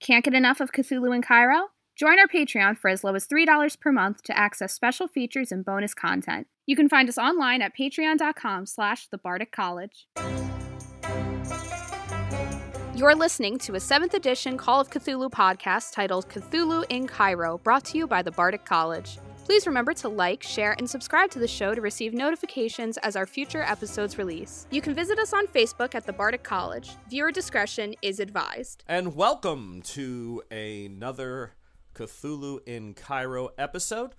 Can't 0.00 0.24
get 0.24 0.32
enough 0.32 0.60
of 0.60 0.72
Cthulhu 0.72 1.14
in 1.14 1.20
Cairo? 1.20 1.68
Join 1.94 2.18
our 2.18 2.26
Patreon 2.26 2.78
for 2.78 2.88
as 2.88 3.04
low 3.04 3.14
as 3.14 3.28
$3 3.28 3.78
per 3.78 3.92
month 3.92 4.22
to 4.22 4.36
access 4.36 4.72
special 4.72 5.06
features 5.06 5.52
and 5.52 5.62
bonus 5.62 5.92
content. 5.92 6.46
You 6.64 6.74
can 6.74 6.88
find 6.88 7.06
us 7.10 7.18
online 7.18 7.60
at 7.60 7.76
patreon.com 7.76 8.64
slash 8.64 9.08
the 9.08 9.18
College. 9.52 10.06
You're 12.94 13.14
listening 13.14 13.58
to 13.58 13.74
a 13.74 13.78
7th 13.78 14.14
edition 14.14 14.56
Call 14.56 14.80
of 14.80 14.88
Cthulhu 14.88 15.30
podcast 15.30 15.92
titled 15.92 16.30
Cthulhu 16.30 16.86
in 16.88 17.06
Cairo, 17.06 17.58
brought 17.58 17.84
to 17.86 17.98
you 17.98 18.06
by 18.06 18.22
the 18.22 18.30
Bardic 18.30 18.64
College. 18.64 19.18
Please 19.44 19.66
remember 19.66 19.92
to 19.94 20.08
like, 20.08 20.42
share, 20.42 20.76
and 20.78 20.88
subscribe 20.88 21.30
to 21.30 21.38
the 21.38 21.48
show 21.48 21.74
to 21.74 21.80
receive 21.80 22.14
notifications 22.14 22.98
as 22.98 23.16
our 23.16 23.26
future 23.26 23.62
episodes 23.62 24.18
release. 24.18 24.66
You 24.70 24.80
can 24.80 24.94
visit 24.94 25.18
us 25.18 25.32
on 25.32 25.46
Facebook 25.48 25.94
at 25.94 26.06
the 26.06 26.12
Bardic 26.12 26.42
College. 26.42 26.90
Viewer 27.08 27.32
discretion 27.32 27.94
is 28.02 28.20
advised. 28.20 28.84
And 28.86 29.16
welcome 29.16 29.82
to 29.86 30.42
another 30.50 31.52
Cthulhu 31.94 32.60
in 32.66 32.94
Cairo 32.94 33.50
episode. 33.58 34.14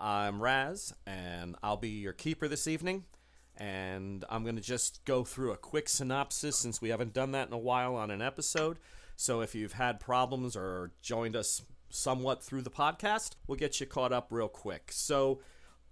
I'm 0.00 0.42
Raz, 0.42 0.92
and 1.06 1.54
I'll 1.62 1.76
be 1.76 1.90
your 1.90 2.12
keeper 2.12 2.48
this 2.48 2.66
evening. 2.66 3.04
And 3.58 4.24
I'm 4.30 4.42
going 4.42 4.56
to 4.56 4.62
just 4.62 5.04
go 5.04 5.22
through 5.22 5.52
a 5.52 5.56
quick 5.56 5.88
synopsis 5.88 6.56
since 6.56 6.80
we 6.80 6.88
haven't 6.88 7.12
done 7.12 7.32
that 7.32 7.46
in 7.46 7.52
a 7.52 7.58
while 7.58 7.94
on 7.94 8.10
an 8.10 8.22
episode. 8.22 8.78
So 9.14 9.42
if 9.42 9.54
you've 9.54 9.74
had 9.74 10.00
problems 10.00 10.56
or 10.56 10.90
joined 11.02 11.36
us 11.36 11.62
somewhat 11.94 12.42
through 12.42 12.62
the 12.62 12.70
podcast, 12.70 13.32
we'll 13.46 13.58
get 13.58 13.80
you 13.80 13.86
caught 13.86 14.12
up 14.12 14.28
real 14.30 14.48
quick. 14.48 14.90
So, 14.92 15.40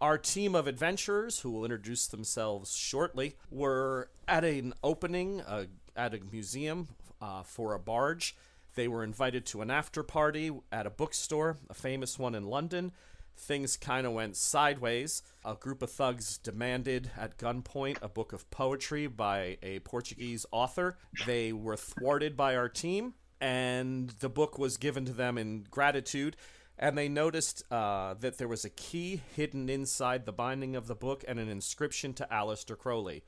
our 0.00 0.16
team 0.16 0.54
of 0.54 0.66
adventurers, 0.66 1.40
who 1.40 1.50
will 1.50 1.64
introduce 1.64 2.06
themselves 2.06 2.74
shortly, 2.74 3.36
were 3.50 4.08
at 4.26 4.44
an 4.44 4.72
opening 4.82 5.42
uh, 5.42 5.66
at 5.94 6.14
a 6.14 6.20
museum 6.32 6.88
uh, 7.20 7.42
for 7.42 7.74
a 7.74 7.78
barge. 7.78 8.34
They 8.76 8.88
were 8.88 9.04
invited 9.04 9.44
to 9.46 9.60
an 9.60 9.70
after 9.70 10.02
party 10.02 10.50
at 10.72 10.86
a 10.86 10.90
bookstore, 10.90 11.58
a 11.68 11.74
famous 11.74 12.18
one 12.18 12.34
in 12.34 12.46
London. 12.46 12.92
Things 13.36 13.76
kind 13.76 14.06
of 14.06 14.12
went 14.12 14.36
sideways. 14.36 15.22
A 15.44 15.54
group 15.54 15.82
of 15.82 15.90
thugs 15.90 16.38
demanded 16.38 17.10
at 17.16 17.36
gunpoint 17.36 17.98
a 18.02 18.08
book 18.08 18.32
of 18.32 18.50
poetry 18.50 19.06
by 19.06 19.58
a 19.62 19.80
Portuguese 19.80 20.46
author. 20.50 20.98
They 21.26 21.52
were 21.52 21.76
thwarted 21.76 22.36
by 22.36 22.56
our 22.56 22.68
team 22.68 23.14
and 23.40 24.10
the 24.20 24.28
book 24.28 24.58
was 24.58 24.76
given 24.76 25.04
to 25.06 25.12
them 25.12 25.38
in 25.38 25.66
gratitude. 25.70 26.36
And 26.78 26.96
they 26.96 27.08
noticed 27.08 27.62
uh, 27.70 28.14
that 28.20 28.38
there 28.38 28.48
was 28.48 28.64
a 28.64 28.70
key 28.70 29.20
hidden 29.36 29.68
inside 29.68 30.24
the 30.24 30.32
binding 30.32 30.76
of 30.76 30.86
the 30.86 30.94
book 30.94 31.24
and 31.28 31.38
an 31.38 31.48
inscription 31.48 32.14
to 32.14 32.28
Aleister 32.32 32.76
Crowley. 32.76 33.22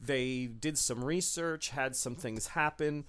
They 0.00 0.46
did 0.46 0.78
some 0.78 1.02
research, 1.02 1.70
had 1.70 1.96
some 1.96 2.14
things 2.14 2.48
happen, 2.48 3.04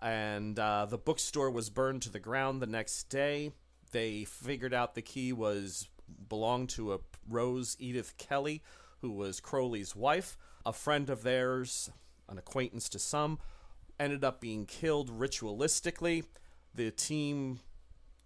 and 0.00 0.58
uh, 0.58 0.86
the 0.86 0.96
bookstore 0.96 1.50
was 1.50 1.68
burned 1.68 2.02
to 2.02 2.10
the 2.10 2.20
ground 2.20 2.62
the 2.62 2.66
next 2.66 3.10
day. 3.10 3.52
They 3.90 4.24
figured 4.24 4.72
out 4.72 4.94
the 4.94 5.02
key 5.02 5.32
was 5.32 5.88
belonged 6.28 6.70
to 6.70 6.94
a 6.94 6.98
Rose 7.28 7.76
Edith 7.78 8.16
Kelly, 8.16 8.62
who 9.00 9.10
was 9.10 9.40
Crowley's 9.40 9.94
wife, 9.94 10.38
a 10.64 10.72
friend 10.72 11.10
of 11.10 11.22
theirs, 11.22 11.90
an 12.28 12.38
acquaintance 12.38 12.88
to 12.90 12.98
some, 12.98 13.38
ended 13.98 14.24
up 14.24 14.40
being 14.40 14.66
killed 14.66 15.10
ritualistically. 15.10 16.24
The 16.74 16.90
team 16.90 17.60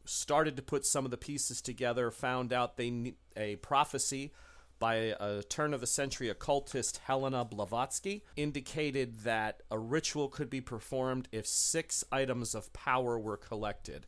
started 0.04 0.56
to 0.56 0.62
put 0.62 0.84
some 0.84 1.04
of 1.04 1.10
the 1.10 1.16
pieces 1.16 1.60
together, 1.62 2.10
found 2.10 2.52
out 2.52 2.76
they 2.76 3.14
a 3.36 3.56
prophecy 3.56 4.32
by 4.78 5.14
a 5.20 5.42
turn 5.44 5.72
of 5.72 5.80
the 5.80 5.86
century 5.86 6.28
occultist 6.28 6.98
Helena 7.04 7.44
Blavatsky 7.44 8.24
indicated 8.34 9.20
that 9.20 9.62
a 9.70 9.78
ritual 9.78 10.28
could 10.28 10.50
be 10.50 10.60
performed 10.60 11.28
if 11.30 11.46
six 11.46 12.02
items 12.10 12.52
of 12.52 12.72
power 12.72 13.16
were 13.16 13.36
collected. 13.36 14.06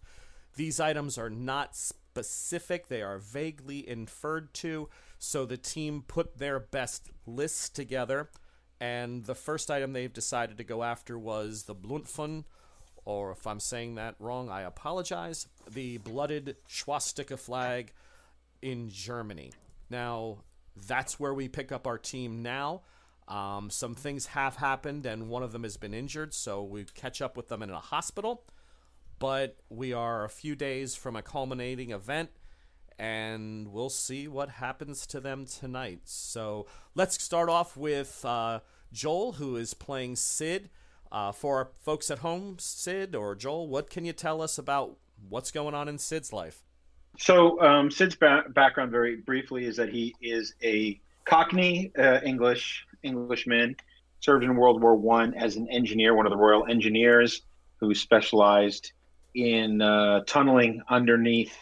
These 0.57 0.81
items 0.81 1.17
are 1.17 1.31
not 1.31 1.77
specific, 1.77 2.89
they 2.89 3.03
are 3.03 3.19
vaguely 3.19 3.89
inferred 3.89 4.53
to, 4.55 4.89
so 5.17 5.47
the 5.47 5.57
team 5.57 6.03
put 6.07 6.39
their 6.39 6.59
best 6.59 7.09
lists 7.25 7.69
together 7.69 8.31
and 8.81 9.25
the 9.25 9.35
first 9.35 9.71
item 9.71 9.93
they've 9.93 10.13
decided 10.13 10.59
to 10.59 10.65
go 10.65 10.83
after 10.83 11.19
was 11.19 11.65
the 11.65 11.75
Blutfahne, 11.75 12.45
or 13.05 13.33
if 13.33 13.47
I'm 13.47 13.61
saying 13.61 13.97
that 13.97 14.17
wrong, 14.19 14.49
I 14.49 14.63
apologize. 14.63 15.47
The 15.71 15.99
blooded 15.99 16.57
swastika 16.67 17.37
flag 17.37 17.93
in 18.63 18.89
Germany. 18.89 19.53
Now, 19.91 20.39
that's 20.89 21.21
where 21.21 21.35
we 21.35 21.49
pick 21.49 21.71
up 21.71 21.87
our 21.87 21.99
team 21.99 22.43
now. 22.43 22.83
Um, 23.29 23.71
some 23.71 23.95
things 23.95 24.27
have 24.27 24.57
happened, 24.57 25.07
and 25.07 25.29
one 25.29 25.43
of 25.43 25.53
them 25.53 25.63
has 25.63 25.77
been 25.77 25.95
injured, 25.95 26.35
so 26.35 26.63
we 26.63 26.85
catch 26.85 27.23
up 27.23 27.37
with 27.37 27.49
them 27.49 27.63
in 27.63 27.71
a 27.71 27.79
hospital. 27.79 28.45
But 29.19 29.57
we 29.71 29.93
are 29.93 30.25
a 30.25 30.29
few 30.29 30.55
days 30.55 30.95
from 30.95 31.17
a 31.17 31.23
culminating 31.23 31.91
event, 31.91 32.31
and 32.99 33.73
we'll 33.73 33.91
see 33.91 34.29
what 34.29 34.49
happens 34.49 35.07
to 35.09 35.21
them 35.21 35.47
tonight. 35.47 36.01
So 36.05 36.67
let's 36.95 37.23
start 37.23 37.49
off 37.49 37.77
with 37.77 38.25
uh, 38.25 38.61
Joel, 38.93 39.33
who 39.33 39.57
is 39.57 39.75
playing 39.75 40.17
Sid. 40.17 40.71
Uh, 41.13 41.31
for 41.31 41.59
our 41.59 41.69
folks 41.81 42.11
at 42.11 42.19
home, 42.19 42.57
Sid 42.59 43.15
or 43.15 43.37
Joel, 43.37 43.69
what 43.69 43.89
can 43.89 44.05
you 44.05 44.13
tell 44.13 44.43
us 44.43 44.59
about 44.59 44.97
what's 45.29 45.53
going 45.53 45.73
on 45.73 45.89
in 45.89 45.97
Sid's 45.97 46.33
life? 46.33 46.65
So 47.19 47.61
um, 47.61 47.91
Sid's 47.91 48.17
ba- 48.17 48.45
background, 48.49 48.91
very 48.91 49.17
briefly, 49.17 49.65
is 49.65 49.77
that 49.77 49.89
he 49.89 50.15
is 50.21 50.55
a 50.63 51.01
Cockney 51.25 51.93
uh, 51.97 52.21
English 52.25 52.85
Englishman, 53.03 53.77
served 54.21 54.45
in 54.45 54.57
World 54.57 54.83
War 54.83 54.97
One 54.97 55.35
as 55.35 55.57
an 55.57 55.69
engineer, 55.71 56.15
one 56.15 56.27
of 56.27 56.31
the 56.31 56.37
Royal 56.37 56.67
Engineers, 56.67 57.43
who 57.77 57.95
specialized 57.95 58.93
in 59.35 59.81
uh, 59.81 60.21
tunneling 60.27 60.83
underneath 60.89 61.57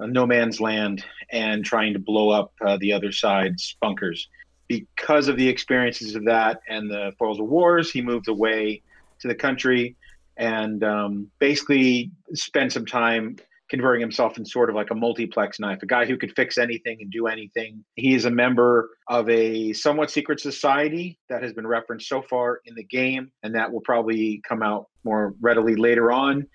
no 0.00 0.26
man's 0.26 0.60
land 0.60 1.04
and 1.30 1.64
trying 1.64 1.92
to 1.92 1.98
blow 1.98 2.30
up 2.30 2.52
uh, 2.64 2.76
the 2.78 2.92
other 2.92 3.12
side's 3.12 3.76
bunkers 3.80 4.28
because 4.68 5.28
of 5.28 5.36
the 5.36 5.48
experiences 5.48 6.14
of 6.14 6.26
that 6.26 6.60
and 6.68 6.90
the 6.90 7.12
foils 7.18 7.40
of 7.40 7.46
wars, 7.46 7.90
he 7.90 8.02
moved 8.02 8.28
away 8.28 8.82
to 9.20 9.28
the 9.28 9.34
country 9.34 9.96
and 10.36 10.84
um, 10.84 11.30
basically 11.38 12.12
spent 12.34 12.72
some 12.72 12.86
time 12.86 13.36
converting 13.68 14.00
himself 14.00 14.38
in 14.38 14.46
sort 14.46 14.70
of 14.70 14.76
like 14.76 14.90
a 14.90 14.94
multiplex 14.94 15.60
knife, 15.60 15.82
a 15.82 15.86
guy 15.86 16.06
who 16.06 16.16
could 16.16 16.34
fix 16.34 16.56
anything 16.56 16.98
and 17.00 17.10
do 17.10 17.26
anything. 17.26 17.84
He 17.96 18.14
is 18.14 18.24
a 18.24 18.30
member 18.30 18.90
of 19.08 19.28
a 19.28 19.72
somewhat 19.72 20.10
secret 20.10 20.40
society 20.40 21.18
that 21.28 21.42
has 21.42 21.52
been 21.52 21.66
referenced 21.66 22.08
so 22.08 22.22
far 22.22 22.60
in 22.64 22.74
the 22.74 22.84
game, 22.84 23.30
and 23.42 23.54
that 23.54 23.70
will 23.70 23.82
probably 23.82 24.40
come 24.48 24.62
out 24.62 24.86
more 25.04 25.34
readily 25.40 25.76
later 25.76 26.12
on. 26.12 26.46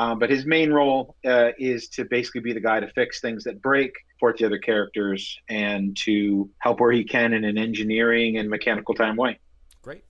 Um, 0.00 0.18
but 0.18 0.30
his 0.30 0.46
main 0.46 0.72
role 0.72 1.14
uh, 1.26 1.50
is 1.58 1.88
to 1.88 2.06
basically 2.06 2.40
be 2.40 2.54
the 2.54 2.60
guy 2.60 2.80
to 2.80 2.88
fix 2.88 3.20
things 3.20 3.44
that 3.44 3.60
break, 3.60 3.92
support 4.14 4.38
the 4.38 4.46
other 4.46 4.56
characters, 4.56 5.38
and 5.50 5.94
to 5.98 6.48
help 6.56 6.80
where 6.80 6.90
he 6.90 7.04
can 7.04 7.34
in 7.34 7.44
an 7.44 7.58
engineering 7.58 8.38
and 8.38 8.48
mechanical 8.48 8.94
time 8.94 9.14
way. 9.14 9.38
Great. 9.82 10.02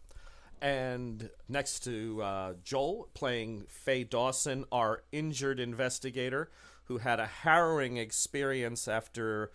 And 0.62 1.28
next 1.48 1.80
to 1.80 2.22
uh, 2.22 2.52
Joel, 2.62 3.08
playing 3.14 3.64
Faye 3.66 4.04
Dawson, 4.04 4.64
our 4.70 5.02
injured 5.10 5.58
investigator 5.58 6.52
who 6.84 6.98
had 6.98 7.18
a 7.18 7.26
harrowing 7.26 7.96
experience 7.96 8.86
after 8.86 9.50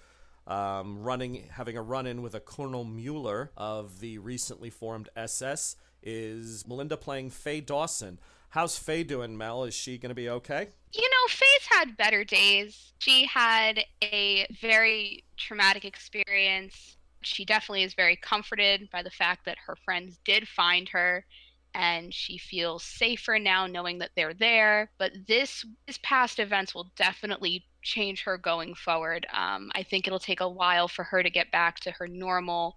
um, 0.48 1.02
running, 1.02 1.48
having 1.52 1.78
a 1.78 1.82
run-in 1.82 2.22
with 2.22 2.36
a 2.36 2.42
Colonel 2.42 2.84
Mueller 2.84 3.52
of 3.56 4.02
the 4.02 4.18
recently 4.18 4.70
formed 4.70 5.08
SS, 5.16 5.78
is 6.04 6.68
Melinda 6.68 6.98
playing 6.98 7.30
Faye 7.30 7.62
Dawson. 7.62 8.20
How's 8.56 8.78
Faye 8.78 9.04
doing, 9.04 9.38
Mel? 9.38 9.66
Is 9.66 9.74
she 9.74 9.98
going 9.98 10.12
to 10.12 10.16
be 10.16 10.30
okay? 10.30 10.70
You 10.94 11.02
know, 11.02 11.28
Faye's 11.28 11.68
had 11.70 11.98
better 11.98 12.24
days. 12.24 12.94
She 13.00 13.26
had 13.26 13.84
a 14.02 14.48
very 14.62 15.26
traumatic 15.36 15.84
experience. 15.84 16.96
She 17.20 17.44
definitely 17.44 17.84
is 17.84 17.96
very 17.96 18.16
comforted 18.16 18.90
by 18.94 19.04
the 19.04 19.10
fact 19.10 19.44
that 19.44 19.58
her 19.68 19.76
friends 19.84 20.22
did 20.24 20.48
find 20.48 20.88
her 20.88 21.26
and 21.74 22.14
she 22.14 22.38
feels 22.38 22.86
safer 22.86 23.38
now 23.40 23.68
knowing 23.68 23.98
that 23.98 24.12
they're 24.16 24.34
there. 24.34 24.90
But 25.00 25.12
this, 25.28 25.66
this 25.86 26.00
past 26.02 26.40
events 26.40 26.74
will 26.74 26.90
definitely 26.96 27.66
change 27.82 28.24
her 28.24 28.38
going 28.38 28.74
forward. 28.74 29.28
Um, 29.34 29.70
I 29.76 29.84
think 29.84 30.08
it'll 30.08 30.18
take 30.18 30.40
a 30.40 30.48
while 30.48 30.88
for 30.88 31.04
her 31.04 31.22
to 31.22 31.30
get 31.30 31.52
back 31.52 31.82
to 31.82 31.92
her 31.92 32.08
normal, 32.08 32.76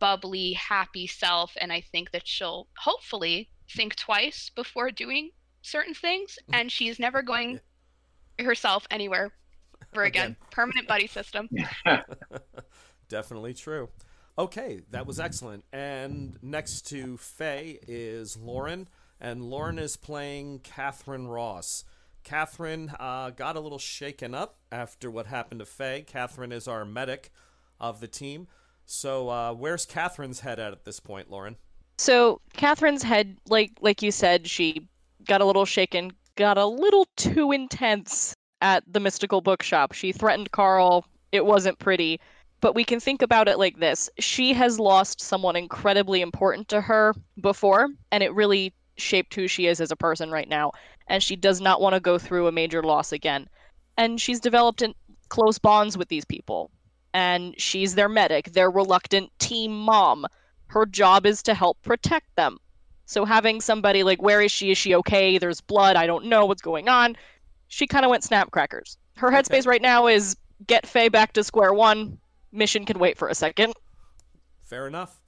bubbly, 0.00 0.52
happy 0.52 1.06
self. 1.06 1.52
And 1.58 1.72
I 1.72 1.80
think 1.80 2.10
that 2.10 2.28
she'll 2.28 2.66
hopefully 2.76 3.48
think 3.68 3.96
twice 3.96 4.50
before 4.54 4.90
doing 4.90 5.30
certain 5.62 5.94
things, 5.94 6.38
and 6.52 6.70
she's 6.70 6.98
never 6.98 7.22
going 7.22 7.60
herself 8.38 8.86
anywhere 8.90 9.32
ever 9.92 10.04
again. 10.04 10.24
again. 10.24 10.36
Permanent 10.50 10.88
buddy 10.88 11.06
system. 11.06 11.48
Definitely 13.08 13.54
true. 13.54 13.88
Okay, 14.38 14.80
that 14.90 15.06
was 15.06 15.18
excellent. 15.18 15.64
And 15.72 16.38
next 16.42 16.86
to 16.88 17.16
Faye 17.16 17.78
is 17.88 18.36
Lauren, 18.36 18.88
and 19.20 19.42
Lauren 19.42 19.78
is 19.78 19.96
playing 19.96 20.60
Catherine 20.60 21.26
Ross. 21.26 21.84
Catherine 22.22 22.92
uh, 22.98 23.30
got 23.30 23.56
a 23.56 23.60
little 23.60 23.78
shaken 23.78 24.34
up 24.34 24.58
after 24.70 25.10
what 25.10 25.26
happened 25.26 25.60
to 25.60 25.66
Faye. 25.66 26.04
Catherine 26.06 26.52
is 26.52 26.68
our 26.68 26.84
medic 26.84 27.30
of 27.80 28.00
the 28.00 28.08
team. 28.08 28.48
So, 28.84 29.28
uh, 29.28 29.52
where's 29.52 29.86
Catherine's 29.86 30.40
head 30.40 30.58
at 30.58 30.72
at 30.72 30.84
this 30.84 31.00
point, 31.00 31.30
Lauren? 31.30 31.56
So 31.98 32.40
Catherine's 32.54 33.02
head, 33.02 33.36
like 33.48 33.72
like 33.80 34.02
you 34.02 34.10
said, 34.10 34.48
she 34.48 34.86
got 35.26 35.40
a 35.40 35.44
little 35.44 35.64
shaken 35.64 36.12
got 36.36 36.58
a 36.58 36.66
little 36.66 37.08
too 37.16 37.50
intense 37.50 38.34
at 38.62 38.84
the 38.90 39.00
mystical 39.00 39.40
bookshop. 39.40 39.92
She 39.92 40.12
threatened 40.12 40.52
Carl. 40.52 41.06
It 41.32 41.44
wasn't 41.44 41.78
pretty. 41.78 42.20
But 42.60 42.74
we 42.74 42.84
can 42.84 43.00
think 43.00 43.20
about 43.22 43.48
it 43.48 43.58
like 43.58 43.78
this 43.78 44.08
she 44.18 44.52
has 44.54 44.78
lost 44.78 45.20
someone 45.20 45.56
incredibly 45.56 46.20
important 46.20 46.68
to 46.68 46.80
her 46.80 47.14
before, 47.40 47.88
and 48.12 48.22
it 48.22 48.32
really 48.32 48.72
shaped 48.96 49.34
who 49.34 49.46
she 49.46 49.66
is 49.66 49.80
as 49.80 49.90
a 49.90 49.96
person 49.96 50.30
right 50.30 50.48
now. 50.48 50.72
And 51.08 51.22
she 51.22 51.36
does 51.36 51.60
not 51.60 51.80
want 51.80 51.94
to 51.94 52.00
go 52.00 52.18
through 52.18 52.46
a 52.46 52.52
major 52.52 52.82
loss 52.82 53.12
again. 53.12 53.48
And 53.98 54.20
she's 54.20 54.40
developed 54.40 54.82
in 54.82 54.94
close 55.28 55.58
bonds 55.58 55.98
with 55.98 56.08
these 56.08 56.24
people. 56.24 56.70
And 57.12 57.54
she's 57.60 57.94
their 57.94 58.08
medic, 58.08 58.52
their 58.52 58.70
reluctant 58.70 59.30
team 59.38 59.78
mom. 59.78 60.26
Her 60.68 60.86
job 60.86 61.26
is 61.26 61.42
to 61.44 61.54
help 61.54 61.80
protect 61.82 62.34
them. 62.36 62.58
So 63.06 63.24
having 63.24 63.60
somebody 63.60 64.02
like, 64.02 64.20
where 64.20 64.42
is 64.42 64.50
she? 64.50 64.70
Is 64.70 64.78
she 64.78 64.94
okay? 64.96 65.38
There's 65.38 65.60
blood. 65.60 65.96
I 65.96 66.06
don't 66.06 66.26
know 66.26 66.44
what's 66.46 66.62
going 66.62 66.88
on. 66.88 67.16
She 67.68 67.86
kind 67.86 68.04
of 68.04 68.10
went 68.10 68.24
snap 68.24 68.50
crackers. 68.50 68.98
Her 69.16 69.28
Okay. 69.28 69.36
headspace 69.36 69.66
right 69.66 69.82
now 69.82 70.06
is 70.08 70.36
get 70.66 70.86
Faye 70.86 71.08
back 71.08 71.32
to 71.34 71.44
square 71.44 71.72
one. 71.72 72.18
Mission 72.52 72.84
can 72.84 72.98
wait 72.98 73.16
for 73.16 73.28
a 73.28 73.34
second. 73.34 73.74
Fair 74.62 74.86
enough. 74.86 75.20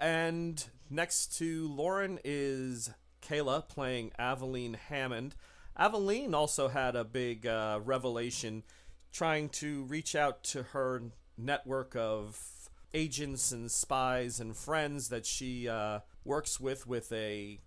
And 0.00 0.64
next 0.88 1.36
to 1.38 1.68
Lauren 1.68 2.18
is 2.24 2.90
Kayla 3.22 3.68
playing 3.68 4.12
Aveline 4.18 4.74
Hammond. 4.74 5.36
Aveline 5.76 6.34
also 6.34 6.68
had 6.68 6.96
a 6.96 7.04
big 7.04 7.46
uh, 7.46 7.80
revelation 7.84 8.64
trying 9.12 9.48
to 9.50 9.84
reach 9.84 10.14
out 10.14 10.42
to 10.44 10.62
her 10.64 11.02
network 11.36 11.94
of 11.96 12.59
agents 12.92 13.52
and 13.52 13.70
spies 13.70 14.40
and 14.40 14.56
friends 14.56 15.08
that 15.08 15.26
she 15.26 15.68
uh, 15.68 16.00
works 16.24 16.58
with 16.58 16.86
with 16.86 17.12
a 17.12 17.60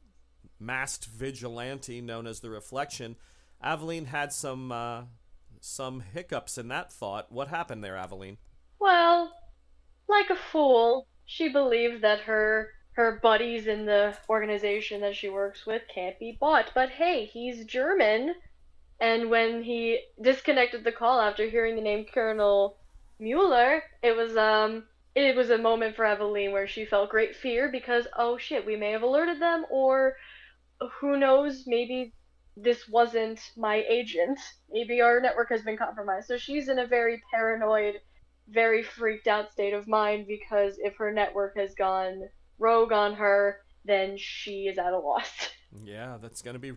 masked 0.59 1.05
vigilante 1.05 2.01
known 2.01 2.27
as 2.27 2.39
the 2.39 2.49
Reflection. 2.49 3.15
Aveline 3.61 4.05
had 4.05 4.33
some 4.33 4.71
uh, 4.71 5.03
some 5.59 6.01
hiccups 6.01 6.57
in 6.57 6.67
that 6.69 6.91
thought. 6.91 7.31
What 7.31 7.47
happened 7.47 7.83
there, 7.83 7.97
Aveline? 7.97 8.37
Well, 8.79 9.33
like 10.09 10.29
a 10.29 10.35
fool, 10.35 11.07
she 11.25 11.49
believed 11.49 12.01
that 12.03 12.21
her 12.21 12.71
her 12.95 13.19
buddies 13.23 13.65
in 13.65 13.85
the 13.85 14.15
organization 14.29 15.01
that 15.01 15.15
she 15.15 15.29
works 15.29 15.65
with 15.65 15.81
can't 15.93 16.19
be 16.19 16.37
bought. 16.39 16.71
But 16.75 16.89
hey, 16.89 17.25
he's 17.25 17.65
German, 17.65 18.35
and 18.99 19.29
when 19.29 19.63
he 19.63 19.99
disconnected 20.21 20.83
the 20.83 20.91
call 20.91 21.19
after 21.19 21.47
hearing 21.49 21.75
the 21.75 21.81
name 21.81 22.05
Colonel 22.13 22.77
Mueller, 23.19 23.83
it 24.01 24.15
was 24.15 24.35
um 24.35 24.83
it 25.15 25.35
was 25.35 25.49
a 25.49 25.57
moment 25.57 25.95
for 25.95 26.05
Aveline 26.05 26.51
where 26.51 26.67
she 26.67 26.85
felt 26.85 27.09
great 27.09 27.35
fear 27.35 27.69
because 27.71 28.07
oh 28.17 28.37
shit, 28.37 28.65
we 28.65 28.75
may 28.75 28.91
have 28.91 29.03
alerted 29.03 29.41
them 29.41 29.65
or 29.69 30.15
who 30.99 31.17
knows, 31.17 31.63
maybe 31.67 32.13
this 32.57 32.87
wasn't 32.87 33.39
my 33.57 33.83
agent. 33.89 34.39
Maybe 34.69 35.01
our 35.01 35.19
network 35.19 35.49
has 35.49 35.63
been 35.63 35.77
compromised. 35.77 36.27
So 36.27 36.37
she's 36.37 36.67
in 36.67 36.79
a 36.79 36.87
very 36.87 37.21
paranoid 37.33 37.95
very 38.49 38.83
freaked 38.83 39.27
out 39.27 39.51
state 39.51 39.73
of 39.73 39.87
mind 39.87 40.27
because 40.27 40.77
if 40.79 40.97
her 40.97 41.11
network 41.11 41.57
has 41.57 41.73
gone 41.75 42.23
rogue 42.59 42.91
on 42.91 43.13
her, 43.13 43.57
then 43.85 44.17
she 44.17 44.67
is 44.67 44.77
at 44.77 44.93
a 44.93 44.99
loss. 44.99 45.49
Yeah, 45.83 46.17
that's 46.21 46.43
gonna 46.43 46.59
be 46.59 46.73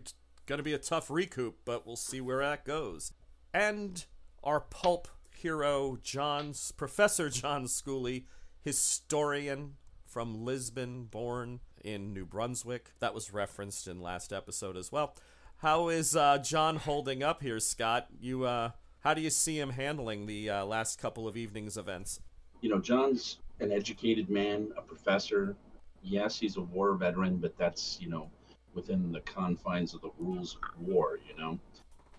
gonna 0.47 0.63
be 0.63 0.73
a 0.73 0.79
tough 0.79 1.11
recoup, 1.11 1.57
but 1.65 1.85
we'll 1.85 1.95
see 1.95 2.19
where 2.19 2.39
that 2.39 2.65
goes. 2.65 3.13
And 3.53 4.03
our 4.43 4.59
pulp 4.59 5.07
hero, 5.37 5.97
John's 6.01 6.71
Professor 6.71 7.29
John 7.29 7.65
Schooley, 7.65 8.25
historian 8.63 9.75
from 10.05 10.45
Lisbon, 10.45 11.05
born 11.05 11.59
in 11.83 12.13
New 12.13 12.25
Brunswick. 12.25 12.91
That 12.99 13.13
was 13.13 13.33
referenced 13.33 13.87
in 13.87 14.01
last 14.01 14.33
episode 14.33 14.75
as 14.75 14.91
well. 14.91 15.15
How 15.57 15.89
is 15.89 16.15
uh, 16.15 16.37
John 16.39 16.77
holding 16.77 17.23
up 17.23 17.41
here, 17.41 17.59
Scott? 17.59 18.07
You 18.19 18.45
uh, 18.45 18.71
how 18.99 19.13
do 19.13 19.21
you 19.21 19.29
see 19.29 19.59
him 19.59 19.69
handling 19.69 20.25
the 20.25 20.49
uh, 20.49 20.65
last 20.65 20.99
couple 20.99 21.27
of 21.27 21.37
evenings 21.37 21.77
events? 21.77 22.19
You 22.61 22.69
know, 22.69 22.79
John's 22.79 23.37
an 23.59 23.71
educated 23.71 24.29
man, 24.29 24.71
a 24.77 24.81
professor. 24.81 25.55
Yes, 26.03 26.39
he's 26.39 26.57
a 26.57 26.61
war 26.61 26.93
veteran, 26.95 27.37
but 27.37 27.57
that's, 27.57 27.97
you 28.01 28.09
know, 28.09 28.29
within 28.73 29.11
the 29.11 29.21
confines 29.21 29.93
of 29.93 30.01
the 30.01 30.11
rules 30.19 30.57
of 30.57 30.87
war, 30.87 31.19
you 31.27 31.35
know. 31.41 31.59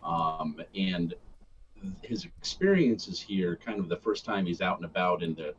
Um, 0.02 0.60
and 0.74 1.14
his 2.02 2.25
experiences 2.25 3.20
here, 3.20 3.58
kind 3.64 3.78
of 3.78 3.88
the 3.88 3.96
first 3.96 4.25
time 4.25 4.46
he's 4.46 4.60
out 4.60 4.76
and 4.76 4.84
about 4.84 5.22
in 5.22 5.34
the 5.34 5.54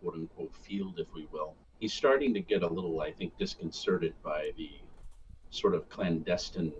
quote 0.00 0.14
unquote 0.14 0.54
field, 0.54 0.98
if 0.98 1.12
we 1.14 1.26
will, 1.32 1.54
he's 1.78 1.92
starting 1.92 2.32
to 2.34 2.40
get 2.40 2.62
a 2.62 2.66
little, 2.66 3.00
I 3.00 3.10
think, 3.10 3.36
disconcerted 3.38 4.14
by 4.22 4.52
the 4.56 4.70
sort 5.50 5.74
of 5.74 5.88
clandestine 5.88 6.72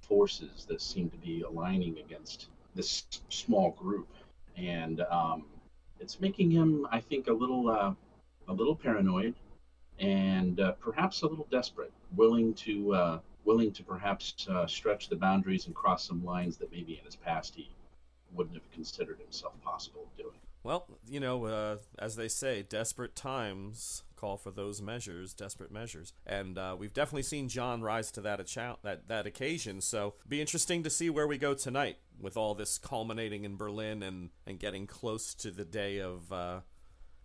forces 0.00 0.64
that 0.68 0.80
seem 0.80 1.10
to 1.10 1.16
be 1.18 1.42
aligning 1.42 1.98
against 1.98 2.48
this 2.74 3.04
small 3.28 3.72
group. 3.72 4.08
And 4.56 5.00
um, 5.10 5.44
it's 6.00 6.20
making 6.20 6.50
him, 6.50 6.86
I 6.90 7.00
think, 7.00 7.28
a 7.28 7.32
little, 7.32 7.68
uh, 7.68 7.92
a 8.48 8.52
little 8.52 8.76
paranoid, 8.76 9.34
and 9.98 10.60
uh, 10.60 10.72
perhaps 10.72 11.22
a 11.22 11.26
little 11.26 11.48
desperate, 11.50 11.92
willing 12.16 12.54
to, 12.54 12.94
uh, 12.94 13.18
willing 13.44 13.72
to 13.72 13.82
perhaps 13.82 14.46
uh, 14.48 14.66
stretch 14.66 15.08
the 15.08 15.16
boundaries 15.16 15.66
and 15.66 15.74
cross 15.74 16.06
some 16.06 16.24
lines 16.24 16.56
that 16.58 16.70
maybe 16.70 16.98
in 16.98 17.04
his 17.04 17.16
past 17.16 17.54
he 17.54 17.70
wouldn't 18.34 18.56
have 18.56 18.70
considered 18.72 19.18
himself 19.20 19.54
possible 19.62 20.02
of 20.02 20.16
doing. 20.16 20.38
Well, 20.62 20.86
you 21.08 21.20
know, 21.20 21.44
uh, 21.46 21.76
as 21.98 22.16
they 22.16 22.28
say, 22.28 22.62
desperate 22.62 23.14
times 23.14 24.02
call 24.16 24.36
for 24.36 24.50
those 24.50 24.82
measures, 24.82 25.32
desperate 25.32 25.70
measures, 25.70 26.12
and 26.26 26.58
uh, 26.58 26.76
we've 26.78 26.92
definitely 26.92 27.22
seen 27.22 27.48
John 27.48 27.82
rise 27.82 28.10
to 28.12 28.20
that, 28.22 28.44
that 28.82 29.08
that 29.08 29.26
occasion. 29.26 29.80
So, 29.80 30.14
be 30.28 30.40
interesting 30.40 30.82
to 30.82 30.90
see 30.90 31.08
where 31.08 31.26
we 31.26 31.38
go 31.38 31.54
tonight 31.54 31.98
with 32.20 32.36
all 32.36 32.54
this 32.54 32.76
culminating 32.78 33.44
in 33.44 33.56
Berlin 33.56 34.02
and 34.02 34.30
and 34.46 34.58
getting 34.58 34.86
close 34.86 35.34
to 35.34 35.50
the 35.50 35.64
day 35.64 35.98
of. 35.98 36.32
Uh, 36.32 36.60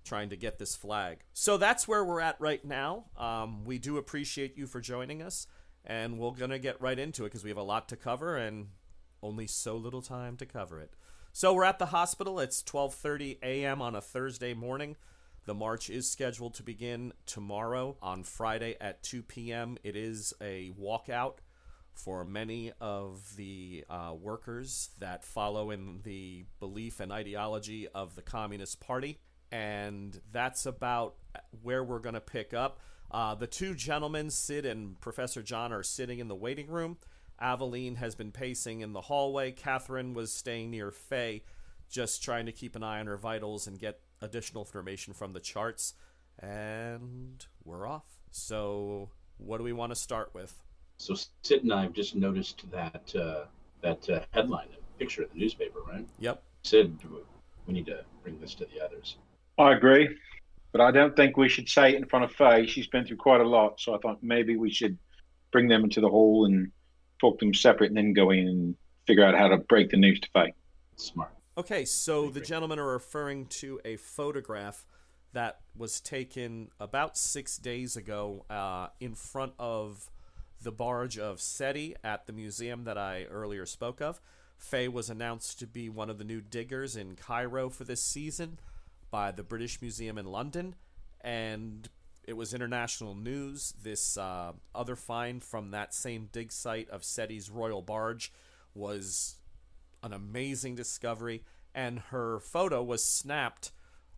trying 0.06 0.29
to 0.29 0.35
get 0.35 0.59
this 0.59 0.75
flag. 0.75 1.19
So 1.31 1.56
that's 1.56 1.88
where 1.88 2.03
we're 2.03 2.19
at 2.19 2.35
right 2.38 2.63
now. 2.65 3.06
Um, 3.17 3.63
we 3.63 3.77
do 3.77 3.95
appreciate 3.95 4.57
you 4.57 4.67
for 4.67 4.81
joining 4.81 5.21
us, 5.21 5.47
and 5.85 6.19
we're 6.19 6.31
gonna 6.31 6.59
get 6.59 6.81
right 6.81 6.99
into 6.99 7.23
it 7.23 7.27
because 7.27 7.41
we 7.41 7.49
have 7.49 7.57
a 7.57 7.63
lot 7.63 7.88
to 7.88 7.95
cover 7.95 8.35
and 8.35 8.67
only 9.23 9.47
so 9.47 9.75
little 9.75 10.01
time 10.01 10.37
to 10.37 10.45
cover 10.45 10.79
it. 10.79 10.93
So 11.31 11.53
we're 11.53 11.63
at 11.63 11.79
the 11.79 11.87
hospital. 11.87 12.39
It's 12.39 12.61
12:30 12.61 13.39
a.m. 13.41 13.81
on 13.81 13.95
a 13.95 14.01
Thursday 14.01 14.53
morning. 14.53 14.95
The 15.45 15.53
march 15.53 15.89
is 15.89 16.09
scheduled 16.09 16.53
to 16.55 16.63
begin 16.63 17.11
tomorrow 17.25 17.97
on 18.01 18.23
Friday 18.23 18.77
at 18.79 19.03
2 19.03 19.23
p.m. 19.23 19.77
It 19.83 19.95
is 19.95 20.33
a 20.39 20.71
walkout 20.79 21.37
for 21.93 22.23
many 22.23 22.71
of 22.79 23.35
the 23.35 23.83
uh, 23.89 24.13
workers 24.19 24.91
that 24.99 25.23
follow 25.23 25.71
in 25.71 25.99
the 26.03 26.45
belief 26.59 26.99
and 26.99 27.11
ideology 27.11 27.87
of 27.89 28.15
the 28.15 28.21
Communist 28.21 28.80
Party. 28.80 29.19
And 29.51 30.19
that's 30.31 30.65
about 30.65 31.15
where 31.61 31.83
we're 31.83 31.99
going 31.99 32.15
to 32.15 32.21
pick 32.21 32.53
up. 32.53 32.80
Uh, 33.11 33.35
the 33.35 33.45
two 33.45 33.75
gentlemen, 33.75 34.30
Sid 34.30 34.65
and 34.65 34.99
Professor 34.99 35.44
John, 35.44 35.71
are 35.71 35.83
sitting 35.83 36.19
in 36.19 36.27
the 36.27 36.35
waiting 36.35 36.68
room. 36.68 36.97
Aveline 37.40 37.95
has 37.95 38.16
been 38.16 38.31
pacing 38.31 38.81
in 38.81 38.94
the 38.94 39.02
hallway. 39.02 39.52
Catherine 39.52 40.13
was 40.13 40.31
staying 40.31 40.71
near 40.71 40.92
Faye, 40.92 41.44
just 41.90 42.23
trying 42.23 42.45
to 42.45 42.52
keep 42.52 42.75
an 42.75 42.83
eye 42.83 42.99
on 42.99 43.07
her 43.07 43.18
vitals 43.18 43.68
and 43.68 43.80
get 43.80 43.99
additional 44.21 44.63
information 44.63 45.13
from 45.13 45.33
the 45.33 45.40
charts. 45.40 45.94
And 46.40 47.45
we're 47.63 47.87
off. 47.87 48.06
So, 48.31 49.09
what 49.37 49.57
do 49.57 49.63
we 49.63 49.73
want 49.73 49.92
to 49.92 49.95
start 49.95 50.31
with? 50.33 50.59
So 50.97 51.16
Sid 51.42 51.63
and 51.63 51.73
I 51.73 51.83
have 51.83 51.94
just 51.94 52.16
noticed 52.16 52.63
that 52.71 53.13
uh, 53.16 53.45
that 53.81 54.09
uh, 54.09 54.21
headline, 54.31 54.68
the 54.71 54.78
picture 54.97 55.23
in 55.23 55.30
the 55.33 55.40
newspaper, 55.40 55.80
right? 55.87 56.07
Yep. 56.19 56.42
Sid, 56.63 56.97
we 57.68 57.73
need 57.73 57.85
to 57.87 58.04
bring 58.23 58.40
this 58.40 58.56
to 58.56 58.66
the 58.66 58.83
others. 58.83 59.18
I 59.57 59.73
agree, 59.73 60.09
but 60.71 60.81
I 60.81 60.92
don't 60.92 61.16
think 61.16 61.37
we 61.37 61.49
should 61.49 61.69
say 61.69 61.94
it 61.94 61.95
in 61.95 62.06
front 62.06 62.25
of 62.25 62.31
Faye. 62.31 62.66
She's 62.66 62.87
been 62.87 63.06
through 63.06 63.18
quite 63.18 63.42
a 63.42 63.47
lot, 63.47 63.80
so 63.80 63.94
I 63.94 63.97
thought 63.99 64.23
maybe 64.23 64.56
we 64.56 64.71
should 64.71 64.97
bring 65.52 65.68
them 65.68 65.83
into 65.83 66.02
the 66.02 66.09
hall 66.09 66.45
and 66.45 66.71
talk 67.23 67.39
to 67.39 67.45
them 67.45 67.53
separate, 67.53 67.87
and 67.87 67.97
then 67.97 68.13
go 68.13 68.31
in 68.31 68.47
and 68.47 68.75
figure 69.07 69.25
out 69.25 69.35
how 69.35 69.47
to 69.47 69.57
break 69.57 69.89
the 69.89 69.97
news 69.97 70.19
to 70.19 70.30
Faye. 70.31 70.53
Smart. 70.95 71.31
Okay, 71.57 71.85
so 71.85 72.30
the 72.30 72.42
gentlemen 72.42 72.80
are 72.80 72.94
referring 72.94 73.45
to 73.45 73.80
a 73.85 73.95
photograph 73.95 74.85
that 75.33 75.59
was 75.75 76.01
taken 76.01 76.69
about 76.80 77.18
six 77.18 77.57
days 77.57 77.95
ago 77.95 78.45
uh, 78.49 78.87
in 78.99 79.15
front 79.15 79.53
of 79.57 80.09
the 80.61 80.71
barge 80.71 81.18
of 81.18 81.42
Seti 81.42 81.95
at 82.03 82.27
the 82.27 82.33
museum 82.33 82.83
that 82.85 82.97
I 82.97 83.25
earlier 83.25 83.65
spoke 83.65 84.01
of. 84.01 84.21
Faye 84.57 84.87
was 84.87 85.09
announced 85.09 85.59
to 85.59 85.68
be 85.68 85.89
one 85.89 86.09
of 86.09 86.18
the 86.18 86.23
new 86.23 86.42
diggers 86.42 86.95
in 86.95 87.15
Cairo 87.15 87.69
for 87.69 87.83
this 87.83 88.01
season 88.01 88.59
by 89.11 89.31
the 89.31 89.44
British 89.44 89.81
Museum 89.81 90.18
in 90.18 90.25
London, 90.25 90.75
and 91.21 91.89
it 92.25 92.33
was 92.33 92.53
international 92.53 93.15
news. 93.15 93.73
This 93.81 94.18
uh, 94.18 94.53
other 94.73 94.95
find 94.95 95.44
from 95.44 95.71
that 95.71 95.94
same 95.94 96.30
dig 96.31 96.51
site 96.51 96.89
of 96.89 97.01
Seti's 97.01 97.49
Royal 97.49 97.81
Barge 97.81 98.31
was 98.73 99.35
an 100.01 100.13
amazing 100.13 100.75
discovery, 100.75 101.44
and 101.73 101.99
her 101.99 102.39
photo 102.39 102.83
was 102.83 103.03
snapped 103.03 103.71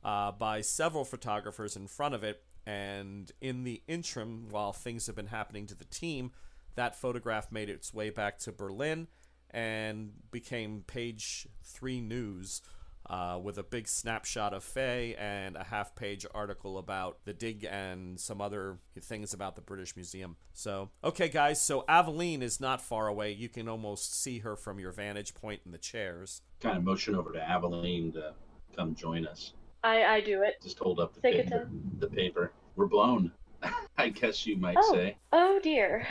uh, 0.03 0.31
by 0.31 0.61
several 0.61 1.05
photographers 1.05 1.75
in 1.75 1.87
front 1.87 2.15
of 2.15 2.23
it. 2.23 2.43
And 2.67 3.31
in 3.41 3.63
the 3.63 3.83
interim, 3.87 4.47
while 4.49 4.73
things 4.73 5.05
have 5.07 5.15
been 5.15 5.27
happening 5.27 5.67
to 5.67 5.75
the 5.75 5.85
team, 5.85 6.31
that 6.75 6.95
photograph 6.95 7.51
made 7.51 7.69
its 7.69 7.93
way 7.93 8.09
back 8.09 8.39
to 8.39 8.51
Berlin 8.51 9.07
and 9.51 10.11
became 10.31 10.83
page 10.85 11.47
three 11.63 12.01
news 12.01 12.61
uh, 13.09 13.39
with 13.41 13.57
a 13.57 13.63
big 13.63 13.87
snapshot 13.87 14.53
of 14.53 14.63
Faye 14.63 15.15
and 15.15 15.55
a 15.55 15.63
half 15.63 15.95
page 15.95 16.25
article 16.33 16.77
about 16.77 17.19
the 17.25 17.33
dig 17.33 17.65
and 17.69 18.19
some 18.19 18.41
other 18.41 18.77
things 19.01 19.33
about 19.33 19.55
the 19.55 19.61
British 19.61 19.95
Museum. 19.95 20.35
So, 20.53 20.89
okay, 21.03 21.29
guys, 21.29 21.61
so 21.61 21.83
Aveline 21.87 22.41
is 22.41 22.59
not 22.59 22.81
far 22.81 23.07
away. 23.07 23.31
You 23.31 23.49
can 23.49 23.67
almost 23.67 24.21
see 24.21 24.39
her 24.39 24.55
from 24.55 24.79
your 24.79 24.91
vantage 24.91 25.33
point 25.33 25.61
in 25.65 25.71
the 25.71 25.77
chairs. 25.77 26.41
Kind 26.61 26.77
of 26.77 26.83
motion 26.83 27.15
over 27.15 27.31
to 27.31 27.39
Aveline 27.39 28.11
to 28.13 28.33
come 28.75 28.95
join 28.95 29.25
us. 29.27 29.53
I 29.83 30.03
I 30.03 30.21
do 30.21 30.41
it. 30.41 30.55
Just 30.63 30.79
hold 30.79 30.99
up 30.99 31.13
the 31.13 31.21
Take 31.21 31.35
it 31.35 31.43
paper. 31.45 31.69
The 31.99 32.07
paper. 32.07 32.51
We're 32.75 32.87
blown. 32.87 33.31
I 33.97 34.09
guess 34.09 34.45
you 34.47 34.57
might 34.57 34.77
Oh. 34.79 34.93
say. 34.93 35.17
Oh 35.31 35.59
dear. 35.61 36.07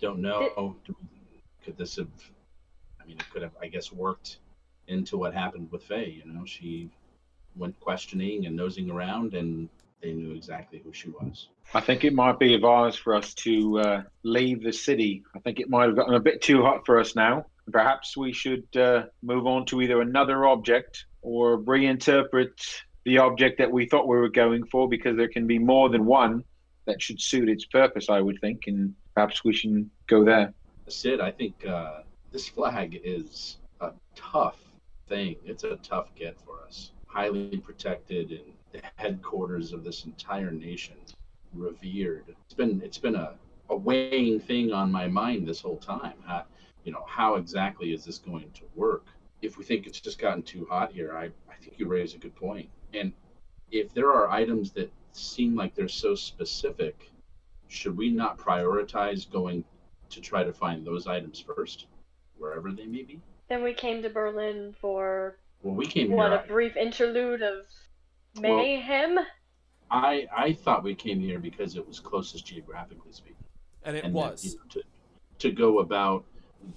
Don't 0.00 0.20
know. 0.20 0.76
Could 1.64 1.76
this 1.76 1.96
have? 1.96 2.08
I 3.00 3.04
mean, 3.06 3.16
it 3.18 3.28
could 3.30 3.42
have. 3.42 3.52
I 3.60 3.66
guess 3.66 3.90
worked 3.90 4.38
into 4.88 5.16
what 5.16 5.34
happened 5.34 5.68
with 5.70 5.82
Faye. 5.82 6.22
You 6.24 6.32
know, 6.32 6.44
she 6.44 6.90
went 7.56 7.78
questioning 7.80 8.46
and 8.46 8.56
nosing 8.56 8.90
around, 8.90 9.34
and 9.34 9.68
they 10.02 10.12
knew 10.12 10.34
exactly 10.34 10.80
who 10.84 10.92
she 10.92 11.10
was. 11.10 11.48
I 11.74 11.80
think 11.80 12.04
it 12.04 12.14
might 12.14 12.38
be 12.38 12.54
advised 12.54 13.00
for 13.00 13.14
us 13.14 13.34
to 13.34 13.78
uh, 13.80 14.02
leave 14.22 14.62
the 14.62 14.72
city. 14.72 15.24
I 15.34 15.40
think 15.40 15.58
it 15.58 15.68
might 15.68 15.86
have 15.86 15.96
gotten 15.96 16.14
a 16.14 16.20
bit 16.20 16.42
too 16.42 16.62
hot 16.62 16.86
for 16.86 17.00
us 17.00 17.16
now. 17.16 17.46
Perhaps 17.72 18.16
we 18.16 18.32
should 18.32 18.64
uh, 18.76 19.04
move 19.22 19.46
on 19.46 19.66
to 19.66 19.82
either 19.82 20.00
another 20.00 20.46
object 20.46 21.06
or 21.22 21.58
reinterpret 21.58 22.52
the 23.04 23.18
object 23.18 23.58
that 23.58 23.70
we 23.70 23.86
thought 23.86 24.06
we 24.06 24.16
were 24.16 24.28
going 24.28 24.64
for 24.66 24.88
because 24.88 25.16
there 25.16 25.28
can 25.28 25.46
be 25.46 25.58
more 25.58 25.88
than 25.88 26.04
one 26.04 26.44
that 26.86 27.02
should 27.02 27.20
suit 27.20 27.48
its 27.48 27.64
purpose, 27.64 28.08
I 28.08 28.20
would 28.20 28.40
think, 28.40 28.68
and 28.68 28.94
perhaps 29.14 29.44
we 29.44 29.52
should 29.52 29.90
go 30.06 30.24
there. 30.24 30.54
Sid, 30.88 31.20
I 31.20 31.32
think 31.32 31.66
uh, 31.66 32.02
this 32.30 32.48
flag 32.48 33.00
is 33.02 33.56
a 33.80 33.90
tough 34.14 34.56
thing. 35.08 35.36
It's 35.44 35.64
a 35.64 35.76
tough 35.76 36.14
get 36.14 36.38
for 36.40 36.62
us. 36.66 36.90
Highly 37.06 37.58
protected 37.58 38.32
in 38.32 38.52
the 38.72 38.80
headquarters 38.96 39.72
of 39.72 39.84
this 39.84 40.04
entire 40.04 40.50
nation, 40.50 40.96
revered. 41.54 42.24
It's 42.44 42.54
been 42.54 42.82
it's 42.84 42.98
been 42.98 43.14
a, 43.14 43.34
a 43.70 43.76
weighing 43.76 44.40
thing 44.40 44.72
on 44.72 44.92
my 44.92 45.06
mind 45.06 45.46
this 45.46 45.60
whole 45.60 45.78
time. 45.78 46.14
How, 46.26 46.44
you 46.84 46.92
know, 46.92 47.04
how 47.06 47.36
exactly 47.36 47.92
is 47.92 48.04
this 48.04 48.18
going 48.18 48.50
to 48.54 48.62
work? 48.74 49.06
If 49.42 49.58
we 49.58 49.64
think 49.64 49.86
it's 49.86 50.00
just 50.00 50.18
gotten 50.18 50.42
too 50.42 50.66
hot 50.70 50.92
here, 50.92 51.16
I, 51.16 51.24
I 51.50 51.56
think 51.60 51.78
you 51.78 51.86
raise 51.88 52.14
a 52.14 52.18
good 52.18 52.34
point. 52.34 52.68
And 52.92 53.12
if 53.70 53.92
there 53.92 54.12
are 54.12 54.30
items 54.30 54.72
that 54.72 54.92
seem 55.12 55.54
like 55.56 55.74
they're 55.74 55.88
so 55.88 56.14
specific, 56.14 57.10
should 57.68 57.96
we 57.96 58.10
not 58.10 58.38
prioritize 58.38 59.30
going 59.30 59.64
to 60.10 60.20
try 60.20 60.44
to 60.44 60.52
find 60.52 60.86
those 60.86 61.06
items 61.06 61.40
first, 61.40 61.86
wherever 62.38 62.70
they 62.70 62.86
may 62.86 63.02
be? 63.02 63.20
Then 63.48 63.62
we 63.62 63.74
came 63.74 64.02
to 64.02 64.10
Berlin 64.10 64.74
for 64.80 65.38
Well, 65.62 65.74
we 65.74 65.86
came 65.86 66.10
what 66.10 66.32
here. 66.32 66.42
a 66.44 66.46
brief 66.46 66.76
interlude 66.76 67.42
of 67.42 67.66
mayhem. 68.40 69.18
I 69.90 70.26
I 70.36 70.52
thought 70.52 70.82
we 70.82 70.94
came 70.94 71.20
here 71.20 71.38
because 71.38 71.76
it 71.76 71.86
was 71.86 72.00
closest 72.00 72.46
geographically 72.46 73.12
speaking. 73.12 73.36
And 73.84 73.96
it 73.96 74.04
and 74.04 74.14
that, 74.14 74.18
was. 74.18 74.44
you 74.44 74.58
know, 74.58 74.64
to 74.70 74.82
to 75.38 75.52
go 75.52 75.78
about 75.78 76.24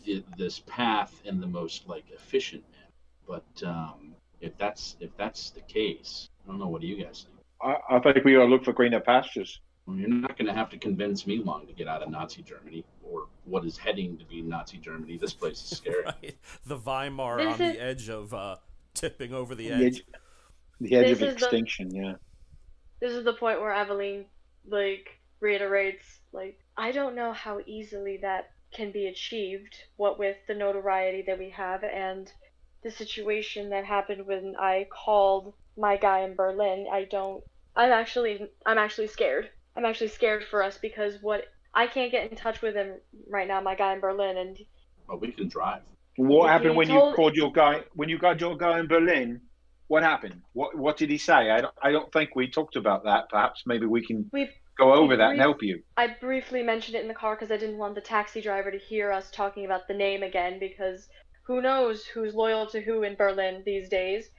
the, 0.06 0.24
this 0.38 0.60
path 0.68 1.20
in 1.26 1.40
the 1.40 1.48
most 1.48 1.88
like 1.88 2.06
efficient 2.12 2.64
manner. 2.72 2.92
But 3.28 3.68
um, 3.68 4.14
if 4.42 4.58
that's 4.58 4.96
if 5.00 5.16
that's 5.18 5.50
the 5.50 5.62
case, 5.62 6.30
I 6.46 6.52
don't 6.52 6.60
know. 6.60 6.68
What 6.68 6.82
do 6.82 6.88
you 6.88 7.04
guys 7.04 7.26
think? 7.28 7.40
I, 7.62 7.98
I 7.98 8.14
think 8.14 8.24
we 8.26 8.36
ought 8.38 8.46
to 8.46 8.46
look 8.46 8.64
for 8.64 8.74
greener 8.74 9.00
pastures. 9.00 9.60
Well, 9.90 9.98
you're 9.98 10.08
not 10.10 10.38
going 10.38 10.46
to 10.46 10.54
have 10.54 10.70
to 10.70 10.78
convince 10.78 11.26
me 11.26 11.40
long 11.44 11.66
to 11.66 11.74
get 11.74 11.88
out 11.88 12.04
of 12.04 12.10
Nazi 12.10 12.44
Germany 12.44 12.86
or 13.04 13.26
what 13.46 13.66
is 13.66 13.76
heading 13.76 14.18
to 14.20 14.26
be 14.26 14.42
Nazi 14.44 14.78
Germany. 14.78 15.18
This 15.18 15.34
place 15.34 15.64
is 15.64 15.78
scary. 15.78 16.04
right. 16.06 16.38
The 16.68 16.78
Weimar 16.78 17.38
This 17.38 17.48
on 17.56 17.62
is- 17.62 17.74
the 17.76 17.82
edge 17.82 18.10
of 18.10 18.32
uh, 18.34 18.58
tipping 18.94 19.34
over 19.34 19.56
the 19.56 19.70
The 19.70 19.74
edge. 19.74 19.82
edge, 19.96 20.04
the 20.80 20.96
edge 20.96 21.06
of 21.06 21.12
is 21.14 21.20
the- 21.20 21.32
extinction, 21.32 21.90
yeah. 21.96 22.14
This 23.02 23.14
is 23.14 23.24
the 23.26 23.34
point 23.34 23.62
where 23.62 23.72
Aveline 23.72 24.26
like 24.68 25.20
reiterates 25.40 26.04
like 26.34 26.60
I 26.78 26.92
don't 26.92 27.16
know 27.16 27.32
how 27.32 27.60
easily 27.66 28.18
that 28.22 28.52
can 28.74 28.92
be 28.92 29.08
achieved 29.08 29.74
what 29.96 30.20
with 30.20 30.36
the 30.48 30.54
notoriety 30.54 31.24
that 31.26 31.40
we 31.40 31.50
have 31.52 31.84
and 31.84 32.32
the 32.84 32.92
situation 32.92 33.70
that 33.70 33.86
happened 33.86 34.28
when 34.28 34.54
I 34.60 34.88
called 34.92 35.54
my 35.78 35.96
guy 35.98 36.20
in 36.20 36.36
Berlin. 36.36 36.86
I 36.92 37.06
don't 37.06 37.42
I'm 37.76 37.92
actually 37.92 38.48
I'm 38.66 38.78
actually 38.78 39.08
scared. 39.08 39.50
I'm 39.80 39.86
actually 39.86 40.10
scared 40.10 40.44
for 40.44 40.62
us 40.62 40.78
because 40.78 41.22
what 41.22 41.46
I 41.74 41.88
can't 41.88 42.12
get 42.12 42.30
in 42.30 42.36
touch 42.36 42.62
with 42.62 42.76
him 42.76 42.96
right 43.30 43.48
now, 43.48 43.62
my 43.62 43.76
guy 43.76 43.94
in 43.94 44.02
Berlin 44.02 44.36
and 44.36 44.58
But 45.08 45.22
we 45.22 45.32
can 45.32 45.48
drive. 45.48 45.84
What 46.18 46.48
He 46.48 46.50
happened 46.50 46.76
when 46.76 46.90
told- 46.90 47.12
you 47.12 47.16
called 47.16 47.36
your 47.38 47.54
guy? 47.54 47.84
When 47.94 48.10
you 48.10 48.18
got 48.20 48.42
your 48.42 48.58
guy 48.58 48.78
in 48.82 48.88
Berlin, 48.88 49.40
what 49.88 50.04
happened? 50.04 50.42
What 50.52 50.76
What 50.76 50.98
did 50.98 51.10
he 51.10 51.18
say? 51.18 51.50
I 51.50 51.62
don't, 51.62 51.74
I 51.82 51.94
don't 51.94 52.12
think 52.12 52.36
we 52.36 52.50
talked 52.50 52.76
about 52.76 53.06
that. 53.06 53.30
Perhaps 53.30 53.64
maybe 53.66 53.86
we 53.86 54.06
can 54.06 54.30
we 54.34 54.50
go 54.78 54.94
over 54.94 55.14
we 55.14 55.16
that 55.16 55.32
and 55.32 55.40
help 55.40 55.64
you. 55.64 55.82
I 55.96 56.08
briefly 56.08 56.62
mentioned 56.62 56.98
it 56.98 57.02
in 57.02 57.08
the 57.08 57.14
car 57.14 57.36
because 57.36 57.50
I 57.50 57.56
didn't 57.56 57.78
want 57.78 57.96
the 57.96 58.02
taxi 58.02 58.42
driver 58.42 58.72
to 58.72 58.78
hear 58.78 59.14
us 59.14 59.32
talking 59.32 59.64
about 59.64 59.88
the 59.88 59.94
name 59.94 60.24
again 60.24 60.60
because 60.60 61.08
who 61.48 61.62
knows 61.62 62.04
who's 62.04 62.36
loyal 62.36 62.68
to 62.68 62.82
who 62.82 63.04
in 63.04 63.16
Berlin 63.16 63.64
these 63.66 63.88
days. 63.88 64.30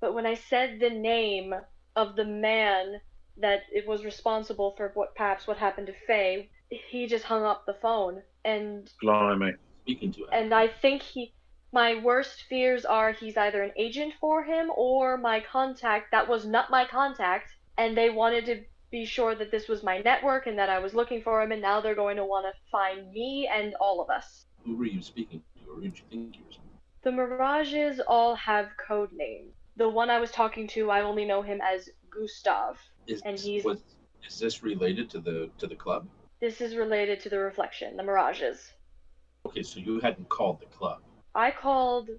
But 0.00 0.14
when 0.14 0.24
I 0.24 0.32
said 0.32 0.80
the 0.80 0.88
name 0.88 1.52
of 1.96 2.16
the 2.16 2.24
man 2.24 2.98
that 3.38 3.60
it 3.72 3.86
was 3.86 4.04
responsible 4.04 4.74
for 4.76 4.90
what 4.94 5.14
perhaps 5.14 5.46
what 5.46 5.58
happened 5.58 5.86
to 5.88 5.94
Faye, 6.06 6.50
he 6.70 7.06
just 7.06 7.24
hung 7.24 7.44
up 7.44 7.64
the 7.66 7.74
phone. 7.74 8.22
And 8.44 8.90
Blimey. 9.02 9.54
Speaking 9.82 10.12
to 10.12 10.24
it. 10.24 10.30
and 10.32 10.52
I 10.52 10.66
think 10.68 11.02
he 11.02 11.32
my 11.72 11.94
worst 12.02 12.44
fears 12.48 12.84
are 12.84 13.12
he's 13.12 13.36
either 13.36 13.62
an 13.62 13.72
agent 13.76 14.14
for 14.20 14.42
him 14.42 14.70
or 14.74 15.16
my 15.16 15.40
contact 15.40 16.10
that 16.10 16.28
was 16.28 16.46
not 16.46 16.70
my 16.70 16.84
contact 16.84 17.54
and 17.78 17.96
they 17.96 18.10
wanted 18.10 18.46
to 18.46 18.64
be 18.90 19.04
sure 19.04 19.34
that 19.34 19.50
this 19.50 19.68
was 19.68 19.82
my 19.82 19.98
network 19.98 20.46
and 20.46 20.58
that 20.58 20.70
I 20.70 20.78
was 20.78 20.94
looking 20.94 21.22
for 21.22 21.42
him 21.42 21.52
and 21.52 21.60
now 21.60 21.80
they're 21.80 21.94
going 21.94 22.16
to 22.16 22.24
want 22.24 22.46
to 22.46 22.52
find 22.70 23.10
me 23.12 23.48
and 23.52 23.74
all 23.80 24.00
of 24.00 24.10
us. 24.10 24.46
Who 24.64 24.76
were 24.76 24.86
you 24.86 25.02
speaking 25.02 25.42
to, 25.54 25.70
or 25.70 25.74
who 25.76 25.82
did 25.82 25.98
you 25.98 26.04
think 26.10 26.36
you 26.36 26.44
were 26.46 26.52
speaking? 26.52 26.70
To? 27.02 27.10
The 27.10 27.12
Mirages 27.12 28.00
all 28.06 28.34
have 28.36 28.70
code 28.88 29.10
names. 29.12 29.52
The 29.76 29.88
one 29.88 30.08
I 30.08 30.18
was 30.18 30.30
talking 30.30 30.66
to, 30.68 30.90
I 30.90 31.02
only 31.02 31.24
know 31.24 31.42
him 31.42 31.60
as 31.62 31.88
Gustav. 32.10 32.78
Is 33.06 33.22
And 33.22 33.38
he's- 33.38 33.64
was, 33.64 33.82
is 34.26 34.38
this 34.38 34.62
related 34.62 35.08
to 35.10 35.20
the 35.20 35.50
to 35.58 35.66
the 35.66 35.76
club? 35.76 36.08
This 36.40 36.60
is 36.60 36.76
related 36.76 37.20
to 37.20 37.28
the 37.28 37.38
Reflection, 37.38 37.96
the 37.96 38.02
Mirages. 38.02 38.72
Okay, 39.46 39.62
so 39.62 39.80
you 39.80 40.00
hadn't 40.00 40.28
called 40.28 40.60
the 40.60 40.66
club. 40.66 41.00
I 41.34 41.50
called 41.50 42.10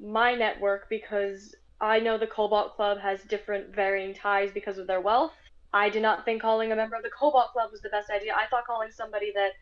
my 0.00 0.34
network 0.34 0.88
because 0.88 1.54
I 1.80 2.00
know 2.00 2.18
the 2.18 2.26
Cobalt 2.26 2.74
Club 2.74 2.98
has 2.98 3.22
different 3.24 3.74
varying 3.74 4.14
ties 4.14 4.50
because 4.52 4.78
of 4.78 4.86
their 4.86 5.00
wealth. 5.00 5.32
I 5.72 5.88
did 5.88 6.02
not 6.02 6.24
think 6.24 6.42
calling 6.42 6.72
a 6.72 6.76
member 6.76 6.96
of 6.96 7.02
the 7.02 7.10
Cobalt 7.10 7.52
Club 7.52 7.70
was 7.70 7.80
the 7.80 7.90
best 7.90 8.10
idea. 8.10 8.34
I 8.34 8.46
thought 8.48 8.66
calling 8.66 8.90
somebody 8.90 9.32
that 9.34 9.52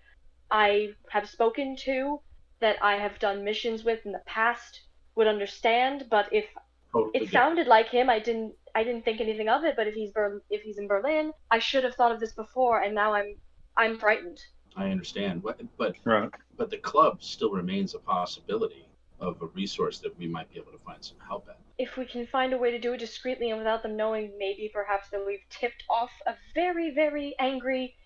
I 0.50 0.94
have 1.10 1.28
spoken 1.28 1.76
to, 1.84 2.20
that 2.60 2.76
I 2.82 2.96
have 2.96 3.18
done 3.18 3.44
missions 3.44 3.84
with 3.84 4.04
in 4.06 4.12
the 4.12 4.22
past, 4.26 4.82
would 5.16 5.26
understand. 5.26 6.06
But 6.10 6.32
if 6.32 6.46
Totally 6.92 7.24
it 7.26 7.30
sounded 7.30 7.66
like 7.66 7.88
him, 7.88 8.08
I 8.08 8.18
didn't. 8.20 8.54
I 8.74 8.84
didn't 8.84 9.04
think 9.04 9.20
anything 9.20 9.48
of 9.48 9.64
it. 9.64 9.76
But 9.76 9.86
if 9.86 9.94
he's 9.94 10.12
Ber- 10.12 10.42
if 10.50 10.62
he's 10.62 10.78
in 10.78 10.88
Berlin, 10.88 11.32
I 11.50 11.58
should 11.58 11.84
have 11.84 11.94
thought 11.94 12.12
of 12.12 12.20
this 12.20 12.32
before, 12.32 12.80
and 12.82 12.94
now 12.94 13.12
I'm 13.14 13.36
I'm 13.76 13.98
frightened. 13.98 14.38
I 14.76 14.90
understand, 14.90 15.42
but 15.42 15.60
but 15.76 15.96
Right. 16.04 16.30
but 16.56 16.70
the 16.70 16.78
club 16.78 17.22
still 17.22 17.50
remains 17.50 17.94
a 17.94 17.98
possibility 17.98 18.86
of 19.20 19.40
a 19.42 19.46
resource 19.46 19.98
that 20.00 20.16
we 20.18 20.28
might 20.28 20.48
be 20.52 20.60
able 20.60 20.70
to 20.72 20.78
find 20.78 21.04
some 21.04 21.18
help 21.26 21.48
at. 21.48 21.58
if 21.78 21.96
we 21.96 22.04
can 22.04 22.26
find 22.26 22.52
a 22.52 22.58
way 22.58 22.70
to 22.70 22.78
do 22.78 22.92
it 22.92 22.98
discreetly 22.98 23.50
and 23.50 23.58
without 23.58 23.82
them 23.82 23.96
knowing, 23.96 24.36
maybe 24.38 24.68
perhaps 24.72 25.08
that 25.10 25.24
we've 25.26 25.42
tipped 25.50 25.82
off 25.88 26.10
a 26.26 26.34
very, 26.54 26.90
very 26.94 27.34
angry 27.38 27.96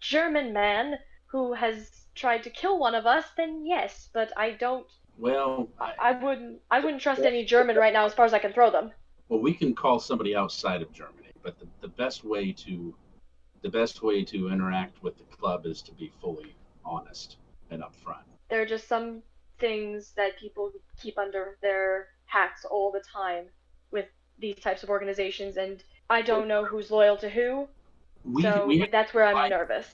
German 0.00 0.52
man 0.52 0.98
who 1.26 1.52
has 1.54 2.06
tried 2.14 2.42
to 2.44 2.50
kill 2.50 2.78
one 2.78 2.94
of 2.94 3.06
us, 3.06 3.24
then 3.36 3.64
yes. 3.66 4.08
But 4.12 4.32
I 4.36 4.50
don't. 4.52 4.86
Well, 5.18 5.68
I, 5.80 5.92
I 6.00 6.12
wouldn't. 6.12 6.60
I 6.70 6.80
wouldn't 6.80 7.02
trust 7.02 7.22
any 7.22 7.44
German 7.44 7.76
right 7.76 7.92
now, 7.92 8.04
as 8.06 8.14
far 8.14 8.24
as 8.24 8.32
I 8.34 8.38
can 8.38 8.52
throw 8.52 8.70
them. 8.70 8.92
Well, 9.32 9.40
we 9.40 9.54
can 9.54 9.74
call 9.74 9.98
somebody 9.98 10.36
outside 10.36 10.82
of 10.82 10.92
Germany, 10.92 11.30
but 11.42 11.58
the, 11.58 11.66
the 11.80 11.88
best 11.88 12.22
way 12.22 12.52
to 12.52 12.94
the 13.62 13.68
best 13.70 14.02
way 14.02 14.22
to 14.24 14.50
interact 14.50 15.02
with 15.02 15.16
the 15.16 15.24
club 15.34 15.64
is 15.64 15.80
to 15.80 15.92
be 15.92 16.12
fully 16.20 16.54
honest 16.84 17.38
and 17.70 17.80
upfront. 17.80 18.24
There 18.50 18.60
are 18.60 18.66
just 18.66 18.88
some 18.88 19.22
things 19.58 20.12
that 20.16 20.38
people 20.38 20.70
keep 21.00 21.16
under 21.18 21.56
their 21.62 22.08
hats 22.26 22.66
all 22.66 22.92
the 22.92 23.02
time 23.10 23.46
with 23.90 24.04
these 24.38 24.56
types 24.56 24.82
of 24.82 24.90
organizations, 24.90 25.56
and 25.56 25.82
I 26.10 26.20
don't 26.20 26.46
know 26.46 26.66
who's 26.66 26.90
loyal 26.90 27.16
to 27.16 27.30
who. 27.30 27.68
We 28.24 28.42
so 28.42 28.66
we 28.66 28.86
that's 28.92 29.14
where 29.14 29.24
I'm 29.24 29.48
nervous. 29.48 29.86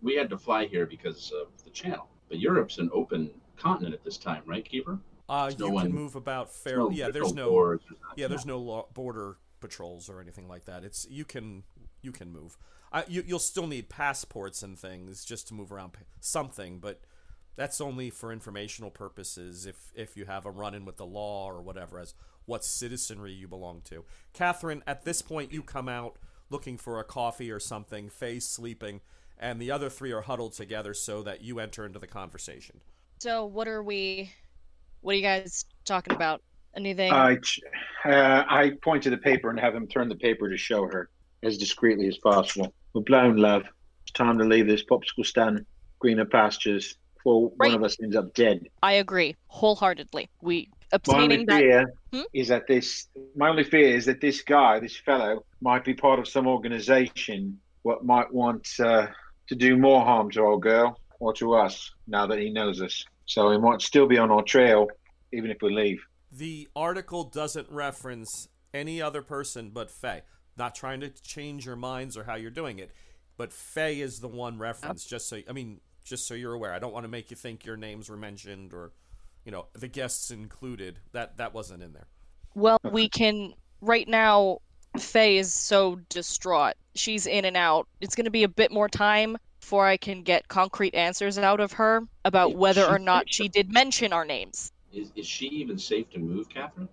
we 0.00 0.14
had 0.14 0.30
to 0.30 0.38
fly 0.38 0.66
here 0.66 0.86
because 0.86 1.32
of 1.32 1.48
the 1.64 1.70
channel, 1.70 2.06
but 2.28 2.38
Europe's 2.38 2.78
an 2.78 2.90
open 2.92 3.32
continent 3.56 3.94
at 3.94 4.04
this 4.04 4.16
time, 4.16 4.44
right, 4.46 4.64
Keeper? 4.64 5.00
Uh, 5.28 5.50
you 5.58 5.66
no 5.66 5.72
one- 5.72 5.86
can 5.86 5.94
move 5.94 6.14
about 6.16 6.52
fairly. 6.52 6.96
yeah, 6.96 7.10
there's 7.10 7.32
no. 7.34 7.50
borders, 7.50 7.80
Yeah, 8.16 8.28
there's 8.28 8.46
no 8.46 8.58
law, 8.58 8.86
border 8.94 9.36
patrols 9.60 10.08
or 10.08 10.20
anything 10.20 10.48
like 10.48 10.66
that. 10.66 10.84
It's 10.84 11.06
you 11.10 11.24
can 11.24 11.64
you 12.02 12.12
can 12.12 12.30
move. 12.32 12.56
Uh, 12.92 13.02
you 13.08 13.24
you'll 13.26 13.38
still 13.38 13.66
need 13.66 13.88
passports 13.88 14.62
and 14.62 14.78
things 14.78 15.24
just 15.24 15.48
to 15.48 15.54
move 15.54 15.72
around 15.72 15.92
something, 16.20 16.78
but 16.78 17.00
That's 17.56 17.80
only 17.80 18.10
for 18.10 18.32
informational 18.32 18.90
purposes 18.90 19.64
if 19.64 19.90
if 19.94 20.14
you 20.16 20.26
have 20.26 20.44
a 20.44 20.50
run 20.50 20.74
in 20.74 20.84
with 20.84 20.98
the 20.98 21.06
law 21.06 21.46
or 21.50 21.62
whatever 21.62 21.98
as 21.98 22.14
what 22.44 22.64
citizenry 22.64 23.32
you 23.32 23.48
belong 23.48 23.80
to. 23.86 24.04
Catherine, 24.34 24.82
at 24.86 25.04
this 25.04 25.22
point 25.22 25.52
you 25.52 25.62
come 25.62 25.88
out 25.88 26.18
looking 26.50 26.76
for 26.76 27.00
a 27.00 27.04
coffee 27.04 27.50
or 27.50 27.58
something, 27.58 28.10
Faye's 28.10 28.46
sleeping, 28.46 29.00
and 29.38 29.58
the 29.60 29.70
other 29.70 29.88
three 29.88 30.12
are 30.12 30.20
huddled 30.20 30.52
together 30.52 30.92
so 30.94 31.22
that 31.22 31.40
you 31.40 31.58
enter 31.58 31.84
into 31.86 31.98
the 31.98 32.06
conversation. 32.06 32.82
So 33.20 33.44
what 33.46 33.66
are 33.68 33.82
we? 33.82 34.32
What 35.06 35.12
are 35.12 35.18
you 35.18 35.22
guys 35.22 35.64
talking 35.84 36.14
about? 36.14 36.42
Anything? 36.76 37.12
I, 37.12 37.36
uh, 38.04 38.44
I 38.50 38.72
point 38.82 39.04
to 39.04 39.10
the 39.10 39.16
paper 39.16 39.50
and 39.50 39.60
have 39.60 39.72
him 39.72 39.86
turn 39.86 40.08
the 40.08 40.16
paper 40.16 40.50
to 40.50 40.56
show 40.56 40.82
her 40.82 41.08
as 41.44 41.58
discreetly 41.58 42.08
as 42.08 42.18
possible. 42.18 42.74
We're 42.92 43.02
blown, 43.02 43.36
love. 43.36 43.62
It's 44.02 44.10
time 44.10 44.36
to 44.38 44.44
leave 44.44 44.66
this 44.66 44.82
popsicle 44.82 45.24
stand, 45.24 45.64
greener 46.00 46.24
pastures, 46.24 46.96
before 47.14 47.52
Right. 47.56 47.68
one 47.68 47.74
of 47.76 47.84
us 47.84 47.96
ends 48.02 48.16
up 48.16 48.34
dead. 48.34 48.66
I 48.82 48.94
agree 48.94 49.36
wholeheartedly. 49.46 50.28
We 50.42 50.70
My 51.06 51.22
only 51.22 51.36
obtaining 51.36 51.46
that. 51.46 51.60
fear 51.60 51.92
Hmm? 52.12 52.22
is 52.32 52.48
that 52.48 52.66
this. 52.66 53.06
My 53.36 53.48
only 53.50 53.62
fear 53.62 53.94
is 53.94 54.06
that 54.06 54.20
this 54.20 54.42
guy, 54.42 54.80
this 54.80 54.96
fellow, 54.96 55.44
might 55.60 55.84
be 55.84 55.94
part 55.94 56.18
of 56.18 56.26
some 56.26 56.48
organization 56.48 57.60
what 57.82 58.04
might 58.04 58.34
want 58.34 58.66
uh, 58.80 59.06
to 59.46 59.54
do 59.54 59.76
more 59.76 60.04
harm 60.04 60.32
to 60.32 60.42
our 60.44 60.58
girl 60.58 60.98
or 61.20 61.32
to 61.34 61.54
us 61.54 61.92
now 62.08 62.26
that 62.26 62.40
he 62.40 62.50
knows 62.50 62.82
us. 62.82 63.04
So 63.26 63.50
he 63.50 63.58
might 63.58 63.82
still 63.82 64.06
be 64.06 64.18
on 64.18 64.30
our 64.30 64.42
trail, 64.42 64.88
even 65.32 65.50
if 65.50 65.58
we 65.60 65.74
leave. 65.74 66.04
The 66.32 66.68
article 66.74 67.24
doesn't 67.24 67.68
reference 67.70 68.48
any 68.72 69.02
other 69.02 69.22
person 69.22 69.70
but 69.70 69.90
Faye. 69.90 70.22
Not 70.56 70.74
trying 70.74 71.00
to 71.00 71.10
change 71.10 71.66
your 71.66 71.76
minds 71.76 72.16
or 72.16 72.24
how 72.24 72.36
you're 72.36 72.50
doing 72.50 72.78
it, 72.78 72.90
but 73.36 73.52
Faye 73.52 74.00
is 74.00 74.20
the 74.20 74.28
one 74.28 74.58
referenced. 74.58 75.08
Just 75.08 75.28
so 75.28 75.40
I 75.48 75.52
mean, 75.52 75.80
just 76.04 76.26
so 76.26 76.34
you're 76.34 76.54
aware. 76.54 76.72
I 76.72 76.78
don't 76.78 76.92
want 76.92 77.04
to 77.04 77.08
make 77.08 77.30
you 77.30 77.36
think 77.36 77.66
your 77.66 77.76
names 77.76 78.08
were 78.08 78.16
mentioned 78.16 78.72
or, 78.72 78.92
you 79.44 79.52
know, 79.52 79.66
the 79.74 79.88
guests 79.88 80.30
included. 80.30 80.98
That 81.12 81.36
that 81.36 81.52
wasn't 81.52 81.82
in 81.82 81.92
there. 81.92 82.06
Well, 82.54 82.78
we 82.84 83.08
can 83.08 83.54
right 83.80 84.08
now. 84.08 84.60
Faye 84.98 85.36
is 85.36 85.52
so 85.52 85.96
distraught. 86.08 86.72
She's 86.94 87.26
in 87.26 87.44
and 87.44 87.54
out. 87.54 87.86
It's 88.00 88.14
going 88.14 88.24
to 88.24 88.30
be 88.30 88.44
a 88.44 88.48
bit 88.48 88.72
more 88.72 88.88
time 88.88 89.36
before 89.66 89.84
I 89.84 89.96
can 89.96 90.22
get 90.22 90.46
concrete 90.46 90.94
answers 90.94 91.38
out 91.38 91.58
of 91.58 91.72
her 91.72 92.06
about 92.24 92.50
Wait, 92.50 92.58
whether 92.58 92.84
or 92.86 93.00
not 93.00 93.24
she 93.28 93.48
did 93.48 93.72
mention 93.72 94.12
our 94.12 94.24
names. 94.24 94.70
Is, 94.92 95.10
is 95.16 95.26
she 95.26 95.46
even 95.46 95.76
safe 95.76 96.08
to 96.10 96.20
move, 96.20 96.48
Catherine? 96.48 96.88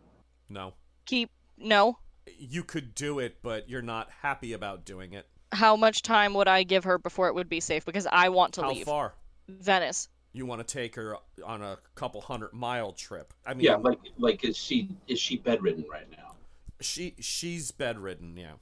No, 0.50 0.74
Keep 1.06 1.30
no. 1.60 2.00
you 2.26 2.64
could 2.64 2.96
do 2.96 3.20
it, 3.20 3.44
but 3.44 3.70
you're 3.70 3.84
not 3.84 4.10
happy 4.24 4.54
about 4.54 4.86
doing 4.86 5.14
it. 5.14 5.28
How 5.52 5.76
much 5.76 6.02
time 6.02 6.34
would 6.34 6.48
I 6.48 6.64
give 6.64 6.84
her 6.86 6.98
before 6.98 7.28
it 7.28 7.36
would 7.36 7.48
be 7.48 7.60
safe? 7.60 7.86
Because 7.86 8.08
I 8.12 8.30
want 8.30 8.56
to 8.56 8.64
how 8.64 8.70
leave 8.72 8.88
How 8.88 8.92
far? 8.92 9.14
Venice. 9.48 10.10
You 10.32 10.48
want 10.48 10.68
to 10.68 10.74
take 10.74 10.96
her 10.96 11.18
on 11.46 11.62
a 11.62 11.78
couple 11.94 12.22
hundred 12.22 12.54
mile 12.54 12.92
trip? 12.92 13.36
I 13.46 13.54
mean, 13.54 13.66
Yeah, 13.66 13.76
like 13.76 14.00
like 14.18 14.44
is 14.44 14.58
she 14.58 14.90
is 15.08 15.20
she 15.20 15.38
bedridden 15.38 15.86
right 15.88 16.10
now? 16.10 16.34
she 16.82 17.14
she's 17.20 17.70
bedridden. 17.70 18.36
Yeah, 18.36 18.54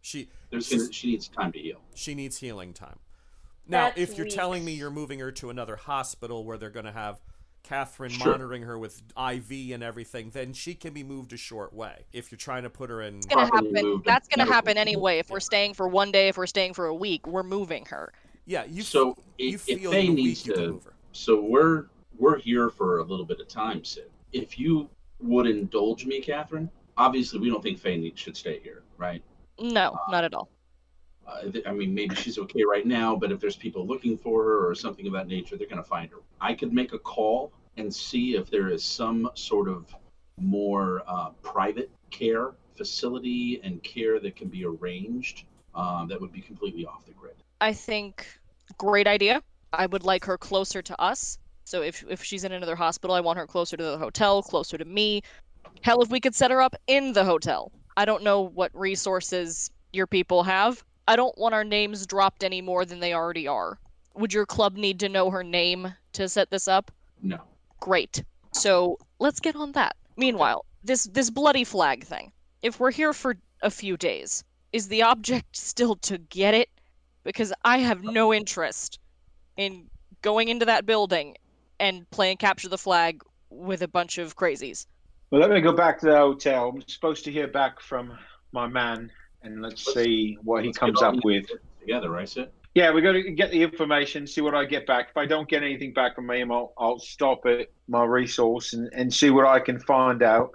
she 0.00 0.30
There's 0.48 0.88
she 0.92 1.08
needs 1.08 1.28
time 1.28 1.52
to 1.52 1.58
heal. 1.58 1.82
she 1.94 2.14
needs 2.14 2.38
healing 2.38 2.72
time. 2.72 3.00
Now, 3.66 3.86
That's 3.86 3.98
if 3.98 4.18
you're 4.18 4.26
telling 4.28 4.64
me 4.64 4.72
you're 4.72 4.90
moving 4.90 5.18
her 5.20 5.32
to 5.32 5.50
another 5.50 5.76
hospital 5.76 6.44
where 6.44 6.58
they're 6.58 6.70
going 6.70 6.84
to 6.84 6.92
have 6.92 7.18
Catherine 7.62 8.10
Sure. 8.10 8.32
monitoring 8.32 8.62
her 8.62 8.78
with 8.78 9.02
IV 9.16 9.72
and 9.72 9.82
everything, 9.82 10.28
then 10.30 10.52
she 10.52 10.74
can 10.74 10.92
be 10.92 11.02
moved 11.02 11.32
a 11.32 11.38
short 11.38 11.72
way. 11.72 12.04
If 12.12 12.30
you're 12.30 12.36
trying 12.36 12.64
to 12.64 12.70
put 12.70 12.90
her 12.90 13.00
in, 13.00 13.16
It's 13.16 13.26
gonna 13.26 13.46
happen. 13.46 14.02
That's 14.04 14.28
gonna 14.28 14.50
happen 14.52 14.76
anyway. 14.76 15.16
If 15.18 15.30
we're 15.30 15.40
staying 15.40 15.72
for 15.72 15.88
one 15.88 16.12
day, 16.12 16.28
if 16.28 16.36
we're 16.36 16.44
staying 16.46 16.74
for 16.74 16.84
a 16.84 16.94
week, 16.94 17.26
we're 17.26 17.42
moving 17.42 17.86
her. 17.86 18.12
yeah, 18.44 18.64
you 18.64 18.82
so 18.82 19.12
f- 19.12 19.16
you 19.38 19.54
if, 19.54 19.66
if 19.66 19.80
feel 19.80 19.92
Faye 19.92 20.04
in 20.08 20.12
a 20.12 20.14
needs 20.14 20.40
week 20.40 20.46
you 20.48 20.52
can 20.52 20.62
to, 20.64 20.70
move 20.72 20.84
her. 20.84 20.92
so 21.12 21.40
we're 21.40 21.86
we're 22.18 22.36
here 22.38 22.68
for 22.68 22.98
a 22.98 23.02
little 23.02 23.24
bit 23.24 23.40
of 23.40 23.48
time, 23.48 23.82
Sid. 23.82 24.10
If 24.34 24.58
you 24.58 24.90
would 25.20 25.46
indulge 25.46 26.04
me, 26.04 26.20
Catherine. 26.20 26.70
Obviously, 26.98 27.40
we 27.40 27.48
don't 27.48 27.62
think 27.62 27.78
Faye 27.78 28.12
should 28.14 28.36
stay 28.36 28.60
here, 28.62 28.82
right? 28.98 29.22
No, 29.58 29.92
uh, 29.92 30.10
not 30.10 30.22
at 30.24 30.34
all. 30.34 30.50
Uh, 31.26 31.50
I 31.66 31.72
mean, 31.72 31.94
maybe 31.94 32.14
she's 32.14 32.38
okay 32.38 32.64
right 32.64 32.86
now, 32.86 33.16
but 33.16 33.32
if 33.32 33.40
there's 33.40 33.56
people 33.56 33.86
looking 33.86 34.18
for 34.18 34.44
her 34.44 34.68
or 34.68 34.74
something 34.74 35.06
of 35.06 35.12
that 35.14 35.26
nature, 35.26 35.56
they're 35.56 35.66
going 35.66 35.82
to 35.82 35.88
find 35.88 36.10
her. 36.10 36.18
I 36.40 36.54
could 36.54 36.72
make 36.72 36.92
a 36.92 36.98
call 36.98 37.52
and 37.76 37.92
see 37.94 38.36
if 38.36 38.50
there 38.50 38.68
is 38.68 38.84
some 38.84 39.30
sort 39.34 39.68
of 39.68 39.94
more 40.38 41.02
uh, 41.06 41.30
private 41.42 41.90
care 42.10 42.52
facility 42.76 43.60
and 43.62 43.82
care 43.82 44.18
that 44.20 44.36
can 44.36 44.48
be 44.48 44.64
arranged 44.64 45.44
um, 45.74 46.08
that 46.08 46.20
would 46.20 46.32
be 46.32 46.40
completely 46.40 46.86
off 46.86 47.04
the 47.06 47.12
grid. 47.12 47.34
I 47.60 47.72
think 47.72 48.26
great 48.78 49.06
idea. 49.06 49.42
I 49.72 49.86
would 49.86 50.04
like 50.04 50.24
her 50.24 50.38
closer 50.38 50.82
to 50.82 51.00
us. 51.00 51.38
So 51.64 51.82
if 51.82 52.04
if 52.08 52.22
she's 52.22 52.44
in 52.44 52.52
another 52.52 52.76
hospital, 52.76 53.16
I 53.16 53.20
want 53.20 53.38
her 53.38 53.46
closer 53.46 53.76
to 53.76 53.82
the 53.82 53.98
hotel, 53.98 54.42
closer 54.42 54.78
to 54.78 54.84
me. 54.84 55.22
Hell, 55.80 56.02
if 56.02 56.10
we 56.10 56.20
could 56.20 56.34
set 56.34 56.50
her 56.50 56.60
up 56.60 56.76
in 56.86 57.12
the 57.12 57.24
hotel. 57.24 57.72
I 57.96 58.04
don't 58.04 58.22
know 58.22 58.42
what 58.42 58.70
resources 58.74 59.70
your 59.92 60.06
people 60.06 60.42
have. 60.42 60.84
I 61.06 61.16
don't 61.16 61.36
want 61.36 61.54
our 61.54 61.64
names 61.64 62.06
dropped 62.06 62.44
any 62.44 62.62
more 62.62 62.84
than 62.84 63.00
they 63.00 63.14
already 63.14 63.46
are. 63.46 63.78
Would 64.14 64.32
your 64.32 64.46
club 64.46 64.76
need 64.76 65.00
to 65.00 65.08
know 65.08 65.30
her 65.30 65.44
name 65.44 65.92
to 66.12 66.28
set 66.28 66.50
this 66.50 66.68
up? 66.68 66.90
No. 67.22 67.40
Great. 67.80 68.22
So 68.52 68.98
let's 69.18 69.40
get 69.40 69.56
on 69.56 69.72
that. 69.72 69.96
Meanwhile, 70.16 70.64
this 70.84 71.04
this 71.04 71.30
bloody 71.30 71.64
flag 71.64 72.04
thing. 72.04 72.32
If 72.62 72.80
we're 72.80 72.92
here 72.92 73.12
for 73.12 73.36
a 73.62 73.70
few 73.70 73.96
days, 73.96 74.44
is 74.72 74.88
the 74.88 75.02
object 75.02 75.56
still 75.56 75.96
to 75.96 76.18
get 76.18 76.54
it? 76.54 76.70
Because 77.24 77.52
I 77.64 77.78
have 77.78 78.02
no 78.04 78.32
interest 78.32 78.98
in 79.56 79.88
going 80.22 80.48
into 80.48 80.66
that 80.66 80.86
building 80.86 81.36
and 81.80 82.08
playing 82.10 82.36
capture 82.38 82.68
the 82.68 82.78
flag 82.78 83.22
with 83.50 83.82
a 83.82 83.88
bunch 83.88 84.18
of 84.18 84.36
crazies. 84.36 84.86
Well, 85.30 85.40
let 85.40 85.50
me 85.50 85.60
go 85.60 85.72
back 85.72 86.00
to 86.00 86.06
the 86.06 86.16
hotel. 86.16 86.70
I'm 86.74 86.82
supposed 86.86 87.24
to 87.24 87.32
hear 87.32 87.48
back 87.48 87.80
from 87.80 88.16
my 88.52 88.66
man, 88.66 89.10
and 89.44 89.62
let's, 89.62 89.86
Let's- 89.86 89.94
see 90.06 90.38
what 90.42 90.62
he 90.62 90.68
Let's 90.68 90.78
comes 90.78 91.02
up 91.02 91.14
with. 91.24 91.46
together, 91.80 92.10
right, 92.10 92.28
Sid? 92.28 92.50
Yeah, 92.74 92.90
we 92.92 93.02
got 93.02 93.12
to 93.12 93.22
get 93.30 93.52
the 93.52 93.62
information, 93.62 94.26
see 94.26 94.40
what 94.40 94.54
I 94.54 94.64
get 94.64 94.84
back. 94.84 95.10
If 95.10 95.16
I 95.16 95.26
don't 95.26 95.48
get 95.48 95.62
anything 95.62 95.92
back 95.92 96.16
from 96.16 96.28
him, 96.28 96.50
I'll, 96.50 96.72
I'll 96.76 96.98
stop 96.98 97.46
at 97.46 97.68
my 97.86 98.02
resource 98.04 98.72
and, 98.72 98.90
and 98.92 99.14
see 99.14 99.30
what 99.30 99.46
I 99.46 99.60
can 99.60 99.78
find 99.78 100.24
out. 100.24 100.50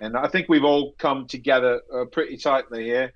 And 0.00 0.16
I 0.16 0.28
think 0.28 0.48
we've 0.48 0.64
all 0.64 0.92
come 0.98 1.26
together 1.26 1.82
uh, 1.94 2.06
pretty 2.06 2.38
tightly 2.38 2.84
here, 2.84 3.12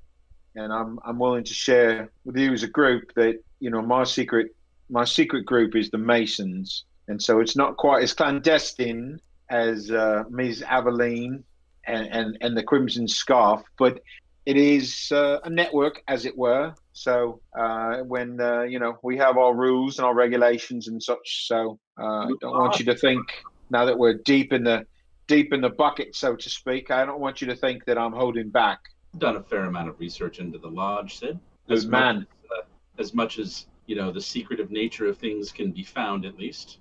and 0.55 0.71
I'm 0.73 0.99
I'm 1.05 1.19
willing 1.19 1.45
to 1.45 1.53
share 1.55 2.11
with 2.25 2.37
you 2.37 2.53
as 2.53 2.63
a 2.63 2.69
group 2.69 3.13
that 3.15 3.37
you 3.61 3.71
know 3.71 3.81
my 3.83 4.05
secret 4.05 4.55
my 4.91 5.05
secret 5.05 5.45
group 5.47 5.77
is 5.77 5.91
the 5.91 5.99
Masons, 5.99 6.85
and 7.09 7.23
so 7.23 7.41
it's 7.41 7.57
not 7.57 7.77
quite 7.77 8.03
as 8.03 8.15
clandestine 8.15 9.19
as 9.51 9.91
uh, 9.91 10.25
Ms. 10.31 10.63
Aveline 10.67 11.45
and, 11.87 12.07
and 12.11 12.39
and 12.41 12.57
the 12.57 12.63
Crimson 12.63 13.07
Scarf, 13.07 13.63
but 13.79 14.01
it 14.45 14.57
is 14.57 15.13
uh, 15.13 15.39
a 15.45 15.51
network, 15.51 16.03
as 16.09 16.27
it 16.27 16.37
were. 16.37 16.75
So 16.93 17.41
uh, 17.59 17.99
when 17.99 18.41
uh, 18.41 18.63
you 18.63 18.79
know 18.79 18.99
we 19.03 19.17
have 19.19 19.37
our 19.37 19.55
rules 19.55 19.99
and 19.99 20.07
our 20.07 20.15
regulations 20.15 20.89
and 20.89 21.03
such, 21.03 21.47
so 21.47 21.79
uh, 21.99 22.27
I 22.27 22.33
don't 22.41 22.59
want 22.59 22.79
you 22.79 22.85
to 22.87 22.97
think 22.97 23.23
now 23.71 23.85
that 23.85 23.99
we're 23.99 24.15
deep 24.15 24.53
in 24.53 24.65
the 24.65 24.85
deep 25.29 25.53
in 25.53 25.61
the 25.61 25.71
bucket, 25.71 26.15
so 26.15 26.37
to 26.37 26.51
speak. 26.51 26.91
I 26.91 27.05
don't 27.05 27.21
want 27.21 27.41
you 27.41 27.47
to 27.49 27.57
think 27.57 27.85
that 27.87 27.97
I'm 27.97 28.13
holding 28.13 28.51
back. 28.51 28.81
I've 29.15 29.21
done 29.21 29.37
a 29.37 29.43
fair 29.43 29.65
amount 29.65 29.89
of 29.89 29.99
research 30.01 30.39
into 30.41 30.59
the 30.59 30.69
lodge, 30.69 31.19
Sid. 31.19 31.39
Good 31.69 31.89
man. 31.89 32.17
Much, 32.17 32.27
uh, 32.51 32.63
as 32.99 33.15
much 33.15 33.39
as 33.39 33.67
you 33.87 33.97
know, 33.97 34.11
the 34.11 34.21
secretive 34.21 34.71
nature 34.71 35.07
of 35.07 35.19
things 35.19 35.53
can 35.53 35.71
be 35.71 35.85
found. 35.85 36.25
At 36.25 36.37
least 36.37 36.79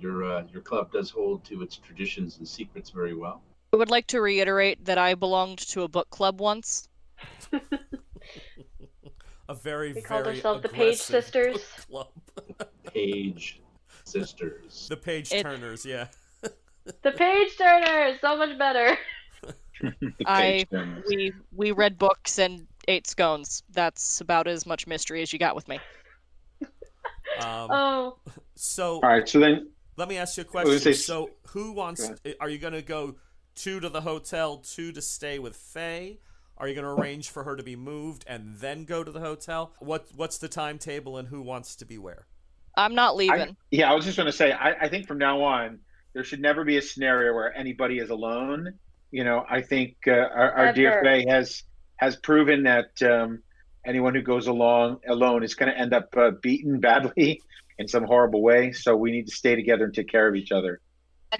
your 0.00 0.24
uh, 0.24 0.42
your 0.52 0.62
club 0.62 0.92
does 0.92 1.10
hold 1.10 1.44
to 1.44 1.62
its 1.62 1.76
traditions 1.76 2.38
and 2.38 2.48
secrets 2.48 2.90
very 2.90 3.14
well. 3.14 3.40
I 3.72 3.76
would 3.76 3.90
like 3.90 4.06
to 4.08 4.20
reiterate 4.20 4.84
that 4.84 4.98
I 4.98 5.14
belonged 5.14 5.58
to 5.58 5.82
a 5.82 5.88
book 5.88 6.10
club 6.10 6.40
once. 6.40 6.88
A 9.48 9.54
very 9.54 9.88
They 9.92 10.00
very 10.00 10.02
called 10.02 10.24
themselves 10.24 10.62
the 10.62 10.68
Page 10.70 10.96
Sisters. 10.98 11.58
book 11.90 12.08
club. 12.58 12.68
Page 12.86 13.60
sisters. 14.04 14.86
the 14.88 14.96
Page 14.96 15.32
It- 15.32 15.42
Turners, 15.42 15.84
yeah. 15.84 16.06
The 17.02 17.12
page 17.12 17.56
turners, 17.56 18.18
so 18.20 18.36
much 18.36 18.58
better. 18.58 18.98
The 19.80 20.12
I- 20.26 20.40
page 20.42 20.68
turners. 20.70 21.04
We 21.08 21.32
we 21.54 21.70
read 21.72 21.96
books 21.98 22.38
and 22.38 22.66
ate 22.88 23.06
scones. 23.06 23.62
That's 23.72 24.20
about 24.20 24.46
as 24.46 24.66
much 24.66 24.86
mystery 24.86 25.22
as 25.22 25.32
you 25.32 25.38
got 25.38 25.54
with 25.56 25.66
me. 25.66 25.80
Um, 27.40 27.68
Oh, 27.70 28.18
so 28.54 28.96
All 28.96 29.08
right, 29.08 29.26
so 29.26 29.40
then 29.40 29.70
let 29.96 30.08
me 30.08 30.18
ask 30.18 30.36
you 30.36 30.42
a 30.42 30.44
was 30.46 30.50
question. 30.50 30.70
gonna 30.70 30.80
say- 30.80 30.92
So 30.92 31.30
who 31.48 31.72
wants? 31.72 32.10
Are 32.40 32.50
you 32.50 32.58
going 32.58 32.74
to 32.74 32.82
go 32.82 33.14
two 33.54 33.80
to 33.80 33.88
the 33.88 34.02
hotel, 34.02 34.58
two 34.58 34.92
to 34.92 35.00
stay 35.00 35.38
with 35.38 35.56
Faye? 35.56 36.18
Are 36.56 36.68
you 36.68 36.74
going 36.74 36.84
to 36.84 36.90
arrange 37.02 37.30
for 37.30 37.44
her 37.44 37.56
to 37.56 37.62
be 37.62 37.76
moved 37.76 38.24
and 38.26 38.58
then 38.58 38.84
go 38.84 39.02
to 39.02 39.10
the 39.10 39.20
hotel? 39.20 39.72
What 39.80 40.06
What's 40.14 40.38
the 40.38 40.48
timetable 40.48 41.18
and 41.18 41.28
who 41.28 41.42
wants 41.42 41.76
to 41.76 41.84
be 41.84 41.98
where? 41.98 42.26
I'm 42.76 42.94
not 42.94 43.12
I, 43.12 43.16
leaving. 43.16 43.56
yeah, 43.70 43.90
I 43.90 43.94
was 43.94 44.04
just 44.04 44.16
going 44.16 44.26
to 44.26 44.32
say, 44.32 44.52
I, 44.52 44.72
I 44.82 44.88
think 44.88 45.06
from 45.06 45.18
now 45.18 45.42
on, 45.42 45.78
there 46.12 46.24
should 46.24 46.40
never 46.40 46.64
be 46.64 46.76
a 46.76 46.82
scenario 46.82 47.32
where 47.34 47.56
anybody 47.56 47.98
is 47.98 48.10
alone. 48.10 48.74
You 49.10 49.24
know, 49.24 49.44
I 49.48 49.62
think 49.62 49.96
uh, 50.06 50.12
our, 50.12 50.52
our 50.52 50.72
dear 50.72 51.00
Faye 51.02 51.26
has 51.28 51.62
has 51.96 52.16
proven 52.16 52.64
that 52.64 53.00
um, 53.02 53.42
anyone 53.86 54.14
who 54.14 54.22
goes 54.22 54.48
along 54.48 54.98
alone 55.08 55.44
is 55.44 55.54
going 55.54 55.70
to 55.72 55.78
end 55.78 55.92
up 55.92 56.16
uh, 56.16 56.32
beaten 56.42 56.80
badly. 56.80 57.40
in 57.78 57.88
some 57.88 58.04
horrible 58.04 58.42
way. 58.42 58.72
So 58.72 58.96
we 58.96 59.10
need 59.10 59.26
to 59.26 59.34
stay 59.34 59.56
together 59.56 59.84
and 59.84 59.94
take 59.94 60.08
care 60.08 60.28
of 60.28 60.34
each 60.34 60.52
other. 60.52 60.80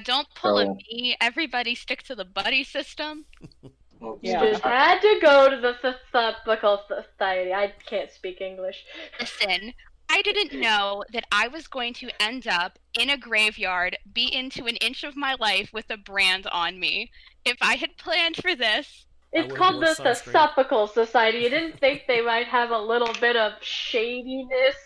Don't 0.05 0.27
pull 0.35 0.59
a 0.59 0.67
So- 0.67 0.75
me. 0.75 1.17
Everybody 1.21 1.75
stick 1.75 2.03
to 2.05 2.15
the 2.15 2.25
buddy 2.25 2.65
system. 2.65 3.27
Well, 4.05 4.19
Yeah. 4.23 4.43
You 4.43 4.51
just 4.51 4.63
had 4.63 5.01
to 5.01 5.19
go 5.21 5.51
to 5.51 5.57
the 5.61 5.75
Theosophical 5.83 6.83
Society. 6.89 7.53
I 7.53 7.73
can't 7.87 8.11
speak 8.11 8.41
English. 8.41 8.85
Listen, 9.21 9.73
I 10.09 10.23
didn't 10.23 10.59
know 10.61 11.05
that 11.13 11.25
I 11.33 11.49
was 11.49 11.67
going 11.67 11.95
to 11.95 12.11
end 12.21 12.47
up 12.47 12.79
in 12.99 13.11
a 13.11 13.17
graveyard, 13.17 13.97
be 14.13 14.33
into 14.33 14.67
an 14.67 14.77
inch 14.77 15.03
of 15.05 15.17
my 15.17 15.35
life 15.41 15.71
with 15.73 15.87
a 15.91 15.97
brand 15.97 16.47
on 16.49 16.79
me. 16.79 17.11
If 17.45 17.57
I 17.61 17.75
had 17.77 17.97
planned 17.97 18.37
for 18.37 18.55
this, 18.55 19.07
It's 19.33 19.53
called 19.55 19.83
the 19.83 19.87
sunscreen. 19.95 20.93
Society. 20.93 21.39
You 21.39 21.51
didn't 21.51 21.81
think 21.81 22.03
they 22.07 22.21
might 22.21 22.47
have 22.47 22.71
a 22.71 22.79
little 22.79 23.13
bit 23.21 23.37
of 23.37 23.53
shadiness? 23.63 24.77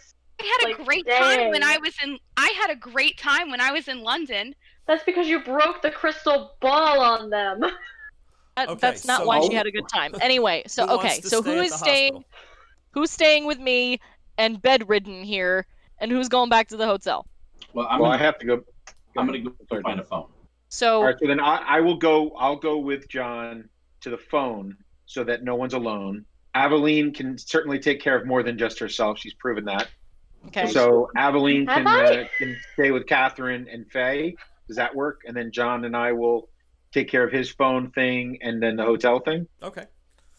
I 0.40 0.44
had 0.44 0.68
a 0.68 0.76
Like, 0.76 0.86
great 0.86 1.06
time 1.08 1.50
when. 1.50 1.62
I 1.64 1.78
was 1.78 1.94
in. 2.02 2.18
I 2.36 2.48
had 2.60 2.70
a 2.70 2.76
great 2.76 3.18
time 3.18 3.50
when 3.50 3.60
I 3.60 3.72
was 3.72 3.88
in 3.88 4.02
London. 4.02 4.54
That's 4.86 5.04
because 5.04 5.26
you 5.28 5.40
broke 5.40 5.82
the 5.82 5.90
crystal 5.90 6.54
ball 6.60 7.00
on 7.00 7.28
them. 7.28 7.60
That- 8.58 8.68
Okay, 8.70 8.78
that's 8.80 9.04
not 9.06 9.20
so- 9.20 9.26
why 9.26 9.40
she 9.46 9.54
had 9.54 9.66
a 9.66 9.70
good 9.70 9.88
time. 9.88 10.12
Anyway, 10.20 10.62
so 10.66 10.86
okay, 10.98 11.20
so 11.20 11.40
stay 11.40 11.50
who 11.52 11.58
at 11.60 11.64
is 11.66 11.70
the 11.72 11.78
staying? 11.78 12.12
hospital? 12.14 12.38
Who's 12.92 13.10
staying 13.10 13.46
with 13.46 13.58
me 13.60 14.00
and 14.36 14.60
bedridden 14.60 15.22
here, 15.22 15.66
and 16.00 16.10
who's 16.10 16.28
going 16.28 16.48
back 16.50 16.68
to 16.68 16.76
the 16.76 16.86
hotel? 16.86 17.26
well, 17.72 17.86
I'm 17.88 18.00
well, 18.00 18.10
gonna, 18.10 18.22
have 18.22 18.38
to 18.38 18.46
go. 18.46 18.62
I'm 19.16 19.26
gonna 19.26 19.38
go 19.40 19.52
Sorry. 19.68 19.82
find 19.82 20.00
a 20.00 20.04
phone. 20.04 20.26
So 20.70 20.96
All 20.98 21.04
right, 21.04 21.16
so 21.20 21.26
then 21.28 21.38
I, 21.40 21.56
I 21.76 21.80
will 21.80 21.96
go. 21.96 22.30
I'll 22.32 22.56
go 22.56 22.78
with 22.78 23.08
John 23.08 23.68
to 24.00 24.10
the 24.10 24.18
phone 24.18 24.76
so 25.06 25.22
that 25.24 25.44
no 25.44 25.54
one's 25.54 25.74
alone. 25.74 26.24
Aveline 26.54 27.12
can 27.12 27.38
certainly 27.38 27.78
take 27.78 28.00
care 28.00 28.16
of 28.18 28.26
more 28.26 28.42
than 28.42 28.58
just 28.58 28.78
herself. 28.80 29.18
She's 29.18 29.34
proven 29.34 29.64
that. 29.66 29.88
okay, 30.48 30.66
So 30.66 31.08
Aveline 31.16 31.66
can 31.66 31.86
uh, 31.86 32.24
can 32.38 32.56
stay 32.74 32.90
with 32.90 33.06
Catherine 33.06 33.68
and 33.70 33.86
Faye. 33.92 34.34
Does 34.66 34.76
that 34.76 34.94
work? 34.94 35.20
And 35.26 35.36
then 35.36 35.52
John 35.52 35.84
and 35.84 35.96
I 35.96 36.12
will 36.12 36.48
take 36.98 37.08
care 37.10 37.24
of 37.24 37.32
his 37.32 37.50
phone 37.50 37.90
thing 37.92 38.38
and 38.42 38.62
then 38.62 38.76
the 38.76 38.84
hotel 38.84 39.20
thing. 39.20 39.46
Okay. 39.62 39.84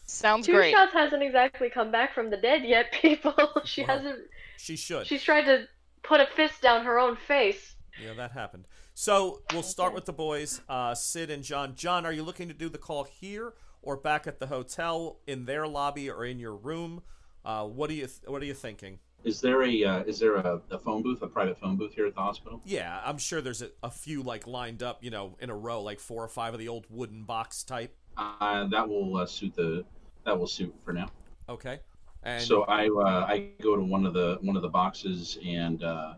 sounds 0.06 0.46
Two 0.46 0.52
great. 0.52 0.72
Shots 0.72 0.92
hasn't 0.92 1.22
exactly 1.22 1.70
come 1.70 1.90
back 1.90 2.14
from 2.14 2.30
the 2.30 2.36
dead 2.36 2.64
yet, 2.64 2.92
people. 3.02 3.34
she 3.64 3.82
Well, 3.84 3.96
hasn't. 3.96 4.18
She 4.56 4.76
should. 4.76 5.06
She's 5.06 5.22
tried 5.22 5.44
to 5.44 5.66
put 6.02 6.20
a 6.20 6.26
fist 6.36 6.60
down 6.62 6.84
her 6.84 6.98
own 6.98 7.16
face. 7.16 7.74
Yeah, 8.02 8.14
that 8.14 8.32
happened. 8.32 8.66
So 8.94 9.42
we'll 9.52 9.62
start 9.62 9.94
with 9.94 10.04
the 10.04 10.12
boys, 10.12 10.60
uh, 10.68 10.94
Sid 10.94 11.30
and 11.30 11.42
John. 11.42 11.74
John, 11.74 12.04
are 12.06 12.12
you 12.12 12.22
looking 12.22 12.48
to 12.48 12.54
do 12.54 12.68
the 12.68 12.78
call 12.78 13.04
here 13.04 13.54
or 13.82 13.96
back 13.96 14.26
at 14.26 14.38
the 14.38 14.46
hotel, 14.46 15.20
in 15.26 15.46
their 15.46 15.66
lobby, 15.66 16.10
or 16.10 16.24
in 16.24 16.38
your 16.38 16.54
room? 16.54 17.02
Uh, 17.44 17.64
what 17.64 17.88
do 17.88 17.94
you 17.94 18.06
th- 18.06 18.20
What 18.26 18.42
are 18.42 18.44
you 18.46 18.54
thinking? 18.54 18.98
Is 19.22 19.40
there 19.40 19.62
a 19.62 19.84
uh, 19.84 20.02
is 20.04 20.18
there 20.18 20.36
a, 20.36 20.60
a 20.70 20.78
phone 20.78 21.02
booth, 21.02 21.20
a 21.22 21.26
private 21.26 21.58
phone 21.58 21.76
booth 21.76 21.94
here 21.94 22.06
at 22.06 22.14
the 22.14 22.20
hospital? 22.20 22.62
Yeah, 22.64 23.00
I'm 23.04 23.18
sure 23.18 23.40
there's 23.40 23.60
a, 23.60 23.70
a 23.82 23.90
few 23.90 24.22
like 24.22 24.46
lined 24.46 24.82
up, 24.82 25.04
you 25.04 25.10
know, 25.10 25.36
in 25.40 25.50
a 25.50 25.54
row, 25.54 25.82
like 25.82 26.00
four 26.00 26.24
or 26.24 26.28
five 26.28 26.54
of 26.54 26.60
the 26.60 26.68
old 26.68 26.86
wooden 26.88 27.24
box 27.24 27.62
type. 27.62 27.94
Uh, 28.16 28.66
that 28.68 28.88
will 28.88 29.18
uh, 29.18 29.26
suit 29.26 29.54
the 29.54 29.84
that 30.24 30.38
will 30.38 30.46
suit 30.46 30.74
for 30.84 30.92
now. 30.92 31.08
Okay. 31.48 31.80
And 32.22 32.42
so 32.42 32.62
I 32.62 32.88
uh, 32.88 33.26
I 33.28 33.48
go 33.62 33.76
to 33.76 33.82
one 33.82 34.06
of 34.06 34.14
the 34.14 34.38
one 34.40 34.56
of 34.56 34.62
the 34.62 34.68
boxes 34.68 35.38
and 35.44 35.82
uh, 35.84 36.14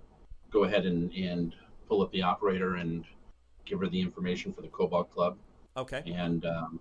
go 0.50 0.64
ahead 0.64 0.86
and, 0.86 1.12
and 1.12 1.54
pull 1.88 2.02
up 2.02 2.12
the 2.12 2.22
operator 2.22 2.76
and 2.76 3.04
give 3.64 3.80
her 3.80 3.88
the 3.88 4.00
information 4.00 4.52
for 4.52 4.62
the 4.62 4.68
Cobalt 4.68 5.10
Club 5.10 5.36
okay. 5.76 6.02
and 6.06 6.44
um, 6.46 6.80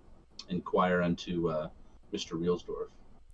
inquire 0.49 1.01
unto 1.01 1.49
uh, 1.49 1.67
Mr. 2.13 2.33
Reelsdorf. 2.33 2.87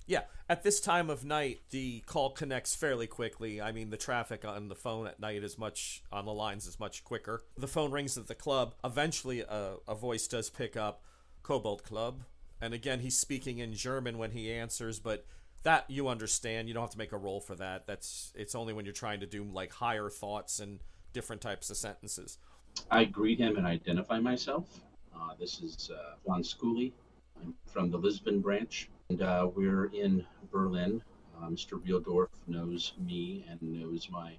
Yeah, 0.08 0.22
at 0.48 0.64
this 0.64 0.80
time 0.80 1.10
of 1.10 1.26
night, 1.26 1.60
the 1.70 2.00
call 2.06 2.32
connects 2.32 2.74
fairly 2.74 3.08
quickly. 3.08 3.62
I 3.62 3.74
mean, 3.74 3.90
the 3.90 3.98
traffic 3.98 4.46
on 4.46 4.70
the 4.70 4.76
phone 4.76 5.06
at 5.06 5.20
night 5.20 5.44
is 5.44 5.58
much 5.58 6.02
on 6.12 6.26
the 6.26 6.34
lines 6.34 6.66
is 6.66 6.80
much 6.80 7.04
quicker. 7.04 7.44
The 7.58 7.68
phone 7.68 7.92
rings 7.92 8.18
at 8.18 8.28
the 8.28 8.36
club. 8.36 8.74
Eventually, 8.84 9.42
a, 9.42 9.76
a 9.88 9.96
voice 9.96 10.28
does 10.28 10.50
pick 10.50 10.78
up, 10.78 11.04
Cobalt 11.44 11.84
Club, 11.84 12.24
and 12.62 12.74
again, 12.74 13.02
he's 13.02 13.18
speaking 13.18 13.60
in 13.60 13.74
German 13.74 14.18
when 14.18 14.32
he 14.32 14.52
answers, 14.52 15.00
but 15.00 15.26
that 15.64 15.86
you 15.90 16.08
understand. 16.08 16.68
You 16.68 16.74
don't 16.74 16.84
have 16.84 16.92
to 16.92 16.98
make 16.98 17.12
a 17.12 17.18
roll 17.18 17.42
for 17.42 17.56
that. 17.56 17.86
That's 17.86 18.32
it's 18.36 18.56
only 18.56 18.74
when 18.74 18.86
you're 18.86 18.94
trying 18.94 19.20
to 19.20 19.26
do 19.26 19.44
like 19.44 19.74
higher 19.74 20.10
thoughts 20.10 20.60
and 20.60 20.80
different 21.14 21.42
types 21.42 21.70
of 21.70 21.78
sentences. 21.78 22.38
I 22.90 23.06
greet 23.06 23.40
him 23.40 23.58
and 23.58 23.66
identify 23.66 24.20
myself. 24.20 24.80
Uh, 25.16 25.32
this 25.40 25.62
is 25.62 25.92
uh, 25.94 26.16
Juan 26.24 26.44
Scully. 26.44 26.94
I'm 27.42 27.54
from 27.66 27.92
the 27.92 27.98
Lisbon 27.98 28.40
branch, 28.40 28.90
and 29.10 29.22
uh, 29.22 29.50
we're 29.56 29.86
in 29.86 30.26
Berlin. 30.52 31.02
Uh, 31.38 31.48
Mr. 31.48 31.82
Realdorf 31.82 32.28
knows 32.48 32.94
me 33.00 33.46
and 33.50 33.62
knows 33.62 34.10
my 34.12 34.34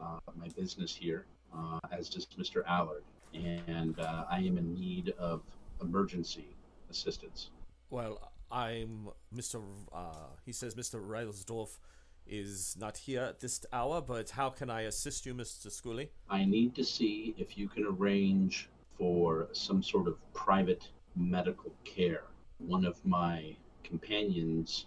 uh, 0.00 0.18
my 0.36 0.48
business 0.56 0.94
here, 0.94 1.26
uh, 1.56 1.78
as 1.92 2.08
does 2.08 2.26
Mr. 2.38 2.64
Allard. 2.66 3.04
And 3.32 3.98
uh, 4.00 4.24
I 4.30 4.38
am 4.38 4.58
in 4.58 4.74
need 4.74 5.14
of 5.18 5.42
emergency 5.80 6.48
assistance. 6.90 7.50
Well, 7.90 8.32
I'm 8.50 9.08
Mr. 9.34 9.62
Uh, 9.92 10.30
he 10.44 10.52
says 10.52 10.74
Mr. 10.74 11.00
Reilsdorf 11.00 11.78
is 12.26 12.76
not 12.80 12.96
here 12.96 13.22
at 13.22 13.40
this 13.40 13.64
hour, 13.72 14.00
but 14.00 14.30
how 14.30 14.50
can 14.50 14.70
I 14.70 14.82
assist 14.82 15.26
you, 15.26 15.34
Mr. 15.34 15.70
Scully? 15.70 16.10
I 16.28 16.44
need 16.44 16.74
to 16.76 16.84
see 16.84 17.34
if 17.36 17.58
you 17.58 17.68
can 17.68 17.84
arrange 17.86 18.68
for 18.98 19.48
some 19.52 19.82
sort 19.82 20.08
of 20.08 20.16
private 20.32 20.88
medical 21.14 21.72
care. 21.84 22.24
One 22.58 22.84
of 22.84 23.04
my 23.04 23.56
companions 23.84 24.86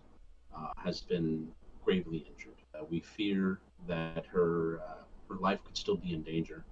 uh, 0.55 0.67
has 0.77 1.01
been 1.01 1.47
gravely 1.85 2.25
injured. 2.29 2.57
Uh, 2.75 2.83
we 2.89 2.99
fear 2.99 3.59
that 3.87 4.25
her 4.25 4.79
uh, 4.87 5.03
her 5.29 5.35
life 5.35 5.59
could 5.65 5.77
still 5.77 5.95
be 5.97 6.13
in 6.13 6.21
danger, 6.23 6.63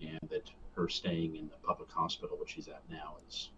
and 0.00 0.18
that 0.30 0.50
her 0.76 0.88
staying 0.88 1.36
in 1.36 1.48
the 1.48 1.56
public 1.66 1.90
hospital, 1.90 2.36
which 2.38 2.54
she's 2.54 2.68
at 2.68 2.82
now, 2.90 3.16
is 3.28 3.50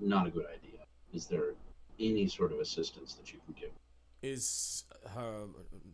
not 0.00 0.26
a 0.26 0.30
good 0.30 0.46
idea. 0.46 0.80
Is 1.12 1.26
there 1.26 1.54
any 2.00 2.26
sort 2.26 2.52
of 2.52 2.60
assistance 2.60 3.14
that 3.14 3.32
you 3.32 3.38
can 3.44 3.54
give? 3.60 3.70
Is 4.22 4.84
her 5.14 5.46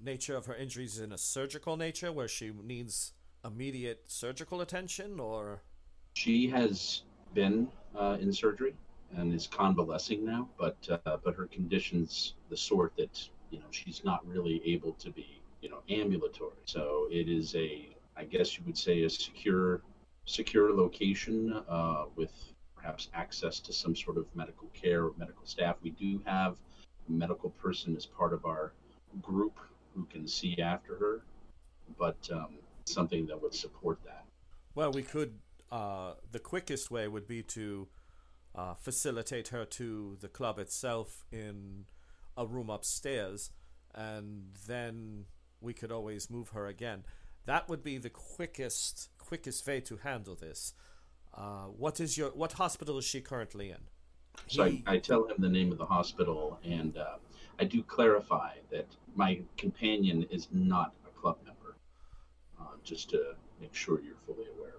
nature 0.02 0.36
of 0.36 0.46
her 0.46 0.54
injuries 0.54 1.00
in 1.00 1.12
a 1.12 1.18
surgical 1.18 1.76
nature 1.76 2.12
where 2.12 2.28
she 2.28 2.52
needs 2.62 3.12
immediate 3.44 4.04
surgical 4.06 4.60
attention, 4.60 5.18
or 5.18 5.62
She 6.14 6.48
has 6.48 7.02
been 7.34 7.68
uh, 7.98 8.18
in 8.20 8.32
surgery 8.32 8.74
and 9.16 9.34
is 9.34 9.46
convalescing 9.46 10.24
now, 10.24 10.48
but 10.58 10.76
uh, 11.06 11.16
but 11.24 11.34
her 11.34 11.46
condition's 11.46 12.34
the 12.48 12.56
sort 12.56 12.96
that 12.96 13.28
you 13.50 13.58
know 13.58 13.66
she's 13.70 14.02
not 14.04 14.26
really 14.26 14.62
able 14.64 14.92
to 14.94 15.10
be 15.10 15.40
you 15.60 15.68
know 15.68 15.80
ambulatory. 15.88 16.56
So 16.64 17.08
it 17.10 17.28
is 17.28 17.54
a 17.54 17.88
I 18.16 18.24
guess 18.24 18.56
you 18.58 18.64
would 18.66 18.78
say 18.78 19.02
a 19.04 19.10
secure 19.10 19.82
secure 20.24 20.72
location 20.72 21.62
uh, 21.68 22.04
with 22.16 22.32
perhaps 22.76 23.08
access 23.14 23.60
to 23.60 23.72
some 23.72 23.94
sort 23.94 24.16
of 24.16 24.26
medical 24.34 24.68
care 24.68 25.04
or 25.04 25.12
medical 25.18 25.44
staff. 25.44 25.76
We 25.82 25.90
do 25.90 26.20
have 26.24 26.56
a 27.08 27.12
medical 27.12 27.50
person 27.50 27.96
as 27.96 28.06
part 28.06 28.32
of 28.32 28.44
our 28.44 28.72
group 29.20 29.58
who 29.94 30.04
can 30.04 30.26
see 30.26 30.58
after 30.60 30.96
her, 30.96 31.22
but 31.98 32.16
um, 32.32 32.58
something 32.84 33.26
that 33.26 33.40
would 33.40 33.54
support 33.54 33.98
that. 34.04 34.24
well, 34.74 34.92
we 34.92 35.02
could. 35.02 35.34
Uh, 35.70 36.14
the 36.32 36.40
quickest 36.40 36.90
way 36.90 37.06
would 37.06 37.28
be 37.28 37.44
to 37.44 37.86
uh, 38.54 38.74
facilitate 38.74 39.48
her 39.48 39.64
to 39.64 40.16
the 40.20 40.28
club 40.28 40.58
itself 40.58 41.24
in 41.30 41.84
a 42.36 42.46
room 42.46 42.70
upstairs, 42.70 43.50
and 43.94 44.54
then 44.66 45.26
we 45.60 45.72
could 45.72 45.92
always 45.92 46.30
move 46.30 46.50
her 46.50 46.66
again. 46.66 47.04
That 47.46 47.68
would 47.68 47.82
be 47.82 47.98
the 47.98 48.10
quickest 48.10 49.08
quickest 49.18 49.66
way 49.66 49.80
to 49.80 49.96
handle 49.98 50.34
this. 50.34 50.74
Uh, 51.32 51.66
what 51.66 52.00
is 52.00 52.18
your 52.18 52.30
what 52.30 52.52
hospital 52.52 52.98
is 52.98 53.04
she 53.04 53.20
currently 53.20 53.70
in? 53.70 53.78
So 54.46 54.64
He- 54.64 54.82
I, 54.86 54.94
I 54.94 54.98
tell 54.98 55.24
him 55.26 55.36
the 55.38 55.48
name 55.48 55.70
of 55.72 55.78
the 55.78 55.86
hospital, 55.86 56.58
and 56.64 56.96
uh, 56.96 57.16
I 57.58 57.64
do 57.64 57.82
clarify 57.82 58.54
that 58.70 58.86
my 59.14 59.40
companion 59.56 60.26
is 60.30 60.48
not 60.52 60.92
a 61.06 61.20
club 61.20 61.38
member, 61.44 61.76
uh, 62.60 62.64
just 62.84 63.10
to 63.10 63.34
make 63.60 63.74
sure 63.74 64.00
you're 64.00 64.16
fully 64.26 64.46
aware. 64.56 64.74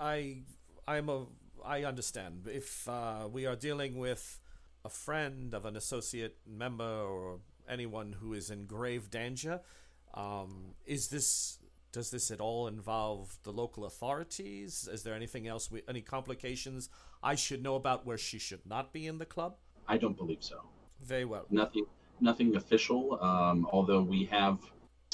I 0.00 0.38
I'm 0.86 1.08
a 1.08 1.26
I 1.64 1.84
understand. 1.84 2.46
If 2.46 2.88
uh, 2.88 3.28
we 3.30 3.46
are 3.46 3.56
dealing 3.56 3.96
with 3.96 4.38
a 4.84 4.90
friend 4.90 5.54
of 5.54 5.64
an 5.64 5.76
associate 5.76 6.36
member 6.46 6.84
or 6.84 7.38
anyone 7.68 8.16
who 8.20 8.34
is 8.34 8.50
in 8.50 8.66
grave 8.66 9.10
danger, 9.10 9.60
um, 10.14 10.74
is 10.86 11.08
this 11.08 11.58
does 11.92 12.10
this 12.10 12.32
at 12.32 12.40
all 12.40 12.66
involve 12.66 13.38
the 13.44 13.52
local 13.52 13.84
authorities? 13.84 14.88
Is 14.92 15.04
there 15.04 15.14
anything 15.14 15.46
else? 15.46 15.70
We, 15.70 15.82
any 15.88 16.00
complications 16.00 16.88
I 17.22 17.36
should 17.36 17.62
know 17.62 17.76
about 17.76 18.04
where 18.04 18.18
she 18.18 18.38
should 18.40 18.66
not 18.66 18.92
be 18.92 19.06
in 19.06 19.18
the 19.18 19.24
club? 19.24 19.54
I 19.86 19.96
don't 19.96 20.16
believe 20.16 20.42
so. 20.42 20.60
Very 21.00 21.24
well. 21.24 21.46
Nothing, 21.50 21.86
nothing 22.20 22.56
official. 22.56 23.22
Um, 23.22 23.68
although 23.72 24.02
we 24.02 24.24
have 24.24 24.58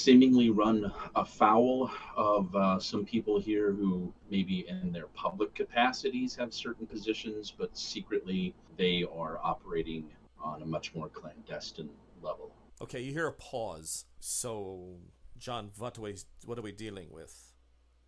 seemingly 0.01 0.49
run 0.49 0.91
afoul 1.15 1.91
of 2.15 2.55
uh, 2.55 2.79
some 2.79 3.05
people 3.05 3.39
here 3.39 3.71
who 3.71 4.11
maybe 4.29 4.65
in 4.67 4.91
their 4.91 5.07
public 5.07 5.53
capacities 5.53 6.35
have 6.35 6.53
certain 6.53 6.87
positions, 6.87 7.53
but 7.55 7.77
secretly 7.77 8.55
they 8.77 9.05
are 9.15 9.39
operating 9.43 10.09
on 10.43 10.63
a 10.63 10.65
much 10.65 10.95
more 10.95 11.09
clandestine 11.09 11.89
level. 12.21 12.51
Okay, 12.81 12.99
you 12.99 13.13
hear 13.13 13.27
a 13.27 13.33
pause. 13.33 14.05
So 14.19 14.97
John, 15.37 15.69
what 15.77 15.97
are 15.97 16.01
we 16.01 16.15
what 16.45 16.57
are 16.57 16.63
we 16.63 16.71
dealing 16.71 17.09
with? 17.11 17.53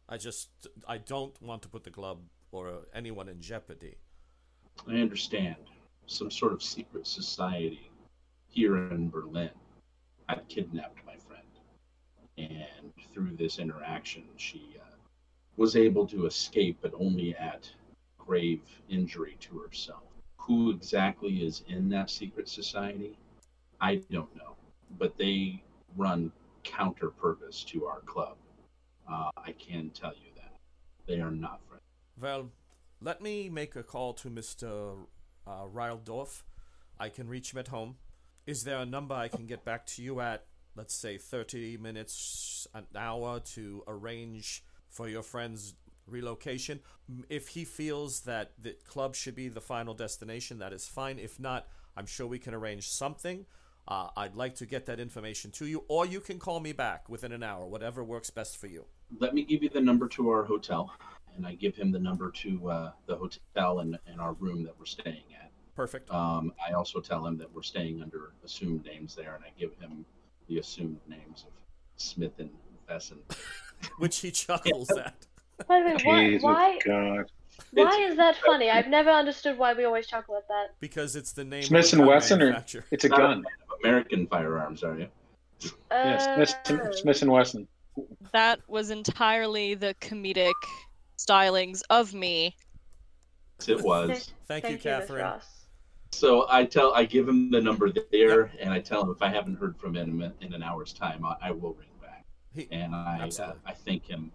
I 0.09 0.17
just 0.17 0.49
I 0.87 0.97
don't 0.97 1.39
want 1.41 1.61
to 1.61 1.69
put 1.69 1.83
the 1.83 1.91
club 1.91 2.21
or 2.51 2.87
anyone 2.93 3.29
in 3.29 3.39
jeopardy. 3.39 3.97
I 4.87 4.95
understand. 4.95 5.55
Some 6.07 6.31
sort 6.31 6.53
of 6.53 6.61
secret 6.61 7.07
society 7.07 7.89
here 8.47 8.75
in 8.91 9.09
Berlin 9.09 9.51
had 10.27 10.47
kidnapped. 10.49 11.02
And 12.37 12.93
through 13.13 13.35
this 13.35 13.59
interaction, 13.59 14.23
she 14.37 14.75
uh, 14.79 14.95
was 15.57 15.75
able 15.75 16.07
to 16.07 16.25
escape, 16.25 16.79
but 16.81 16.93
only 16.99 17.35
at 17.35 17.69
grave 18.17 18.61
injury 18.89 19.37
to 19.41 19.59
herself. 19.59 20.03
Who 20.37 20.71
exactly 20.71 21.45
is 21.45 21.63
in 21.67 21.89
that 21.89 22.09
secret 22.09 22.49
society? 22.49 23.17
I 23.79 23.95
don't 24.11 24.35
know. 24.35 24.55
But 24.97 25.17
they 25.17 25.63
run 25.95 26.31
counter 26.63 27.09
purpose 27.09 27.63
to 27.65 27.85
our 27.85 28.01
club. 28.01 28.35
Uh, 29.09 29.29
I 29.37 29.51
can 29.53 29.89
tell 29.89 30.13
you 30.13 30.31
that. 30.35 30.53
They 31.05 31.19
are 31.19 31.31
not 31.31 31.59
friends. 31.67 31.83
Well, 32.19 32.49
let 33.01 33.21
me 33.21 33.49
make 33.49 33.75
a 33.75 33.83
call 33.83 34.13
to 34.15 34.29
Mr. 34.29 34.95
Uh, 35.45 35.65
Reildorf. 35.65 36.43
I 36.99 37.09
can 37.09 37.27
reach 37.27 37.53
him 37.53 37.59
at 37.59 37.67
home. 37.67 37.95
Is 38.45 38.63
there 38.63 38.77
a 38.77 38.85
number 38.85 39.15
I 39.15 39.27
can 39.27 39.45
get 39.45 39.65
back 39.65 39.85
to 39.87 40.01
you 40.01 40.19
at, 40.21 40.45
let's 40.75 40.93
say, 40.93 41.17
30 41.17 41.77
minutes, 41.77 42.67
an 42.73 42.85
hour 42.95 43.39
to 43.39 43.83
arrange 43.87 44.63
for 44.89 45.07
your 45.07 45.23
friend's 45.23 45.73
relocation? 46.07 46.79
If 47.29 47.49
he 47.49 47.65
feels 47.65 48.21
that 48.21 48.51
the 48.61 48.75
club 48.87 49.15
should 49.15 49.35
be 49.35 49.49
the 49.49 49.61
final 49.61 49.93
destination, 49.93 50.59
that 50.59 50.73
is 50.73 50.87
fine. 50.87 51.19
If 51.19 51.39
not, 51.39 51.67
I'm 51.95 52.05
sure 52.05 52.27
we 52.27 52.39
can 52.39 52.53
arrange 52.53 52.87
something. 52.89 53.45
Uh, 53.87 54.07
I'd 54.15 54.35
like 54.35 54.55
to 54.55 54.65
get 54.65 54.85
that 54.85 54.99
information 54.99 55.51
to 55.51 55.65
you, 55.65 55.83
or 55.89 56.05
you 56.05 56.21
can 56.21 56.39
call 56.39 56.59
me 56.61 56.71
back 56.71 57.09
within 57.09 57.31
an 57.33 57.43
hour, 57.43 57.65
whatever 57.65 58.03
works 58.03 58.29
best 58.29 58.57
for 58.57 58.67
you. 58.67 58.85
let 59.19 59.33
me 59.33 59.43
give 59.43 59.61
you 59.61 59.69
the 59.69 59.81
number 59.81 60.07
to 60.07 60.29
our 60.29 60.43
hotel 60.43 60.91
and 61.35 61.45
i 61.45 61.53
give 61.55 61.75
him 61.75 61.91
the 61.91 61.99
number 61.99 62.31
to 62.31 62.69
uh, 62.69 62.91
the 63.07 63.15
hotel 63.15 63.79
and, 63.79 63.99
and 64.07 64.19
our 64.21 64.33
room 64.33 64.63
that 64.63 64.73
we're 64.79 64.85
staying 64.85 65.23
at 65.39 65.51
Perfect. 65.75 66.09
um, 66.11 66.53
i 66.67 66.73
also 66.73 66.99
tell 66.99 67.25
him 67.27 67.37
that 67.37 67.53
we're 67.53 67.61
staying 67.61 68.01
under 68.01 68.31
assumed 68.45 68.85
names 68.85 69.13
there 69.15 69.35
and 69.35 69.43
i 69.43 69.51
give 69.59 69.73
him 69.79 70.05
the 70.47 70.59
assumed 70.59 70.99
names 71.07 71.45
of 71.47 71.53
smith 71.97 72.33
and 72.39 72.49
Wesson. 72.89 73.19
Which 73.97 74.19
he 74.19 74.31
chuckles 74.31 74.89
at. 74.91 75.15
By 75.67 75.81
the 75.81 75.89
way, 75.89 75.97
why, 76.03 76.25
Jesus 76.29 76.43
why, 76.43 76.79
God. 76.85 77.31
why 77.71 77.99
is 78.09 78.17
that 78.17 78.35
funny? 78.45 78.69
I've 78.69 78.87
never 78.87 79.09
understood 79.09 79.57
why 79.57 79.73
we 79.73 79.83
always 79.85 80.07
chuckle 80.07 80.35
at 80.37 80.47
that. 80.47 80.75
Because 80.79 81.15
it's 81.15 81.31
the 81.33 81.43
name 81.43 81.63
Smith 81.63 81.93
of 81.93 81.99
and 81.99 82.07
Wesson, 82.07 82.41
or 82.41 82.63
it's 82.91 83.03
a 83.05 83.09
Not 83.09 83.17
gun. 83.17 83.43
fan 83.43 83.51
of 83.69 83.79
american 83.83 84.27
firearms 84.27 84.83
are 84.83 84.97
you 84.97 85.07
Yes, 85.91 86.55
Smith, 86.65 86.79
Uh, 86.81 86.91
Smith 86.91 87.21
and 87.21 87.31
Wesson. 87.31 87.67
That 88.31 88.59
was 88.67 88.89
entirely 88.89 89.75
the 89.75 89.95
comedic 90.01 90.51
stylings 91.17 91.81
of 91.89 92.13
me. 92.13 92.55
Yes, 93.59 93.69
it 93.69 93.81
was 93.81 94.33
Thank, 94.47 94.65
you, 94.65 94.71
Miss 94.73 94.83
Catherine. 94.83 95.39
Ross. 96.13 96.19
so 96.19 96.45
i 96.49 96.63
tell 96.63 96.93
i 96.93 97.03
give 97.05 97.27
him 97.27 97.49
the 97.51 97.61
number 97.61 97.91
there 98.11 98.51
and 98.59 98.71
i 98.71 98.79
tell 98.79 99.01
him 99.01 99.09
if 99.09 99.21
i 99.21 99.29
haven't 99.29 99.55
heard 99.55 99.77
from 99.77 99.95
him 99.95 100.21
in 100.41 100.53
an 100.53 100.63
hour's 100.63 100.93
time 100.93 101.25
i, 101.25 101.35
I 101.41 101.51
will 101.51 101.73
ring 101.73 101.87
back 102.01 102.25
He, 102.53 102.67
and 102.71 102.95
i 102.95 103.29
uh, 103.39 103.53
i 103.65 103.73
thank 103.73 104.05
him 104.05 104.31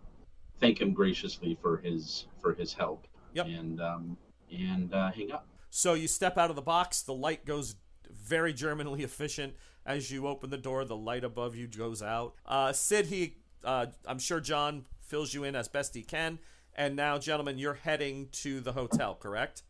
thank 0.61 0.81
him 0.81 0.93
graciously 0.93 1.57
for 1.61 1.79
his 1.79 2.27
for 2.41 2.55
his 2.55 2.73
help 2.73 3.07
Yep. 3.35 3.47
and 3.47 3.81
um 3.81 4.17
and 4.51 4.93
uh, 4.95 5.11
hang 5.13 5.33
up 5.33 5.47
so 5.71 5.95
you 5.95 6.09
step 6.09 6.39
out 6.39 6.51
of 6.51 6.57
the 6.57 6.63
box. 6.63 7.03
The 7.03 7.15
light 7.15 7.45
goes 7.45 7.77
very 8.11 8.53
Germanly 8.53 9.03
efficient. 9.03 9.55
As 9.85 10.11
you 10.11 10.27
open 10.27 10.51
the 10.51 10.59
door, 10.59 10.85
the 10.85 10.97
light 10.97 11.25
above 11.25 11.55
you 11.55 11.67
goes 11.67 12.03
out. 12.03 12.35
Uh, 12.45 12.73
Sid, 12.73 13.07
he, 13.07 13.37
uh, 13.65 13.87
I'm 14.07 14.19
sure 14.19 14.41
John 14.41 14.85
fills 15.01 15.33
you 15.33 15.45
in 15.45 15.55
as 15.55 15.69
best 15.69 15.95
he 15.95 16.03
can. 16.03 16.39
And 16.75 16.95
now, 16.95 17.19
gentlemen, 17.19 17.59
you're 17.59 17.75
heading 17.75 18.29
to 18.33 18.61
the 18.61 18.73
hotel, 18.73 19.15
correct? 19.15 19.63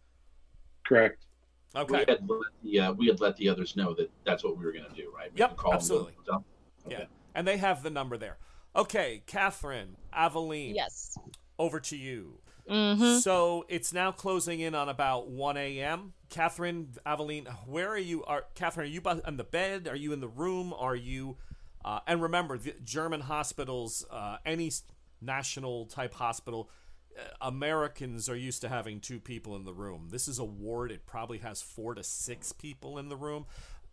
Correct. 0.86 1.24
We 1.74 1.80
Okay. 1.80 1.98
had 2.08 2.08
let 2.28 2.40
the 2.62 2.80
uh, 2.80 2.92
we 2.92 3.06
had 3.06 3.20
let 3.20 3.36
the 3.36 3.48
others 3.48 3.76
know 3.76 3.94
that 3.94 4.10
that's 4.24 4.42
what 4.44 4.56
we 4.56 4.64
were 4.64 4.72
going 4.72 4.84
to 4.88 4.94
do 4.94 5.12
right 5.14 5.30
Make 5.32 5.38
Yep, 5.40 5.56
call 5.56 5.74
absolutely. 5.74 6.12
to 6.12 6.18
the 6.26 6.32
hotel? 6.32 6.44
Yeah. 6.88 7.04
And 7.34 7.46
they 7.46 7.56
have 7.58 7.82
the 7.82 7.90
number 7.90 8.16
there. 8.16 8.38
Okay, 8.74 9.22
Catherine, 9.26 9.96
Aveline, 10.12 10.74
Yes. 10.74 11.16
over 11.58 11.80
to 11.80 11.96
you. 11.96 12.40
Mm-hmm. 12.68 13.18
So 13.20 13.64
it's 13.68 13.92
now 13.92 14.12
closing 14.12 14.60
in 14.60 14.74
on 14.74 14.88
about 14.90 15.28
1 15.28 15.56
a.m. 15.56 16.12
Catherine, 16.28 16.88
Aveline, 17.06 17.46
where 17.66 17.88
are 17.88 17.96
you? 17.98 18.24
Are 18.24 18.44
Catherine? 18.54 18.86
Are 18.86 18.90
you 18.90 19.00
bu- 19.00 19.22
on 19.24 19.36
the 19.38 19.44
bed? 19.44 19.88
Are 19.88 19.96
you 19.96 20.12
in 20.12 20.20
the 20.20 20.28
room? 20.28 20.74
Are 20.74 20.96
you? 20.96 21.38
Uh, 21.84 22.00
and 22.06 22.20
remember, 22.22 22.58
the 22.58 22.74
German 22.84 23.22
hospitals, 23.22 24.04
uh, 24.10 24.36
any 24.44 24.70
national 25.22 25.86
type 25.86 26.12
hospital, 26.14 26.68
Americans 27.40 28.28
are 28.28 28.36
used 28.36 28.60
to 28.62 28.68
having 28.68 29.00
two 29.00 29.20
people 29.20 29.56
in 29.56 29.64
the 29.64 29.72
room. 29.72 30.08
This 30.10 30.28
is 30.28 30.38
a 30.38 30.44
ward; 30.44 30.90
it 30.90 31.06
probably 31.06 31.38
has 31.38 31.62
four 31.62 31.94
to 31.94 32.02
six 32.02 32.52
people 32.52 32.98
in 32.98 33.08
the 33.08 33.16
room. 33.16 33.46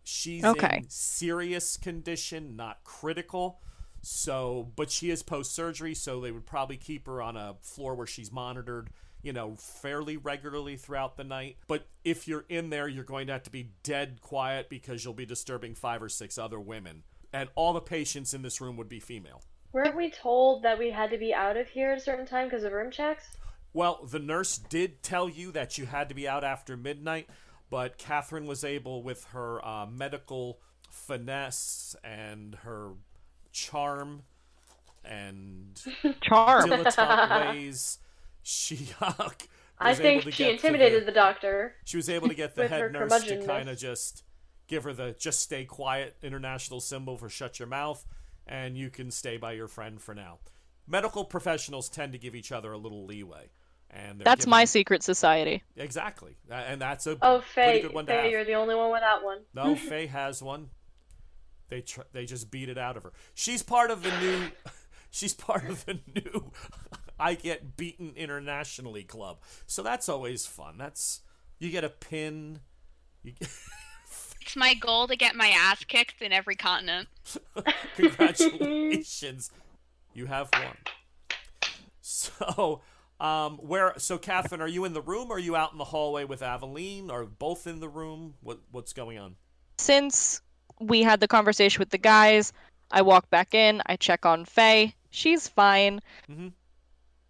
She's 0.03 0.43
Okay. 0.43 0.77
in 0.77 0.89
serious 0.89 1.77
condition, 1.77 2.55
not 2.55 2.83
critical. 2.83 3.59
So, 4.01 4.71
but 4.75 4.91
she 4.91 5.09
is 5.09 5.23
post 5.23 5.53
surgery, 5.53 5.95
so 5.95 6.21
they 6.21 6.31
would 6.31 6.45
probably 6.45 6.77
keep 6.77 7.07
her 7.07 7.21
on 7.23 7.35
a 7.35 7.55
floor 7.61 7.95
where 7.95 8.05
she's 8.05 8.31
monitored, 8.31 8.91
you 9.23 9.33
know, 9.33 9.55
fairly 9.55 10.15
regularly 10.15 10.77
throughout 10.77 11.17
the 11.17 11.23
night. 11.23 11.57
But 11.67 11.87
if 12.03 12.27
you're 12.27 12.45
in 12.47 12.69
there, 12.69 12.87
you're 12.87 13.03
going 13.03 13.25
to 13.27 13.33
have 13.33 13.41
to 13.43 13.49
be 13.49 13.71
dead 13.81 14.21
quiet 14.21 14.69
because 14.69 15.03
you'll 15.03 15.15
be 15.15 15.25
disturbing 15.25 15.73
five 15.73 16.03
or 16.03 16.09
six 16.09 16.37
other 16.37 16.59
women. 16.59 17.01
And 17.33 17.49
all 17.55 17.73
the 17.73 17.81
patients 17.81 18.35
in 18.35 18.43
this 18.43 18.61
room 18.61 18.77
would 18.77 18.87
be 18.89 18.99
female. 18.99 19.41
Weren't 19.75 19.97
we 19.97 20.09
told 20.09 20.63
that 20.63 20.79
we 20.79 20.89
had 20.89 21.09
to 21.09 21.17
be 21.17 21.33
out 21.33 21.57
of 21.57 21.67
here 21.67 21.91
at 21.91 21.97
a 21.97 22.01
certain 22.01 22.25
time 22.25 22.47
because 22.47 22.63
of 22.63 22.71
room 22.71 22.89
checks? 22.89 23.35
Well, 23.73 23.99
the 24.09 24.19
nurse 24.19 24.57
did 24.57 25.03
tell 25.03 25.27
you 25.27 25.51
that 25.51 25.77
you 25.77 25.85
had 25.85 26.07
to 26.07 26.15
be 26.15 26.29
out 26.29 26.45
after 26.45 26.77
midnight, 26.77 27.27
but 27.69 27.97
Catherine 27.97 28.45
was 28.45 28.63
able, 28.63 29.03
with 29.03 29.25
her 29.33 29.63
uh, 29.67 29.85
medical 29.85 30.59
finesse 30.89 31.93
and 32.05 32.55
her 32.63 32.91
charm 33.51 34.21
and 35.03 35.83
Charm. 36.21 36.69
dilettante 36.69 37.49
ways, 37.53 37.99
she 38.43 38.87
uh, 39.01 39.11
was 39.17 39.33
I 39.77 39.91
able 39.91 40.01
think 40.01 40.23
to 40.23 40.31
she 40.31 40.43
get 40.43 40.47
to 40.47 40.53
intimidated 40.53 41.01
the, 41.01 41.07
the 41.07 41.11
doctor. 41.11 41.75
She 41.83 41.97
was 41.97 42.09
able 42.09 42.29
to 42.29 42.33
get 42.33 42.55
the 42.55 42.69
head 42.69 42.93
nurse 42.93 43.25
to 43.25 43.45
kind 43.45 43.67
of 43.67 43.77
just 43.77 44.23
give 44.67 44.85
her 44.85 44.93
the 44.93 45.17
just 45.19 45.41
stay 45.41 45.65
quiet 45.65 46.15
international 46.23 46.79
symbol 46.79 47.17
for 47.17 47.27
shut 47.27 47.59
your 47.59 47.67
mouth, 47.67 48.05
and 48.47 48.77
you 48.77 48.89
can 48.89 49.11
stay 49.11 49.37
by 49.37 49.53
your 49.53 49.67
friend 49.67 50.01
for 50.01 50.13
now. 50.15 50.39
Medical 50.87 51.25
professionals 51.25 51.89
tend 51.89 52.11
to 52.13 52.17
give 52.19 52.35
each 52.35 52.51
other 52.51 52.71
a 52.71 52.77
little 52.77 53.05
leeway, 53.05 53.49
and 53.89 54.19
they're 54.19 54.25
That's 54.25 54.45
my 54.47 54.65
secret 54.65 55.01
society. 55.03 55.63
exactly, 55.75 56.37
and 56.49 56.79
that's 56.79 57.07
a 57.07 57.17
Oh, 57.21 57.43
pretty 57.53 57.71
Faye, 57.79 57.81
good 57.81 57.93
one 57.93 58.05
to 58.05 58.11
Faye, 58.11 58.21
have. 58.23 58.31
you're 58.31 58.45
the 58.45 58.53
only 58.53 58.75
one 58.75 58.91
without 58.91 59.23
one. 59.23 59.39
No, 59.53 59.75
Faye 59.75 60.05
has 60.07 60.43
one. 60.43 60.69
They 61.69 61.81
tr- 61.81 62.01
they 62.13 62.25
just 62.25 62.51
beat 62.51 62.69
it 62.69 62.77
out 62.77 62.95
of 62.97 63.03
her. 63.03 63.13
She's 63.33 63.63
part 63.63 63.89
of 63.89 64.03
the 64.03 64.11
new. 64.19 64.39
She's 65.09 65.33
part 65.33 65.67
of 65.69 65.85
the 65.85 65.99
new. 66.13 66.51
I 67.19 67.33
get 67.33 67.77
beaten 67.77 68.13
internationally 68.15 69.03
club, 69.03 69.39
so 69.65 69.81
that's 69.81 70.07
always 70.09 70.45
fun. 70.45 70.77
That's 70.77 71.21
you 71.57 71.71
get 71.71 71.83
a 71.83 71.89
pin. 71.89 72.59
You 73.23 73.31
get, 73.31 73.49
It's 74.45 74.55
my 74.55 74.75
goal 74.75 75.07
to 75.07 75.15
get 75.15 75.35
my 75.35 75.47
ass 75.47 75.83
kicked 75.85 76.21
in 76.21 76.31
every 76.31 76.55
continent. 76.55 77.07
congratulations, 77.95 79.49
you 80.13 80.27
have 80.27 80.51
won. 80.53 80.77
So, 82.01 82.81
um, 83.19 83.57
where? 83.57 83.93
So, 83.97 84.19
Catherine, 84.19 84.61
are 84.61 84.67
you 84.67 84.85
in 84.85 84.93
the 84.93 85.01
room? 85.01 85.31
Or 85.31 85.37
are 85.37 85.39
you 85.39 85.55
out 85.55 85.71
in 85.71 85.79
the 85.79 85.85
hallway 85.85 86.25
with 86.25 86.43
Aveline? 86.43 87.09
Are 87.09 87.25
both 87.25 87.65
in 87.65 87.79
the 87.79 87.89
room? 87.89 88.35
What 88.41 88.59
What's 88.69 88.93
going 88.93 89.17
on? 89.17 89.35
Since 89.79 90.41
we 90.79 91.01
had 91.01 91.19
the 91.21 91.27
conversation 91.27 91.79
with 91.79 91.89
the 91.89 91.97
guys, 91.97 92.53
I 92.91 93.01
walk 93.01 93.27
back 93.31 93.55
in, 93.55 93.81
I 93.87 93.95
check 93.95 94.27
on 94.27 94.45
Faye. 94.45 94.93
She's 95.09 95.47
fine. 95.47 96.01
Mm-hmm. 96.29 96.49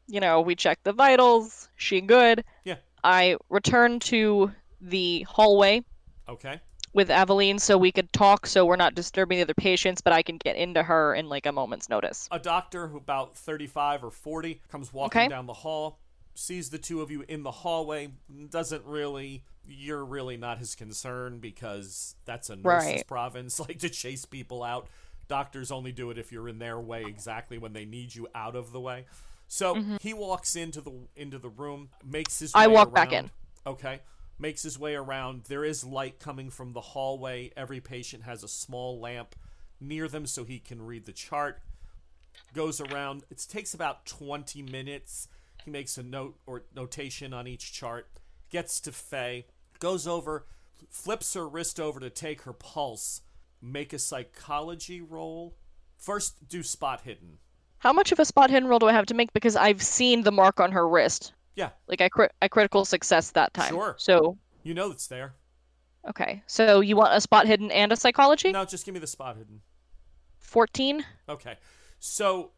You 0.07 0.19
know, 0.19 0.41
we 0.41 0.55
check 0.55 0.79
the 0.83 0.91
vitals. 0.91 1.69
She 1.77 2.01
good. 2.01 2.43
Yeah. 2.65 2.75
I 3.05 3.37
return 3.49 3.99
to 3.99 4.51
the 4.81 5.21
hallway 5.29 5.81
Okay. 6.27 6.59
With 6.95 7.09
Aveline 7.11 7.59
so 7.59 7.77
we 7.77 7.91
could 7.91 8.11
talk 8.13 8.47
so 8.47 8.65
we're 8.65 8.77
not 8.77 8.95
disturbing 8.95 9.37
the 9.37 9.43
other 9.43 9.53
patients, 9.53 10.01
but 10.01 10.13
I 10.13 10.23
can 10.23 10.37
get 10.37 10.55
into 10.55 10.81
her 10.81 11.13
in 11.13 11.27
like 11.29 11.45
a 11.45 11.51
moment's 11.51 11.89
notice. 11.89 12.27
a 12.31 12.39
doctor 12.39 12.87
who 12.87 12.97
about 12.97 13.37
35 13.37 14.05
or 14.05 14.09
40 14.11 14.61
comes 14.71 14.91
walking 14.93 15.21
Okay. 15.23 15.27
down 15.29 15.45
the 15.45 15.53
hall 15.53 15.99
sees 16.33 16.69
the 16.69 16.77
two 16.77 17.01
of 17.01 17.11
you 17.11 17.23
in 17.27 17.43
the 17.43 17.51
hallway 17.51 18.09
doesn't 18.49 18.83
really 18.85 19.43
you're 19.67 20.03
really 20.05 20.37
not 20.37 20.57
his 20.59 20.75
concern 20.75 21.39
because 21.39 22.15
that's 22.25 22.49
a 22.49 22.55
nurse's 22.55 22.87
Right. 22.91 23.07
province 23.07 23.59
like 23.67 23.79
to 23.79 23.89
chase 23.89 24.25
people 24.25 24.63
out 24.63 24.87
doctors 25.27 25.71
only 25.71 25.91
do 25.91 26.11
it 26.11 26.17
if 26.17 26.31
you're 26.31 26.47
in 26.49 26.59
their 26.59 26.79
way 26.79 27.03
exactly 27.05 27.57
when 27.57 27.73
they 27.73 27.83
need 27.85 28.13
you 28.15 28.27
out 28.35 28.55
of 28.55 28.71
the 28.71 28.79
way 28.79 29.05
so 29.47 29.81
he 30.01 30.13
walks 30.13 30.55
into 30.55 30.81
the 30.81 30.91
into 31.15 31.37
the 31.39 31.49
room 31.49 31.89
makes 32.03 32.39
his 32.39 32.51
Mm-hmm. 32.51 32.59
I 32.61 32.67
walk 32.67 32.93
back 32.93 33.11
in. 33.13 33.29
okay 33.65 33.99
makes 34.37 34.63
his 34.63 34.77
way 34.77 34.95
around 34.95 35.43
there 35.45 35.63
is 35.63 35.83
light 35.83 36.19
coming 36.19 36.49
from 36.49 36.73
the 36.73 36.81
hallway 36.81 37.51
every 37.55 37.79
patient 37.79 38.23
has 38.23 38.43
a 38.43 38.47
small 38.47 38.99
lamp 38.99 39.35
near 39.79 40.07
them 40.07 40.25
so 40.25 40.43
he 40.43 40.59
can 40.59 40.81
read 40.81 41.05
the 41.05 41.13
chart 41.13 41.61
goes 42.53 42.81
around. 42.81 43.23
It 43.29 43.45
takes 43.49 43.73
about 43.73 44.05
20 44.05 44.61
minutes. 44.63 45.27
He 45.63 45.71
makes 45.71 45.97
a 45.97 46.03
note 46.03 46.37
or 46.45 46.63
notation 46.75 47.33
on 47.33 47.47
each 47.47 47.73
chart, 47.73 48.07
gets 48.49 48.79
to 48.81 48.91
Faye, 48.91 49.45
goes 49.79 50.07
over, 50.07 50.45
flips 50.89 51.33
her 51.33 51.47
wrist 51.47 51.79
over 51.79 51.99
to 51.99 52.09
take 52.09 52.43
her 52.43 52.53
pulse, 52.53 53.21
make 53.61 53.93
a 53.93 53.99
psychology 53.99 55.01
roll. 55.01 55.55
First, 55.97 56.47
do 56.47 56.61
spot 56.61 57.01
hidden. 57.01 57.39
How 57.79 57.93
much 57.93 58.11
of 58.11 58.19
a 58.19 58.25
spot 58.25 58.49
hidden 58.49 58.69
roll 58.69 58.79
do 58.79 58.87
I 58.87 58.93
have 58.93 59.05
to 59.07 59.13
make? 59.13 59.33
Because 59.33 59.55
I've 59.55 59.81
seen 59.81 60.23
the 60.23 60.31
mark 60.31 60.59
on 60.59 60.71
her 60.71 60.87
wrist. 60.87 61.33
Yeah. 61.55 61.69
Like 61.87 62.01
I 62.01 62.09
crit 62.09 62.33
I 62.41 62.47
critical 62.47 62.85
success 62.85 63.31
that 63.31 63.53
time. 63.53 63.69
Sure. 63.69 63.95
So 63.97 64.37
You 64.63 64.73
know 64.73 64.91
it's 64.91 65.07
there. 65.07 65.35
okay. 66.09 66.43
So 66.47 66.81
you 66.81 66.95
want 66.95 67.13
a 67.15 67.21
spot 67.21 67.47
hidden 67.47 67.71
and 67.71 67.91
a 67.91 67.95
psychology? 67.95 68.51
No, 68.51 68.65
just 68.65 68.85
give 68.85 68.93
me 68.93 68.99
the 68.99 69.07
spot 69.07 69.37
hidden. 69.37 69.61
Fourteen. 70.39 71.05
Okay. 71.27 71.57
So 71.99 72.51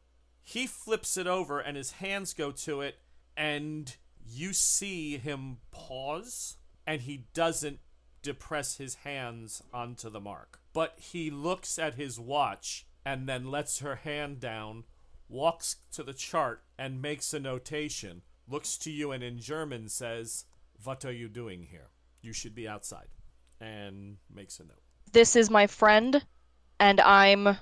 he 0.44 0.68
flips 0.68 1.18
it 1.18 1.28
over 1.28 1.60
and 1.60 1.78
his 1.78 1.92
hands 1.94 2.34
go 2.34 2.52
to 2.52 2.82
it, 2.82 2.96
and 3.36 3.96
you 4.26 4.54
see 4.54 5.18
him 5.18 5.58
pause, 5.72 6.58
and 6.86 7.02
he 7.02 7.26
doesn't 7.34 7.80
depress 8.22 8.78
his 8.78 8.96
hands 8.96 9.62
onto 9.74 10.10
the 10.10 10.20
mark. 10.20 10.60
But 10.74 10.96
he 10.98 11.30
looks 11.30 11.78
at 11.80 11.96
his 11.96 12.20
watch 12.20 12.86
and 13.06 13.28
then 13.28 13.50
lets 13.50 13.80
her 13.80 13.96
hand 13.96 14.40
down, 14.40 14.84
walks 15.30 15.78
to 15.94 16.04
the 16.04 16.14
chart, 16.14 16.64
and 16.78 17.02
makes 17.02 17.34
a 17.34 17.40
notation, 17.40 18.22
looks 18.48 18.78
to 18.80 18.92
you 18.92 19.12
and 19.12 19.24
in 19.24 19.40
German 19.40 19.90
says, 19.90 20.46
What 20.84 21.06
are 21.06 21.12
you 21.12 21.28
doing 21.28 21.64
here? 21.64 21.90
You 22.22 22.34
should 22.34 22.56
be 22.56 22.68
outside. 22.68 23.08
And 23.60 24.18
makes 24.34 24.60
a 24.60 24.64
note. 24.64 24.82
This 25.12 25.36
is 25.36 25.50
my 25.50 25.68
friend, 25.68 26.24
and 26.80 27.00
I'm 27.02 27.58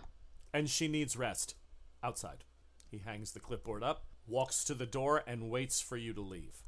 and 0.53 0.69
she 0.69 0.87
needs 0.87 1.17
rest 1.17 1.55
outside. 2.01 2.43
He 2.89 2.97
hangs 2.97 3.31
the 3.31 3.39
clipboard 3.39 3.83
up, 3.83 4.05
walks 4.27 4.63
to 4.65 4.73
the 4.73 4.85
door, 4.85 5.23
and 5.27 5.49
waits 5.49 5.81
for 5.81 5.97
you 5.97 6.13
to 6.13 6.21
leave. 6.21 6.63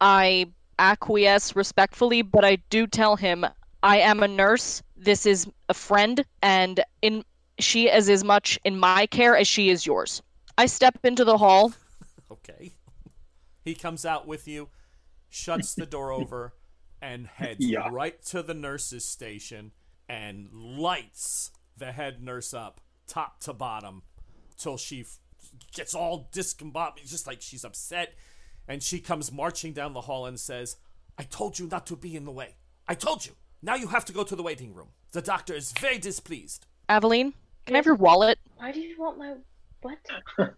I 0.00 0.52
acquiesce 0.78 1.56
respectfully, 1.56 2.22
but 2.22 2.44
I 2.44 2.56
do 2.70 2.86
tell 2.86 3.16
him 3.16 3.44
I 3.82 3.98
am 3.98 4.22
a 4.22 4.28
nurse. 4.28 4.82
This 4.96 5.26
is 5.26 5.48
a 5.68 5.74
friend, 5.74 6.24
and 6.40 6.84
in 7.02 7.24
she 7.58 7.88
is 7.88 8.08
as 8.08 8.24
much 8.24 8.58
in 8.64 8.78
my 8.78 9.06
care 9.06 9.36
as 9.36 9.46
she 9.46 9.70
is 9.70 9.84
yours. 9.84 10.22
I 10.56 10.66
step 10.66 10.98
into 11.04 11.24
the 11.24 11.38
hall. 11.38 11.72
Okay. 12.30 12.72
He 13.64 13.74
comes 13.74 14.04
out 14.04 14.26
with 14.26 14.46
you, 14.48 14.68
shuts 15.28 15.74
the 15.74 15.86
door 15.86 16.10
over, 16.20 16.54
and 17.00 17.26
heads 17.26 17.64
Yeah. 17.64 17.88
right 17.90 18.20
to 18.26 18.42
the 18.42 18.54
nurse's 18.54 19.04
station 19.04 19.72
and 20.08 20.48
lights 20.52 21.50
the 21.76 21.92
head 21.92 22.22
nurse 22.22 22.52
up, 22.52 22.80
top 23.06 23.40
to 23.40 23.52
bottom, 23.52 24.02
till 24.58 24.76
she 24.76 25.00
f- 25.00 25.18
gets 25.74 25.94
all 25.94 26.28
discombobulated, 26.32 27.08
just 27.08 27.26
like 27.26 27.40
she's 27.40 27.64
upset. 27.64 28.14
And 28.68 28.82
she 28.82 29.00
comes 29.00 29.32
marching 29.32 29.72
down 29.72 29.92
the 29.92 30.02
hall 30.02 30.26
and 30.26 30.38
says, 30.38 30.76
I 31.18 31.24
told 31.24 31.58
you 31.58 31.66
not 31.66 31.86
to 31.86 31.96
be 31.96 32.14
in 32.14 32.24
the 32.24 32.30
way. 32.30 32.56
I 32.86 32.94
told 32.94 33.26
you. 33.26 33.32
Now 33.60 33.74
you 33.74 33.88
have 33.88 34.04
to 34.06 34.12
go 34.12 34.22
to 34.24 34.36
the 34.36 34.42
waiting 34.42 34.74
room. 34.74 34.88
The 35.12 35.22
doctor 35.22 35.54
is 35.54 35.72
very 35.72 35.98
displeased. 35.98 36.66
Aveline, 36.88 37.32
can 37.66 37.74
I 37.74 37.78
have 37.78 37.86
your 37.86 37.94
wallet? 37.94 38.38
Why 38.56 38.70
do 38.72 38.80
you 38.80 39.00
want 39.00 39.18
my 39.18 39.34
what? 39.82 39.98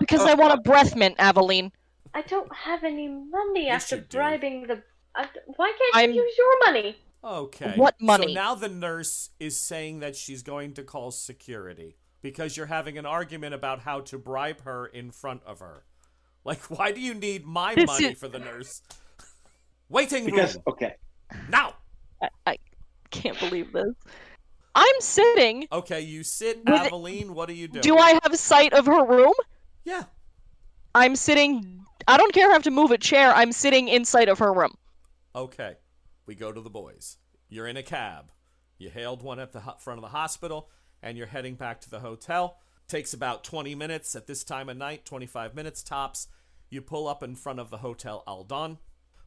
Because 0.00 0.22
I 0.22 0.34
want 0.34 0.54
a 0.54 0.60
breath 0.62 0.96
mint, 0.96 1.14
Aveline. 1.18 1.70
I 2.14 2.22
don't 2.22 2.52
have 2.54 2.84
any 2.84 3.08
money 3.08 3.66
Yes, 3.66 3.84
after 3.84 3.96
you 3.96 4.02
bribing 4.10 4.66
the. 4.66 4.82
I, 5.14 5.26
why 5.56 5.72
can't 5.78 5.96
I'm- 5.96 6.10
you 6.12 6.22
use 6.22 6.34
your 6.38 6.58
money? 6.64 6.96
Okay. 7.22 7.72
What 7.76 7.98
money? 8.00 8.28
So 8.28 8.32
now 8.34 8.54
the 8.54 8.68
nurse 8.68 9.30
is 9.40 9.58
saying 9.58 10.00
that 10.00 10.14
she's 10.14 10.42
going 10.42 10.74
to 10.74 10.82
call 10.82 11.10
security 11.10 11.96
because 12.20 12.54
you're 12.56 12.66
having 12.66 12.98
an 12.98 13.06
argument 13.06 13.54
about 13.54 13.80
how 13.80 14.00
to 14.00 14.18
bribe 14.18 14.62
her 14.64 14.86
in 14.86 15.10
front 15.10 15.42
of 15.44 15.60
her. 15.60 15.84
Like, 16.44 16.60
why 16.70 16.92
do 16.92 17.00
you 17.00 17.14
need 17.14 17.46
my 17.46 17.74
This 17.74 17.86
money 17.86 18.04
is- 18.06 18.18
for 18.18 18.28
the 18.28 18.38
nurse? 18.38 18.82
Waiting 19.88 20.26
because 20.26 20.54
room 20.56 20.64
okay, 20.68 20.94
now. 21.48 21.74
I, 22.22 22.28
I 22.46 22.56
can't 23.10 23.38
believe 23.40 23.72
this. 23.72 23.94
I'm 24.74 25.00
sitting. 25.00 25.66
Okay, 25.70 26.00
you 26.00 26.24
sit, 26.24 26.64
Aveline. 26.64 27.30
What 27.30 27.48
are 27.48 27.54
you 27.54 27.68
doing? 27.68 27.82
Do 27.82 27.96
I 27.96 28.18
have 28.22 28.36
sight 28.36 28.72
of 28.72 28.86
her 28.86 29.04
room? 29.04 29.32
Yeah. 29.84 30.04
I'm 30.94 31.16
sitting. 31.16 31.84
I 32.08 32.16
don't 32.16 32.32
care 32.32 32.46
if 32.46 32.50
I 32.50 32.54
have 32.54 32.62
to 32.64 32.70
move 32.70 32.90
a 32.90 32.98
chair. 32.98 33.32
I'm 33.34 33.52
sitting 33.52 33.88
in 33.88 34.04
sight 34.04 34.28
of 34.28 34.38
her 34.40 34.52
room. 34.52 34.74
Okay. 35.34 35.76
We 36.26 36.34
go 36.34 36.52
to 36.52 36.60
the 36.60 36.70
boys. 36.70 37.18
You're 37.48 37.66
in 37.66 37.76
a 37.76 37.82
cab. 37.82 38.30
You 38.78 38.90
hailed 38.90 39.22
one 39.22 39.38
at 39.38 39.52
the 39.52 39.62
front 39.78 39.98
of 39.98 40.02
the 40.02 40.16
hospital, 40.16 40.68
and 41.02 41.16
you're 41.16 41.26
heading 41.26 41.54
back 41.54 41.80
to 41.82 41.90
the 41.90 42.00
hotel. 42.00 42.58
Takes 42.88 43.14
about 43.14 43.44
20 43.44 43.74
minutes 43.74 44.14
at 44.16 44.26
this 44.26 44.44
time 44.44 44.68
of 44.68 44.76
night, 44.76 45.04
25 45.04 45.54
minutes 45.54 45.82
tops. 45.82 46.28
You 46.68 46.82
pull 46.82 47.06
up 47.06 47.22
in 47.22 47.36
front 47.36 47.60
of 47.60 47.70
the 47.70 47.78
Hotel 47.78 48.24
Adlon. 48.26 48.78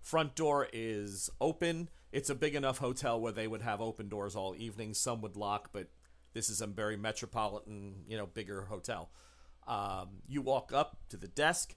Front 0.08 0.36
door 0.36 0.70
is 0.72 1.30
open. 1.42 1.90
It's 2.14 2.30
a 2.30 2.36
big 2.36 2.56
enough 2.56 2.78
hotel 2.78 3.20
where 3.20 3.34
they 3.34 3.46
would 3.46 3.62
have 3.62 3.82
open 3.82 4.08
doors 4.08 4.38
all 4.38 4.56
evening. 4.58 4.94
Some 4.94 5.20
would 5.20 5.36
lock, 5.36 5.72
but 5.74 5.88
this 6.34 6.50
is 6.50 6.62
a 6.62 6.66
very 6.66 6.96
metropolitan, 6.96 8.06
you 8.08 8.16
know, 8.16 8.26
bigger 8.26 8.62
hotel. 8.62 9.10
Um, 9.68 10.22
you 10.26 10.42
walk 10.42 10.72
up 10.72 10.96
to 11.10 11.18
the 11.18 11.28
desk, 11.28 11.76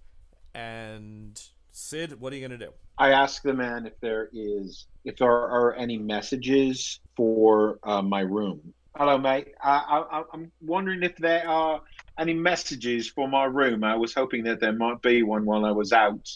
and 0.55 1.43
Sid, 1.73 2.21
what 2.21 2.33
are 2.33 2.37
you 2.37 2.43
gonna 2.47 2.57
do? 2.57 2.71
I 2.99 3.11
ask 3.11 3.43
the 3.43 3.53
man 3.53 3.85
if 3.85 3.99
there 3.99 4.29
is 4.33 4.87
if 5.05 5.16
there 5.16 5.29
are 5.29 5.75
any 5.75 5.99
messages 5.99 7.01
for 7.16 7.81
uh, 7.83 8.01
my 8.01 8.21
room. 8.21 8.61
Hello, 8.95 9.19
mate. 9.19 9.55
I, 9.61 10.05
I, 10.09 10.23
I'm 10.33 10.53
wondering 10.61 11.03
if 11.03 11.16
there 11.16 11.49
are 11.49 11.83
any 12.16 12.35
messages 12.35 13.09
for 13.09 13.27
my 13.27 13.47
room. 13.47 13.83
I 13.83 13.97
was 13.97 14.14
hoping 14.14 14.45
that 14.45 14.61
there 14.61 14.73
might 14.73 15.03
be 15.03 15.25
one 15.25 15.45
while 15.45 15.64
I 15.64 15.73
was 15.73 15.93
out, 15.93 16.31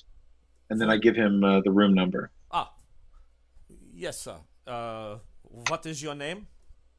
and 0.70 0.80
then 0.80 0.90
I 0.90 0.96
give 0.96 1.16
him 1.16 1.42
uh, 1.44 1.60
the 1.60 1.70
room 1.70 1.94
number. 1.94 2.30
Ah, 2.50 2.72
yes, 3.94 4.20
sir. 4.20 4.36
Uh, 4.66 5.16
what 5.68 5.86
is 5.86 6.02
your 6.02 6.14
name? 6.14 6.46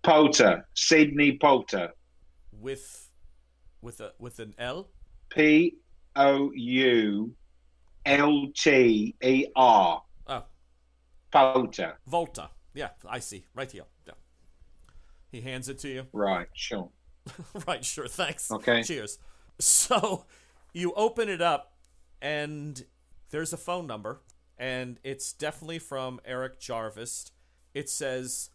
Poulter, 0.03 0.67
Sydney 0.75 1.37
Poulter, 1.37 1.91
With, 2.51 3.09
with 3.81 3.99
a 4.01 4.11
with 4.19 4.39
an 4.39 4.53
L. 4.59 4.89
P 5.29 5.77
O 6.15 6.51
U 6.53 7.33
L 8.05 8.45
T 8.55 9.15
E 9.23 9.45
R, 9.55 10.01
Oh, 10.27 10.43
Potter. 11.31 11.97
Volta. 12.07 12.49
Yeah, 12.75 12.89
I 13.09 13.19
see. 13.19 13.45
Right 13.55 13.71
here. 13.71 13.85
Yeah. 14.05 14.13
He 15.31 15.41
hands 15.41 15.69
it 15.69 15.79
to 15.79 15.89
you. 15.89 16.05
Right, 16.13 16.47
sure. 16.53 16.89
right, 17.67 17.83
sure. 17.83 18.07
Thanks. 18.07 18.51
Okay. 18.51 18.83
Cheers. 18.83 19.17
So, 19.59 20.25
you 20.73 20.93
open 20.95 21.29
it 21.29 21.41
up, 21.41 21.73
and 22.21 22.83
there's 23.31 23.53
a 23.53 23.57
phone 23.57 23.87
number, 23.87 24.21
and 24.57 24.99
it's 25.03 25.33
definitely 25.33 25.79
from 25.79 26.19
Eric 26.25 26.59
Jarvis. 26.59 27.31
It 27.73 27.89
says, 27.89 28.49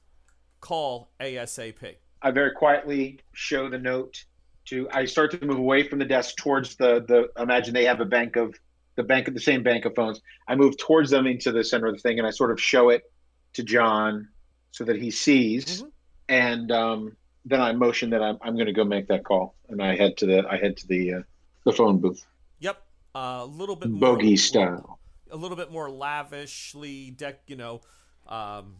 "Call 0.60 1.10
ASAP." 1.20 1.96
I 2.22 2.30
very 2.30 2.52
quietly 2.52 3.20
show 3.32 3.68
the 3.68 3.78
note 3.78 4.24
to. 4.66 4.88
I 4.92 5.04
start 5.04 5.30
to 5.32 5.44
move 5.44 5.58
away 5.58 5.82
from 5.88 5.98
the 5.98 6.04
desk 6.04 6.36
towards 6.36 6.76
the 6.76 7.00
the. 7.06 7.28
Imagine 7.40 7.74
they 7.74 7.84
have 7.84 8.00
a 8.00 8.04
bank 8.06 8.36
of 8.36 8.54
the 8.96 9.02
bank 9.02 9.28
of 9.28 9.34
the 9.34 9.40
same 9.40 9.62
bank 9.62 9.84
of 9.84 9.94
phones. 9.94 10.20
I 10.48 10.54
move 10.56 10.76
towards 10.76 11.10
them 11.10 11.26
into 11.26 11.52
the 11.52 11.64
center 11.64 11.86
of 11.86 11.94
the 11.94 12.00
thing, 12.00 12.18
and 12.18 12.26
I 12.26 12.30
sort 12.30 12.50
of 12.50 12.60
show 12.60 12.90
it 12.90 13.10
to 13.54 13.62
John 13.62 14.28
so 14.72 14.84
that 14.84 14.96
he 14.96 15.10
sees, 15.10 15.82
Mhm. 15.82 15.90
and 16.28 16.72
um, 16.72 17.16
then 17.44 17.60
I 17.60 17.72
motion 17.72 18.10
that 18.10 18.22
I'm 18.22 18.38
I'm 18.42 18.54
going 18.54 18.66
to 18.66 18.72
go 18.72 18.84
make 18.84 19.08
that 19.08 19.24
call, 19.24 19.54
and 19.68 19.82
I 19.82 19.96
head 19.96 20.16
to 20.18 20.26
the 20.26 20.46
I 20.48 20.56
head 20.56 20.76
to 20.78 20.86
the 20.86 21.14
uh, 21.14 21.22
the 21.64 21.72
phone 21.72 21.98
booth, 21.98 22.24
Yep. 22.60 22.80
A 23.14 23.44
little 23.44 23.76
bit 23.76 23.90
more 23.90 24.16
bogey 24.16 24.36
style. 24.36 24.98
a 25.30 25.36
little 25.36 25.56
bit 25.56 25.70
more 25.72 25.90
lavishly 25.90 27.10
deck, 27.10 27.40
you 27.46 27.56
know, 27.56 27.80
um, 28.28 28.76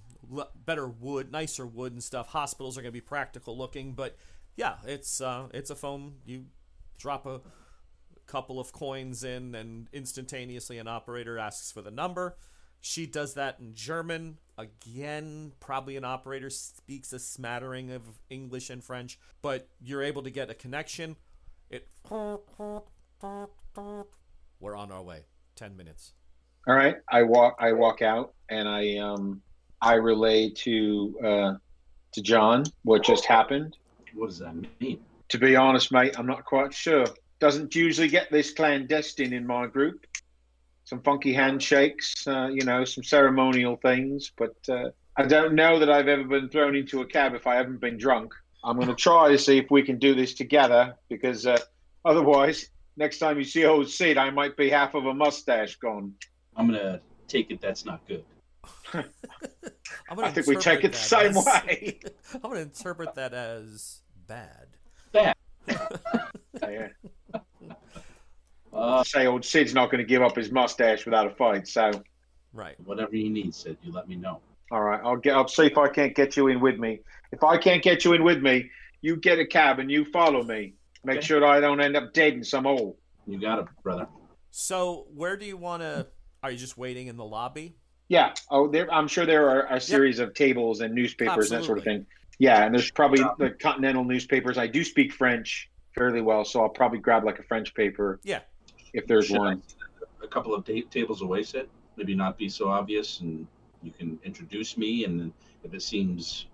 better 0.65 0.89
wood, 0.89 1.33
nicer 1.33 1.67
wood 1.67 1.93
and 1.93 2.03
stuff. 2.03 2.29
Hospitals 2.29 2.79
are 2.79 2.83
going 2.83 2.93
to 2.93 2.97
be 2.97 3.01
practical 3.01 3.57
looking, 3.57 3.93
but 3.93 4.17
yeah, 4.57 4.77
it's 4.87 5.21
uh, 5.21 5.49
it's 5.53 5.71
a 5.71 5.75
phone. 5.77 6.15
You 6.25 6.47
drop 6.99 7.27
a 7.27 7.41
couple 8.27 8.61
of 8.61 8.73
coins 8.73 9.25
in, 9.25 9.55
and 9.55 9.89
instantaneously 9.93 10.79
an 10.79 10.87
operator 10.87 11.39
asks 11.39 11.73
for 11.73 11.83
the 11.83 11.91
number. 11.91 12.37
She 12.81 13.07
does 13.07 13.35
that 13.35 13.59
in 13.61 13.75
German. 13.75 14.39
Again, 14.57 15.53
probably 15.61 15.97
an 15.97 16.05
operator 16.05 16.49
speaks 16.51 17.13
a 17.13 17.19
smattering 17.19 17.91
of 17.91 18.03
English 18.31 18.71
and 18.71 18.83
French, 18.85 19.19
but 19.43 19.69
you're 19.83 20.03
able 20.03 20.23
to 20.23 20.31
get 20.31 20.49
a 20.51 20.55
connection. 20.55 21.17
It. 21.69 21.89
We're 24.61 24.77
on 24.77 24.93
our 24.93 25.03
way. 25.03 25.25
Ten 25.57 25.77
minutes. 25.77 26.13
All 26.67 26.75
right, 26.75 26.97
I 27.09 27.23
walk 27.23 27.57
I 27.59 27.73
walk 27.73 28.03
out, 28.03 28.35
and 28.51 28.69
I 28.69 28.99
um 28.99 29.41
I 29.81 29.95
relay 29.95 30.51
to 30.51 31.19
uh, 31.25 31.55
to 32.13 32.23
John 32.23 32.65
what 32.85 33.03
just 33.03 33.25
happened. 33.25 33.77
What 34.15 34.29
does 34.29 34.39
that 34.41 34.55
mean? 34.81 35.01
To 35.31 35.39
be 35.39 35.57
honest, 35.57 35.91
mate, 35.93 36.19
I'm 36.19 36.27
not 36.27 36.45
quite 36.45 36.75
sure. 36.75 37.07
Doesn't 37.39 37.75
usually 37.75 38.09
get 38.09 38.31
this 38.31 38.53
clandestine 38.53 39.33
in 39.33 39.47
my 39.47 39.67
group. 39.67 40.07
Some 40.85 41.01
funky 41.01 41.33
handshakes, 41.33 42.27
uh, 42.27 42.49
you 42.49 42.65
know, 42.65 42.85
some 42.85 43.05
ceremonial 43.05 43.77
things, 43.77 44.33
but 44.37 44.57
uh, 44.69 44.91
I 45.17 45.25
don't 45.25 45.55
know 45.55 45.79
that 45.79 45.89
I've 45.89 46.09
ever 46.09 46.25
been 46.25 46.49
thrown 46.49 46.75
into 46.75 47.01
a 47.01 47.07
cab 47.07 47.35
if 47.35 47.47
I 47.47 47.55
haven't 47.55 47.81
been 47.81 47.97
drunk. 47.97 48.35
I'm 48.65 48.77
going 48.77 48.89
to 48.89 48.95
try 48.95 49.31
to 49.31 49.39
see 49.39 49.59
if 49.59 49.71
we 49.71 49.83
can 49.83 49.99
do 49.99 50.15
this 50.15 50.35
together 50.35 50.97
because 51.09 51.47
uh, 51.47 51.59
otherwise, 52.05 52.69
next 52.97 53.19
time 53.19 53.39
you 53.39 53.45
see 53.45 53.65
old 53.65 53.89
Sid, 53.89 54.19
I 54.19 54.31
might 54.31 54.57
be 54.57 54.69
half 54.71 54.95
of 54.95 55.07
a 55.07 55.15
mustache 55.15 55.77
gone. 55.77 56.15
I'm 56.57 56.67
gonna 56.67 57.01
take 57.29 57.51
it 57.51 57.61
that's 57.61 57.85
not 57.85 58.07
good. 58.07 58.25
I'm 58.95 60.17
gonna 60.17 60.33
think 60.33 60.47
we 60.47 60.57
take 60.57 60.85
interpret 60.85 60.85
it 60.85 60.93
the 60.93 60.99
that 60.99 60.99
same 60.99 61.37
as- 61.37 61.47
way. 61.47 62.01
I'm 62.35 62.41
gonna 62.41 62.61
interpret 62.61 63.15
that 63.15 63.33
as 63.35 64.01
bad. 64.27 64.67
bad. 65.13 65.35
Yeah. 66.63 66.89
Uh, 68.73 69.03
say 69.03 69.27
old 69.27 69.45
Sid's 69.45 69.75
not 69.75 69.91
going 69.91 69.99
to 69.99 70.05
give 70.07 70.23
up 70.23 70.37
his 70.37 70.53
mustache 70.53 71.05
without 71.05 71.27
a 71.27 71.31
fight. 71.31 71.67
So, 71.67 71.91
Right. 72.53 72.77
whatever 72.85 73.17
you 73.17 73.29
need, 73.31 73.55
Sid, 73.55 73.77
you 73.83 73.93
let 73.93 74.09
me 74.09 74.15
know. 74.17 74.41
all 74.71 74.83
right, 74.83 75.01
I'll 75.03 75.17
get. 75.17 75.35
I'll 75.35 75.49
see 75.49 75.67
if 75.67 75.77
I 75.79 75.89
can't 75.89 76.15
get 76.15 76.37
you 76.37 76.47
in 76.49 76.61
with 76.61 76.79
me. 76.79 77.01
If 77.33 77.43
I 77.43 77.57
can't 77.59 77.83
get 77.83 78.05
you 78.05 78.13
in 78.13 78.23
with 78.23 78.41
me, 78.43 78.71
you 79.01 79.17
get 79.17 79.39
a 79.39 79.47
cab 79.47 79.79
and 79.81 79.91
you 79.91 80.05
follow 80.05 80.43
me. 80.45 80.75
Make 81.05 81.19
Okay. 81.19 81.27
sure 81.27 81.41
that 81.41 81.49
I 81.49 81.61
don't 81.61 81.81
end 81.81 81.97
up 81.97 82.13
dead 82.13 82.35
in 82.35 82.45
some 82.45 82.65
hole. 82.65 82.99
You 83.27 83.41
got 83.41 83.59
it, 83.59 83.67
brother. 83.83 84.07
So 84.51 85.07
where 85.15 85.37
do 85.37 85.47
you 85.47 85.57
want 85.57 85.83
to? 85.83 86.07
Are 86.43 86.51
you 86.51 86.59
just 86.59 86.77
waiting 86.77 87.07
in 87.07 87.17
the 87.17 87.25
lobby? 87.25 87.77
Yeah. 88.09 88.35
Oh, 88.51 88.69
there, 88.69 88.93
I'm 88.93 89.09
sure 89.09 89.25
there 89.25 89.49
are 89.49 89.67
a 89.75 89.81
series 89.81 90.19
of 90.19 90.35
tables 90.35 90.81
and 90.81 90.95
newspapers 90.95 91.51
and 91.53 91.61
that 91.61 91.67
sort 91.67 91.79
of 91.79 91.85
thing. 91.85 92.07
Yeah, 92.39 92.65
and 92.65 92.75
there's 92.75 92.91
probably 92.91 93.23
the 93.39 93.51
continental 93.51 94.03
newspapers. 94.05 94.59
I 94.59 94.67
do 94.67 94.83
speak 94.83 95.13
French 95.13 95.71
fairly 95.95 96.23
well, 96.23 96.45
so 96.45 96.63
I'll 96.63 96.69
probably 96.71 96.99
grab 96.99 97.25
like 97.25 97.39
a 97.39 97.43
French 97.43 97.75
paper 97.75 98.19
Yeah. 98.25 98.41
if 98.95 99.07
there's 99.07 99.27
Should 99.27 99.39
one. 99.39 99.63
sit 99.67 99.77
a 100.23 100.27
couple 100.29 100.55
of 100.55 100.65
ta- 100.65 100.89
tables 100.91 101.23
away, 101.23 101.43
Sid. 101.43 101.69
Maybe 101.97 102.15
not 102.15 102.37
be 102.39 102.49
so 102.49 102.69
obvious, 102.69 103.21
and 103.21 103.47
you 103.83 103.91
can 103.93 104.19
introduce 104.25 104.77
me. 104.77 105.05
And 105.05 105.33
if 105.65 105.75
it 105.75 105.83
seems 105.83 106.47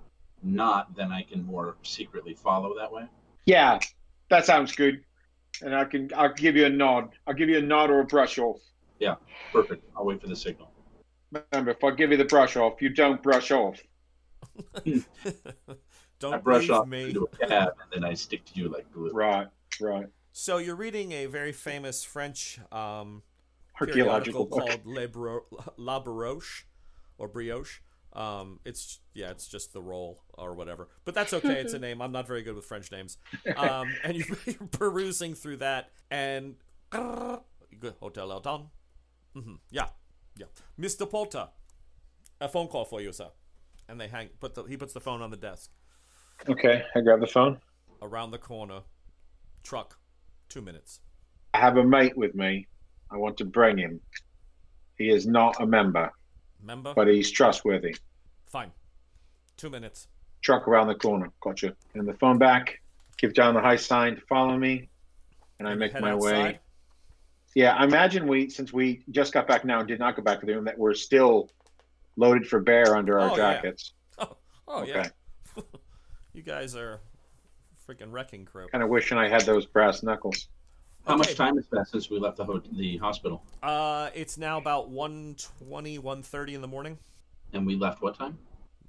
not, 0.42 0.94
then 0.96 1.12
I 1.12 1.22
can 1.22 1.44
more 1.44 1.76
secretly 1.82 2.34
follow 2.34 2.76
that 2.76 2.92
way. 2.92 3.06
Yeah, 3.46 3.78
that 4.28 4.44
sounds 4.46 4.74
good. 4.74 5.02
And 5.62 5.74
I 5.74 5.84
can. 5.84 6.10
I'll 6.14 6.32
give 6.34 6.56
you 6.56 6.66
a 6.66 6.70
nod. 6.70 7.10
I'll 7.26 7.34
give 7.34 7.48
you 7.48 7.58
a 7.58 7.62
nod 7.62 7.90
or 7.90 8.00
a 8.00 8.04
brush 8.04 8.38
off. 8.38 8.60
Yeah, 8.98 9.14
perfect. 9.52 9.84
I'll 9.96 10.04
wait 10.04 10.20
for 10.20 10.28
the 10.28 10.36
signal. 10.36 10.70
Remember, 11.32 11.70
if 11.70 11.82
I 11.82 11.90
give 11.92 12.10
you 12.10 12.16
the 12.16 12.24
brush 12.24 12.56
off, 12.56 12.80
you 12.82 12.90
don't 12.90 13.22
brush 13.22 13.50
off. 13.50 13.80
Don't 16.18 16.32
I 16.32 16.38
brush 16.38 16.70
off 16.70 16.86
me. 16.86 17.08
into 17.08 17.24
a 17.24 17.46
cab, 17.46 17.74
and 17.82 17.90
then 17.92 18.04
I 18.10 18.14
stick 18.14 18.42
to 18.46 18.52
you 18.54 18.68
like 18.70 18.90
glue. 18.90 19.10
Right. 19.12 19.48
Right. 19.80 20.06
So 20.32 20.56
you're 20.56 20.76
reading 20.76 21.12
a 21.12 21.26
very 21.26 21.52
famous 21.52 22.04
French 22.04 22.58
um, 22.72 23.22
Archaeological 23.78 24.46
book. 24.46 24.66
called 24.66 24.86
Le 24.86 25.08
Bro- 25.08 25.44
La 25.76 26.02
Baroche 26.02 26.64
or 27.18 27.28
Brioche. 27.28 27.80
Um, 28.16 28.60
it's 28.64 29.00
yeah, 29.14 29.30
it's 29.30 29.46
just 29.46 29.72
the 29.74 29.82
role 29.82 30.22
or 30.34 30.54
whatever, 30.54 30.88
but 31.04 31.14
that's 31.14 31.34
okay. 31.34 31.60
It's 31.60 31.74
a 31.74 31.78
name. 31.86 32.00
I'm 32.00 32.12
not 32.12 32.26
very 32.26 32.42
good 32.42 32.56
with 32.56 32.64
French 32.64 32.90
names. 32.90 33.18
Um, 33.54 33.94
and 34.02 34.16
you're, 34.16 34.26
you're 34.46 34.68
perusing 34.70 35.34
through 35.34 35.58
that, 35.58 35.90
and 36.10 36.54
good 36.90 37.94
Hotel 38.00 38.28
Adlon. 38.28 38.68
hmm 39.34 39.56
Yeah, 39.70 39.88
yeah, 40.36 40.46
Mr. 40.80 41.08
Poulter, 41.08 41.48
a 42.40 42.48
phone 42.48 42.68
call 42.68 42.86
for 42.86 43.00
you, 43.02 43.12
sir. 43.12 43.28
And 43.88 44.00
they 44.00 44.08
hang. 44.08 44.30
Put 44.40 44.54
the 44.54 44.64
he 44.64 44.76
puts 44.76 44.94
the 44.94 45.00
phone 45.00 45.20
on 45.22 45.30
the 45.30 45.36
desk. 45.36 45.70
Okay, 46.48 46.82
I 46.94 47.00
grab 47.00 47.20
the 47.20 47.26
phone. 47.26 47.58
Around 48.02 48.30
the 48.30 48.38
corner, 48.38 48.80
truck, 49.62 49.98
two 50.48 50.62
minutes. 50.62 51.00
I 51.54 51.58
have 51.60 51.76
a 51.76 51.84
mate 51.84 52.16
with 52.16 52.34
me. 52.34 52.66
I 53.10 53.16
want 53.16 53.36
to 53.38 53.44
bring 53.44 53.78
him. 53.78 54.00
He 54.96 55.10
is 55.10 55.26
not 55.26 55.60
a 55.60 55.66
member, 55.66 56.10
Remember? 56.66 56.92
but 56.94 57.06
he's 57.06 57.30
trustworthy. 57.30 57.96
Fine. 58.48 58.72
Two 59.56 59.70
minutes. 59.70 60.08
Truck 60.42 60.66
around 60.66 60.88
the 60.88 60.96
corner. 60.96 61.30
Gotcha. 61.40 61.76
And 61.94 62.08
the 62.08 62.14
phone 62.14 62.38
back. 62.38 62.80
Give 63.18 63.32
John 63.32 63.54
the 63.54 63.60
high 63.60 63.76
sign 63.76 64.16
to 64.16 64.20
follow 64.22 64.58
me. 64.58 64.88
And 65.60 65.68
I 65.68 65.72
And 65.72 65.80
make 65.80 65.98
my 66.00 66.14
way. 66.14 66.32
outside. 66.32 66.58
Yeah, 67.54 67.74
I 67.76 67.84
imagine 67.84 68.26
we, 68.26 68.50
since 68.50 68.72
we 68.72 69.02
just 69.12 69.32
got 69.32 69.46
back 69.46 69.64
now 69.64 69.78
and 69.78 69.88
did 69.88 69.98
not 70.00 70.16
go 70.16 70.22
back 70.22 70.40
to 70.40 70.46
the 70.46 70.54
room, 70.54 70.64
that 70.64 70.76
we're 70.78 70.92
still 70.94 71.48
loaded 72.16 72.46
for 72.48 72.60
bear 72.60 72.96
under 72.96 73.18
our 73.20 73.30
Oh, 73.30 73.36
yeah. 73.36 73.52
jackets. 73.54 73.92
Oh, 74.18 74.36
oh 74.68 74.82
Okay. 74.82 75.08
yeah. 75.56 75.62
you 76.32 76.42
guys 76.42 76.74
are 76.74 77.00
freaking 77.88 78.10
wrecking 78.10 78.44
crew. 78.44 78.66
Kind 78.72 78.82
of 78.82 78.90
wishing 78.90 79.16
I 79.18 79.28
had 79.28 79.42
those 79.42 79.64
brass 79.66 80.02
knuckles. 80.02 80.48
How 81.06 81.12
Okay. 81.14 81.18
much 81.18 81.34
time 81.36 81.56
has 81.56 81.66
passed 81.66 81.92
since 81.92 82.10
we 82.10 82.18
left 82.18 82.36
the 82.36 82.44
ho- 82.44 82.60
the 82.72 82.96
hospital? 82.96 83.42
Uh, 83.62 84.10
it's 84.14 84.36
now 84.36 84.58
about 84.58 84.90
1.20, 84.90 85.98
1.30 86.00 86.54
in 86.54 86.60
the 86.62 86.68
morning. 86.68 86.98
And 87.52 87.64
we 87.64 87.76
left 87.76 88.02
what 88.02 88.16
time? 88.16 88.38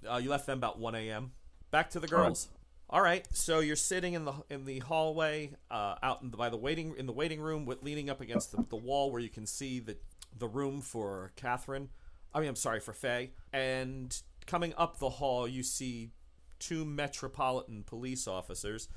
Uh, 0.09 0.17
you 0.17 0.29
left 0.29 0.47
them 0.47 0.57
about 0.57 0.79
1 0.79 0.95
a.m. 0.95 1.31
Back 1.69 1.91
to 1.91 1.99
the 1.99 2.07
All 2.11 2.17
right. 2.19 2.25
girls. 2.27 2.49
All 2.89 3.01
right, 3.01 3.27
so 3.33 3.59
you're 3.59 3.75
sitting 3.75 4.13
in 4.13 4.23
the 4.23 4.31
in 4.49 4.63
the 4.63 4.79
hallway, 4.79 5.51
uh, 5.69 5.95
out 6.01 6.21
in 6.21 6.31
the, 6.31 6.37
by 6.37 6.47
the 6.49 6.55
waiting 6.55 6.95
in 6.97 7.05
the 7.05 7.11
waiting 7.11 7.41
room, 7.41 7.65
with 7.65 7.83
leaning 7.83 8.09
up 8.09 8.21
against 8.21 8.53
the, 8.53 8.63
the 8.69 8.77
wall 8.77 9.11
where 9.11 9.19
you 9.19 9.27
can 9.27 9.45
see 9.45 9.79
the 9.81 9.97
the 10.39 10.47
room 10.47 10.79
for 10.81 11.33
Catherine. 11.35 11.89
I 12.33 12.39
mean, 12.39 12.47
I'm 12.47 12.55
sorry 12.55 12.79
for 12.79 12.93
Fay. 12.93 13.31
And 13.51 14.17
coming 14.45 14.73
up 14.77 14.99
the 14.99 15.09
hall, 15.09 15.45
you 15.49 15.63
see 15.63 16.11
two 16.59 16.85
metropolitan 16.85 17.83
police 17.83 18.25
officers. 18.25 18.87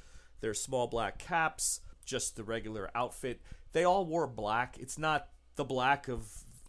Their 0.40 0.54
small 0.54 0.86
black 0.86 1.18
caps, 1.18 1.80
just 2.10 2.36
the 2.36 2.44
regular 2.44 2.90
outfit. 2.94 3.40
They 3.72 3.84
all 3.84 4.04
wore 4.04 4.26
black. 4.26 4.76
It's 4.78 4.98
not 4.98 5.28
the 5.56 5.64
black 5.64 6.08
of 6.08 6.26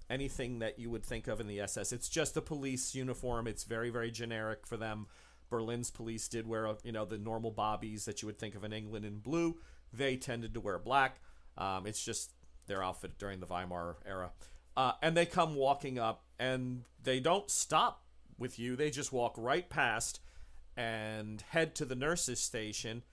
anything 0.09 0.59
that 0.59 0.77
you 0.77 0.89
would 0.89 1.05
think 1.05 1.27
of 1.27 1.39
in 1.39 1.47
the 1.47 1.59
SS. 1.61 1.91
It's 1.91 2.09
just 2.09 2.37
a 2.37 2.41
police 2.41 2.93
uniform. 2.93 3.47
It's 3.47 3.63
very, 3.63 3.89
very 3.89 4.11
generic 4.11 4.67
for 4.67 4.77
them. 4.77 5.07
Berlin's 5.49 5.89
police 5.89 6.27
did 6.27 6.47
wear, 6.47 6.67
uh, 6.67 6.75
you 6.83 6.91
know, 6.91 7.05
the 7.05 7.17
normal 7.17 7.51
bobbies 7.51 8.05
that 8.05 8.21
you 8.21 8.27
would 8.27 8.37
think 8.37 8.55
of 8.55 8.63
in 8.63 8.71
England 8.71 9.05
in 9.05 9.17
blue. 9.19 9.57
They 9.91 10.15
tended 10.15 10.53
to 10.53 10.61
wear 10.61 10.77
black. 10.77 11.19
Um, 11.57 11.87
it's 11.87 12.03
just 12.03 12.31
their 12.67 12.83
outfit 12.83 13.17
during 13.17 13.39
the 13.39 13.45
Weimar 13.47 13.97
era. 14.05 14.31
Uh, 14.77 14.93
and 15.01 15.17
they 15.17 15.25
come 15.25 15.55
walking 15.55 15.99
up, 15.99 16.23
and 16.39 16.83
they 17.03 17.19
don't 17.19 17.49
stop 17.49 18.03
with 18.37 18.57
you. 18.57 18.75
They 18.75 18.89
just 18.89 19.11
walk 19.11 19.35
right 19.37 19.69
past 19.69 20.21
and 20.77 21.41
head 21.49 21.75
to 21.75 21.85
the 21.85 21.95
nurses' 21.95 22.39
station. 22.39 23.03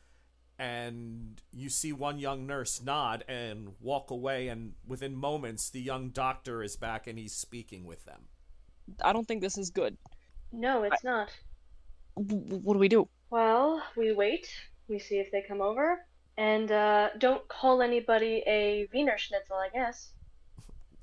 And 0.58 1.40
you 1.52 1.68
see 1.68 1.92
one 1.92 2.18
young 2.18 2.46
nurse 2.46 2.82
nod 2.82 3.24
and 3.28 3.74
walk 3.80 4.10
away, 4.10 4.48
and 4.48 4.72
within 4.86 5.14
moments, 5.14 5.70
the 5.70 5.80
young 5.80 6.08
doctor 6.10 6.62
is 6.62 6.74
back 6.76 7.06
and 7.06 7.16
he's 7.18 7.32
speaking 7.32 7.84
with 7.84 8.04
them. 8.04 8.22
I 9.02 9.12
don't 9.12 9.26
think 9.28 9.40
this 9.40 9.56
is 9.56 9.70
good. 9.70 9.96
No, 10.52 10.82
it's 10.82 11.04
not. 11.04 11.28
W- 12.16 12.42
w- 12.42 12.62
what 12.62 12.72
do 12.74 12.78
we 12.80 12.88
do? 12.88 13.08
Well, 13.30 13.82
we 13.96 14.12
wait. 14.12 14.48
We 14.88 14.98
see 14.98 15.18
if 15.18 15.30
they 15.30 15.42
come 15.46 15.60
over. 15.60 16.04
And 16.36 16.70
uh, 16.72 17.10
don't 17.18 17.46
call 17.48 17.82
anybody 17.82 18.42
a 18.46 18.88
Wiener 18.92 19.18
Schnitzel, 19.18 19.56
I 19.56 19.68
guess. 19.72 20.12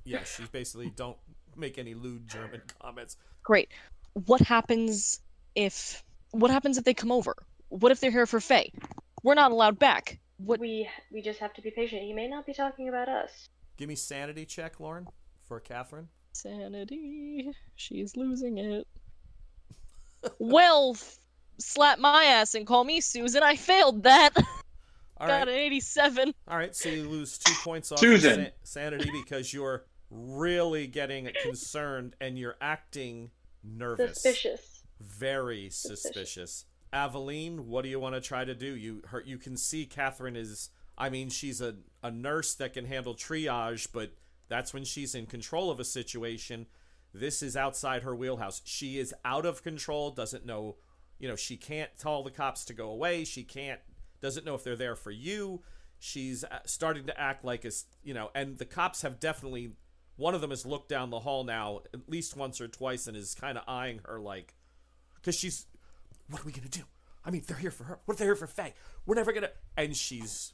Yeah, 0.08 0.24
she's 0.24 0.48
basically 0.50 0.92
don't 0.92 1.18
make 1.56 1.80
any 1.80 1.96
lewd 1.96 2.28
German 2.28 2.62
comments. 2.80 3.18
Great. 3.42 3.72
What 4.14 4.40
happens 4.40 5.20
if 5.56 6.04
what 6.30 6.52
happens 6.52 6.78
if 6.78 6.84
they 6.84 6.94
come 6.94 7.12
over? 7.12 7.36
What 7.70 7.92
if 7.92 8.00
they're 8.02 8.12
here 8.12 8.28
for 8.28 8.40
Fay? 8.40 8.72
We're 9.26 9.34
not 9.34 9.52
allowed 9.52 9.80
back. 9.80 10.20
What 10.38 10.60
We 10.60 10.88
we 11.12 11.20
just 11.24 11.40
have 11.40 11.52
to 11.56 11.62
be 11.64 11.72
patient. 11.72 12.04
He 12.04 12.14
may 12.14 12.28
not 12.28 12.46
be 12.46 12.54
talking 12.54 12.90
about 12.90 13.10
us. 13.10 13.50
Give 13.76 13.90
me 13.90 13.96
sanity 13.96 14.46
check, 14.46 14.80
Lauren, 14.80 15.08
for 15.48 15.60
Catherine. 15.60 16.10
sanity? 16.34 17.52
She's 17.76 18.16
losing 18.16 18.60
it. 18.60 18.88
well, 20.40 20.92
f- 20.96 21.18
slap 21.58 21.98
my 21.98 22.26
ass 22.26 22.54
and 22.54 22.68
call 22.68 22.84
me 22.84 23.02
Susan. 23.02 23.42
I 23.42 23.56
failed 23.56 24.04
that. 24.04 24.30
All 25.18 25.28
Got 25.28 25.48
right. 25.48 25.48
an 25.48 25.54
87. 25.56 26.32
All 26.48 26.58
right, 26.58 26.76
so 26.76 26.90
you 26.90 27.10
lose 27.10 27.40
two 27.40 27.54
points 27.64 27.92
off 27.92 28.02
your 28.04 28.20
Susan. 28.20 28.46
sa- 28.46 28.52
sanity 28.64 29.10
because 29.12 29.52
you're 29.54 29.86
really 30.12 30.86
getting 30.86 31.30
concerned 31.42 32.16
and 32.22 32.38
you're 32.38 32.58
acting 32.62 33.32
nervous. 33.64 34.22
Suspicious. 34.22 34.84
Very 35.02 35.70
Suspicious. 35.72 36.02
suspicious. 36.04 36.66
Aveline, 36.96 37.68
what 37.68 37.84
do 37.84 37.90
you 37.90 38.00
want 38.00 38.16
to 38.16 38.22
try 38.22 38.46
to 38.46 38.56
do? 38.56 38.76
You 38.76 39.04
her, 39.08 39.22
you 39.26 39.38
can 39.38 39.58
see 39.58 39.86
Catherine 39.86 40.38
is 40.38 40.70
I 40.98 41.10
mean, 41.10 41.30
she's 41.30 41.62
a, 41.62 41.76
a 42.02 42.10
nurse 42.10 42.56
that 42.56 42.74
can 42.74 42.86
handle 42.86 43.14
triage, 43.14 43.90
but 43.92 44.12
that's 44.48 44.74
when 44.74 44.86
she's 44.86 45.14
in 45.14 45.26
control 45.26 45.70
of 45.70 45.80
a 45.80 45.84
situation. 45.84 46.68
This 47.14 47.42
is 47.42 47.58
outside 47.58 48.04
her 48.04 48.16
wheelhouse. 48.16 48.62
She 48.64 48.98
is 48.98 49.14
out 49.26 49.46
of 49.46 49.62
control, 49.62 50.12
doesn't 50.12 50.46
know, 50.46 50.78
you 51.20 51.28
know, 51.28 51.36
she 51.36 51.58
can't 51.58 51.90
tell 51.98 52.24
the 52.24 52.32
cops 52.32 52.64
to 52.66 52.74
go 52.74 52.90
away. 52.90 53.26
She 53.26 53.44
can't 53.44 53.82
doesn't 54.22 54.46
know 54.46 54.56
if 54.56 54.64
they're 54.64 54.76
there 54.76 54.96
for 54.96 55.12
you. 55.12 55.62
She's 56.00 56.44
uh, 56.44 56.60
starting 56.66 57.08
to 57.08 57.20
act 57.20 57.44
like 57.44 57.66
a, 57.66 57.72
you 58.04 58.14
know, 58.14 58.30
and 58.34 58.58
the 58.58 58.66
cops 58.66 59.02
have 59.02 59.20
definitely 59.20 59.74
one 60.16 60.34
of 60.34 60.40
them 60.40 60.50
has 60.52 60.66
looked 60.66 60.88
down 60.88 61.10
the 61.10 61.20
hall 61.20 61.44
now 61.44 61.82
at 61.94 62.10
least 62.10 62.38
once 62.38 62.62
or 62.62 62.70
twice 62.70 63.08
and 63.08 63.18
is 63.18 63.36
kind 63.36 63.58
of 63.58 63.66
eyeing 63.68 64.00
her 64.06 64.18
like 64.18 64.56
because 65.16 65.36
she's 65.36 65.66
what 66.30 66.42
are 66.42 66.46
we 66.46 66.52
gonna 66.52 66.68
do 66.68 66.82
i 67.24 67.30
mean 67.32 67.44
they're 67.48 67.58
here 67.58 67.72
for 67.72 67.84
her 67.86 68.00
what 68.06 68.14
if 68.14 68.18
they're 68.20 68.28
here 68.28 68.36
for 68.36 68.48
fay 68.48 68.74
we're 69.06 69.16
never 69.16 69.32
gonna 69.34 69.50
and 69.78 69.96
she's 69.96 70.54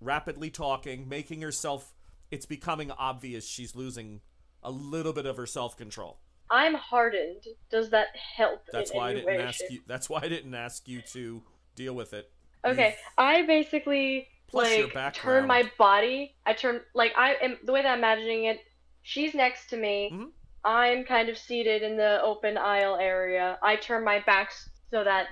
rapidly 0.00 0.50
talking 0.50 1.08
making 1.08 1.42
herself 1.42 1.92
it's 2.30 2.46
becoming 2.46 2.90
obvious 2.92 3.46
she's 3.46 3.74
losing 3.76 4.20
a 4.62 4.70
little 4.70 5.12
bit 5.12 5.26
of 5.26 5.36
her 5.36 5.46
self-control 5.46 6.18
I'm 6.52 6.74
hardened. 6.74 7.44
Does 7.70 7.90
that 7.90 8.08
help? 8.36 8.66
that's 8.72 8.92
why 8.92 9.10
i 9.10 9.14
didn't 9.14 9.26
way, 9.26 9.38
ask 9.38 9.60
you 9.70 9.80
that's 9.86 10.10
why 10.10 10.20
i 10.22 10.28
didn't 10.28 10.54
ask 10.54 10.88
you 10.88 11.00
to 11.12 11.42
Deal 11.76 11.94
with 11.94 12.12
it. 12.12 12.30
Okay, 12.64 12.88
You've- 12.88 12.96
I 13.16 13.42
basically 13.46 14.28
Plus 14.48 14.68
like 14.94 15.14
turn 15.14 15.46
my 15.46 15.70
body. 15.78 16.34
I 16.44 16.52
turn 16.52 16.82
like 16.94 17.12
I 17.16 17.34
am 17.40 17.58
the 17.64 17.72
way 17.72 17.80
that 17.82 17.88
I'm 17.88 17.98
imagining 17.98 18.44
it. 18.44 18.60
She's 19.02 19.32
next 19.34 19.68
to 19.70 19.76
me. 19.78 20.10
Mhm. 20.12 20.32
I'm 20.64 21.04
kind 21.04 21.28
of 21.30 21.38
seated 21.38 21.82
in 21.82 21.96
the 21.96 22.20
open 22.22 22.58
aisle 22.58 22.96
area. 22.96 23.58
I 23.62 23.76
turn 23.76 24.04
my 24.04 24.18
back 24.20 24.52
so 24.90 25.04
that 25.04 25.28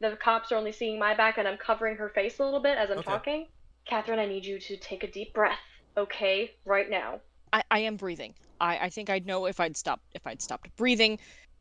the 0.00 0.16
cops 0.22 0.52
are 0.52 0.56
only 0.56 0.72
seeing 0.72 0.98
my 0.98 1.14
back, 1.14 1.38
and 1.38 1.46
I'm 1.46 1.58
covering 1.58 1.96
her 1.96 2.08
face 2.10 2.38
a 2.38 2.44
little 2.44 2.60
bit 2.60 2.78
as 2.78 2.90
I'm 2.90 2.98
Okay. 2.98 3.10
talking. 3.10 3.46
Catherine, 3.86 4.18
I 4.18 4.26
need 4.26 4.44
you 4.44 4.58
to 4.58 4.76
take 4.76 5.04
a 5.04 5.10
deep 5.10 5.32
breath. 5.34 5.58
Okay, 5.96 6.52
right 6.64 6.88
now. 6.88 7.20
I, 7.52 7.62
I 7.70 7.78
am 7.80 7.96
breathing. 7.96 8.34
I, 8.60 8.78
I 8.78 8.88
think 8.90 9.10
I'd 9.10 9.26
know 9.26 9.46
if 9.46 9.58
I'd 9.58 9.76
stopped 9.76 10.04
if 10.14 10.26
I'd 10.26 10.40
stopped 10.40 10.68
breathing. 10.76 11.18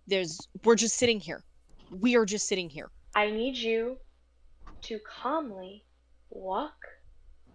There's 0.07 0.47
we're 0.63 0.75
just 0.75 0.97
sitting 0.97 1.19
here. 1.19 1.43
We 1.89 2.15
are 2.15 2.25
just 2.25 2.47
sitting 2.47 2.69
here. 2.69 2.91
I 3.15 3.31
need 3.31 3.57
you 3.57 3.97
to 4.83 4.99
calmly 4.99 5.83
walk 6.29 6.75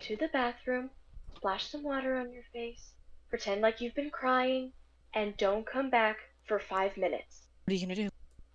to 0.01 0.17
the 0.17 0.29
bathroom, 0.33 0.91
splash 1.37 1.71
some 1.71 1.85
water 1.85 2.17
on 2.17 2.33
your 2.33 2.43
face, 2.53 2.93
pretend 3.31 3.61
like 3.61 3.81
you've 3.81 3.95
been 3.95 4.11
crying, 4.11 4.73
and 5.15 5.37
don't 5.37 5.65
come 5.67 5.91
back 5.91 6.17
for 6.47 6.59
five 6.59 6.97
minutes. 6.97 7.47
What 7.65 7.73
are 7.73 7.77
you 7.77 7.87
gonna 7.87 7.95
do? 7.95 8.09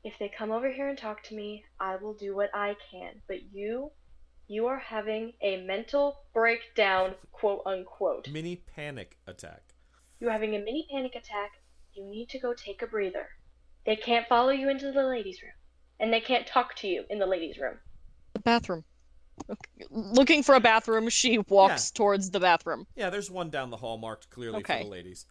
If 0.04 0.14
they 0.20 0.32
come 0.36 0.52
over 0.52 0.72
here 0.72 0.88
and 0.88 0.98
talk 0.98 1.24
to 1.24 1.36
me, 1.36 1.66
I 1.80 1.98
will 1.98 2.14
do 2.14 2.36
what 2.36 2.50
I 2.54 2.76
can. 2.92 3.22
But 3.28 3.54
you, 3.54 3.92
you 4.48 4.68
are 4.68 4.80
having 4.80 5.34
a 5.42 5.58
mental 5.64 6.20
breakdown, 6.34 7.16
quote 7.32 7.62
unquote. 7.66 8.30
Mini 8.30 8.56
panic 8.56 9.18
attack. 9.28 9.62
You're 10.20 10.32
having 10.32 10.56
a 10.56 10.60
mini 10.60 10.88
panic 10.90 11.16
attack. 11.16 11.52
You 11.94 12.06
need 12.06 12.30
to 12.30 12.40
go 12.40 12.54
take 12.54 12.82
a 12.82 12.88
breather. 12.88 13.28
They 13.86 13.96
can't 13.96 14.28
follow 14.28 14.52
you 14.52 14.70
into 14.70 14.92
the 14.92 15.04
ladies' 15.04 15.42
room. 15.42 15.52
And 16.00 16.14
they 16.14 16.22
can't 16.22 16.48
talk 16.48 16.76
to 16.78 16.88
you 16.88 17.04
in 17.10 17.20
the 17.20 17.26
ladies' 17.26 17.58
room. 17.58 17.78
The 18.34 18.40
bathroom. 18.40 18.86
Looking 19.90 20.44
for 20.44 20.56
a 20.56 20.60
bathroom, 20.60 21.10
she 21.10 21.40
walks 21.40 21.92
towards 21.92 22.30
the 22.30 22.40
bathroom. 22.40 22.86
Yeah, 22.96 23.10
there's 23.10 23.32
one 23.32 23.50
down 23.50 23.70
the 23.70 23.78
hall 23.78 23.98
marked 23.98 24.30
clearly 24.30 24.60
Okay. 24.60 24.80
for 24.80 24.84
the 24.84 24.90
ladies. 24.90 25.26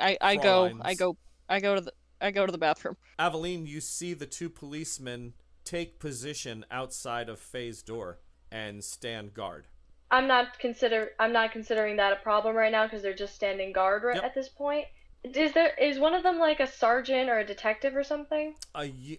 I, 0.00 0.16
I 0.20 0.36
go 0.36 0.72
I 0.82 0.94
go 0.94 1.16
I 1.48 1.60
go 1.60 1.74
to 1.74 1.80
the 1.80 1.92
I 2.24 2.30
go 2.30 2.46
to 2.46 2.52
the 2.52 2.58
bathroom. 2.58 2.96
Aveline, 3.18 3.66
you 3.66 3.80
see 3.80 4.14
the 4.14 4.24
two 4.26 4.48
policemen 4.48 5.34
take 5.64 5.98
position 6.00 6.64
outside 6.70 7.28
of 7.28 7.38
Fay's 7.38 7.82
door 7.82 8.18
and 8.50 8.82
stand 8.82 9.34
guard. 9.34 9.66
I'm 10.10 10.26
not 10.26 10.58
consider 10.58 11.10
I'm 11.18 11.32
not 11.32 11.52
considering 11.52 11.96
that 11.96 12.12
a 12.12 12.16
problem 12.16 12.56
right 12.56 12.72
now 12.72 12.84
because 12.86 13.02
they're 13.02 13.14
just 13.14 13.34
standing 13.34 13.72
guard 13.72 14.04
right 14.04 14.16
Yep. 14.16 14.24
at 14.24 14.34
this 14.34 14.48
point. 14.48 14.86
Is 15.22 15.52
there 15.52 15.74
is 15.80 15.98
one 15.98 16.14
of 16.14 16.22
them 16.22 16.38
like 16.38 16.60
a 16.60 16.66
sergeant 16.66 17.28
or 17.28 17.38
a 17.38 17.46
detective 17.46 17.94
or 17.96 18.04
something? 18.04 18.54
A 18.74 18.86
y- 18.88 19.18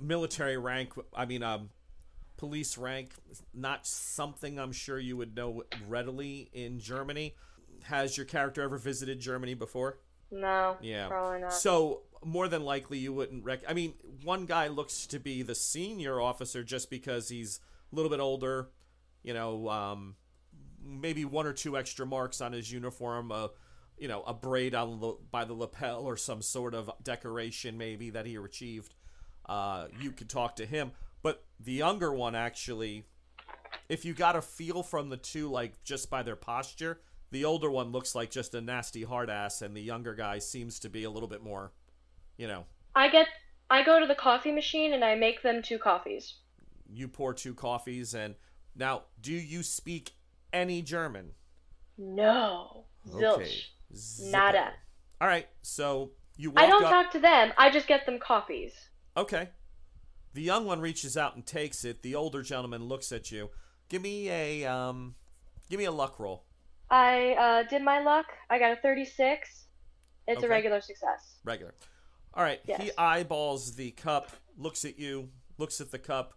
military 0.00 0.56
rank, 0.56 0.92
I 1.14 1.26
mean, 1.26 1.42
um, 1.42 1.70
police 2.36 2.78
rank, 2.78 3.10
not 3.54 3.86
something 3.86 4.58
I'm 4.58 4.72
sure 4.72 4.98
you 4.98 5.16
would 5.16 5.36
know 5.36 5.62
readily 5.88 6.48
in 6.52 6.78
Germany. 6.80 7.34
Has 7.84 8.16
your 8.16 8.26
character 8.26 8.62
ever 8.62 8.78
visited 8.78 9.20
Germany 9.20 9.54
before? 9.54 9.98
No, 10.30 10.76
Yeah. 10.80 11.08
probably 11.08 11.40
not. 11.40 11.52
So 11.52 12.02
more 12.24 12.48
than 12.48 12.64
likely 12.64 12.98
you 12.98 13.12
wouldn't 13.12 13.44
rec. 13.44 13.60
I 13.68 13.74
mean, 13.74 13.94
one 14.22 14.46
guy 14.46 14.68
looks 14.68 15.06
to 15.08 15.18
be 15.18 15.42
the 15.42 15.54
senior 15.54 16.20
officer 16.20 16.62
just 16.62 16.90
because 16.90 17.28
he's 17.28 17.60
a 17.92 17.96
little 17.96 18.10
bit 18.10 18.20
older. 18.20 18.68
You 19.22 19.34
know, 19.34 19.68
um, 19.68 20.16
maybe 20.82 21.24
one 21.24 21.46
or 21.46 21.52
two 21.52 21.76
extra 21.76 22.06
marks 22.06 22.40
on 22.40 22.52
his 22.52 22.70
uniform. 22.72 23.32
Uh, 23.32 23.48
you 23.98 24.08
know, 24.08 24.22
a 24.22 24.32
braid 24.32 24.74
on 24.74 24.98
the, 24.98 25.14
by 25.30 25.44
the 25.44 25.52
lapel 25.52 26.06
or 26.06 26.16
some 26.16 26.40
sort 26.40 26.74
of 26.74 26.90
decoration 27.02 27.76
maybe 27.76 28.10
that 28.10 28.26
he 28.26 28.34
achieved. 28.36 28.94
Uh, 29.46 29.88
you 30.00 30.10
could 30.10 30.28
talk 30.28 30.56
to 30.56 30.64
him, 30.64 30.92
but 31.22 31.44
the 31.58 31.72
younger 31.72 32.12
one 32.12 32.34
actually, 32.34 33.04
if 33.88 34.04
you 34.04 34.14
got 34.14 34.36
a 34.36 34.42
feel 34.42 34.82
from 34.82 35.10
the 35.10 35.16
two, 35.16 35.50
like 35.50 35.84
just 35.84 36.08
by 36.08 36.22
their 36.22 36.36
posture, 36.36 37.00
the 37.30 37.44
older 37.44 37.70
one 37.70 37.92
looks 37.92 38.14
like 38.14 38.30
just 38.30 38.54
a 38.54 38.60
nasty 38.60 39.02
hard 39.02 39.28
ass, 39.28 39.60
and 39.60 39.76
the 39.76 39.82
younger 39.82 40.14
guy 40.14 40.38
seems 40.38 40.78
to 40.80 40.88
be 40.88 41.04
a 41.04 41.10
little 41.10 41.28
bit 41.28 41.42
more, 41.42 41.72
you 42.40 42.48
know. 42.48 42.64
I 42.94 43.08
get 43.08 43.26
I 43.68 43.84
go 43.84 44.00
to 44.00 44.06
the 44.06 44.14
coffee 44.14 44.50
machine 44.50 44.94
and 44.94 45.04
I 45.04 45.14
make 45.14 45.42
them 45.42 45.62
two 45.62 45.78
coffees. 45.78 46.34
You 46.92 47.06
pour 47.06 47.34
two 47.34 47.54
coffees, 47.54 48.14
and 48.14 48.34
now, 48.74 49.02
do 49.20 49.32
you 49.32 49.62
speak 49.62 50.12
any 50.52 50.82
German? 50.82 51.32
No. 51.96 52.86
Zilch. 53.08 53.66
Zippo. 53.94 54.32
Nada. 54.32 54.72
All 55.20 55.28
right, 55.28 55.46
so 55.62 56.10
you 56.36 56.50
walk 56.50 56.64
I 56.64 56.66
don't 56.66 56.84
up. 56.84 56.90
talk 56.90 57.12
to 57.12 57.20
them. 57.20 57.52
I 57.58 57.70
just 57.70 57.86
get 57.86 58.06
them 58.06 58.18
coffees. 58.18 58.72
Okay. 59.16 59.50
The 60.32 60.42
young 60.42 60.64
one 60.64 60.80
reaches 60.80 61.16
out 61.16 61.36
and 61.36 61.44
takes 61.44 61.84
it. 61.84 62.02
The 62.02 62.14
older 62.14 62.42
gentleman 62.42 62.84
looks 62.84 63.12
at 63.12 63.30
you. 63.30 63.50
Give 63.88 64.00
me 64.02 64.30
a 64.30 64.64
um, 64.64 65.14
give 65.68 65.78
me 65.78 65.84
a 65.84 65.92
luck 65.92 66.18
roll. 66.18 66.44
I 66.90 67.34
uh, 67.34 67.68
did 67.68 67.82
my 67.82 68.00
luck. 68.00 68.26
I 68.48 68.58
got 68.58 68.72
a 68.72 68.76
36. 68.76 69.66
It's 70.26 70.38
Okay. 70.38 70.46
a 70.46 70.48
regular 70.48 70.80
success. 70.80 71.36
Regular. 71.44 71.74
All 72.34 72.42
right. 72.42 72.60
He 72.64 72.90
eyeballs 72.96 73.74
the 73.74 73.90
cup, 73.92 74.30
looks 74.56 74.84
at 74.84 74.98
you, 74.98 75.30
looks 75.58 75.80
at 75.80 75.90
the 75.90 75.98
cup, 75.98 76.34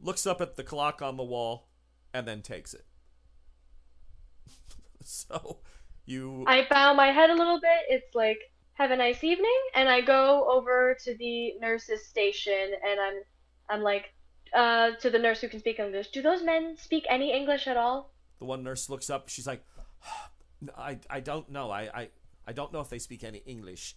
looks 0.00 0.26
up 0.26 0.40
at 0.40 0.56
the 0.56 0.64
clock 0.64 1.02
on 1.02 1.16
the 1.16 1.22
wall, 1.24 1.68
and 2.12 2.26
then 2.26 2.42
takes 2.42 2.74
it. 2.74 2.84
so 5.02 5.58
you 6.04 6.44
I 6.46 6.66
bow 6.68 6.94
my 6.94 7.08
head 7.08 7.30
a 7.30 7.34
little 7.34 7.60
bit. 7.60 7.80
It's 7.88 8.14
like, 8.14 8.38
have 8.74 8.90
a 8.90 8.96
nice 8.96 9.24
evening, 9.24 9.58
and 9.74 9.88
I 9.88 10.00
go 10.00 10.46
over 10.50 10.96
to 11.04 11.16
the 11.16 11.54
nurse's 11.60 12.06
station, 12.06 12.72
and 12.84 13.00
I'm, 13.00 13.22
I'm 13.68 13.82
like, 13.82 14.12
uh, 14.54 14.92
to 15.00 15.10
the 15.10 15.18
nurse 15.18 15.40
who 15.40 15.48
can 15.48 15.60
speak 15.60 15.78
English. 15.78 16.08
Do 16.08 16.22
those 16.22 16.42
men 16.42 16.76
speak 16.78 17.04
any 17.08 17.32
English 17.32 17.66
at 17.66 17.76
all? 17.76 18.12
the 18.38 18.44
one 18.44 18.62
nurse 18.62 18.88
looks 18.88 19.10
up. 19.10 19.28
She's 19.28 19.46
like, 19.46 19.64
I 20.76 20.98
I 21.08 21.20
don't 21.20 21.50
know. 21.50 21.70
I 21.70 21.82
I 21.94 22.08
I 22.46 22.52
don't 22.52 22.72
know 22.72 22.80
if 22.80 22.88
they 22.88 22.98
speak 22.98 23.24
any 23.24 23.38
English. 23.46 23.96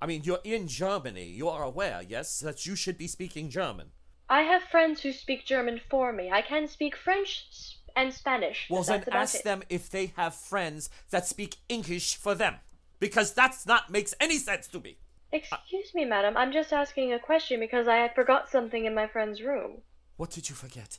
I 0.00 0.06
mean, 0.06 0.22
you're 0.24 0.40
in 0.44 0.68
Germany. 0.68 1.24
You 1.24 1.48
are 1.48 1.62
aware, 1.62 2.02
yes, 2.06 2.40
that 2.40 2.66
you 2.66 2.76
should 2.76 2.98
be 2.98 3.06
speaking 3.06 3.48
German. 3.48 3.92
I 4.28 4.42
have 4.42 4.62
friends 4.62 5.00
who 5.02 5.12
speak 5.12 5.44
German 5.46 5.80
for 5.88 6.12
me. 6.12 6.30
I 6.30 6.42
can 6.42 6.68
speak 6.68 6.96
French 6.96 7.78
and 7.94 8.12
Spanish. 8.12 8.66
Well, 8.68 8.82
then 8.82 9.04
ask 9.12 9.36
it. 9.36 9.44
them 9.44 9.62
if 9.68 9.88
they 9.88 10.12
have 10.16 10.34
friends 10.34 10.90
that 11.10 11.26
speak 11.26 11.56
English 11.68 12.16
for 12.16 12.34
them, 12.34 12.56
because 12.98 13.32
that's 13.32 13.66
not 13.66 13.90
makes 13.90 14.14
any 14.20 14.38
sense 14.38 14.66
to 14.68 14.80
me. 14.80 14.98
Excuse 15.32 15.94
me, 15.94 16.04
madam. 16.04 16.36
I'm 16.36 16.52
just 16.52 16.72
asking 16.72 17.12
a 17.12 17.18
question 17.18 17.60
because 17.60 17.88
I 17.88 18.08
forgot 18.14 18.48
something 18.48 18.84
in 18.84 18.94
my 18.94 19.06
friend's 19.06 19.42
room. 19.42 19.78
What 20.16 20.30
did 20.30 20.48
you 20.48 20.54
forget? 20.54 20.98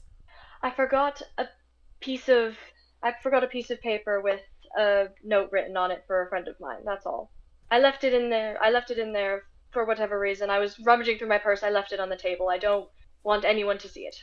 I 0.62 0.72
forgot 0.72 1.22
a 1.38 1.46
piece 2.00 2.30
of 2.30 2.56
I 3.04 3.14
forgot 3.22 3.44
a 3.44 3.48
piece 3.48 3.70
of 3.70 3.80
paper 3.82 4.22
with 4.22 4.42
a 4.78 5.08
note 5.24 5.50
written 5.52 5.78
on 5.78 5.92
it 5.92 6.04
for 6.08 6.24
a 6.26 6.30
friend 6.30 6.48
of 6.48 6.60
mine. 6.60 6.82
That's 6.86 7.06
all. 7.06 7.32
I 7.70 7.80
left 7.80 8.04
it 8.04 8.14
in 8.14 8.30
there. 8.30 8.58
I 8.62 8.70
left 8.70 8.92
it 8.92 8.98
in 8.98 9.14
there 9.14 9.44
for 9.72 9.86
whatever 9.86 10.20
reason. 10.20 10.50
I 10.50 10.60
was 10.60 10.80
rummaging 10.80 11.18
through 11.18 11.28
my 11.30 11.38
purse. 11.38 11.64
I 11.64 11.70
left 11.70 11.92
it 11.92 12.00
on 12.00 12.10
the 12.10 12.16
table. 12.16 12.50
I 12.50 12.58
don't 12.58 12.88
want 13.24 13.46
anyone 13.46 13.78
to 13.80 13.90
see 13.90 14.02
it. 14.02 14.16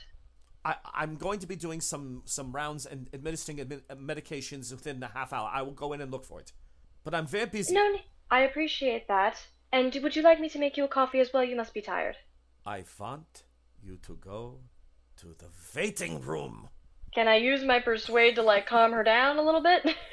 I, 0.64 0.76
I'm 0.95 1.16
going 1.16 1.40
to 1.40 1.47
be 1.47 1.57
doing 1.57 1.80
some 1.80 2.22
some 2.24 2.51
rounds 2.53 2.86
and 2.86 3.11
administering 3.12 3.59
admi- 3.59 3.82
uh, 3.90 3.97
medications 3.97 4.72
within 4.72 4.99
the 4.99 5.09
half 5.09 5.32
hour. 5.32 5.51
I 5.53 5.61
will 5.62 5.72
go 5.72 5.92
in 5.92 6.01
and 6.01 6.11
look 6.11 6.24
for 6.24 6.40
it, 6.40 6.53
but 7.05 7.14
I'm 7.14 7.26
very 7.26 7.47
busy. 7.47 7.74
No, 7.74 7.97
I 8.30 8.40
appreciate 8.40 9.07
that. 9.09 9.47
And 9.72 9.95
would 10.03 10.16
you 10.16 10.22
like 10.22 10.40
me 10.40 10.49
to 10.49 10.59
make 10.59 10.76
you 10.78 10.84
a 10.84 10.88
coffee 10.88 11.20
as 11.20 11.32
well? 11.34 11.45
You 11.45 11.57
must 11.57 11.74
be 11.74 11.82
tired. 11.82 12.16
I 12.64 12.84
want 12.99 13.42
you 13.82 13.99
to 14.07 14.14
go 14.14 14.61
to 15.18 15.34
the 15.36 15.49
waiting 15.76 16.22
room. 16.22 16.68
Can 17.14 17.28
I 17.28 17.36
use 17.36 17.62
my 17.62 17.78
persuade 17.80 18.36
to 18.36 18.42
like 18.42 18.66
calm 18.66 18.92
her 18.92 19.05
down 19.05 19.36
a 19.36 19.42
little 19.42 19.62
bit? 19.62 19.86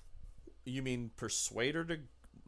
You 0.64 0.84
mean 0.84 1.10
persuade 1.18 1.74
her 1.74 1.84
to 1.86 1.98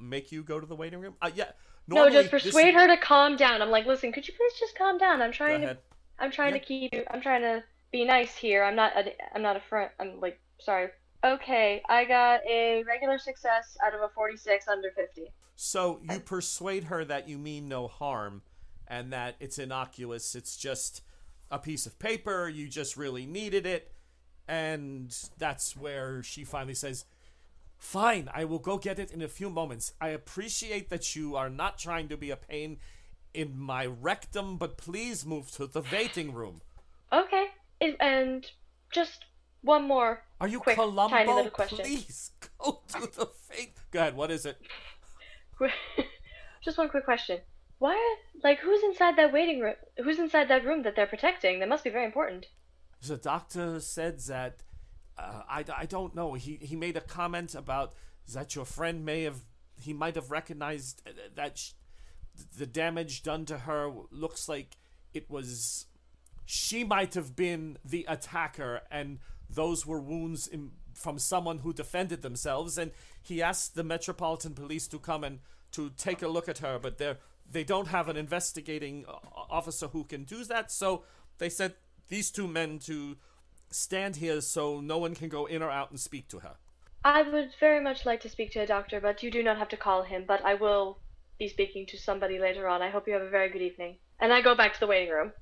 make 0.04 0.32
you 0.32 0.44
go 0.44 0.60
to 0.60 0.66
the 0.66 0.76
waiting 0.76 1.00
room? 1.00 1.16
Uh, 1.22 1.32
yeah. 1.34 1.52
no, 1.88 2.10
just 2.10 2.32
persuade 2.32 2.70
is- 2.70 2.76
her 2.76 2.88
to 2.88 2.98
calm 2.98 3.36
down. 3.36 3.62
I'm 3.62 3.70
like, 3.72 3.86
listen, 3.86 4.12
could 4.12 4.28
you 4.28 4.34
please 4.36 4.54
just 4.60 4.78
calm 4.78 4.98
down? 4.98 5.22
I'm 5.22 5.32
trying 5.32 5.62
to. 5.62 5.78
I'm 6.20 6.32
trying 6.32 6.54
Yeah. 6.54 6.60
to 6.60 6.66
keep. 6.66 6.94
I'm 7.12 7.22
trying 7.22 7.42
to 7.42 7.64
be 7.92 8.06
nice 8.06 8.36
here. 8.36 8.64
I'm 8.64 8.76
not. 8.76 8.96
A, 8.96 9.14
I'm 9.36 9.42
not 9.42 9.56
a 9.56 9.62
front. 9.62 9.92
I'm 10.00 10.20
like 10.20 10.40
sorry. 10.60 10.90
Okay, 11.24 11.82
I 11.88 12.04
got 12.06 12.42
a 12.50 12.84
regular 12.84 13.18
success 13.18 13.78
out 13.86 13.96
of 13.96 14.02
a 14.02 14.10
46 14.10 14.68
under 14.68 14.92
50. 14.92 15.32
So 15.56 16.02
you 16.10 16.20
persuade 16.20 16.86
her 16.86 17.06
that 17.06 17.30
you 17.30 17.38
mean 17.38 17.70
no 17.70 17.88
harm 17.88 18.42
and 18.88 19.14
that 19.14 19.36
it's 19.40 19.58
innocuous. 19.58 20.36
It's 20.36 20.58
just 20.58 21.02
a 21.50 21.60
piece 21.60 21.86
of 21.86 21.98
paper. 21.98 22.50
You 22.50 22.68
just 22.68 22.98
really 22.98 23.26
needed 23.26 23.66
it. 23.66 23.92
And 24.50 25.16
that's 25.38 25.78
where 25.78 26.22
she 26.24 26.44
finally 26.44 26.74
says, 26.74 27.06
Fine, 27.84 28.30
I 28.34 28.46
will 28.46 28.60
go 28.60 28.78
get 28.78 28.98
it 28.98 29.12
in 29.12 29.22
a 29.22 29.28
few 29.28 29.50
moments. 29.50 29.94
I 30.00 30.08
appreciate 30.08 30.90
that 30.90 31.18
you 31.18 31.36
are 31.36 31.50
not 31.50 31.78
trying 31.78 32.08
to 32.08 32.18
be 32.18 32.32
a 32.32 32.38
pain 32.38 32.78
in 33.34 33.60
my 33.60 33.86
rectum, 33.86 34.58
but 34.58 34.78
please 34.78 35.26
move 35.26 35.52
to 35.52 35.68
the 35.68 35.84
waiting 35.92 36.34
room. 36.34 36.62
Okay, 37.12 37.48
and 38.00 38.50
just 38.90 39.26
one 39.62 39.84
more. 39.84 40.24
Are 40.40 40.48
you 40.48 40.62
quick, 40.62 40.78
Columbo? 40.78 41.10
tiny 41.14 41.32
little 41.32 41.52
question. 41.52 41.80
Please 41.80 42.32
go 42.58 42.80
to 42.88 43.02
the 43.02 43.26
fate. 43.26 43.76
Go 43.92 44.00
ahead, 44.00 44.16
what 44.16 44.32
is 44.32 44.46
it? 44.46 44.58
just 46.64 46.78
one 46.78 46.88
quick 46.88 47.04
question. 47.04 47.42
Why? 47.80 47.92
Are, 47.96 48.40
like, 48.44 48.60
who's 48.60 48.82
inside 48.84 49.18
that 49.18 49.34
waiting 49.34 49.60
room? 49.60 49.76
Who's 50.02 50.20
inside 50.20 50.48
that 50.48 50.66
room 50.66 50.84
that 50.84 50.96
they're 50.96 51.06
protecting? 51.06 51.60
That 51.60 51.68
must 51.70 51.84
be 51.84 51.90
very 51.90 52.06
important. 52.06 52.46
the 53.06 53.18
doctor 53.18 53.82
said 53.82 54.22
that 54.22 54.64
uh, 55.18 55.42
I, 55.50 55.66
I 55.76 55.86
don't 55.86 56.16
know. 56.16 56.34
He 56.34 56.58
he 56.62 56.76
made 56.76 56.98
a 56.98 57.02
comment 57.02 57.56
about 57.56 57.94
that 58.34 58.56
your 58.56 58.66
friend 58.66 59.06
may 59.06 59.24
have 59.24 59.46
he 59.80 59.94
might 59.94 60.16
have 60.16 60.32
recognized 60.32 61.02
that 61.36 61.58
sh- 61.58 61.72
the 62.58 62.66
damage 62.66 63.24
done 63.24 63.46
to 63.46 63.60
her 63.60 63.92
looks 64.12 64.48
like 64.48 64.78
it 65.14 65.30
was 65.30 65.86
she 66.46 66.84
might 66.84 67.14
have 67.14 67.36
been 67.36 67.78
the 67.84 68.06
attacker 68.08 68.82
and 68.92 69.20
those 69.50 69.86
were 69.86 70.00
wounds 70.00 70.48
in, 70.48 70.72
from 70.94 71.20
someone 71.20 71.60
who 71.60 71.74
defended 71.74 72.22
themselves 72.22 72.78
and 72.78 72.92
he 73.22 73.42
asked 73.42 73.76
the 73.76 73.84
metropolitan 73.84 74.54
police 74.54 74.88
to 74.88 75.00
come 75.00 75.24
and 75.24 75.40
to 75.72 75.90
take 75.98 76.22
a 76.22 76.28
look 76.28 76.50
at 76.50 76.60
her 76.60 76.80
but 76.80 76.98
they're 76.98 77.18
they 77.50 77.64
don't 77.64 77.90
have 77.90 78.08
an 78.10 78.18
investigating 78.18 79.06
uh, 79.08 79.14
officer 79.50 79.88
who 79.88 80.04
can 80.04 80.24
do 80.24 80.44
that 80.46 80.72
so 80.72 81.04
they 81.38 81.50
sent 81.50 81.76
these 82.10 82.32
two 82.32 82.48
men 82.48 82.80
to 82.80 83.16
stand 83.74 84.18
here 84.18 84.42
so 84.42 84.80
no 84.80 84.98
one 84.98 85.16
can 85.16 85.30
go 85.30 85.46
in 85.46 85.62
or 85.62 85.70
out 85.70 85.90
and 85.90 86.00
speak 86.00 86.28
to 86.28 86.40
her 86.40 86.56
I 87.06 87.22
would 87.24 87.52
very 87.60 87.82
much 87.82 88.06
like 88.06 88.22
to 88.22 88.30
speak 88.30 88.52
to 88.52 88.60
a 88.60 88.66
doctor, 88.66 89.02
but 89.02 89.24
you 89.24 89.30
do 89.30 89.44
not 89.44 89.58
have 89.58 89.68
to 89.70 89.78
call 89.78 90.04
him. 90.04 90.24
But 90.26 90.44
I 90.46 90.54
will 90.54 91.00
be 91.38 91.50
speaking 91.50 91.86
to 91.88 91.98
somebody 91.98 92.40
later 92.40 92.68
on. 92.68 92.82
I 92.82 92.90
hope 92.90 93.08
you 93.08 93.14
have 93.14 93.22
a 93.22 93.30
very 93.30 93.50
good 93.50 93.62
evening. 93.62 93.98
And 94.20 94.32
I 94.32 94.42
go 94.42 94.56
back 94.56 94.74
to 94.76 94.80
the 94.80 94.88
waiting 94.88 95.10
room. 95.10 95.34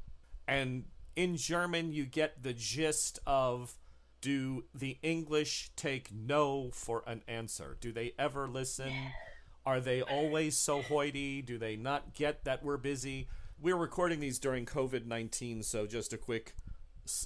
and 0.48 0.86
in 1.16 1.36
German 1.36 1.92
you 1.92 2.06
get 2.06 2.42
the 2.42 2.54
gist 2.54 3.20
of 3.28 3.78
do 4.22 4.64
the 4.74 4.98
English 5.02 5.72
take 5.76 6.10
no 6.14 6.72
for 6.72 7.04
an 7.06 7.22
answer? 7.28 7.78
Do 7.80 7.92
they 7.92 8.14
ever 8.18 8.48
listen? 8.48 8.94
Are 9.66 9.80
they 9.80 10.02
always 10.02 10.58
so 10.58 10.82
hoity? 10.82 11.42
Do 11.42 11.58
they 11.58 11.76
not 11.76 12.14
get 12.14 12.46
that 12.46 12.64
we're 12.64 12.78
busy? 12.78 13.28
We're 13.60 13.76
recording 13.76 14.20
these 14.20 14.40
during 14.40 14.66
COVID 14.66 15.06
19, 15.06 15.64
so 15.64 15.86
just 15.86 16.14
a 16.14 16.18
quick 16.18 16.56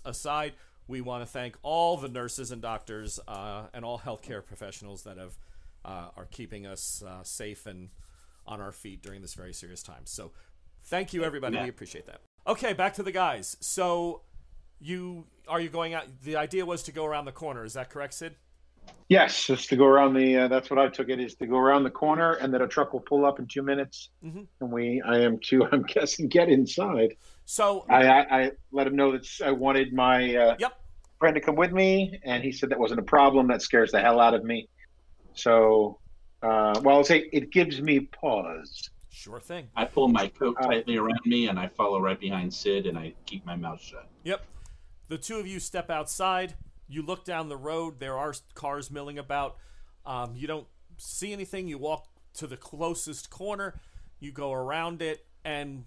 aside. 0.03 0.53
We 0.87 1.01
want 1.01 1.23
to 1.23 1.25
thank 1.25 1.57
all 1.63 1.97
the 1.97 2.07
nurses 2.07 2.51
and 2.51 2.61
doctors 2.61 3.19
uh, 3.27 3.63
and 3.73 3.83
all 3.83 3.99
healthcare 3.99 4.45
professionals 4.45 5.03
that 5.03 5.17
have 5.17 5.37
uh, 5.83 6.09
are 6.15 6.27
keeping 6.29 6.65
us 6.65 7.03
uh, 7.05 7.23
safe 7.23 7.65
and 7.65 7.89
on 8.47 8.61
our 8.61 8.71
feet 8.71 9.01
during 9.01 9.21
this 9.21 9.33
very 9.33 9.53
serious 9.53 9.81
time. 9.81 10.01
So, 10.05 10.31
thank 10.85 11.13
you, 11.13 11.23
everybody. 11.23 11.57
We 11.57 11.69
appreciate 11.69 12.05
that. 12.05 12.21
Okay, 12.47 12.73
back 12.73 12.93
to 12.95 13.03
the 13.03 13.11
guys. 13.11 13.57
So, 13.59 14.21
you 14.79 15.25
are 15.47 15.59
you 15.59 15.69
going 15.69 15.93
out? 15.95 16.05
The 16.23 16.35
idea 16.35 16.65
was 16.65 16.83
to 16.83 16.91
go 16.91 17.05
around 17.05 17.25
the 17.25 17.31
corner. 17.31 17.65
Is 17.65 17.73
that 17.73 17.89
correct, 17.89 18.13
Sid? 18.13 18.35
Yes, 19.09 19.47
just 19.47 19.69
to 19.69 19.75
go 19.75 19.85
around 19.85 20.13
the. 20.13 20.37
Uh, 20.37 20.47
that's 20.47 20.69
what 20.69 20.77
I 20.77 20.87
took 20.89 21.09
it 21.09 21.19
is 21.19 21.33
to 21.35 21.47
go 21.47 21.57
around 21.57 21.83
the 21.83 21.89
corner, 21.89 22.33
and 22.33 22.53
then 22.53 22.61
a 22.61 22.67
truck 22.67 22.93
will 22.93 22.99
pull 22.99 23.25
up 23.25 23.39
in 23.39 23.47
two 23.47 23.63
minutes, 23.63 24.09
Mhm. 24.23 24.45
and 24.61 24.71
we. 24.71 25.01
I 25.01 25.19
am 25.21 25.39
to. 25.45 25.65
I'm 25.71 25.81
guessing 25.83 26.27
get 26.27 26.49
inside. 26.49 27.15
So, 27.45 27.85
I, 27.89 28.07
I, 28.07 28.41
I 28.41 28.51
let 28.71 28.87
him 28.87 28.95
know 28.95 29.11
that 29.11 29.27
I 29.43 29.51
wanted 29.51 29.93
my 29.93 30.35
uh, 30.35 30.55
yep. 30.59 30.73
friend 31.19 31.35
to 31.35 31.41
come 31.41 31.55
with 31.55 31.71
me, 31.71 32.19
and 32.23 32.43
he 32.43 32.51
said 32.51 32.69
that 32.69 32.79
wasn't 32.79 32.99
a 32.99 33.03
problem. 33.03 33.47
That 33.47 33.61
scares 33.61 33.91
the 33.91 34.01
hell 34.01 34.19
out 34.19 34.33
of 34.33 34.43
me. 34.43 34.67
So, 35.35 35.99
uh, 36.41 36.79
well, 36.83 36.97
I'll 36.97 37.03
say 37.03 37.29
it 37.31 37.51
gives 37.51 37.81
me 37.81 37.99
pause. 37.99 38.89
Sure 39.09 39.39
thing. 39.39 39.67
I 39.75 39.85
pull 39.85 40.07
my 40.07 40.27
coat 40.27 40.57
Uh, 40.59 40.67
tightly 40.67 40.97
around 40.97 41.21
me 41.25 41.47
and 41.47 41.57
I 41.57 41.67
follow 41.69 42.01
right 42.01 42.19
behind 42.19 42.53
Sid 42.53 42.85
and 42.85 42.97
I 42.97 43.13
keep 43.25 43.45
my 43.45 43.55
mouth 43.55 43.81
shut. 43.81 44.09
Yep. 44.23 44.45
The 45.07 45.17
two 45.17 45.37
of 45.37 45.47
you 45.47 45.59
step 45.59 45.89
outside. 45.89 46.55
You 46.87 47.01
look 47.01 47.23
down 47.23 47.49
the 47.49 47.57
road. 47.57 47.99
There 47.99 48.17
are 48.17 48.33
cars 48.55 48.91
milling 48.91 49.17
about. 49.17 49.57
Um, 50.05 50.35
you 50.35 50.47
don't 50.47 50.67
see 50.97 51.31
anything. 51.31 51.67
You 51.67 51.77
walk 51.77 52.07
to 52.35 52.47
the 52.47 52.57
closest 52.57 53.29
corner. 53.29 53.79
You 54.19 54.31
go 54.31 54.51
around 54.51 55.01
it, 55.01 55.25
and 55.43 55.85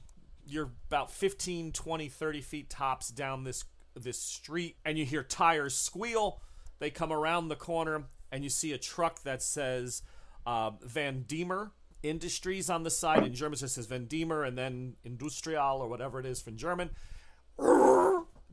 you're 0.49 0.71
about 0.89 1.11
15, 1.11 1.73
20, 1.73 2.09
30 2.09 2.41
feet 2.41 2.71
tops 2.71 3.09
down 3.09 3.45
this 3.45 3.65
this 3.95 4.21
street, 4.21 4.77
and 4.85 4.97
you 4.97 5.05
hear 5.05 5.23
tires 5.23 5.75
squeal. 5.75 6.41
They 6.79 6.91
come 6.91 7.13
around 7.13 7.49
the 7.49 7.57
corner, 7.57 8.05
and 8.31 8.45
you 8.45 8.51
see 8.51 8.73
a 8.73 8.79
truck 8.79 9.23
that 9.23 9.43
says 9.43 10.03
uh, 10.47 10.71
Van 10.83 11.25
Diemer 11.27 11.73
Industries 12.05 12.71
on 12.71 12.85
the 12.85 12.91
side. 12.91 13.25
In 13.25 13.35
German, 13.35 13.55
it 13.55 13.69
says 13.69 13.87
Van 13.87 14.07
Diemer, 14.07 14.47
and 14.47 14.57
then 14.57 14.95
Industrial 15.05 15.81
or 15.81 15.89
whatever 15.89 16.21
it 16.21 16.27
is 16.27 16.41
from 16.41 16.57
German 16.57 16.91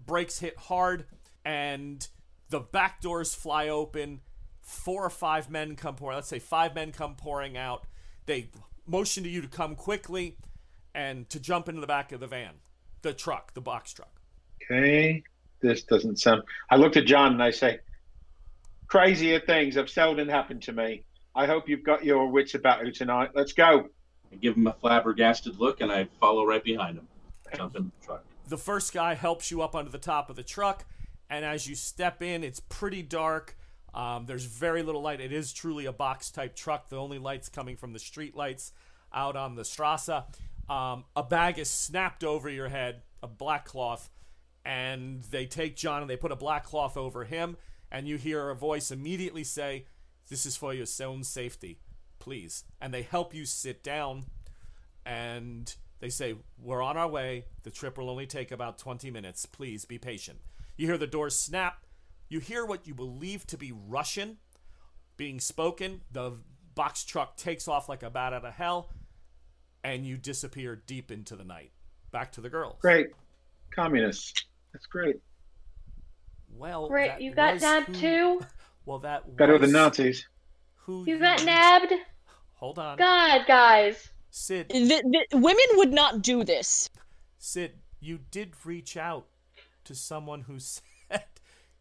brakes 0.06 0.40
hit 0.40 0.58
hard 0.58 1.06
and 1.44 2.08
the 2.50 2.60
back 2.60 3.02
doors 3.02 3.36
fly 3.36 3.68
open 3.68 4.22
four 4.62 5.06
or 5.06 5.10
five 5.10 5.50
men 5.50 5.76
come 5.76 5.96
pouring 5.96 6.16
let's 6.16 6.28
say 6.28 6.40
five 6.40 6.74
men 6.74 6.92
come 6.92 7.16
pouring 7.16 7.56
out 7.56 7.86
they 8.26 8.50
motion 8.88 9.24
to 9.24 9.30
you 9.30 9.42
to 9.42 9.48
come 9.48 9.76
quickly 9.76 10.38
and 10.96 11.30
to 11.30 11.40
jump 11.40 11.70
into 11.70 11.82
the 11.82 11.88
back 11.88 12.12
of 12.12 12.20
the 12.20 12.28
van 12.28 12.56
the 13.04 13.14
truck 13.14 13.54
the 13.54 13.62
box 13.62 13.94
truck 13.94 14.20
Okay, 14.64 15.22
this 15.60 15.84
doesn't 15.84 16.18
sound. 16.18 16.42
I 16.72 16.78
looked 16.78 16.98
at 16.98 17.06
John 17.06 17.34
and 17.34 17.44
I 17.44 17.52
say, 17.52 17.80
"Crazier 18.88 19.40
things 19.40 19.76
have 19.76 19.90
seldom 19.92 20.28
happened 20.28 20.64
to 20.64 20.72
me. 20.74 21.04
I 21.36 21.46
hope 21.46 21.70
you've 21.70 21.84
got 21.84 22.04
your 22.04 22.28
wits 22.28 22.56
about 22.56 22.84
you 22.86 22.92
tonight. 22.92 23.32
Let's 23.36 23.54
go." 23.54 23.90
I 24.32 24.36
give 24.38 24.56
him 24.56 24.66
a 24.66 24.74
flabbergasted 24.74 25.60
look 25.60 25.82
and 25.82 25.92
I 25.92 26.08
follow 26.20 26.46
right 26.46 26.64
behind 26.64 26.98
him. 26.98 27.08
Jump 27.56 27.76
in 27.76 27.92
the 28.00 28.06
truck. 28.06 28.24
the 28.48 28.58
first 28.58 28.92
guy 28.92 29.14
helps 29.14 29.52
you 29.52 29.62
up 29.62 29.76
onto 29.76 29.92
the 29.92 30.00
top 30.00 30.32
of 30.32 30.36
the 30.36 30.44
truck 30.44 30.84
and 31.30 31.46
as 31.46 31.68
you 31.68 31.76
step 31.76 32.24
in 32.24 32.44
it's 32.44 32.60
pretty 32.60 33.04
dark 33.04 33.56
um, 33.94 34.26
there's 34.26 34.46
very 34.46 34.82
little 34.84 35.02
light 35.02 35.22
it 35.22 35.32
is 35.32 35.54
truly 35.54 35.86
a 35.86 35.94
box 35.94 36.32
type 36.32 36.56
truck 36.56 36.90
the 36.90 36.98
only 36.98 37.20
lights 37.20 37.50
coming 37.50 37.78
from 37.78 37.94
the 37.94 38.00
street 38.00 38.36
lights 38.36 38.72
out 39.14 39.36
on 39.36 39.56
the 39.56 39.64
strasse 39.64 40.10
um, 40.70 41.06
a 41.16 41.24
bag 41.24 41.60
is 41.60 41.70
snapped 41.70 42.24
over 42.24 42.50
your 42.50 42.70
head 42.70 43.02
a 43.22 43.28
black 43.28 43.66
cloth 43.66 44.10
and 44.64 45.24
they 45.26 45.46
take 45.46 45.76
john 45.76 46.02
and 46.02 46.10
they 46.10 46.18
put 46.18 46.32
a 46.32 46.36
black 46.36 46.64
cloth 46.64 46.98
over 46.98 47.24
him 47.24 47.58
and 47.92 48.08
you 48.08 48.18
hear 48.18 48.50
a 48.50 48.56
voice 48.56 48.92
immediately 48.92 49.44
say 49.44 49.86
this 50.30 50.46
is 50.46 50.56
for 50.56 50.74
your 50.74 50.88
own 51.04 51.24
safety 51.24 51.80
please 52.20 52.64
and 52.82 52.94
they 52.94 53.02
help 53.02 53.34
you 53.34 53.46
sit 53.46 53.84
down 53.84 54.26
and 55.06 55.76
they 56.00 56.10
say, 56.10 56.36
We're 56.62 56.82
on 56.82 56.98
our 56.98 57.08
way. 57.08 57.46
The 57.64 57.72
trip 57.72 57.98
will 57.98 58.10
only 58.10 58.26
take 58.26 58.52
about 58.52 58.78
20 58.78 59.12
minutes. 59.12 59.46
Please 59.46 59.86
be 59.86 59.98
patient. 59.98 60.40
You 60.78 60.88
hear 60.88 60.98
the 60.98 61.08
doors 61.08 61.36
snap. 61.36 61.86
You 62.28 62.40
hear 62.40 62.66
what 62.66 62.88
you 62.88 62.94
believe 62.94 63.46
to 63.48 63.58
be 63.58 63.72
Russian 63.72 64.38
being 65.16 65.40
spoken. 65.40 66.02
The 66.12 66.34
box 66.74 67.06
truck 67.06 67.38
takes 67.38 67.68
off 67.68 67.88
like 67.88 68.04
a 68.04 68.10
bat 68.10 68.34
out 68.34 68.44
of 68.44 68.54
hell, 68.54 68.90
and 69.86 70.06
you 70.06 70.18
disappear 70.18 70.82
deep 70.88 71.12
into 71.12 71.36
the 71.36 71.44
night. 71.44 71.72
Back 72.12 72.32
to 72.34 72.42
the 72.42 72.50
girls. 72.50 72.78
Great, 72.82 73.08
communists. 73.74 74.46
That's 74.74 74.88
great. 74.88 75.18
Well, 76.58 76.88
Great, 76.88 77.10
that 77.10 77.22
you 77.22 77.34
got 77.34 77.62
nabbed 77.62 77.96
who- 77.96 78.40
too? 78.40 78.46
Well, 78.88 79.00
that 79.00 79.36
Better 79.36 79.54
was 79.54 79.62
than 79.62 79.72
Nazis. 79.72 80.28
Who 80.84 81.06
You 81.08 81.18
got 81.18 81.44
nabbed? 81.44 81.92
Hold 82.54 82.78
on, 82.78 83.00
God, 83.00 83.42
guys. 83.48 84.12
Sid. 84.30 84.70
The, 84.70 85.26
the, 85.32 85.38
women 85.40 85.66
would 85.74 85.92
not 85.92 86.22
do 86.22 86.44
this. 86.44 86.92
Sid, 87.40 87.72
you 88.00 88.20
did 88.30 88.54
reach 88.64 88.96
out 88.96 89.26
to 89.86 89.96
someone 89.96 90.42
who 90.42 90.60
said 90.60 91.24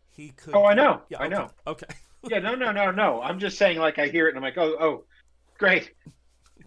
he 0.08 0.30
could. 0.30 0.54
Oh, 0.54 0.64
I 0.64 0.72
know. 0.72 1.02
Yeah, 1.10 1.18
I 1.18 1.26
okay, 1.26 1.34
know. 1.34 1.50
Okay. 1.66 1.86
Yeah, 2.30 2.38
no, 2.38 2.54
no, 2.54 2.72
no, 2.72 2.90
no. 2.90 3.20
I'm 3.20 3.38
just 3.38 3.58
saying, 3.58 3.76
like, 3.76 3.98
I 3.98 4.06
hear 4.06 4.28
it 4.28 4.30
and 4.30 4.38
I'm 4.38 4.42
like, 4.42 4.56
oh, 4.56 4.76
oh, 4.80 5.04
great. 5.58 5.92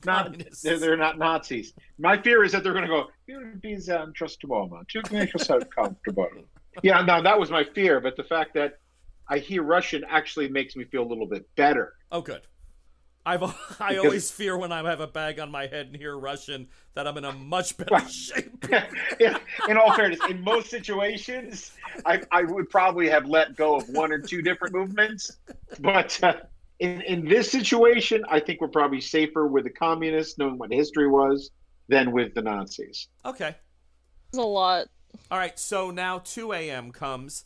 Not, 0.05 0.37
they're, 0.63 0.77
they're 0.79 0.97
not 0.97 1.17
Nazis. 1.17 1.73
My 1.97 2.21
fear 2.21 2.43
is 2.43 2.51
that 2.51 2.63
they're 2.63 2.73
going 2.73 2.85
to 2.85 2.89
go, 2.89 3.07
you 3.25 3.53
be 3.61 3.75
untrustable, 3.75 4.87
to 4.89 5.01
make 5.13 5.33
yourself 5.33 5.63
comfortable. 5.75 6.27
yeah, 6.83 7.01
no, 7.01 7.21
that 7.21 7.39
was 7.39 7.49
my 7.49 7.63
fear. 7.63 7.99
But 7.99 8.15
the 8.15 8.23
fact 8.23 8.53
that 8.53 8.79
I 9.27 9.39
hear 9.39 9.63
Russian 9.63 10.03
actually 10.09 10.49
makes 10.49 10.75
me 10.75 10.85
feel 10.85 11.03
a 11.03 11.07
little 11.09 11.27
bit 11.27 11.47
better. 11.55 11.93
Oh, 12.11 12.21
good. 12.21 12.41
I've 13.25 13.43
I 13.81 13.89
Because- 13.89 13.97
always 14.05 14.31
fear 14.31 14.57
when 14.57 14.71
I 14.71 14.87
have 14.89 15.01
a 15.01 15.07
bag 15.07 15.39
on 15.39 15.51
my 15.51 15.67
head 15.67 15.87
and 15.87 15.95
hear 15.95 16.17
Russian 16.17 16.67
that 16.93 17.07
I'm 17.07 17.17
in 17.17 17.25
a 17.25 17.33
much 17.33 17.75
better 17.77 17.99
shape. 18.07 18.65
in, 19.19 19.35
in 19.67 19.77
all 19.77 19.93
fairness, 19.93 20.19
in 20.29 20.41
most 20.41 20.69
situations, 20.69 21.73
I, 22.05 22.21
I 22.31 22.43
would 22.43 22.69
probably 22.69 23.09
have 23.09 23.25
let 23.25 23.55
go 23.57 23.75
of 23.75 23.89
one 23.89 24.11
or 24.13 24.19
two 24.19 24.41
different 24.41 24.73
movements. 24.73 25.37
But 25.79 26.17
uh, 26.23 26.35
in, 26.79 27.01
in 27.01 27.25
this 27.25 27.51
situation, 27.51 28.23
I 28.29 28.39
think 28.39 28.61
we're 28.61 28.67
probably 28.67 29.01
safer 29.01 29.47
with 29.47 29.63
the 29.63 29.69
communists, 29.69 30.37
knowing 30.37 30.57
what 30.57 30.71
history 30.71 31.07
was, 31.07 31.51
than 31.89 32.11
with 32.11 32.33
the 32.33 32.41
Nazis. 32.41 33.07
Okay. 33.25 33.55
It's 34.29 34.37
a 34.37 34.41
lot. 34.41 34.87
All 35.31 35.37
right. 35.37 35.57
So 35.57 35.91
now 35.91 36.19
2 36.19 36.53
a.m. 36.53 36.91
comes. 36.91 37.45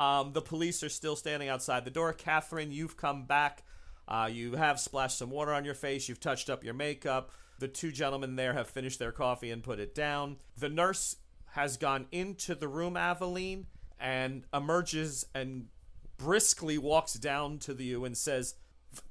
Um, 0.00 0.32
the 0.32 0.42
police 0.42 0.82
are 0.82 0.88
still 0.88 1.14
standing 1.14 1.48
outside 1.48 1.84
the 1.84 1.90
door. 1.90 2.12
Catherine, 2.12 2.72
you've 2.72 2.96
come 2.96 3.26
back. 3.26 3.62
Uh, 4.08 4.28
you 4.30 4.56
have 4.56 4.80
splashed 4.80 5.18
some 5.18 5.30
water 5.30 5.52
on 5.52 5.64
your 5.64 5.74
face. 5.74 6.08
You've 6.08 6.20
touched 6.20 6.50
up 6.50 6.64
your 6.64 6.74
makeup. 6.74 7.30
The 7.60 7.68
two 7.68 7.92
gentlemen 7.92 8.34
there 8.34 8.54
have 8.54 8.68
finished 8.68 8.98
their 8.98 9.12
coffee 9.12 9.50
and 9.50 9.62
put 9.62 9.78
it 9.78 9.94
down. 9.94 10.38
The 10.58 10.68
nurse 10.68 11.16
has 11.52 11.76
gone 11.76 12.06
into 12.10 12.56
the 12.56 12.66
room, 12.66 12.96
Aveline, 12.96 13.66
and 14.00 14.44
emerges 14.52 15.24
and 15.34 15.68
briskly 16.16 16.78
walks 16.78 17.14
down 17.14 17.58
to 17.58 17.74
you 17.74 18.04
and 18.04 18.16
says, 18.16 18.54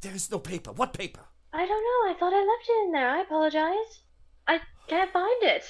There's 0.01 0.31
no 0.31 0.39
paper. 0.39 0.71
What 0.71 0.93
paper? 0.93 1.21
I 1.51 1.65
don't 1.65 1.69
know. 1.69 2.11
I 2.11 2.15
thought 2.19 2.33
I 2.33 2.39
left 2.39 2.69
it 2.69 2.85
in 2.85 2.91
there. 2.91 3.09
I 3.09 3.21
apologize. 3.21 3.99
I 4.47 4.59
can't 4.87 5.11
find 5.11 5.43
it. 5.43 5.63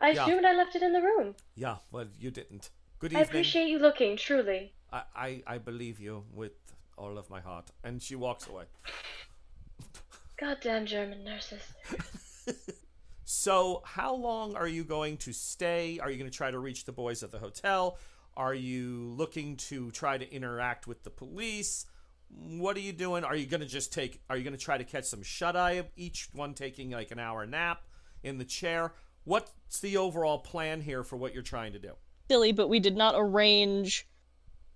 I 0.00 0.10
Yeah. 0.10 0.24
assumed 0.24 0.44
I 0.44 0.54
left 0.54 0.74
it 0.76 0.82
in 0.82 0.92
the 0.92 1.00
room. 1.02 1.34
Yeah, 1.54 1.76
well, 1.90 2.06
you 2.18 2.30
didn't. 2.30 2.70
Good 2.98 3.12
evening. 3.12 3.24
I 3.24 3.28
appreciate 3.28 3.68
you 3.68 3.78
looking, 3.78 4.16
truly. 4.16 4.72
I, 4.92 5.02
I, 5.14 5.42
I 5.46 5.58
believe 5.58 6.00
you 6.00 6.24
with 6.32 6.52
all 6.96 7.18
of 7.18 7.30
my 7.30 7.40
heart. 7.40 7.70
And 7.84 8.02
she 8.02 8.14
walks 8.16 8.46
away. 8.48 8.64
Goddamn 10.36 10.86
German 10.86 11.24
nurses. 11.24 11.62
So, 13.30 13.82
how 13.84 14.14
long 14.14 14.56
are 14.56 14.66
you 14.66 14.84
going 14.84 15.18
to 15.18 15.34
stay? 15.34 15.98
Are 16.00 16.10
you 16.10 16.16
going 16.16 16.30
to 16.30 16.34
try 16.34 16.50
to 16.50 16.58
reach 16.58 16.86
the 16.86 16.92
boys 16.92 17.22
at 17.22 17.30
the 17.30 17.38
hotel? 17.38 17.98
Are 18.38 18.54
you 18.54 19.12
looking 19.18 19.56
to 19.68 19.90
try 19.90 20.16
to 20.16 20.32
interact 20.32 20.86
with 20.86 21.04
the 21.04 21.10
police? 21.10 21.84
What 22.30 22.76
are 22.76 22.80
you 22.80 22.92
doing? 22.92 23.24
Are 23.24 23.36
you 23.36 23.46
going 23.46 23.60
to 23.60 23.66
just 23.66 23.92
take 23.92 24.20
are 24.28 24.36
you 24.36 24.44
going 24.44 24.56
to 24.56 24.62
try 24.62 24.78
to 24.78 24.84
catch 24.84 25.04
some 25.04 25.22
shut 25.22 25.56
eye 25.56 25.82
each 25.96 26.28
one 26.32 26.54
taking 26.54 26.90
like 26.90 27.10
an 27.10 27.18
hour 27.18 27.46
nap 27.46 27.82
in 28.22 28.38
the 28.38 28.44
chair? 28.44 28.92
What's 29.24 29.80
the 29.80 29.96
overall 29.96 30.38
plan 30.38 30.80
here 30.80 31.02
for 31.02 31.16
what 31.16 31.34
you're 31.34 31.42
trying 31.42 31.72
to 31.72 31.78
do? 31.78 31.92
Silly, 32.30 32.52
but 32.52 32.68
we 32.68 32.80
did 32.80 32.96
not 32.96 33.14
arrange 33.16 34.06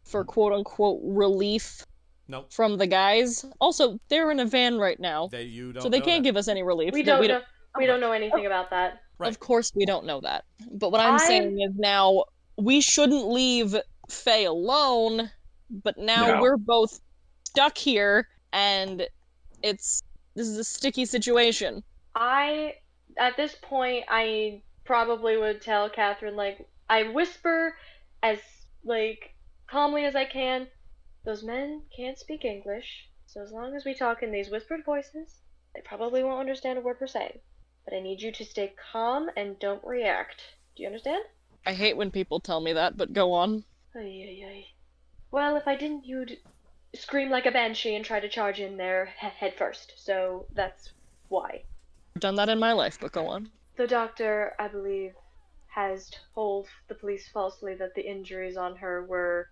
for 0.04 0.24
mm. 0.24 0.28
quote 0.28 0.52
unquote 0.52 1.00
relief 1.02 1.84
Nope. 2.28 2.52
from 2.52 2.78
the 2.78 2.86
guys. 2.86 3.44
Also, 3.60 3.98
they're 4.08 4.30
in 4.30 4.40
a 4.40 4.46
van 4.46 4.78
right 4.78 4.98
now, 4.98 5.28
They 5.28 5.44
you 5.44 5.72
don't 5.72 5.82
so 5.82 5.88
they 5.88 6.00
can't 6.00 6.22
that. 6.22 6.28
give 6.28 6.36
us 6.36 6.48
any 6.48 6.62
relief. 6.62 6.92
We 6.92 7.02
No, 7.02 7.18
don't 7.20 7.28
know. 7.28 7.40
We 7.78 7.86
don't 7.86 8.00
know 8.00 8.12
anything 8.12 8.46
about 8.46 8.70
that. 8.70 9.00
Right. 9.18 9.30
Of 9.30 9.40
course, 9.40 9.72
we 9.74 9.86
don't 9.86 10.04
know 10.04 10.20
that. 10.20 10.44
But 10.72 10.92
what 10.92 11.00
I'm 11.00 11.12
I'm- 11.12 11.18
saying 11.18 11.60
is 11.60 11.72
now 11.76 12.24
we 12.56 12.80
shouldn't 12.80 13.28
leave 13.28 13.76
Fay 14.10 14.44
alone. 14.44 15.30
But 15.70 15.96
now 15.96 16.34
No. 16.34 16.42
we're 16.42 16.58
both 16.58 17.00
stuck 17.52 17.76
here, 17.76 18.28
and 18.54 19.06
it's 19.62 20.02
this 20.34 20.48
is 20.48 20.56
a 20.56 20.64
sticky 20.64 21.04
situation. 21.04 21.82
I, 22.14 22.76
at 23.18 23.36
this 23.36 23.54
point, 23.60 24.06
I 24.08 24.62
probably 24.86 25.36
would 25.36 25.60
tell 25.60 25.90
Catherine, 25.90 26.34
like, 26.34 26.66
I 26.88 27.02
whisper 27.10 27.76
as, 28.22 28.38
like, 28.84 29.34
calmly 29.66 30.06
as 30.06 30.16
I 30.16 30.24
can, 30.24 30.66
those 31.26 31.42
men 31.42 31.82
can't 31.94 32.18
speak 32.18 32.46
English, 32.46 33.08
so 33.26 33.42
as 33.42 33.52
long 33.52 33.76
as 33.76 33.84
we 33.84 33.92
talk 33.92 34.22
in 34.22 34.32
these 34.32 34.50
whispered 34.50 34.82
voices, 34.86 35.36
they 35.74 35.82
probably 35.82 36.24
won't 36.24 36.40
understand 36.40 36.78
a 36.78 36.80
word 36.80 36.96
we're 37.00 37.06
saying. 37.06 37.38
But 37.84 37.94
I 37.94 38.00
need 38.00 38.22
you 38.22 38.32
to 38.32 38.44
stay 38.46 38.72
calm 38.92 39.28
and 39.36 39.58
don't 39.58 39.84
react. 39.84 40.40
Do 40.74 40.84
you 40.84 40.86
understand? 40.86 41.22
I 41.66 41.74
hate 41.74 41.98
when 41.98 42.10
people 42.10 42.40
tell 42.40 42.62
me 42.62 42.72
that, 42.72 42.96
but 42.96 43.12
go 43.12 43.34
on. 43.34 43.64
Ay, 43.94 44.00
ay, 44.00 44.46
ay. 44.48 44.66
Well, 45.30 45.56
if 45.56 45.68
I 45.68 45.76
didn't, 45.76 46.06
you'd 46.06 46.38
scream 46.94 47.30
like 47.30 47.46
a 47.46 47.50
banshee 47.50 47.94
and 47.94 48.04
try 48.04 48.20
to 48.20 48.28
charge 48.28 48.60
in 48.60 48.76
there 48.76 49.12
he- 49.20 49.26
head 49.28 49.54
first, 49.56 49.92
so 49.96 50.46
that's 50.54 50.90
why. 51.28 51.62
I've 52.16 52.20
done 52.20 52.34
that 52.36 52.48
in 52.48 52.58
my 52.58 52.72
life, 52.72 52.98
but 53.00 53.12
go 53.12 53.26
on. 53.26 53.48
The 53.76 53.86
doctor, 53.86 54.54
I 54.58 54.68
believe, 54.68 55.12
has 55.68 56.10
told 56.34 56.66
the 56.88 56.94
police 56.94 57.28
falsely 57.32 57.74
that 57.76 57.94
the 57.94 58.06
injuries 58.08 58.56
on 58.58 58.76
her 58.76 59.04
were 59.06 59.48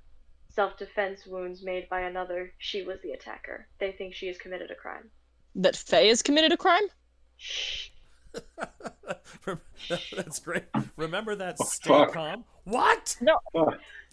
self 0.50 0.76
defense 0.76 1.26
wounds 1.26 1.62
made 1.62 1.88
by 1.88 2.00
another. 2.00 2.52
She 2.58 2.82
was 2.82 2.98
the 3.02 3.12
attacker. 3.12 3.66
They 3.78 3.92
think 3.92 4.14
she 4.14 4.26
has 4.26 4.36
committed 4.36 4.70
a 4.70 4.74
crime. 4.74 5.08
That 5.54 5.74
Fay 5.76 6.08
has 6.08 6.22
committed 6.22 6.52
a 6.52 6.56
crime? 6.58 6.82
Shh. 7.38 7.88
That's 9.88 10.38
great. 10.38 10.64
Remember 10.96 11.34
that 11.34 11.56
Oh, 11.58 11.64
stay 11.64 11.88
fuck. 11.90 12.12
calm? 12.12 12.44
What? 12.64 13.16
No. 13.20 13.38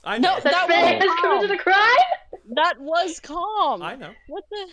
I 0.03 0.17
No, 0.17 0.35
know. 0.35 0.39
That, 0.41 0.43
That 0.43 0.67
Fay 0.67 0.97
has 0.99 1.19
committed 1.21 1.51
a 1.51 1.57
crime? 1.61 1.97
That 2.55 2.75
was 2.79 3.19
calm. 3.19 3.81
I 3.81 3.95
know. 3.95 4.11
What 4.27 4.43
the? 4.49 4.67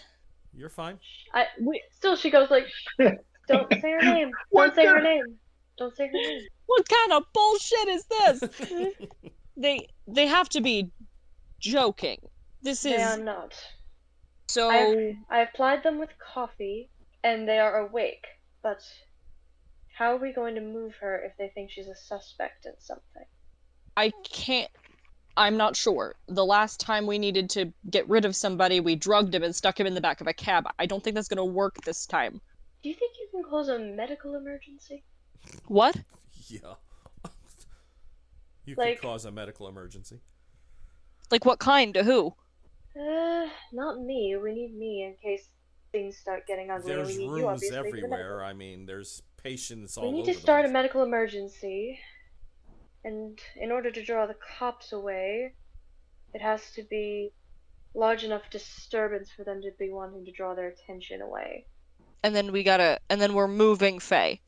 You're 0.57 0.68
fine. 0.70 0.98
I, 1.32 1.46
We, 1.61 1.82
still, 1.92 2.16
she 2.16 2.30
goes 2.30 2.50
like, 2.50 2.66
don't 3.48 3.70
say 3.80 3.90
her 3.90 4.02
name. 4.02 4.30
Don't 4.55 4.74
say 4.74 4.86
her 4.86 5.02
name. 5.02 5.34
Don't 5.76 5.94
say 5.96 6.07
her 6.07 6.12
name. 6.12 6.42
what 6.66 6.88
kind 6.88 7.12
of 7.12 7.24
bullshit 7.32 7.88
is 7.88 8.05
this? 8.07 8.96
they 9.57 9.88
they 10.07 10.26
have 10.26 10.48
to 10.50 10.61
be 10.61 10.90
joking. 11.59 12.18
This 12.62 12.82
They 12.82 13.02
are 13.02 13.14
is 13.14 13.18
not. 13.18 13.55
so. 14.48 14.70
I've, 14.70 15.16
I've 15.28 15.52
plied 15.55 15.82
them 15.82 15.98
with 15.98 16.11
coffee, 16.34 16.88
and 17.22 17.46
they 17.48 17.59
are 17.59 17.78
awake. 17.86 18.24
But 18.62 18.82
how 19.98 20.12
are 20.14 20.18
we 20.18 20.32
going 20.32 20.55
to 20.55 20.61
move 20.61 20.94
her 21.00 21.20
if 21.24 21.36
they 21.36 21.48
think 21.55 21.70
she's 21.70 21.88
a 21.88 21.96
suspect 21.96 22.66
in 22.66 22.72
something? 22.78 23.26
I 23.96 24.12
can't. 24.24 24.70
I'm 25.37 25.57
not 25.57 25.74
sure. 25.76 26.14
The 26.28 26.45
last 26.45 26.78
time 26.80 27.07
we 27.07 27.18
needed 27.18 27.51
to 27.51 27.72
get 27.91 28.09
rid 28.09 28.24
of 28.24 28.37
somebody, 28.37 28.80
we 28.80 28.95
drugged 28.95 29.35
him 29.35 29.43
and 29.43 29.55
stuck 29.55 29.78
him 29.78 29.87
in 29.87 29.95
the 29.95 30.01
back 30.01 30.20
of 30.20 30.26
a 30.26 30.32
cab. 30.32 30.66
I 30.78 30.87
don't 30.87 31.03
think 31.03 31.14
that's 31.14 31.28
gonna 31.28 31.45
work 31.45 31.76
this 31.85 32.07
time. 32.07 32.41
Do 32.82 32.89
you 32.89 32.95
think 32.95 33.14
you 33.18 33.28
can 33.32 33.43
cause 33.51 33.68
a 33.68 33.78
medical 33.78 34.37
emergency? 34.37 35.03
What? 35.66 35.97
Yeah. 36.49 36.74
you 38.64 38.74
Like- 38.76 39.01
could 39.01 39.09
cause 39.09 39.24
a 39.24 39.32
medical 39.32 39.68
emergency. 39.68 40.20
Like 41.30 41.45
what 41.45 41.59
kind? 41.59 41.95
To 41.95 42.05
who? 42.05 42.35
Uh, 42.99 43.49
not 43.72 44.01
me. 44.01 44.37
We 44.41 44.53
need 44.55 44.76
me 44.76 45.03
in 45.05 45.16
case 45.20 45.49
things 45.91 46.16
start 46.16 46.47
getting 46.47 46.70
ugly. 46.70 46.93
and 46.93 47.01
There's 47.01 47.09
we 47.16 47.16
need 47.18 47.24
you, 47.24 47.30
rooms 47.32 47.45
obviously, 47.47 47.76
everywhere. 47.78 48.45
I 48.45 48.53
mean, 48.53 48.87
there's 48.87 49.22
patients 49.43 49.97
all 49.97 50.05
over. 50.05 50.12
We 50.12 50.18
need 50.22 50.28
over 50.28 50.35
to 50.35 50.41
start 50.41 50.64
a 50.64 50.68
medical 50.68 51.03
emergency, 51.03 51.99
and 53.05 53.38
in 53.57 53.70
order 53.70 53.90
to 53.90 54.05
draw 54.05 54.26
the 54.26 54.36
cops 54.59 54.92
away, 54.92 55.52
it 56.32 56.40
has 56.40 56.72
to 56.72 56.82
be 56.82 57.32
large 57.94 58.24
enough 58.24 58.50
disturbance 58.50 59.30
for 59.30 59.44
them 59.44 59.62
to 59.62 59.70
be 59.78 59.90
wanting 59.90 60.24
to 60.24 60.32
draw 60.32 60.55
their 60.55 60.68
attention 60.68 61.22
away. 61.22 61.66
And 62.22 62.34
then 62.34 62.50
we 62.50 62.62
gotta. 62.62 62.98
And 63.11 63.20
then 63.20 63.34
we're 63.34 63.48
moving 63.48 64.00
Fay. 64.00 64.40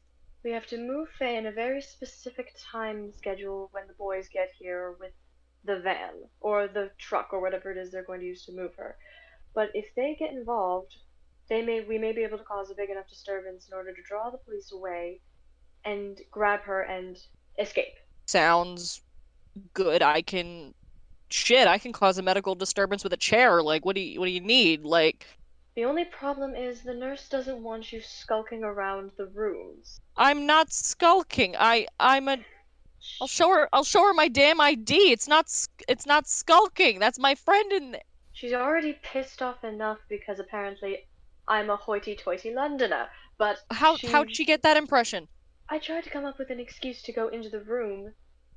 We 0.42 0.50
have 0.52 0.66
to 0.68 0.78
move 0.78 1.08
Fay 1.18 1.36
in 1.36 1.46
a 1.46 1.52
very 1.52 1.82
specific 1.82 2.54
time 2.72 3.12
schedule 3.12 3.68
when 3.72 3.86
the 3.86 3.94
boys 3.94 4.28
get 4.32 4.50
here 4.58 4.96
with 4.98 5.12
the 5.64 5.80
van 5.80 6.14
or 6.40 6.68
the 6.68 6.90
truck 6.98 7.32
or 7.32 7.40
whatever 7.40 7.70
it 7.70 7.76
is 7.76 7.90
they're 7.90 8.04
going 8.04 8.20
to 8.20 8.26
use 8.26 8.46
to 8.46 8.52
move 8.52 8.74
her. 8.76 8.96
But 9.54 9.70
if 9.74 9.94
they 9.94 10.16
get 10.18 10.32
involved, 10.32 10.96
they 11.48 11.62
may 11.62 11.82
we 11.82 11.98
may 11.98 12.12
be 12.12 12.22
able 12.22 12.38
to 12.38 12.44
cause 12.44 12.70
a 12.70 12.74
big 12.74 12.90
enough 12.90 13.08
disturbance 13.08 13.68
in 13.68 13.74
order 13.74 13.92
to 13.92 14.02
draw 14.02 14.30
the 14.30 14.38
police 14.38 14.72
away 14.72 15.20
and 15.84 16.20
grab 16.30 16.60
her 16.62 16.82
and 16.82 17.18
escape. 17.58 17.94
Sounds 18.26 19.02
good. 19.74 20.02
I 20.02 20.22
can. 20.22 20.74
Shit, 21.28 21.66
I 21.66 21.78
can 21.78 21.92
cause 21.92 22.18
a 22.18 22.22
medical 22.22 22.54
disturbance 22.54 23.02
with 23.02 23.12
a 23.12 23.16
chair. 23.16 23.62
Like, 23.62 23.84
what 23.84 23.96
do 23.96 24.00
you 24.02 24.20
what 24.20 24.26
do 24.26 24.32
you 24.32 24.40
need? 24.40 24.84
Like, 24.84 25.26
The 25.74 25.84
only 25.84 26.04
problem 26.04 26.54
is 26.54 26.82
the 26.82 26.94
nurse 26.94 27.28
doesn't 27.28 27.62
want 27.62 27.92
you 27.92 28.00
skulking 28.00 28.62
around 28.62 29.10
the 29.16 29.26
rooms. 29.26 30.00
I'm 30.16 30.46
not 30.46 30.72
skulking. 30.72 31.56
I 31.58 31.86
I'm 31.98 32.28
a. 32.28 32.38
I'll 33.20 33.26
show 33.28 33.48
her. 33.50 33.68
I'll 33.72 33.84
show 33.84 34.02
her 34.02 34.14
my 34.14 34.28
damn 34.28 34.60
ID. 34.60 35.12
It's 35.12 35.26
not. 35.28 35.46
It's 35.88 36.06
not 36.06 36.28
skulking. 36.28 36.98
That's 36.98 37.18
my 37.18 37.34
friend 37.34 37.72
in. 37.72 37.92
th- 37.92 38.02
She's 38.32 38.52
already 38.52 38.98
pissed 39.02 39.40
off 39.40 39.64
enough 39.64 39.98
because 40.08 40.38
apparently 40.40 41.06
I'm 41.48 41.70
a 41.70 41.76
hoity-toity 41.76 42.52
Londoner. 42.52 43.08
But 43.38 43.60
How 43.70 43.96
she... 43.96 44.08
how'd 44.08 44.34
she 44.34 44.44
get 44.44 44.62
that 44.62 44.76
impression? 44.76 45.26
I 45.68 45.78
tried 45.78 46.04
to 46.04 46.10
come 46.10 46.24
up 46.24 46.38
with 46.38 46.50
an 46.50 46.60
excuse 46.60 47.02
to 47.02 47.12
go 47.12 47.28
into 47.28 47.48
the 47.48 47.60
room 47.60 48.12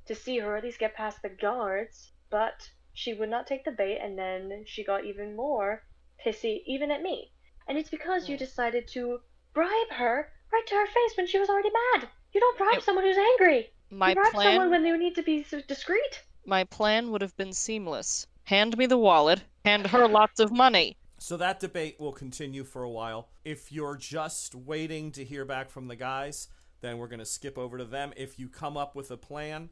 to 0.06 0.14
see 0.14 0.38
her, 0.38 0.52
or 0.52 0.56
at 0.56 0.64
least 0.64 0.78
get 0.78 0.94
past 0.94 1.22
the 1.22 1.28
guards, 1.28 2.12
but 2.30 2.68
she 2.92 3.14
would 3.14 3.28
not 3.30 3.46
take 3.46 3.64
the 3.64 3.72
bait, 3.72 3.98
and 4.02 4.18
then 4.18 4.64
she 4.66 4.84
got 4.84 5.04
even 5.04 5.34
more 5.36 5.82
pissy, 6.24 6.62
even 6.66 6.90
at 6.90 7.02
me. 7.02 7.32
And 7.68 7.76
it's 7.78 7.90
because 7.90 8.28
you 8.28 8.36
Hmm. 8.36 8.44
decided 8.44 8.88
to 8.88 9.20
bribe 9.54 9.90
her 9.90 10.32
right 10.52 10.66
to 10.66 10.74
her 10.74 10.86
face 10.86 11.16
when 11.16 11.26
she 11.26 11.38
was 11.38 11.48
already 11.48 11.70
mad. 11.94 12.08
You 12.32 12.40
don't 12.40 12.58
bribe 12.58 12.78
It- 12.78 12.84
someone 12.84 13.04
who's 13.04 13.18
angry. 13.18 13.70
My 13.90 14.10
you 14.10 14.14
bribe 14.14 14.32
someone 14.34 14.70
when 14.70 14.82
they 14.82 14.96
need 14.96 15.14
to 15.16 15.22
be 15.22 15.42
so 15.42 15.60
discreet. 15.62 16.22
My 16.46 16.64
plan 16.64 17.10
would 17.10 17.22
have 17.22 17.36
been 17.36 17.52
seamless. 17.52 18.26
Hand 18.44 18.76
me 18.78 18.86
the 18.86 18.98
wallet. 18.98 19.42
Hand 19.64 19.88
her 19.88 20.08
lots 20.08 20.40
of 20.40 20.52
money. 20.52 20.96
So 21.18 21.36
that 21.36 21.60
debate 21.60 22.00
will 22.00 22.12
continue 22.12 22.64
for 22.64 22.82
a 22.82 22.90
while. 22.90 23.28
If 23.44 23.70
you're 23.70 23.96
just 23.96 24.54
waiting 24.54 25.12
to 25.12 25.24
hear 25.24 25.44
back 25.44 25.70
from 25.70 25.88
the 25.88 25.96
guys, 25.96 26.48
then 26.80 26.98
we're 26.98 27.08
going 27.08 27.20
to 27.20 27.26
skip 27.26 27.58
over 27.58 27.78
to 27.78 27.84
them. 27.84 28.12
If 28.16 28.38
you 28.38 28.48
come 28.48 28.76
up 28.76 28.94
with 28.94 29.10
a 29.10 29.16
plan 29.16 29.70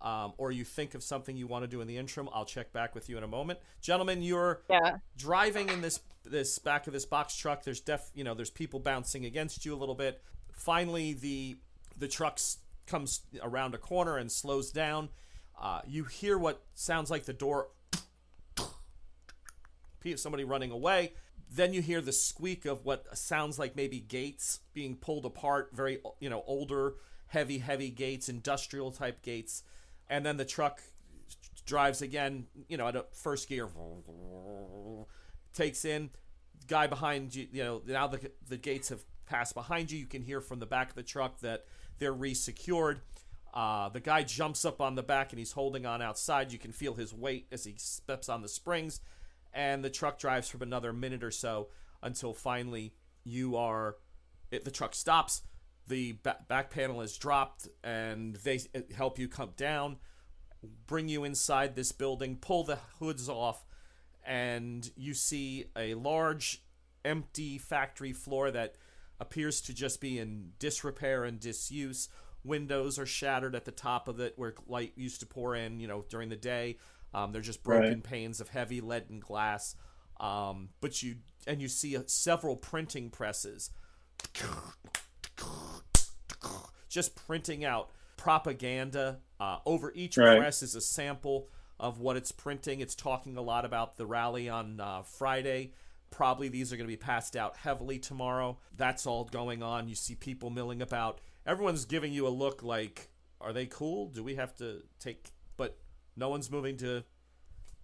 um, 0.00 0.32
or 0.38 0.52
you 0.52 0.64
think 0.64 0.94
of 0.94 1.02
something 1.02 1.36
you 1.36 1.46
want 1.46 1.64
to 1.64 1.68
do 1.68 1.80
in 1.80 1.86
the 1.88 1.96
interim, 1.96 2.28
I'll 2.32 2.44
check 2.44 2.72
back 2.72 2.94
with 2.94 3.08
you 3.08 3.16
in 3.18 3.24
a 3.24 3.28
moment. 3.28 3.58
Gentlemen, 3.80 4.22
you're 4.22 4.62
Yeah. 4.70 4.98
driving 5.16 5.68
in 5.68 5.80
this 5.80 6.00
this 6.24 6.58
back 6.58 6.86
of 6.86 6.92
this 6.92 7.06
box 7.06 7.34
truck. 7.36 7.62
There's 7.62 7.80
def 7.80 8.10
you 8.14 8.22
know 8.24 8.34
there's 8.34 8.50
people 8.50 8.80
bouncing 8.80 9.24
against 9.24 9.64
you 9.64 9.74
a 9.74 9.78
little 9.78 9.94
bit. 9.94 10.22
Finally, 10.52 11.14
the 11.14 11.58
the 11.96 12.08
truck 12.08 12.38
comes 12.86 13.22
around 13.42 13.74
a 13.74 13.78
corner 13.78 14.16
and 14.18 14.30
slows 14.30 14.70
down. 14.70 15.08
Uh, 15.60 15.80
you 15.86 16.04
hear 16.04 16.38
what 16.38 16.62
sounds 16.74 17.10
like 17.10 17.24
the 17.24 17.32
door 17.32 17.68
somebody 20.16 20.44
running 20.44 20.70
away. 20.70 21.12
Then 21.50 21.72
you 21.72 21.80
hear 21.80 22.00
the 22.00 22.12
squeak 22.12 22.66
of 22.66 22.84
what 22.84 23.16
sounds 23.16 23.58
like 23.58 23.74
maybe 23.74 24.00
gates 24.00 24.60
being 24.74 24.96
pulled 24.96 25.24
apart, 25.24 25.70
very 25.72 25.98
you 26.20 26.28
know 26.28 26.44
older, 26.46 26.94
heavy, 27.28 27.58
heavy 27.58 27.90
gates, 27.90 28.28
industrial 28.28 28.90
type 28.90 29.22
gates, 29.22 29.62
and 30.08 30.24
then 30.26 30.36
the 30.36 30.44
truck 30.44 30.82
drives 31.64 32.02
again, 32.02 32.46
you 32.68 32.76
know, 32.76 32.88
at 32.88 32.96
a 32.96 33.04
first 33.12 33.48
gear, 33.48 33.68
takes 35.54 35.84
in 35.84 36.10
guy 36.66 36.86
behind 36.86 37.34
you. 37.34 37.46
You 37.52 37.64
know, 37.64 37.82
now 37.86 38.06
the 38.06 38.30
the 38.48 38.56
gates 38.56 38.88
have 38.90 39.04
passed 39.26 39.54
behind 39.54 39.90
you. 39.90 39.98
You 39.98 40.06
can 40.06 40.22
hear 40.22 40.40
from 40.40 40.58
the 40.58 40.66
back 40.66 40.90
of 40.90 40.94
the 40.94 41.02
truck 41.02 41.40
that 41.40 41.64
they're 41.98 42.14
resecured. 42.14 43.00
Uh, 43.52 43.88
the 43.88 44.00
guy 44.00 44.22
jumps 44.22 44.64
up 44.64 44.80
on 44.80 44.94
the 44.94 45.02
back 45.02 45.32
and 45.32 45.38
he's 45.38 45.52
holding 45.52 45.86
on 45.86 46.02
outside. 46.02 46.52
You 46.52 46.58
can 46.58 46.72
feel 46.72 46.94
his 46.94 47.12
weight 47.12 47.46
as 47.50 47.64
he 47.64 47.74
steps 47.76 48.28
on 48.28 48.42
the 48.42 48.48
springs, 48.48 49.00
and 49.52 49.84
the 49.84 49.90
truck 49.90 50.18
drives 50.18 50.48
for 50.48 50.62
another 50.62 50.92
minute 50.92 51.24
or 51.24 51.30
so 51.30 51.68
until 52.02 52.34
finally 52.34 52.94
you 53.24 53.56
are. 53.56 53.96
The 54.50 54.70
truck 54.70 54.94
stops. 54.94 55.42
The 55.86 56.18
ba- 56.22 56.44
back 56.48 56.70
panel 56.70 57.00
is 57.00 57.16
dropped, 57.16 57.68
and 57.82 58.36
they 58.36 58.60
help 58.94 59.18
you 59.18 59.28
come 59.28 59.52
down, 59.56 59.96
bring 60.86 61.08
you 61.08 61.24
inside 61.24 61.74
this 61.74 61.92
building, 61.92 62.36
pull 62.36 62.64
the 62.64 62.78
hoods 62.98 63.28
off, 63.28 63.64
and 64.24 64.90
you 64.96 65.14
see 65.14 65.66
a 65.76 65.94
large 65.94 66.62
empty 67.04 67.56
factory 67.58 68.12
floor 68.12 68.50
that 68.50 68.74
appears 69.20 69.60
to 69.62 69.74
just 69.74 70.00
be 70.00 70.18
in 70.18 70.52
disrepair 70.58 71.24
and 71.24 71.40
disuse. 71.40 72.08
Windows 72.44 72.98
are 72.98 73.06
shattered 73.06 73.54
at 73.54 73.64
the 73.64 73.72
top 73.72 74.08
of 74.08 74.20
it 74.20 74.34
where 74.36 74.54
light 74.66 74.92
used 74.96 75.20
to 75.20 75.26
pour 75.26 75.54
in, 75.56 75.80
you 75.80 75.88
know, 75.88 76.04
during 76.08 76.28
the 76.28 76.36
day. 76.36 76.78
Um, 77.14 77.32
they're 77.32 77.40
just 77.42 77.62
broken 77.62 77.94
Right. 77.94 78.02
panes 78.02 78.40
of 78.40 78.48
heavy 78.50 78.80
lead 78.80 79.06
and 79.10 79.22
glass. 79.22 79.74
Um, 80.20 80.70
but 80.80 81.02
you 81.02 81.16
and 81.46 81.62
you 81.62 81.68
see 81.68 81.96
uh, 81.96 82.02
several 82.06 82.56
printing 82.56 83.08
presses 83.10 83.70
just 86.88 87.14
printing 87.14 87.64
out 87.64 87.90
propaganda. 88.16 89.20
Uh, 89.40 89.58
over 89.64 89.92
each 89.94 90.16
Right. 90.16 90.38
press 90.38 90.62
is 90.62 90.74
a 90.74 90.80
sample 90.80 91.48
of 91.78 92.00
what 92.00 92.16
it's 92.16 92.32
printing. 92.32 92.80
It's 92.80 92.94
talking 92.96 93.36
a 93.36 93.42
lot 93.42 93.64
about 93.64 93.96
the 93.96 94.06
rally 94.06 94.48
on 94.48 94.80
uh, 94.80 95.02
Friday. 95.02 95.72
Probably 96.10 96.48
these 96.48 96.72
are 96.72 96.76
going 96.76 96.88
to 96.88 96.92
be 96.92 96.96
passed 96.96 97.36
out 97.36 97.56
heavily 97.58 97.98
tomorrow. 98.00 98.58
That's 98.76 99.06
all 99.06 99.24
going 99.24 99.62
on. 99.62 99.88
You 99.88 99.94
see 99.94 100.14
people 100.16 100.50
milling 100.50 100.82
about. 100.82 101.20
Everyone's 101.46 101.84
giving 101.84 102.12
you 102.12 102.26
a 102.26 102.30
look 102.30 102.62
like, 102.64 103.10
are 103.40 103.52
they 103.52 103.66
cool? 103.66 104.08
Do 104.08 104.24
we 104.24 104.34
have 104.34 104.56
to 104.56 104.82
take. 104.98 105.30
No 106.18 106.28
one's 106.28 106.50
moving 106.50 106.76
to, 106.78 107.04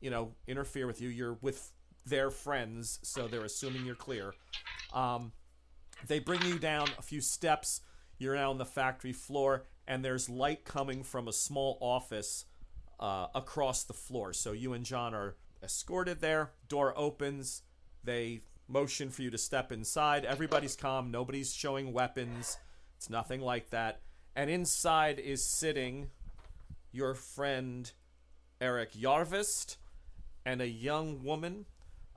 you 0.00 0.10
know, 0.10 0.32
interfere 0.46 0.86
with 0.86 1.00
you. 1.00 1.08
You're 1.08 1.38
with 1.40 1.70
their 2.04 2.30
friends, 2.30 2.98
so 3.02 3.28
they're 3.28 3.44
assuming 3.44 3.86
you're 3.86 3.94
clear. 3.94 4.34
Um, 4.92 5.32
they 6.06 6.18
bring 6.18 6.42
you 6.42 6.58
down 6.58 6.88
a 6.98 7.02
few 7.02 7.20
steps. 7.20 7.80
You're 8.18 8.34
now 8.34 8.50
on 8.50 8.58
the 8.58 8.64
factory 8.64 9.12
floor, 9.12 9.64
and 9.86 10.04
there's 10.04 10.28
light 10.28 10.64
coming 10.64 11.02
from 11.02 11.28
a 11.28 11.32
small 11.32 11.78
office 11.80 12.44
uh, 13.00 13.28
across 13.34 13.84
the 13.84 13.94
floor. 13.94 14.32
So 14.32 14.52
you 14.52 14.72
and 14.72 14.84
John 14.84 15.14
are 15.14 15.36
escorted 15.62 16.20
there. 16.20 16.52
Door 16.68 16.94
opens. 16.96 17.62
They 18.02 18.40
motion 18.68 19.10
for 19.10 19.22
you 19.22 19.30
to 19.30 19.38
step 19.38 19.72
inside. 19.72 20.24
Everybody's 20.24 20.76
calm. 20.76 21.10
Nobody's 21.10 21.54
showing 21.54 21.92
weapons. 21.92 22.58
It's 22.96 23.10
nothing 23.10 23.40
like 23.40 23.70
that. 23.70 24.00
And 24.36 24.50
inside 24.50 25.18
is 25.18 25.44
sitting 25.44 26.08
your 26.92 27.14
friend 27.14 27.90
Eric 28.60 28.92
Yarvist 28.92 29.76
and 30.44 30.60
a 30.60 30.68
young 30.68 31.22
woman. 31.22 31.66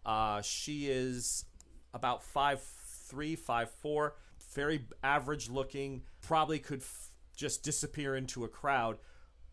Uh, 0.05 0.41
she 0.41 0.87
is 0.87 1.45
about 1.93 2.23
five 2.23 2.61
three, 2.61 3.35
five 3.35 3.69
four, 3.71 4.15
very 4.53 4.85
average 5.03 5.49
looking. 5.49 6.03
Probably 6.21 6.59
could 6.59 6.81
f- 6.81 7.11
just 7.35 7.63
disappear 7.63 8.15
into 8.15 8.43
a 8.43 8.47
crowd, 8.47 8.97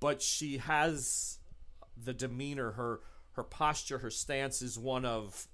but 0.00 0.22
she 0.22 0.58
has 0.58 1.38
the 1.96 2.12
demeanor, 2.14 2.72
her 2.72 3.00
her 3.32 3.44
posture, 3.44 3.98
her 3.98 4.10
stance 4.10 4.62
is 4.62 4.78
one 4.78 5.04
of 5.04 5.48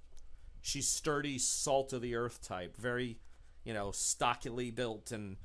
she's 0.63 0.87
sturdy, 0.89 1.39
salt 1.39 1.93
of 1.93 2.03
the 2.03 2.15
earth 2.15 2.43
type, 2.43 2.77
very 2.77 3.19
you 3.65 3.73
know 3.75 3.91
stockily 3.93 4.71
built 4.71 5.13
and 5.13 5.37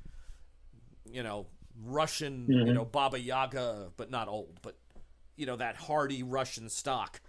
you 1.10 1.22
know 1.22 1.46
Russian, 1.84 2.46
you 2.48 2.64
Mhm. 2.64 2.74
know 2.74 2.84
Baba 2.84 3.18
Yaga, 3.20 3.92
but 3.96 4.10
not 4.10 4.28
old, 4.28 4.58
but 4.62 4.76
you 5.36 5.46
know 5.46 5.56
that 5.56 5.76
hardy 5.76 6.22
Russian 6.22 6.68
stock. 6.68 7.20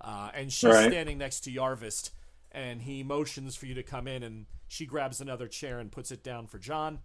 Uh, 0.00 0.30
and 0.34 0.52
she's 0.52 0.70
Right. 0.70 0.88
standing 0.90 1.18
next 1.18 1.40
to 1.40 1.50
Yarvist, 1.50 2.10
and 2.52 2.82
he 2.82 3.02
motions 3.02 3.56
for 3.56 3.66
you 3.66 3.74
to 3.74 3.82
come 3.82 4.06
in, 4.06 4.22
and 4.22 4.46
she 4.68 4.84
grabs 4.86 5.20
another 5.20 5.48
chair 5.48 5.78
and 5.78 5.90
puts 5.90 6.10
it 6.10 6.22
down 6.22 6.46
for 6.46 6.58
John. 6.58 7.00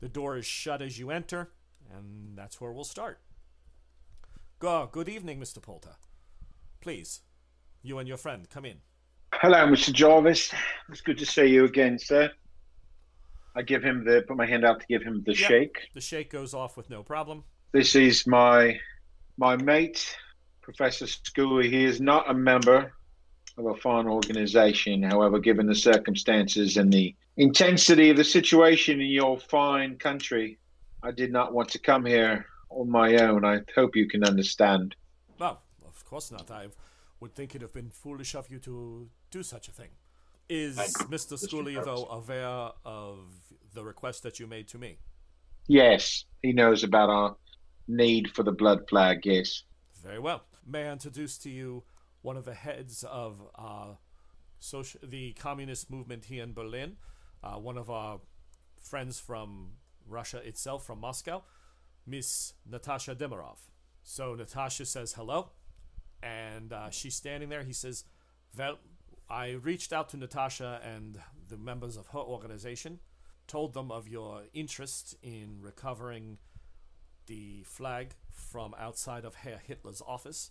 The 0.00 0.08
door 0.08 0.36
is 0.36 0.44
shut 0.44 0.82
as 0.82 0.98
you 0.98 1.10
enter, 1.10 1.50
and 1.90 2.36
that's 2.36 2.60
where 2.60 2.72
we'll 2.72 2.84
start. 2.84 3.20
Go, 4.58 4.88
good 4.92 5.08
evening, 5.08 5.40
Mr. 5.40 5.60
Poulter. 5.62 5.96
Please, 6.80 7.22
you 7.82 7.98
and 7.98 8.06
your 8.06 8.16
friend, 8.18 8.48
come 8.50 8.64
in. 8.66 8.80
Hello, 9.34 9.66
Mr. 9.66 9.92
Jarvis. 9.92 10.52
It's 10.90 11.00
good 11.00 11.18
to 11.18 11.26
see 11.26 11.46
you 11.46 11.64
again, 11.64 11.98
sir. 11.98 12.30
I 13.54 13.62
give 13.62 13.82
him 13.82 14.04
the 14.04 14.22
put 14.28 14.36
my 14.36 14.46
hand 14.46 14.64
out 14.64 14.80
to 14.80 14.86
give 14.86 15.02
him 15.02 15.22
the 15.24 15.32
Yep. 15.34 15.48
shake. 15.48 15.88
The 15.94 16.00
shake 16.00 16.30
goes 16.30 16.52
off 16.54 16.76
with 16.76 16.90
no 16.90 17.02
problem. 17.02 17.44
This 17.72 17.94
is 17.96 18.26
my 18.26 18.78
my 19.38 19.56
mate, 19.56 20.16
Professor 20.62 21.06
Schooley. 21.06 21.70
He 21.70 21.84
is 21.84 22.00
not 22.00 22.30
a 22.30 22.34
member 22.34 22.92
of 23.58 23.66
a 23.66 23.74
foreign 23.76 24.06
organization. 24.06 25.02
However, 25.02 25.38
given 25.38 25.66
the 25.66 25.74
circumstances 25.74 26.76
and 26.76 26.92
the 26.92 27.14
intensity 27.36 28.10
of 28.10 28.16
the 28.16 28.24
situation 28.24 29.00
in 29.00 29.08
your 29.08 29.38
fine 29.38 29.96
country, 29.96 30.58
I 31.02 31.10
did 31.10 31.32
not 31.32 31.52
want 31.54 31.68
to 31.70 31.78
come 31.78 32.04
here 32.04 32.46
on 32.70 32.90
my 32.90 33.16
own. 33.16 33.44
I 33.44 33.60
hope 33.74 33.96
you 33.96 34.08
can 34.08 34.24
understand. 34.24 34.96
Well, 35.38 35.62
of 35.86 36.04
course 36.04 36.30
not. 36.30 36.50
I 36.50 36.68
would 37.20 37.34
think 37.34 37.50
it'd 37.52 37.62
have 37.62 37.72
been 37.72 37.90
foolish 37.90 38.34
of 38.34 38.50
you 38.50 38.58
to 38.60 39.08
do 39.30 39.42
such 39.42 39.68
a 39.68 39.72
thing. 39.72 39.88
Is 40.48 40.76
Mr. 40.76 41.08
Mr. 41.08 41.38
Scully, 41.38 41.74
though, 41.74 42.06
aware 42.10 42.70
of 42.84 43.18
the 43.74 43.82
request 43.82 44.22
that 44.22 44.38
you 44.38 44.46
made 44.46 44.68
to 44.68 44.78
me? 44.78 44.98
Yes, 45.66 46.24
he 46.42 46.52
knows 46.52 46.84
about 46.84 47.10
our 47.10 47.36
need 47.88 48.30
for 48.30 48.42
the 48.42 48.52
blood 48.52 48.88
flag. 48.88 49.20
Yes. 49.24 49.62
Very 50.02 50.18
well. 50.18 50.42
May 50.66 50.88
I 50.88 50.92
introduce 50.92 51.38
to 51.38 51.50
you 51.50 51.84
one 52.22 52.36
of 52.36 52.44
the 52.44 52.54
heads 52.54 53.04
of 53.04 53.40
uh, 53.56 53.94
social, 54.58 55.00
the 55.02 55.32
communist 55.34 55.90
movement 55.90 56.24
here 56.24 56.42
in 56.42 56.52
Berlin, 56.52 56.96
uh, 57.42 57.54
one 57.54 57.78
of 57.78 57.88
our 57.90 58.20
friends 58.80 59.18
from 59.18 59.72
Russia 60.08 60.38
itself, 60.38 60.84
from 60.84 61.00
Moscow, 61.00 61.44
Miss 62.06 62.54
Natasha 62.68 63.14
Demirov. 63.14 63.58
So 64.02 64.34
Natasha 64.34 64.86
says 64.86 65.12
hello, 65.14 65.50
and 66.22 66.72
uh, 66.72 66.90
she's 66.90 67.14
standing 67.14 67.48
there. 67.48 67.64
He 67.64 67.72
says, 67.72 68.04
Well, 68.56 68.78
I 69.28 69.50
reached 69.50 69.92
out 69.92 70.08
to 70.10 70.16
Natasha 70.16 70.80
and 70.84 71.18
the 71.48 71.56
members 71.56 71.96
of 71.96 72.08
her 72.08 72.20
organization, 72.20 73.00
told 73.46 73.74
them 73.74 73.90
of 73.90 74.08
your 74.08 74.42
interest 74.52 75.16
in 75.22 75.58
recovering 75.60 76.38
the 77.26 77.62
flag 77.64 78.14
from 78.30 78.74
outside 78.78 79.24
of 79.24 79.36
Herr 79.36 79.60
Hitler's 79.64 80.02
office, 80.06 80.50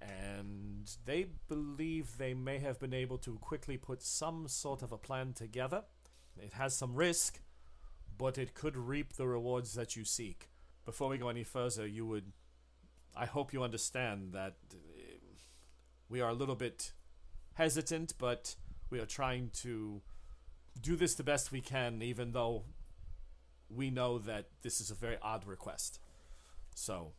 and 0.00 0.90
they 1.04 1.26
believe 1.48 2.18
they 2.18 2.34
may 2.34 2.58
have 2.58 2.78
been 2.78 2.94
able 2.94 3.18
to 3.18 3.38
quickly 3.38 3.76
put 3.76 4.02
some 4.02 4.48
sort 4.48 4.82
of 4.82 4.92
a 4.92 4.98
plan 4.98 5.32
together. 5.32 5.84
It 6.36 6.54
has 6.54 6.76
some 6.76 6.94
risk, 6.94 7.40
but 8.18 8.38
it 8.38 8.54
could 8.54 8.76
reap 8.76 9.14
the 9.14 9.26
rewards 9.26 9.74
that 9.74 9.96
you 9.96 10.04
seek. 10.04 10.50
Before 10.84 11.08
we 11.08 11.18
go 11.18 11.28
any 11.28 11.44
further, 11.44 11.86
you 11.86 12.06
would. 12.06 12.32
I 13.16 13.26
hope 13.26 13.52
you 13.52 13.62
understand 13.62 14.32
that 14.32 14.56
uh, 14.72 14.76
we 16.08 16.20
are 16.20 16.30
a 16.30 16.34
little 16.34 16.56
bit 16.56 16.92
hesitant, 17.54 18.14
but 18.18 18.56
we 18.90 18.98
are 18.98 19.06
trying 19.06 19.50
to 19.62 20.02
do 20.80 20.96
this 20.96 21.14
the 21.14 21.22
best 21.22 21.52
we 21.52 21.60
can, 21.60 22.02
even 22.02 22.32
though 22.32 22.64
we 23.74 23.90
know 23.90 24.18
that 24.18 24.46
this 24.62 24.80
is 24.80 24.90
a 24.90 24.94
very 24.94 25.16
odd 25.22 25.46
request. 25.46 26.00
So, 26.74 27.12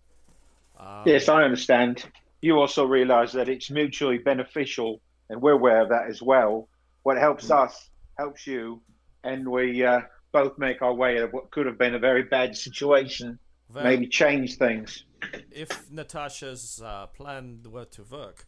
um, 0.80 1.03
Yes, 1.06 1.30
I 1.30 1.43
understand. 1.43 2.06
You 2.41 2.60
also 2.60 2.86
realize 2.86 3.34
that 3.34 3.49
it's 3.49 3.70
mutually 3.72 4.18
beneficial, 4.18 5.01
and 5.30 5.41
we're 5.41 5.53
aware 5.53 5.82
of 5.82 5.89
that 5.89 6.08
as 6.10 6.22
well. 6.22 6.68
What 7.03 7.18
helps 7.18 7.51
us 7.51 7.89
helps 8.18 8.47
you, 8.47 8.82
and 9.24 9.47
we 9.47 9.84
uh, 9.84 10.01
both 10.32 10.58
make 10.58 10.82
our 10.82 10.93
way 10.93 11.18
out 11.18 11.24
of 11.24 11.34
what 11.34 11.51
could 11.51 11.66
have 11.66 11.78
been 11.78 11.95
a 11.95 11.99
very 11.99 12.24
bad 12.24 12.56
situation, 12.56 13.39
well, 13.74 13.84
maybe 13.84 14.08
change 14.08 14.58
things. 14.58 15.06
if 15.51 15.89
Natasha's 15.91 16.82
uh, 16.84 17.08
plan 17.08 17.60
were 17.70 17.86
to 17.86 18.03
work, 18.03 18.45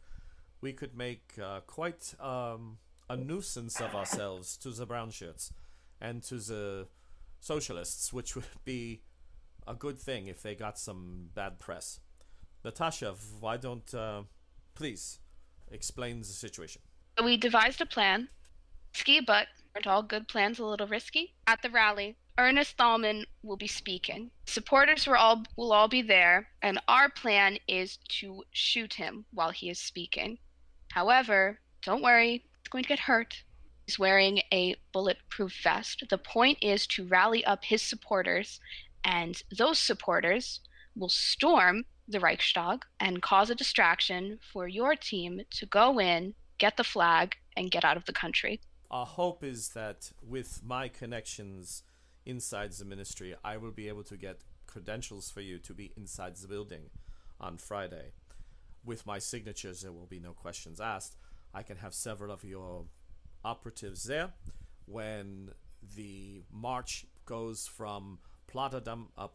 we 0.61 0.73
could 0.73 0.95
make 0.95 1.33
uh, 1.41 1.61
quite 1.61 2.13
um, 2.19 2.77
a 3.09 3.15
nuisance 3.15 3.79
of 3.79 3.95
ourselves 3.95 4.57
to 4.57 4.71
the 4.71 4.85
brown 4.85 5.09
shirts 5.11 5.53
and 6.01 6.23
to 6.23 6.35
the 6.35 6.87
socialists, 7.39 8.11
which 8.11 8.35
would 8.35 8.45
be 8.65 9.01
a 9.67 9.73
good 9.73 9.99
thing 9.99 10.27
if 10.27 10.41
they 10.41 10.55
got 10.55 10.79
some 10.79 11.29
bad 11.33 11.59
press. 11.59 11.99
Natasha, 12.63 13.15
why 13.39 13.57
don't 13.57 13.93
uh, 13.93 14.23
please 14.75 15.19
explain 15.71 16.19
the 16.19 16.25
situation? 16.25 16.81
We 17.23 17.37
devised 17.37 17.81
a 17.81 17.85
plan. 17.85 18.29
Ski 18.93 19.19
but 19.19 19.47
aren't 19.75 19.87
all 19.87 20.03
good 20.03 20.27
plans 20.27 20.59
a 20.59 20.65
little 20.65 20.87
risky? 20.87 21.35
At 21.45 21.61
the 21.61 21.69
rally, 21.69 22.15
Ernest 22.37 22.77
Thälmann 22.77 23.25
will 23.43 23.57
be 23.57 23.67
speaking. 23.67 24.31
Supporters 24.45 25.07
will 25.07 25.15
all 25.15 25.43
will 25.55 25.73
all 25.73 25.87
be 25.87 26.01
there, 26.01 26.49
and 26.61 26.79
our 26.87 27.09
plan 27.09 27.57
is 27.67 27.97
to 28.19 28.43
shoot 28.51 28.93
him 28.93 29.25
while 29.31 29.51
he 29.51 29.69
is 29.69 29.79
speaking. 29.79 30.37
However, 30.91 31.59
don't 31.83 32.03
worry, 32.03 32.45
he's 32.59 32.69
going 32.69 32.83
to 32.83 32.89
get 32.89 32.99
hurt. 32.99 33.43
He's 33.87 33.97
wearing 33.97 34.41
a 34.53 34.75
bulletproof 34.91 35.53
vest. 35.63 36.03
The 36.09 36.17
point 36.17 36.57
is 36.61 36.85
to 36.87 37.07
rally 37.07 37.43
up 37.45 37.63
his 37.63 37.81
supporters 37.81 38.59
And 39.03 39.41
those 39.57 39.79
supporters 39.79 40.59
will 40.95 41.09
storm 41.09 41.85
the 42.07 42.19
Reichstag 42.19 42.83
and 42.99 43.21
cause 43.21 43.49
a 43.49 43.55
distraction 43.55 44.39
for 44.51 44.67
your 44.67 44.95
team 44.95 45.41
to 45.51 45.65
go 45.65 45.99
in, 45.99 46.33
get 46.57 46.75
the 46.75 46.83
flag, 46.83 47.37
and 47.55 47.71
get 47.71 47.85
out 47.85 47.95
of 47.95 48.05
the 48.05 48.13
country. 48.13 48.59
Our 48.91 49.05
hope 49.05 49.43
is 49.43 49.69
that 49.69 50.11
with 50.21 50.61
my 50.65 50.89
connections 50.89 51.83
inside 52.25 52.73
the 52.73 52.85
ministry, 52.85 53.35
I 53.43 53.55
will 53.55 53.71
be 53.71 53.87
able 53.87 54.03
to 54.03 54.17
get 54.17 54.41
credentials 54.65 55.29
for 55.29 55.41
you 55.41 55.57
to 55.59 55.73
be 55.73 55.93
inside 55.95 56.35
the 56.35 56.47
building 56.47 56.89
on 57.39 57.57
Friday. 57.57 58.11
With 58.83 59.05
my 59.05 59.19
signatures, 59.19 59.81
there 59.81 59.93
will 59.93 60.05
be 60.05 60.19
no 60.19 60.33
questions 60.33 60.81
asked. 60.81 61.15
I 61.53 61.63
can 61.63 61.77
have 61.77 61.93
several 61.93 62.31
of 62.31 62.43
your 62.43 62.85
operatives 63.43 64.03
there 64.03 64.31
when 64.85 65.51
the 65.95 66.41
march 66.51 67.05
goes 67.25 67.67
from 67.67 68.19
Potsdam, 68.47 69.09
uh, 69.17 69.27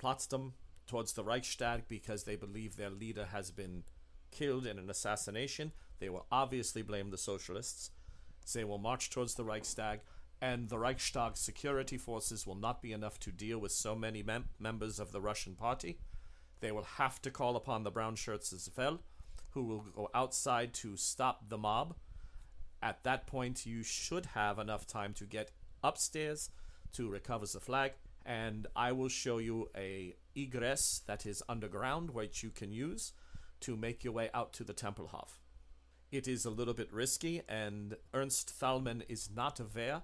towards 0.86 1.12
the 1.12 1.24
Reichstag 1.24 1.88
because 1.88 2.24
they 2.24 2.36
believe 2.36 2.76
their 2.76 2.90
leader 2.90 3.26
has 3.26 3.50
been 3.50 3.84
killed 4.30 4.66
in 4.66 4.78
an 4.78 4.90
assassination. 4.90 5.72
They 6.00 6.08
will 6.08 6.26
obviously 6.32 6.82
blame 6.82 7.10
the 7.10 7.18
socialists. 7.18 7.90
They 8.52 8.64
will 8.64 8.78
march 8.78 9.10
towards 9.10 9.34
the 9.34 9.44
Reichstag, 9.44 10.00
and 10.40 10.68
the 10.68 10.78
Reichstag 10.78 11.36
security 11.36 11.96
forces 11.96 12.46
will 12.46 12.56
not 12.56 12.82
be 12.82 12.92
enough 12.92 13.20
to 13.20 13.30
deal 13.30 13.58
with 13.58 13.70
so 13.70 13.94
many 13.94 14.22
mem- 14.22 14.48
members 14.58 14.98
of 14.98 15.12
the 15.12 15.20
Russian 15.20 15.54
party. 15.54 15.98
They 16.60 16.72
will 16.72 16.82
have 16.82 17.22
to 17.22 17.30
call 17.30 17.54
upon 17.54 17.84
the 17.84 17.90
brown 17.90 18.16
shirts 18.16 18.52
as 18.52 18.68
well, 18.76 19.00
who 19.50 19.62
will 19.62 19.84
go 19.94 20.10
outside 20.12 20.74
to 20.74 20.96
stop 20.96 21.48
the 21.48 21.58
mob. 21.58 21.94
At 22.82 23.04
that 23.04 23.26
point, 23.26 23.64
you 23.64 23.82
should 23.82 24.26
have 24.26 24.58
enough 24.58 24.86
time 24.86 25.14
to 25.14 25.24
get 25.24 25.52
upstairs 25.84 26.50
to 26.94 27.08
recover 27.08 27.46
the 27.46 27.60
flag, 27.60 27.92
and 28.26 28.66
I 28.74 28.92
will 28.92 29.08
show 29.08 29.38
you 29.38 29.70
a 29.76 30.16
egress 30.34 31.02
that 31.06 31.24
is 31.24 31.42
underground, 31.48 32.10
which 32.10 32.42
you 32.42 32.50
can 32.50 32.72
use 32.72 33.12
to 33.60 33.76
make 33.76 34.02
your 34.02 34.12
way 34.12 34.30
out 34.34 34.52
to 34.54 34.64
the 34.64 34.74
Tempelhof. 34.74 35.38
It 36.10 36.26
is 36.28 36.44
a 36.44 36.50
little 36.50 36.74
bit 36.74 36.92
risky, 36.92 37.42
and 37.48 37.96
Ernst 38.12 38.52
Thälmann 38.60 39.02
is 39.08 39.30
not 39.34 39.60
aware 39.60 40.02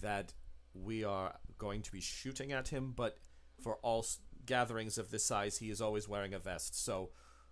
that 0.00 0.32
we 0.72 1.04
are 1.04 1.34
going 1.58 1.82
to 1.82 1.92
be 1.92 2.00
shooting 2.00 2.52
at 2.52 2.68
him, 2.68 2.92
but 2.96 3.18
for 3.62 3.76
all 3.76 4.04
gatherings 4.46 4.98
of 4.98 5.10
this 5.10 5.24
size, 5.24 5.58
he 5.58 5.70
is 5.70 5.80
always 5.80 6.08
wearing 6.08 6.34
a 6.34 6.38
vest. 6.38 6.82
So 6.82 7.10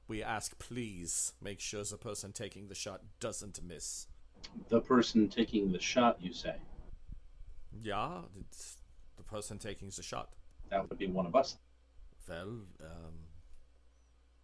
we 0.08 0.22
ask, 0.22 0.58
please 0.58 1.32
make 1.40 1.60
sure 1.60 1.84
the 1.84 1.96
person 1.96 2.32
taking 2.32 2.66
the 2.66 2.74
shot 2.74 3.02
doesn't 3.20 3.62
miss. 3.62 4.06
The 4.68 4.80
person 4.80 5.28
taking 5.28 5.72
the 5.72 5.80
shot, 5.80 6.18
you 6.20 6.32
say, 6.32 6.56
Yeah, 7.82 8.18
it's 8.40 8.76
the 9.16 9.22
person 9.22 9.58
taking 9.58 9.90
the 9.94 10.02
shot. 10.02 10.30
that 10.70 10.88
would 10.88 10.98
be 10.98 11.06
one 11.06 11.26
of 11.26 11.34
us. 11.34 11.56
Well, 12.28 12.48
um, 12.80 13.14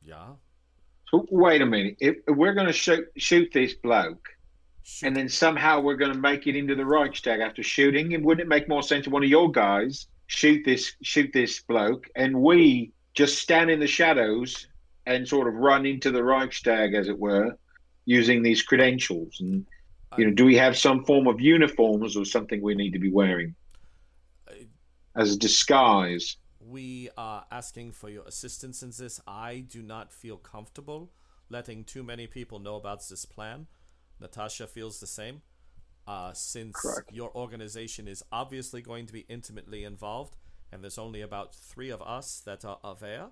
yeah. 0.05 0.29
So 1.11 1.27
wait 1.31 1.63
a 1.63 1.67
minute. 1.67 1.97
If 2.01 2.17
if 2.27 2.37
we're 2.37 2.55
going 2.55 2.67
to 2.67 2.73
shoot 2.73 3.07
shoot 3.17 3.51
this 3.53 3.75
bloke, 3.75 4.29
Shoot. 4.83 5.07
and 5.07 5.17
then 5.17 5.29
somehow 5.29 5.81
we're 5.81 5.97
going 5.97 6.13
to 6.13 6.19
make 6.19 6.47
it 6.47 6.57
into 6.57 6.75
the 6.75 6.85
Reichstag 6.85 7.41
after 7.41 7.63
shooting 7.63 8.11
him, 8.13 8.23
wouldn't 8.23 8.45
it 8.47 8.49
make 8.49 8.69
more 8.69 8.83
sense 8.83 9.07
if 9.07 9.13
one 9.13 9.23
of 9.25 9.31
your 9.31 9.51
guys 9.51 10.07
shoot 10.27 10.63
this 10.65 10.93
shoot 11.03 11.31
this 11.33 11.61
bloke, 11.61 12.09
and 12.15 12.43
we 12.43 12.93
just 13.15 13.39
stand 13.39 13.71
in 13.71 13.81
the 13.81 13.87
shadows 13.87 14.67
and 15.07 15.27
sort 15.27 15.49
of 15.49 15.55
run 15.55 15.87
into 15.87 16.11
the 16.11 16.23
Reichstag, 16.23 16.95
as 16.95 17.09
it 17.09 17.19
were, 17.19 17.57
using 18.05 18.43
these 18.43 18.63
credentials? 18.63 19.39
And 19.41 19.67
you 20.17 20.27
know, 20.27 20.33
do 20.33 20.45
we 20.45 20.57
have 20.57 20.77
some 20.77 21.05
form 21.05 21.27
of 21.27 21.41
uniforms 21.41 22.17
or 22.17 22.25
something 22.25 22.63
we 22.63 22.75
need 22.75 22.93
to 22.93 22.99
be 22.99 23.11
wearing 23.11 23.55
as 25.15 25.35
a 25.35 25.39
disguise? 25.39 26.37
we 26.69 27.09
are 27.17 27.47
asking 27.51 27.93
for 27.93 28.11
your 28.11 28.25
assistance 28.25 28.83
in 28.83 28.93
this. 28.99 29.21
I 29.27 29.65
do 29.67 29.83
not 29.83 30.13
feel 30.13 30.37
comfortable 30.37 31.11
letting 31.49 31.83
too 31.83 32.03
many 32.03 32.27
people 32.27 32.59
know 32.59 32.77
about 32.77 33.09
this 33.09 33.25
plan. 33.25 33.67
Natasha 34.21 34.67
feels 34.67 35.01
the 35.01 35.07
same. 35.07 35.43
Uh, 36.07 36.33
since 36.33 36.75
Correct. 36.81 37.13
your 37.13 37.35
organization 37.37 38.09
is 38.09 38.23
obviously 38.33 38.81
going 38.81 39.07
to 39.07 39.13
be 39.13 39.27
intimately 39.29 39.85
involved, 39.85 40.37
and 40.73 40.83
there's 40.83 40.99
only 40.99 41.21
about 41.21 41.55
three 41.55 41.91
of 41.91 42.01
us 42.01 42.41
that 42.47 42.65
are 42.65 42.79
aware, 42.83 43.27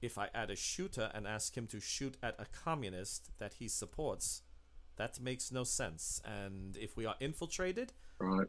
if 0.00 0.16
I 0.16 0.28
add 0.34 0.50
a 0.50 0.56
shooter 0.56 1.10
and 1.14 1.26
ask 1.26 1.54
him 1.54 1.66
to 1.68 1.80
shoot 1.80 2.16
at 2.22 2.34
a 2.38 2.46
communist 2.46 3.30
that 3.38 3.54
he 3.54 3.68
supports, 3.68 4.42
that 4.96 5.20
makes 5.20 5.50
no 5.52 5.64
sense. 5.64 6.20
And 6.24 6.76
if 6.76 6.96
we 6.96 7.06
are 7.06 7.16
infiltrated, 7.20 7.92
Right. 8.18 8.48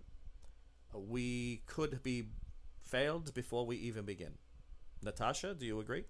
we 0.94 1.64
could 1.66 2.04
be 2.04 2.28
failed 2.82 3.34
before 3.34 3.66
we 3.66 3.78
even 3.78 4.06
begin. 4.06 4.38
Natasha, 5.02 5.54
do 5.56 5.66
you 5.66 5.80
agree? 5.80 6.06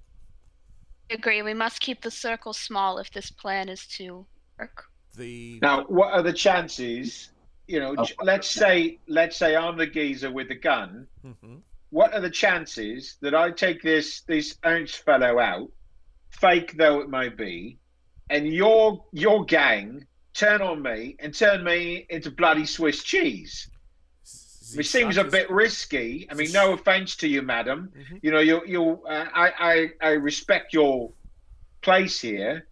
Agree, 1.09 1.41
we 1.41 1.53
must 1.53 1.79
keep 1.79 2.01
the 2.01 2.11
circle 2.11 2.53
small 2.53 2.97
if 2.97 3.11
this 3.11 3.29
plan 3.31 3.69
is 3.69 3.85
to 3.87 4.25
work. 4.57 4.85
The 5.15 5.59
Now, 5.61 5.83
what 5.85 6.13
are 6.13 6.21
the 6.23 6.33
chances? 6.33 7.31
You 7.67 7.79
know, 7.79 7.95
Oh. 7.97 8.07
let's 8.23 8.49
say 8.49 8.99
let's 9.07 9.37
say 9.37 9.55
I'm 9.55 9.77
the 9.77 9.87
geezer 9.87 10.31
with 10.31 10.47
the 10.49 10.55
gun. 10.55 11.07
Mhm. 11.23 11.61
What 11.91 12.13
are 12.13 12.19
the 12.19 12.29
chances 12.29 13.17
that 13.21 13.35
I 13.35 13.51
take 13.51 13.81
this 13.81 14.21
this 14.21 14.57
Ernst 14.65 14.97
fellow 14.99 15.39
out, 15.39 15.71
fake 16.29 16.75
though 16.77 16.99
it 17.01 17.09
may 17.09 17.29
be, 17.29 17.77
and 18.29 18.47
your 18.47 19.05
your 19.11 19.45
gang 19.45 20.05
turn 20.33 20.61
on 20.61 20.81
me 20.81 21.15
and 21.19 21.33
turn 21.33 21.63
me 21.63 22.05
into 22.09 22.31
bloody 22.31 22.65
Swiss 22.65 23.03
cheese? 23.03 23.69
It 24.75 24.85
seems 24.85 25.17
a 25.17 25.23
bit 25.23 25.49
risky. 25.51 26.27
I 26.31 26.33
mean, 26.33 26.51
no 26.51 26.73
offense 26.73 27.15
to 27.17 27.27
you, 27.27 27.41
madam. 27.43 27.91
Mhm. 27.95 28.19
You 28.23 28.31
know, 28.31 28.39
you 28.39 28.61
you 28.65 29.05
uh, 29.05 29.27
I, 29.33 29.51
I 30.01 30.07
I 30.07 30.11
respect 30.13 30.73
your 30.73 31.11
place 31.81 32.19
here, 32.19 32.65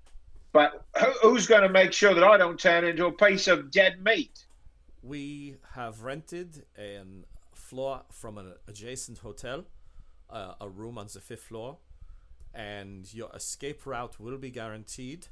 but 0.51 0.83
who, 0.97 1.11
who's 1.21 1.45
going 1.45 1.61
to 1.61 1.69
make 1.69 1.93
sure 1.93 2.13
that 2.15 2.23
I 2.23 2.37
don't 2.37 2.59
turn 2.59 2.85
into 2.85 3.05
a 3.05 3.11
piece 3.11 3.47
of 3.47 3.69
dead 3.71 4.03
meat? 4.03 4.45
We 5.03 5.57
have 5.73 6.01
rented 6.03 6.65
a 6.77 7.01
floor 7.53 8.03
from 8.11 8.37
an 8.37 8.53
adjacent 8.67 9.19
hotel, 9.19 9.65
uh, 10.29 10.55
a 10.59 10.69
room 10.69 10.97
on 10.97 11.07
the 11.13 11.19
fifth 11.19 11.43
floor, 11.43 11.77
and 12.53 13.11
your 13.13 13.29
escape 13.35 13.85
route 13.85 14.19
will 14.19 14.37
be 14.37 14.49
guaranteed. 14.49 15.27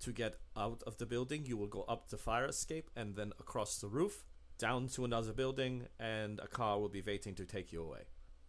To 0.00 0.12
get 0.12 0.36
out 0.56 0.82
of 0.86 0.98
the 0.98 1.06
building, 1.06 1.46
you 1.46 1.56
will 1.56 1.66
go 1.66 1.82
up 1.82 2.08
the 2.08 2.18
fire 2.18 2.46
escape 2.46 2.90
and 2.94 3.16
then 3.16 3.32
across 3.40 3.78
the 3.78 3.88
roof, 3.88 4.24
down 4.58 4.88
to 4.88 5.04
another 5.04 5.32
building, 5.32 5.86
and 5.98 6.40
a 6.40 6.46
car 6.46 6.78
will 6.78 6.88
be 6.88 7.02
waiting 7.02 7.34
to 7.36 7.44
take 7.44 7.72
you 7.72 7.82
away. 7.82 8.02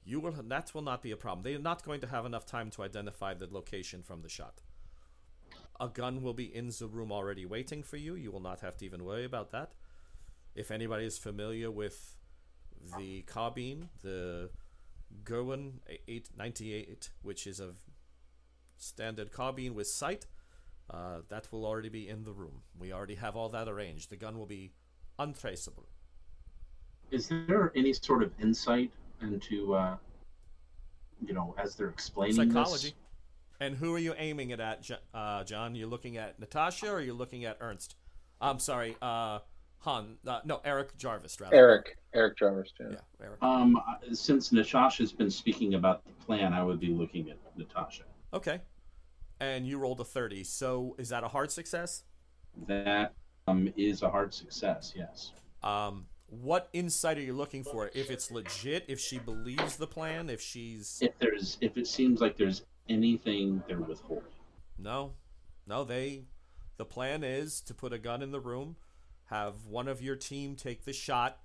You 0.04 0.20
will 0.20 0.34
that 0.34 0.74
will 0.74 0.82
not 0.82 1.02
be 1.02 1.12
a 1.12 1.18
problem. 1.18 1.43
They 1.43 1.56
are 1.56 1.60
not 1.60 1.84
going 1.84 2.02
to 2.02 2.08
have 2.08 2.26
enough 2.26 2.46
time 2.46 2.70
to 2.72 2.84
identify 2.84 3.34
the 3.34 3.48
location 3.50 4.04
from 4.04 4.22
the 4.22 4.30
shot. 4.30 4.62
A 5.80 5.88
gun 5.88 6.22
will 6.22 6.34
be 6.34 6.54
in 6.56 6.72
the 6.80 6.88
room 6.88 7.12
already 7.12 7.46
waiting 7.46 7.84
for 7.84 7.98
you. 7.98 8.16
You 8.16 8.32
will 8.32 8.39
not 8.39 8.62
have 8.62 8.78
to 8.78 8.86
even 8.86 9.04
worry 9.04 9.26
about 9.26 9.52
that. 9.52 9.74
If 10.56 10.72
anybody 10.72 11.06
is 11.06 11.18
familiar 11.18 11.72
with 11.72 12.16
the 12.98 13.24
carbine, 13.24 13.89
the 14.02 14.52
Gewehr 15.24 15.74
898, 16.08 17.10
which 17.24 17.48
is 17.48 17.60
a 17.60 17.74
standard 18.78 19.32
carbine 19.32 19.74
with 19.74 19.88
sight, 19.88 20.26
uh, 20.89 21.19
that 21.29 21.51
will 21.51 21.65
already 21.65 21.89
be 21.89 22.07
in 22.07 22.23
the 22.23 22.31
room. 22.31 22.61
We 22.77 22.91
already 22.93 23.15
have 23.15 23.36
all 23.36 23.49
that 23.49 23.67
arranged. 23.67 24.09
The 24.09 24.15
gun 24.15 24.38
will 24.38 24.45
be 24.45 24.71
untraceable. 25.17 25.88
Is 27.11 27.29
there 27.47 27.71
any 27.75 27.93
sort 27.93 28.23
of 28.23 28.31
insight 28.41 28.91
into, 29.21 29.75
uh, 29.75 29.97
you 31.25 31.33
know, 31.33 31.55
as 31.57 31.75
they're 31.75 31.89
explaining 31.89 32.36
Psychology. 32.36 32.89
this? 32.89 32.93
And 33.59 33.75
who 33.75 33.93
are 33.93 33.99
you 33.99 34.13
aiming 34.17 34.49
it 34.49 34.59
at, 34.59 34.89
uh, 35.13 35.43
John? 35.43 35.75
You're 35.75 35.88
looking 35.88 36.17
at 36.17 36.39
Natasha 36.39 36.91
or 36.91 36.99
you're 36.99 37.13
looking 37.15 37.45
at 37.45 37.57
Ernst? 37.61 37.95
I'm 38.41 38.59
sorry, 38.59 38.97
uh, 39.01 39.39
Han. 39.79 40.17
Uh, 40.27 40.41
no, 40.43 40.61
Eric 40.65 40.97
Jarvis, 40.97 41.39
rather. 41.39 41.55
Eric, 41.55 41.97
Eric 42.13 42.38
Jarvis. 42.38 42.73
Yeah. 42.79 42.88
Yeah, 42.91 43.25
Eric. 43.25 43.41
Um, 43.41 43.77
uh, 43.77 44.13
since 44.13 44.51
Natasha's 44.51 45.13
been 45.13 45.29
speaking 45.31 45.75
about 45.75 46.03
the 46.05 46.11
plan, 46.25 46.53
I 46.53 46.63
would 46.63 46.79
be 46.79 46.88
looking 46.88 47.29
at 47.29 47.38
Natasha. 47.55 48.03
Okay. 48.33 48.59
And 49.39 49.67
you 49.67 49.77
rolled 49.77 49.99
a 49.99 50.05
30. 50.05 50.43
So 50.43 50.95
is 50.97 51.09
that 51.09 51.23
a 51.23 51.27
hard 51.27 51.51
success? 51.51 52.03
That 52.67 53.13
um, 53.47 53.71
is 53.75 54.01
a 54.01 54.09
hard 54.09 54.33
success. 54.33 54.93
Yes. 54.95 55.31
Um, 55.63 56.05
what 56.27 56.69
insight 56.73 57.17
are 57.17 57.21
you 57.21 57.33
looking 57.33 57.63
for? 57.63 57.91
If 57.93 58.09
it's 58.09 58.31
legit, 58.31 58.86
if 58.88 58.99
she 58.99 59.19
believes 59.19 59.77
the 59.77 59.88
plan, 59.88 60.29
if 60.29 60.41
she's 60.41 60.99
If 61.01 61.17
there's, 61.19 61.57
if 61.61 61.77
it 61.77 61.88
seems 61.88 62.21
like 62.21 62.38
there's 62.38 62.63
anything 62.89 63.63
they're 63.67 63.79
withholding. 63.79 64.23
no, 64.77 65.13
no, 65.67 65.83
they. 65.83 66.25
The 66.77 66.86
plan 66.86 67.23
is 67.23 67.61
to 67.61 67.73
put 67.73 67.93
a 67.93 67.97
gun 67.97 68.21
in 68.21 68.31
the 68.31 68.39
room, 68.39 68.75
have 69.25 69.65
one 69.65 69.88
of 69.88 70.01
your 70.01 70.17
team 70.17 70.55
take 70.55 70.83
the 70.83 70.91
shot, 70.91 71.39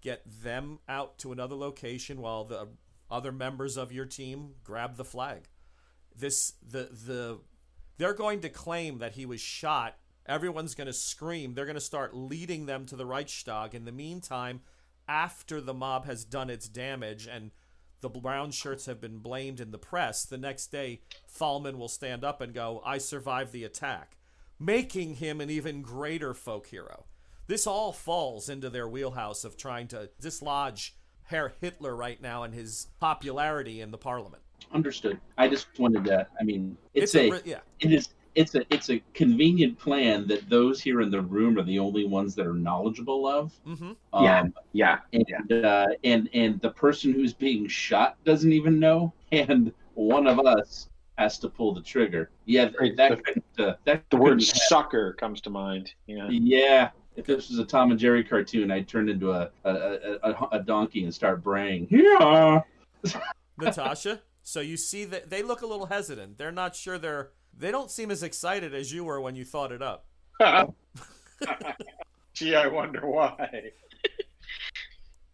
get 0.00 0.22
them 0.42 0.80
out 0.88 1.16
to 1.18 1.30
another 1.30 1.54
location 1.54 2.20
while 2.20 2.44
the 2.44 2.68
other 3.10 3.30
members 3.30 3.76
of 3.76 3.92
your 3.92 4.04
team 4.04 4.54
grab 4.64 4.96
the 4.96 5.04
flag. 5.04 5.48
This 6.16 6.54
the 6.62 6.88
the 6.92 7.40
they're 7.98 8.14
going 8.14 8.40
to 8.40 8.48
claim 8.48 8.98
that 8.98 9.12
he 9.12 9.26
was 9.26 9.40
shot. 9.40 9.96
Everyone's 10.26 10.74
going 10.74 10.86
to 10.86 10.92
scream. 10.92 11.54
They're 11.54 11.66
going 11.66 11.74
to 11.74 11.80
start 11.80 12.16
leading 12.16 12.66
them 12.66 12.86
to 12.86 12.96
the 12.96 13.06
Reichstag. 13.06 13.74
In 13.74 13.84
the 13.84 13.92
meantime, 13.92 14.62
after 15.06 15.60
the 15.60 15.74
mob 15.74 16.06
has 16.06 16.24
done 16.24 16.50
its 16.50 16.68
damage 16.68 17.26
and 17.26 17.50
the 18.00 18.08
brown 18.08 18.50
shirts 18.50 18.86
have 18.86 19.00
been 19.00 19.18
blamed 19.18 19.60
in 19.60 19.70
the 19.70 19.78
press, 19.78 20.24
the 20.24 20.38
next 20.38 20.68
day 20.68 21.00
Thälmann 21.38 21.76
will 21.76 21.88
stand 21.88 22.24
up 22.24 22.40
and 22.40 22.52
go, 22.52 22.82
I 22.84 22.98
survived 22.98 23.52
the 23.52 23.64
attack, 23.64 24.18
making 24.58 25.16
him 25.16 25.40
an 25.40 25.50
even 25.50 25.82
greater 25.82 26.34
folk 26.34 26.66
hero. 26.66 27.04
This 27.46 27.66
all 27.66 27.92
falls 27.92 28.48
into 28.48 28.70
their 28.70 28.88
wheelhouse 28.88 29.44
of 29.44 29.56
trying 29.56 29.88
to 29.88 30.10
dislodge 30.20 30.96
Herr 31.24 31.54
Hitler 31.60 31.94
right 31.94 32.20
now 32.20 32.42
and 32.42 32.54
his 32.54 32.88
popularity 33.00 33.80
in 33.80 33.90
the 33.90 33.98
parliament. 33.98 34.42
Understood. 34.72 35.20
I 35.38 35.48
just 35.48 35.66
wanted 35.78 36.04
to. 36.06 36.26
I 36.40 36.44
mean, 36.44 36.76
it's, 36.94 37.14
It's 37.14 37.32
a 37.32 37.36
a, 37.36 37.40
yeah. 37.44 37.58
it 37.80 37.92
is 37.92 38.08
it's 38.34 38.54
a 38.56 38.62
it's 38.74 38.90
a 38.90 39.00
convenient 39.12 39.78
plan 39.78 40.26
that 40.26 40.48
those 40.50 40.80
here 40.80 41.00
in 41.00 41.10
the 41.10 41.20
room 41.20 41.56
are 41.58 41.62
the 41.62 41.78
only 41.78 42.04
ones 42.06 42.34
that 42.34 42.46
are 42.46 42.54
knowledgeable 42.54 43.26
of. 43.26 43.52
Mm-hmm. 43.66 43.92
Yeah. 44.22 44.40
Um, 44.40 44.54
Yeah. 44.72 44.98
and 45.12 45.64
uh, 45.64 45.86
and 46.02 46.28
and 46.34 46.60
the 46.60 46.70
person 46.70 47.12
who's 47.12 47.32
being 47.32 47.68
shot 47.68 48.16
doesn't 48.24 48.52
even 48.52 48.80
know, 48.80 49.12
and 49.32 49.72
one 49.94 50.26
of 50.26 50.40
us 50.40 50.88
has 51.16 51.38
to 51.38 51.48
pull 51.48 51.72
the 51.72 51.80
trigger. 51.80 52.30
Yeah, 52.44 52.70
Right, 52.80 52.96
that 52.96 53.10
the- 53.10 53.16
couldn't, 53.22 53.44
uh, 53.60 53.74
that 53.84 54.02
The 54.10 54.16
word 54.16 54.40
couldn't 54.40 54.40
sucker 54.42 55.12
comes 55.12 55.40
to 55.42 55.50
mind. 55.50 55.94
Yeah. 56.08 56.28
Yeah, 56.28 56.90
if 57.14 57.26
this 57.26 57.48
was 57.50 57.60
a 57.60 57.64
Tom 57.64 57.92
and 57.92 58.00
Jerry 58.00 58.24
cartoon, 58.24 58.72
I'd 58.72 58.88
turn 58.88 59.08
into 59.08 59.30
a 59.30 59.48
a, 59.64 59.70
a, 59.70 60.18
a, 60.32 60.48
a 60.52 60.60
donkey 60.60 61.04
and 61.04 61.14
start 61.14 61.40
braying. 61.44 61.86
Yeah. 61.88 62.62
Natasha. 63.58 64.20
So 64.44 64.60
you 64.60 64.76
see 64.76 65.04
that 65.06 65.30
they 65.30 65.42
look 65.42 65.62
a 65.62 65.66
little 65.66 65.86
hesitant. 65.86 66.36
They're 66.38 66.52
not 66.52 66.76
sure 66.76 66.98
they're. 66.98 67.30
They 67.56 67.70
don't 67.70 67.90
seem 67.90 68.10
as 68.10 68.22
excited 68.22 68.74
as 68.74 68.92
you 68.92 69.04
were 69.04 69.20
when 69.20 69.34
you 69.36 69.44
thought 69.44 69.72
it 69.72 69.80
up. 69.82 70.06
Gee, 72.34 72.54
I 72.54 72.66
wonder 72.66 73.06
why. 73.06 73.70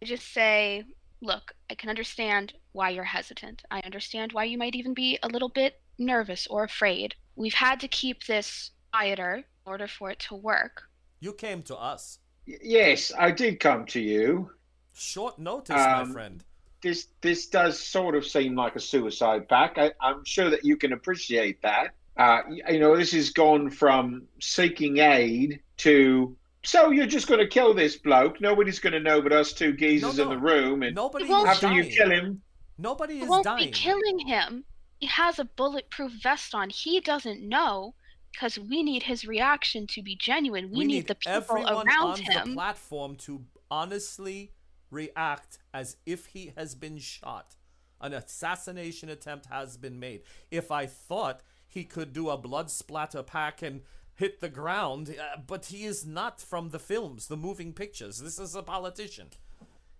I 0.01 0.05
just 0.05 0.31
say, 0.33 0.83
look, 1.21 1.51
I 1.69 1.75
can 1.75 1.89
understand 1.89 2.53
why 2.73 2.89
you're 2.91 3.03
hesitant. 3.03 3.63
I 3.71 3.79
understand 3.81 4.33
why 4.33 4.43
you 4.45 4.57
might 4.57 4.75
even 4.75 4.93
be 4.93 5.17
a 5.23 5.27
little 5.27 5.49
bit 5.49 5.81
nervous 5.97 6.47
or 6.47 6.63
afraid. 6.63 7.15
We've 7.35 7.53
had 7.53 7.79
to 7.81 7.87
keep 7.87 8.25
this 8.25 8.71
quieter 8.93 9.35
in 9.37 9.43
order 9.65 9.87
for 9.87 10.11
it 10.11 10.19
to 10.19 10.35
work. 10.35 10.83
You 11.19 11.33
came 11.33 11.63
to 11.63 11.75
us. 11.75 12.19
Y- 12.47 12.57
Yes, 12.61 13.11
I 13.17 13.31
did 13.31 13.59
come 13.59 13.85
to 13.87 13.99
you. 13.99 14.51
Short 14.93 15.37
notice, 15.39 15.75
my 15.75 16.01
Um, 16.01 16.13
friend. 16.13 16.43
This 16.81 17.07
this 17.21 17.47
does 17.47 17.79
sort 17.79 18.15
of 18.15 18.25
seem 18.25 18.55
like 18.55 18.75
a 18.75 18.79
suicide 18.79 19.47
pact. 19.47 19.77
I, 19.77 19.91
I'm 20.01 20.23
sure 20.25 20.49
that 20.49 20.65
you 20.65 20.77
can 20.77 20.93
appreciate 20.93 21.61
that. 21.61 21.89
Uh, 22.17 22.41
you 22.69 22.79
know, 22.79 22.95
this 22.97 23.11
has 23.13 23.29
gone 23.29 23.69
from 23.69 24.23
seeking 24.39 24.97
aid 24.97 25.61
to 25.77 26.35
so 26.63 26.91
you're 26.91 27.07
just 27.07 27.27
going 27.27 27.39
to 27.39 27.47
kill 27.47 27.73
this 27.73 27.95
bloke. 27.97 28.39
Nobody's 28.39 28.79
going 28.79 28.93
to 28.93 28.99
know 28.99 29.21
but 29.21 29.33
us 29.33 29.53
two 29.53 29.73
geezers 29.73 30.17
No, 30.17 30.23
in 30.23 30.29
the 30.29 30.37
room, 30.37 30.83
and 30.83 30.95
Nobody 30.95 31.25
Well, 31.25 31.43
is 31.43 31.49
after 31.49 31.67
dying. 31.67 31.77
you 31.77 31.83
kill 31.85 32.11
him, 32.11 32.41
Nobody 32.77 33.15
You 33.15 33.23
is 33.23 33.29
won't 33.29 33.43
dying. 33.45 33.65
be 33.65 33.71
killing 33.71 34.19
him. 34.19 34.63
He 34.99 35.07
has 35.07 35.39
a 35.39 35.45
bulletproof 35.45 36.11
vest 36.21 36.53
on. 36.53 36.69
He 36.69 36.99
doesn't 36.99 37.41
know 37.41 37.95
because 38.31 38.59
we 38.59 38.83
need 38.83 39.03
his 39.03 39.25
reaction 39.25 39.87
to 39.87 40.03
be 40.03 40.15
genuine. 40.15 40.69
We, 40.71 40.85
need, 40.85 41.07
the 41.07 41.15
people 41.15 41.57
everyone 41.57 41.87
around 41.87 42.27
on 42.29 42.47
the 42.49 42.53
platform 42.53 43.15
to 43.17 43.41
honestly 43.69 44.51
react 44.91 45.57
as 45.73 45.97
if 46.05 46.27
he 46.27 46.53
has 46.55 46.75
been 46.75 46.97
shot. 46.97 47.55
An 47.99 48.13
assassination 48.13 49.09
attempt 49.09 49.47
has 49.47 49.77
been 49.77 49.99
made. 49.99 50.21
If 50.49 50.71
I 50.71 50.85
thought 50.85 51.41
he 51.67 51.83
could 51.83 52.13
do 52.13 52.29
a 52.29 52.37
blood 52.37 52.69
splatter 52.69 53.23
pack 53.23 53.61
and 53.61 53.81
hit 54.15 54.39
the 54.41 54.49
ground, 54.49 55.15
uh, 55.19 55.39
but 55.45 55.67
he 55.67 55.85
is 55.85 56.05
not 56.05 56.41
from 56.41 56.69
the 56.69 56.79
films, 56.79 57.27
the 57.27 57.37
moving 57.37 57.73
pictures. 57.73 58.19
This 58.19 58.39
is 58.39 58.55
a 58.55 58.63
politician. 58.63 59.29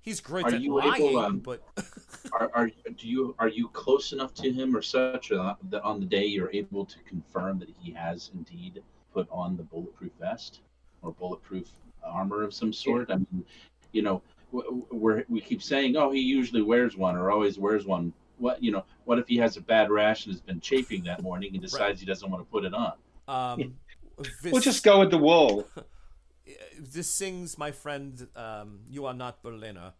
He's 0.02 0.20
great 0.20 0.46
Are 0.46 0.56
at 0.56 0.62
you 0.62 0.82
able, 0.82 1.20
um, 1.20 1.40
but 1.40 1.62
Are, 2.34 2.50
are 2.56 2.68
do 2.68 3.08
you 3.08 3.36
are 3.38 3.48
you 3.48 3.68
close 3.68 4.14
enough 4.14 4.34
to 4.36 4.52
him 4.52 4.76
or 4.76 4.82
such 4.82 5.30
that 5.30 5.84
on 5.84 6.00
the 6.00 6.06
day 6.08 6.26
you're 6.26 6.52
able 6.52 6.86
to 6.86 6.98
confirm 7.08 7.60
that 7.60 7.70
he 7.80 7.92
has 7.92 8.32
indeed 8.34 8.82
put 9.14 9.28
on 9.30 9.58
the 9.58 9.64
bulletproof 9.64 10.12
vest 10.20 10.62
or 11.04 11.12
bulletproof 11.12 11.68
armor 12.04 12.42
of 12.42 12.54
some 12.54 12.74
sort? 12.74 13.12
I 13.12 13.18
mean, 13.18 13.46
you 13.92 14.02
know, 14.02 14.24
w- 14.52 14.86
we're, 14.92 15.24
we 15.30 15.42
keep 15.42 15.62
saying, 15.62 15.96
oh, 15.98 16.12
he 16.12 16.20
usually 16.22 16.62
wears 16.62 16.96
one 16.98 17.16
or 17.16 17.32
always 17.32 17.58
wears 17.58 17.86
one. 17.86 18.14
What 18.38 18.64
you 18.64 18.72
know? 18.72 18.84
What 19.06 19.20
if 19.20 19.28
he 19.28 19.38
has 19.38 19.58
a 19.58 19.62
bad 19.62 19.92
rash 19.92 20.26
and 20.26 20.34
has 20.34 20.42
been 20.42 20.60
chafing 20.60 21.04
that 21.04 21.22
morning 21.22 21.52
and 21.54 21.62
decides 21.62 22.00
he 22.00 22.06
doesn't 22.06 22.30
want 22.30 22.44
to 22.44 22.52
put 22.52 22.66
it 22.66 22.74
on? 22.74 22.94
um, 23.28 23.76
we'll 24.44 24.62
just 24.62 24.84
go 24.84 25.00
with 25.00 25.12
the 25.12 25.18
wall. 25.18 25.68
this 26.80 27.08
sings, 27.10 27.58
my 27.58 27.72
friend, 27.72 28.28
um, 28.36 28.80
you 28.90 29.06
are 29.06 29.14
not 29.14 29.44
Berliner. 29.44 29.94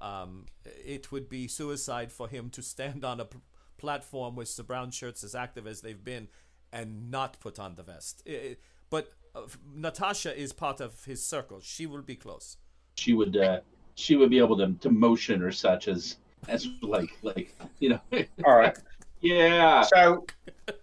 Um, 0.00 0.46
it 0.64 1.10
would 1.10 1.28
be 1.28 1.48
suicide 1.48 2.12
for 2.12 2.28
him 2.28 2.50
to 2.50 2.62
stand 2.62 3.04
on 3.04 3.18
a 3.18 3.24
p- 3.24 3.38
platform 3.78 4.36
with 4.36 4.54
the 4.56 4.62
brown 4.62 4.92
shirts 4.92 5.24
as 5.24 5.34
active 5.34 5.66
as 5.66 5.80
they've 5.80 6.04
been 6.04 6.28
and 6.72 7.10
not 7.10 7.40
put 7.40 7.58
on 7.58 7.74
the 7.74 7.82
vest. 7.82 8.22
I- 8.26 8.30
I- 8.30 8.56
but 8.90 9.12
uh, 9.34 9.42
Natasha 9.74 10.38
is 10.38 10.52
part 10.52 10.80
of 10.80 11.04
his 11.04 11.22
circle. 11.24 11.58
She 11.60 11.84
will 11.84 12.02
be 12.02 12.14
close. 12.16 12.56
She 12.94 13.12
would 13.12 13.36
uh, 13.36 13.60
she 13.98 14.14
would 14.14 14.30
be 14.30 14.38
able 14.38 14.56
to, 14.56 14.72
to 14.74 14.90
motion 14.90 15.42
or 15.42 15.50
such 15.50 15.88
as 15.88 16.18
as 16.48 16.68
like 16.82 17.10
like 17.22 17.54
you 17.80 17.90
know 17.90 18.00
All 18.44 18.56
right. 18.56 18.78
yeah 19.20 19.82
So, 19.82 20.24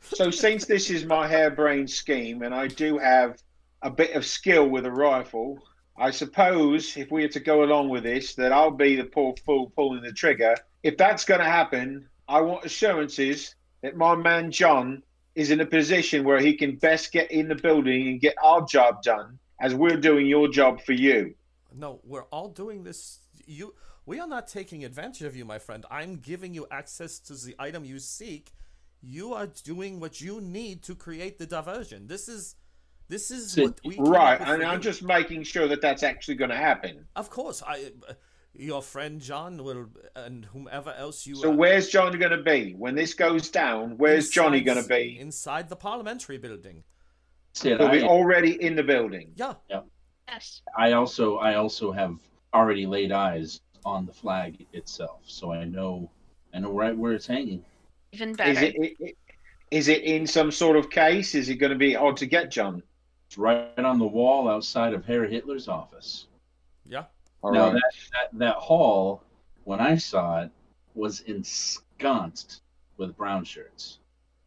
so 0.01 0.29
since 0.29 0.65
this 0.65 0.89
is 0.89 1.05
my 1.05 1.27
harebrained 1.27 1.89
scheme, 1.89 2.41
and 2.41 2.53
I 2.53 2.67
do 2.67 2.97
have 2.97 3.41
a 3.81 3.89
bit 3.89 4.15
of 4.15 4.25
skill 4.25 4.67
with 4.67 4.85
a 4.85 4.91
rifle, 4.91 5.59
I 5.97 6.11
suppose 6.11 6.97
if 6.97 7.09
we 7.09 7.23
are 7.23 7.29
to 7.29 7.39
go 7.39 7.63
along 7.63 7.89
with 7.89 8.03
this, 8.03 8.35
that 8.35 8.51
I'll 8.51 8.69
be 8.71 8.97
the 8.97 9.05
poor 9.05 9.33
fool 9.45 9.71
pulling 9.75 10.03
the 10.03 10.11
trigger. 10.11 10.55
If 10.83 10.97
that's 10.97 11.23
going 11.23 11.39
to 11.39 11.45
happen, 11.45 12.09
I 12.27 12.41
want 12.41 12.65
assurances 12.65 13.55
that 13.81 13.95
my 13.95 14.15
man 14.15 14.51
John 14.51 15.03
is 15.35 15.51
in 15.51 15.61
a 15.61 15.65
position 15.65 16.25
where 16.25 16.39
he 16.39 16.53
can 16.55 16.75
best 16.75 17.13
get 17.13 17.31
in 17.31 17.47
the 17.47 17.55
building 17.55 18.09
and 18.09 18.19
get 18.19 18.35
our 18.43 18.65
job 18.65 19.03
done, 19.03 19.39
as 19.61 19.73
we're 19.73 19.97
doing 19.97 20.25
your 20.25 20.49
job 20.49 20.81
for 20.81 20.93
you. 20.93 21.33
No, 21.77 21.99
we're 22.03 22.23
all 22.23 22.47
doing 22.49 22.83
this. 22.83 23.19
You, 23.45 23.73
we 24.05 24.19
are 24.19 24.27
not 24.27 24.47
taking 24.47 24.85
advantage 24.85 25.23
of 25.23 25.35
you, 25.35 25.45
my 25.45 25.59
friend. 25.59 25.85
I'm 25.91 26.17
giving 26.17 26.53
you 26.53 26.67
access 26.71 27.19
to 27.19 27.33
the 27.33 27.55
item 27.59 27.83
you 27.83 27.99
seek. 27.99 28.53
You 29.01 29.33
are 29.33 29.47
doing 29.47 29.99
what 29.99 30.21
you 30.21 30.41
need 30.41 30.83
to 30.83 30.95
create 30.95 31.37
the 31.37 31.45
diversion. 31.45 32.07
This 32.07 32.27
is, 32.27 32.55
this 33.09 33.29
is 33.29 33.51
So- 33.51 33.63
what 33.63 33.79
we 33.83 33.97
Right, 33.99 34.39
and 34.39 34.63
I'm 34.63 34.81
just 34.81 35.03
making 35.03 35.43
sure 35.43 35.67
that 35.67 35.81
that's 35.81 36.03
actually 36.03 36.35
going 36.35 36.51
to 36.51 36.57
happen. 36.57 37.05
Of 37.15 37.29
course, 37.29 37.61
I, 37.65 37.91
uh, 38.09 38.13
your 38.53 38.81
friend 38.81 39.19
John 39.19 39.63
will, 39.63 39.87
and 40.15 40.45
whomever 40.45 40.93
else 40.93 41.27
you. 41.27 41.35
So 41.35 41.51
uh, 41.51 41.55
where's 41.55 41.89
John 41.89 42.17
going 42.17 42.31
to 42.31 42.41
be 42.41 42.71
when 42.71 42.95
this 42.95 43.13
goes 43.13 43.49
down? 43.49 43.97
Where's 43.97 44.29
Johnny 44.29 44.61
going 44.61 44.81
to 44.81 44.87
be? 44.87 45.17
inside 45.19 45.67
the 45.69 45.75
parliamentary 45.75 46.37
building? 46.37 46.83
Sid, 47.53 47.79
He'll 47.79 47.89
be 47.89 48.01
already 48.03 48.61
in 48.61 48.75
the 48.75 48.83
building. 48.83 49.31
Yeah, 49.35 49.53
Yes. 50.27 50.61
I 50.77 50.93
also 50.93 51.37
I 51.37 51.55
also 51.55 51.91
have 51.91 52.17
already 52.53 52.85
laid 52.85 53.11
eyes 53.11 53.61
on 53.85 54.05
the 54.05 54.13
flag 54.13 54.65
itself, 54.73 55.21
so 55.25 55.51
I 55.53 55.65
know 55.65 56.09
I 56.53 56.59
know 56.59 56.71
right 56.71 56.97
where 56.97 57.13
it's 57.13 57.27
hanging. 57.27 57.63
Even 58.11 58.29
Is 58.31 58.37
better. 58.37 58.65
it, 58.65 58.75
it, 58.75 58.95
it 58.99 59.17
is 59.71 59.87
it 59.87 60.03
in 60.03 60.25
some 60.25 60.51
sort 60.51 60.77
of 60.77 60.89
case? 60.89 61.35
Is 61.35 61.49
it 61.49 61.55
going 61.55 61.71
to 61.71 61.77
be 61.77 61.93
hard 61.93 62.17
to 62.17 62.25
get, 62.25 62.49
John? 62.51 62.81
It's 63.27 63.37
right 63.37 63.77
on 63.77 63.99
the 63.99 64.05
wall 64.05 64.47
outside 64.47 64.93
of 64.93 65.05
Herr 65.05 65.25
Hitler's 65.25 65.67
office. 65.67 66.27
yeah. 66.85 67.05
All 67.41 67.51
now 67.51 67.65
right. 67.65 67.73
that, 67.73 67.81
that 68.31 68.39
that 68.39 68.55
hall, 68.55 69.21
when 69.65 69.79
I 69.79 69.97
saw 69.97 70.41
it, 70.41 70.49
was 70.95 71.21
ensconced 71.21 72.61
with 72.97 73.15
brown 73.17 73.43
shirts. 73.43 73.99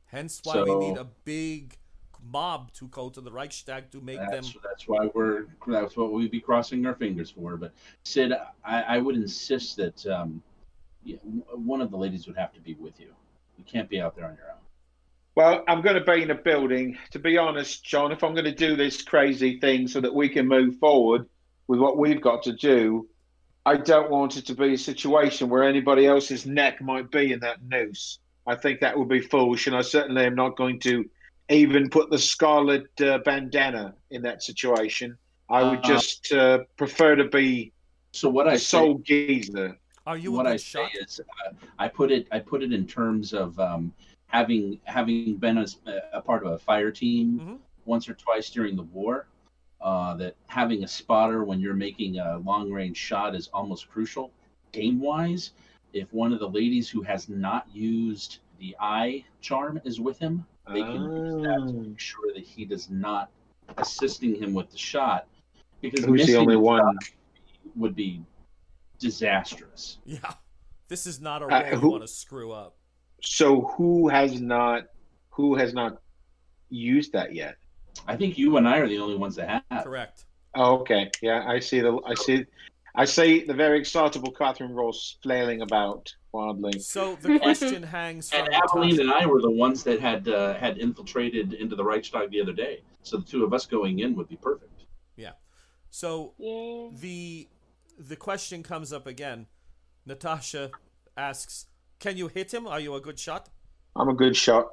Hence 0.07 0.41
why 0.43 0.63
we 0.63 0.75
need 0.77 0.97
a 0.97 1.07
big 1.25 1.77
mob 2.31 2.73
to 2.75 2.89
go 2.89 3.09
to 3.11 3.21
the 3.21 3.31
Reichstag 3.31 3.91
to 3.91 4.01
make 4.01 4.19
them. 4.19 4.31
That's 4.31 4.57
that's 4.65 4.89
why 4.89 5.11
we're 5.15 5.47
that's 5.67 5.97
what 5.97 6.13
we'd 6.13 6.31
be 6.31 6.41
crossing 6.41 6.85
our 6.87 6.95
fingers 6.95 7.31
for. 7.31 7.57
But 7.57 7.73
Sid, 8.05 8.33
I, 8.65 8.83
I 8.83 8.99
would 8.99 9.17
insist 9.17 9.77
that 9.77 10.07
um, 10.07 10.43
yeah, 11.05 11.17
one 11.53 11.81
of 11.81 11.91
the 11.91 11.97
ladies 11.97 12.27
would 12.27 12.37
have 12.37 12.53
to 12.53 12.61
be 12.61 12.75
with 12.75 12.99
you. 13.01 13.09
You 13.57 13.65
can't 13.65 13.89
be 13.89 14.01
out 14.01 14.17
there 14.17 14.27
on 14.27 14.37
your 14.37 14.51
own. 14.51 14.59
Well, 15.35 15.65
I'm 15.69 15.83
going 15.83 15.95
to 15.95 16.05
be 16.05 16.23
in 16.23 16.31
a 16.33 16.35
building. 16.35 16.99
To 17.13 17.19
be 17.19 17.39
honest, 17.39 17.85
John, 17.85 18.11
if 18.11 18.25
I'm 18.25 18.35
going 18.35 18.45
to 18.45 18.55
do 18.55 18.75
this 18.75 19.03
crazy 19.03 19.61
thing 19.61 19.87
so 19.87 20.01
that 20.01 20.15
we 20.15 20.29
can 20.29 20.49
move 20.49 20.79
forward 20.79 21.27
with 21.69 21.79
what 21.79 21.97
we've 21.97 22.21
got 22.21 22.43
to 22.45 22.53
do, 22.53 23.09
I 23.65 23.77
don't 23.77 24.11
want 24.11 24.37
it 24.37 24.47
to 24.47 24.55
be 24.55 24.75
a 24.75 24.79
situation 24.79 25.49
where 25.49 25.63
anybody 25.63 26.07
else's 26.07 26.47
neck 26.47 26.81
might 26.81 27.11
be 27.11 27.33
in 27.33 27.41
that 27.41 27.63
noose. 27.63 28.19
I 28.47 28.57
think 28.57 28.81
that 28.81 28.99
would 28.99 29.09
be 29.09 29.21
foolish, 29.21 29.67
and 29.67 29.77
I 29.77 29.83
certainly 29.83 30.25
am 30.25 30.35
not 30.35 30.57
going 30.57 30.81
to 30.81 31.09
even 31.49 31.89
put 31.89 32.11
the 32.11 32.19
scarlet 32.19 32.89
uh, 33.01 33.19
bandana 33.19 33.95
in 34.11 34.23
that 34.23 34.43
situation. 34.43 35.17
I 35.49 35.63
would 35.63 35.83
Uh, 35.83 35.89
just 35.95 36.33
uh, 36.33 36.59
prefer 36.77 37.17
to 37.17 37.25
be 37.25 37.73
So 38.13 38.29
what 38.29 38.49
I 38.49 38.55
a 38.55 38.59
say, 38.59 38.79
sole 38.79 38.99
geezer. 39.05 39.67
Are 40.07 40.17
you 40.17 40.33
what 40.33 40.47
a 40.47 40.51
I 40.51 40.53
good 40.53 40.61
say 40.61 40.85
is, 41.03 41.21
uh, 41.21 41.53
I 41.79 41.89
put 41.89 42.11
it 42.11 42.27
I 42.31 42.39
put 42.41 42.63
it 42.63 42.73
in 42.73 42.87
terms 42.87 43.33
of 43.33 43.59
um, 43.59 43.93
having 44.29 44.79
having 44.85 45.37
been 45.37 45.59
a, 45.59 45.67
a 46.13 46.21
part 46.21 46.33
of 46.33 46.53
a 46.53 46.59
fire 46.59 46.91
team 46.91 47.41
Mhm. 47.41 47.59
once 47.85 48.09
or 48.09 48.15
twice 48.15 48.51
during 48.51 48.77
the 48.77 48.83
war. 48.83 49.27
Uh, 49.81 50.15
that 50.17 50.35
having 50.47 50.83
a 50.85 50.89
spotter 50.89 51.45
when 51.45 51.61
you're 51.61 51.75
making 51.89 52.19
a 52.19 52.39
long 52.39 52.71
range 52.71 52.97
shot 52.97 53.35
is 53.35 53.49
almost 53.53 53.89
crucial 53.89 54.31
game 54.73 54.99
wise. 55.01 55.53
if 55.93 56.13
one 56.13 56.33
of 56.33 56.39
the 56.41 56.49
ladies 56.49 56.91
who 56.91 57.03
has 57.03 57.29
not 57.29 57.65
used 57.73 58.39
the 58.59 58.77
eye 58.81 59.25
charm 59.41 59.81
is 59.85 60.01
with 60.01 60.19
him, 60.19 60.45
they 60.73 60.81
can 60.83 61.03
use 61.03 61.35
that 61.43 61.49
to 61.49 61.63
Oh. 61.69 61.73
make 61.73 61.99
sure 61.99 62.33
that 62.35 62.43
he 62.45 62.65
does 62.65 62.91
not 62.91 63.31
assisting 63.77 64.35
him 64.35 64.53
with 64.55 64.71
the 64.71 64.79
shot. 64.79 65.27
Because 65.81 66.01
Who's 66.05 66.07
the 66.07 66.13
missing 66.27 66.37
only 66.37 66.55
the 66.55 66.61
one? 66.61 66.97
would 67.77 67.95
be 67.95 68.23
disastrous. 68.99 69.99
Yeah. 70.05 70.19
This 70.89 71.07
is 71.07 71.21
not 71.21 71.43
a 71.43 71.47
Uh, 71.47 71.49
roll 71.63 71.71
you 71.73 71.77
who- 71.79 71.91
want 71.91 72.03
to 72.03 72.09
screw 72.09 72.53
up. 72.53 72.77
So 73.23 73.63
who 73.63 74.09
has 74.09 74.41
not 74.41 74.89
who 75.31 75.55
has 75.55 75.73
not 75.73 76.01
used 76.69 77.13
that 77.13 77.33
yet? 77.35 77.57
I 78.09 78.17
think 78.17 78.37
you 78.39 78.57
and 78.57 78.67
I 78.67 78.79
are 78.79 78.89
the 78.89 78.99
only 78.99 79.17
ones 79.17 79.37
that 79.37 79.63
have. 79.71 79.85
Correct. 79.85 80.25
Oh, 80.57 80.79
okay. 80.81 81.11
Yeah, 81.23 81.45
I 81.47 81.61
see 81.61 81.81
the 81.81 82.01
I 82.07 82.15
see 82.15 82.45
I 82.99 83.05
see 83.05 83.45
the 83.45 83.55
very 83.55 83.79
excitable 83.79 84.33
Catherine 84.33 84.75
Ross 84.75 85.19
flailing 85.23 85.63
about 85.63 86.13
wildly. 86.33 86.81
So 86.81 87.15
the 87.23 87.39
question 87.39 87.83
hangs 87.97 88.33
And 88.33 88.49
Aveline 88.53 88.91
Natasha. 88.97 89.03
and 89.03 89.13
I 89.13 89.25
were 89.27 89.41
the 89.41 89.53
ones 89.53 89.85
that 89.85 90.01
had 90.01 90.27
uh, 90.29 90.55
had 90.55 90.79
infiltrated 90.79 91.53
into 91.55 91.77
the 91.77 91.85
Reichstag 91.85 92.31
the 92.33 92.41
other 92.41 92.53
day. 92.53 92.83
So 93.05 93.19
the 93.19 93.25
two 93.25 93.45
of 93.45 93.55
us 93.55 93.67
going 93.67 94.01
in 94.01 94.17
would 94.17 94.29
be 94.29 94.35
perfect. 94.37 94.83
Yeah. 95.17 95.35
So 95.91 96.35
Yeah. 96.39 96.89
the 97.01 97.49
the 98.01 98.17
question 98.17 98.65
comes 98.65 98.93
up 98.93 99.07
again. 99.07 99.47
Natasha 100.05 100.73
asks, 101.17 101.67
"Can 102.01 102.17
you 102.17 102.27
hit 102.27 102.53
him? 102.53 102.67
Are 102.67 102.81
you 102.81 102.95
a 102.97 103.01
good 103.01 103.21
shot?" 103.21 103.49
I'm 103.95 104.09
a 104.09 104.15
good 104.15 104.37
shot. 104.37 104.67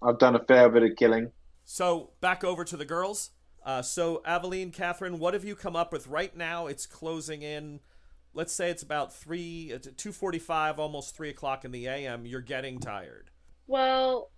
I've 0.00 0.18
done 0.20 0.36
a 0.36 0.44
fair 0.44 0.68
bit 0.68 0.84
of 0.84 0.90
killing. 0.96 1.32
So 1.64 2.10
back 2.20 2.44
over 2.44 2.64
to 2.64 2.76
the 2.76 2.84
girls. 2.84 3.30
Uh, 3.64 3.82
so 3.82 4.22
Aveline, 4.24 4.72
Catherine, 4.72 5.18
what 5.18 5.34
have 5.34 5.44
you 5.44 5.54
come 5.54 5.76
up 5.76 5.92
with 5.92 6.06
right 6.06 6.36
now? 6.36 6.66
It's 6.66 6.86
closing 6.86 7.42
in. 7.42 7.80
Let's 8.34 8.52
say 8.52 8.70
it's 8.70 8.82
about 8.82 9.14
three, 9.14 9.72
uh, 9.74 9.78
two 9.96 10.10
forty-five, 10.12 10.78
almost 10.78 11.14
three 11.14 11.28
o'clock 11.28 11.64
in 11.64 11.70
the 11.70 11.86
a.m. 11.86 12.24
You're 12.26 12.40
getting 12.40 12.78
tired. 12.80 13.30
Well, 13.66 14.30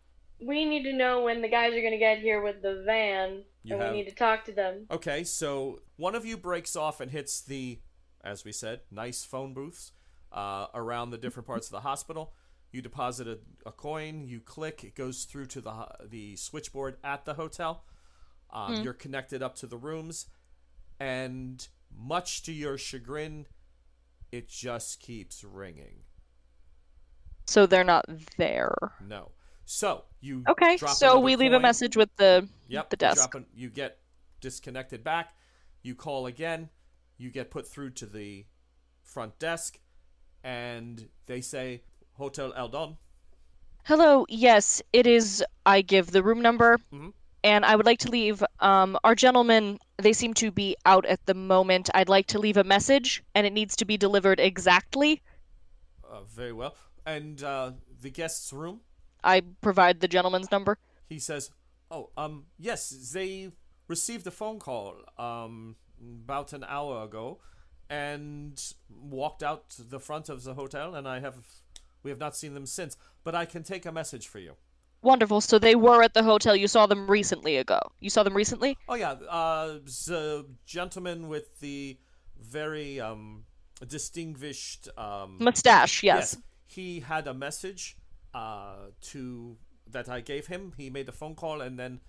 we 0.45 0.65
need 0.65 0.83
to 0.83 0.93
know 0.93 1.23
when 1.23 1.43
the 1.43 1.49
guys 1.49 1.73
are 1.75 1.81
gonna 1.83 1.99
get 1.99 2.19
here 2.19 2.43
with 2.43 2.61
the 2.61 2.83
van, 2.85 3.45
You 3.63 3.75
and 3.75 3.83
have- 3.83 3.93
we 3.93 3.99
need 4.03 4.09
to 4.09 4.15
talk 4.15 4.45
to 4.47 4.53
them. 4.53 4.87
Okay, 4.91 5.25
so 5.25 5.81
one 5.97 6.15
of 6.15 6.27
you 6.27 6.37
breaks 6.37 6.75
off 6.77 7.01
and 7.01 7.11
hits 7.11 7.41
the, 7.41 7.81
as 8.23 8.45
we 8.45 8.53
said, 8.53 8.81
nice 8.91 9.25
phone 9.25 9.55
booths 9.55 9.93
uh, 10.33 10.67
around 10.75 11.11
the 11.11 11.19
different 11.19 11.47
parts 11.47 11.69
of 11.69 11.73
the 11.73 11.81
hospital. 11.81 12.35
You 12.73 12.83
deposit 12.83 13.29
a, 13.29 13.39
a 13.65 13.71
coin, 13.73 14.25
you 14.27 14.41
click, 14.41 14.83
it 14.83 14.97
goes 14.97 15.25
through 15.25 15.47
to 15.47 15.61
the 15.61 15.87
the 16.05 16.35
switchboard 16.37 16.97
at 17.05 17.25
the 17.25 17.35
hotel. 17.35 17.85
Um, 18.55 18.83
You're 18.83 18.93
connected 18.95 19.43
up 19.43 19.57
to 19.57 19.67
the 19.67 19.77
rooms, 19.77 20.27
and 21.01 21.67
much 21.97 22.43
to 22.45 22.53
your 22.53 22.79
chagrin, 22.79 23.47
it 24.31 24.49
just 24.49 25.01
keeps 25.01 25.43
ringing. 25.43 26.05
So 27.47 27.67
they're 27.67 27.85
not 27.85 28.07
there. 28.37 28.75
No. 29.07 29.33
So 29.67 30.05
you 30.21 30.45
Okay, 30.49 30.77
so 30.77 31.19
we 31.19 31.37
leave 31.37 31.53
a 31.53 31.61
message 31.61 31.97
with 31.97 32.15
the 32.17 32.49
Yep. 32.69 32.91
the 32.91 32.95
you 32.95 32.99
desk. 32.99 33.17
drop 33.17 33.35
an- 33.35 33.47
you 33.55 33.71
get 33.71 33.99
disconnected 34.41 35.03
back. 35.03 35.35
You 35.83 35.95
call 35.95 36.27
again. 36.27 36.71
You 37.17 37.31
get 37.31 37.51
put 37.51 37.67
through 37.67 37.91
to 37.91 38.07
the 38.07 38.47
front 39.03 39.39
desk, 39.39 39.79
and 40.43 41.09
they 41.27 41.41
say 41.41 41.83
Hotel 42.15 42.53
Adlon. 42.53 42.97
Hello, 43.85 44.25
yes, 44.29 44.81
it 44.93 45.07
is. 45.07 45.45
I 45.67 45.83
give 45.83 46.11
the 46.11 46.23
room 46.23 46.41
number, 46.41 46.79
Mhm. 46.93 47.13
And 47.45 47.65
I 47.65 47.77
would 47.77 47.87
like 47.87 47.99
to 48.01 48.11
leave. 48.11 48.43
Um, 48.59 48.99
our 49.05 49.15
gentlemen, 49.15 49.79
they 49.99 50.15
seem 50.15 50.33
to 50.35 50.51
be 50.51 50.77
out 50.87 51.05
at 51.05 51.25
the 51.27 51.35
moment. 51.35 51.91
I'd 51.95 52.09
like 52.09 52.27
to 52.29 52.39
leave 52.39 52.57
a 52.57 52.65
message, 52.65 53.23
and 53.35 53.47
it 53.47 53.53
needs 53.53 53.77
to 53.77 53.85
be 53.85 53.99
delivered 53.99 54.41
exactly. 54.41 55.23
Uh, 56.03 56.23
very 56.23 56.53
well. 56.53 56.75
And 57.07 57.43
uh, 57.45 57.73
the 58.01 58.11
guest's 58.11 58.53
room. 58.53 58.81
I 59.23 59.43
provide 59.61 60.01
the 60.01 60.09
gentleman's 60.09 60.51
number. 60.51 60.79
He 61.07 61.19
says, 61.19 61.51
"Oh, 61.91 62.11
um, 62.17 62.47
yes, 62.59 62.89
they 63.13 63.53
received 63.89 64.27
a 64.27 64.31
phone 64.31 64.59
call 64.59 64.95
um 65.19 65.77
about 66.25 66.53
an 66.55 66.65
hour 66.67 67.05
ago, 67.05 67.41
and 67.91 68.61
walked 68.91 69.43
out 69.43 69.69
to 69.71 69.83
the 69.83 70.01
front 70.01 70.31
of 70.31 70.45
the 70.45 70.55
hotel, 70.55 70.95
and 70.95 71.07
I 71.07 71.21
have 71.21 71.37
we 72.03 72.11
have 72.11 72.19
not 72.19 72.37
seen 72.37 72.55
them 72.55 72.67
since. 72.67 72.97
But 73.23 73.35
I 73.35 73.45
can 73.45 73.63
take 73.63 73.85
a 73.85 73.93
message 73.93 74.29
for 74.29 74.39
you." 74.39 74.57
Wonderful. 75.05 75.41
So 75.43 75.59
they 75.59 75.75
were 75.75 76.03
at 76.03 76.15
the 76.15 76.23
hotel. 76.23 76.57
You 76.57 76.67
saw 76.67 76.87
them 76.87 77.07
recently 77.07 77.57
ago. 77.59 77.79
You 78.01 78.11
saw 78.11 78.23
them 78.23 78.35
recently? 78.35 78.77
Oh 78.89 78.95
yeah, 78.95 79.13
uh, 79.29 79.79
the 80.07 80.47
gentleman 80.67 81.29
with 81.29 81.61
the 81.61 81.99
very 82.41 83.01
um 83.01 83.45
distinguished 83.87 84.89
um 84.97 85.37
Mustache, 85.41 86.03
yes. 86.03 86.37
he 86.67 87.01
had 87.01 87.27
a 87.27 87.35
message 87.35 87.97
uh 88.33 88.77
to 89.13 89.57
that 89.91 90.09
I 90.09 90.21
gave 90.21 90.47
him. 90.47 90.73
He 90.77 90.91
made 90.91 91.09
a 91.09 91.13
phone 91.13 91.35
call 91.35 91.61
and 91.61 91.79
then 91.79 92.01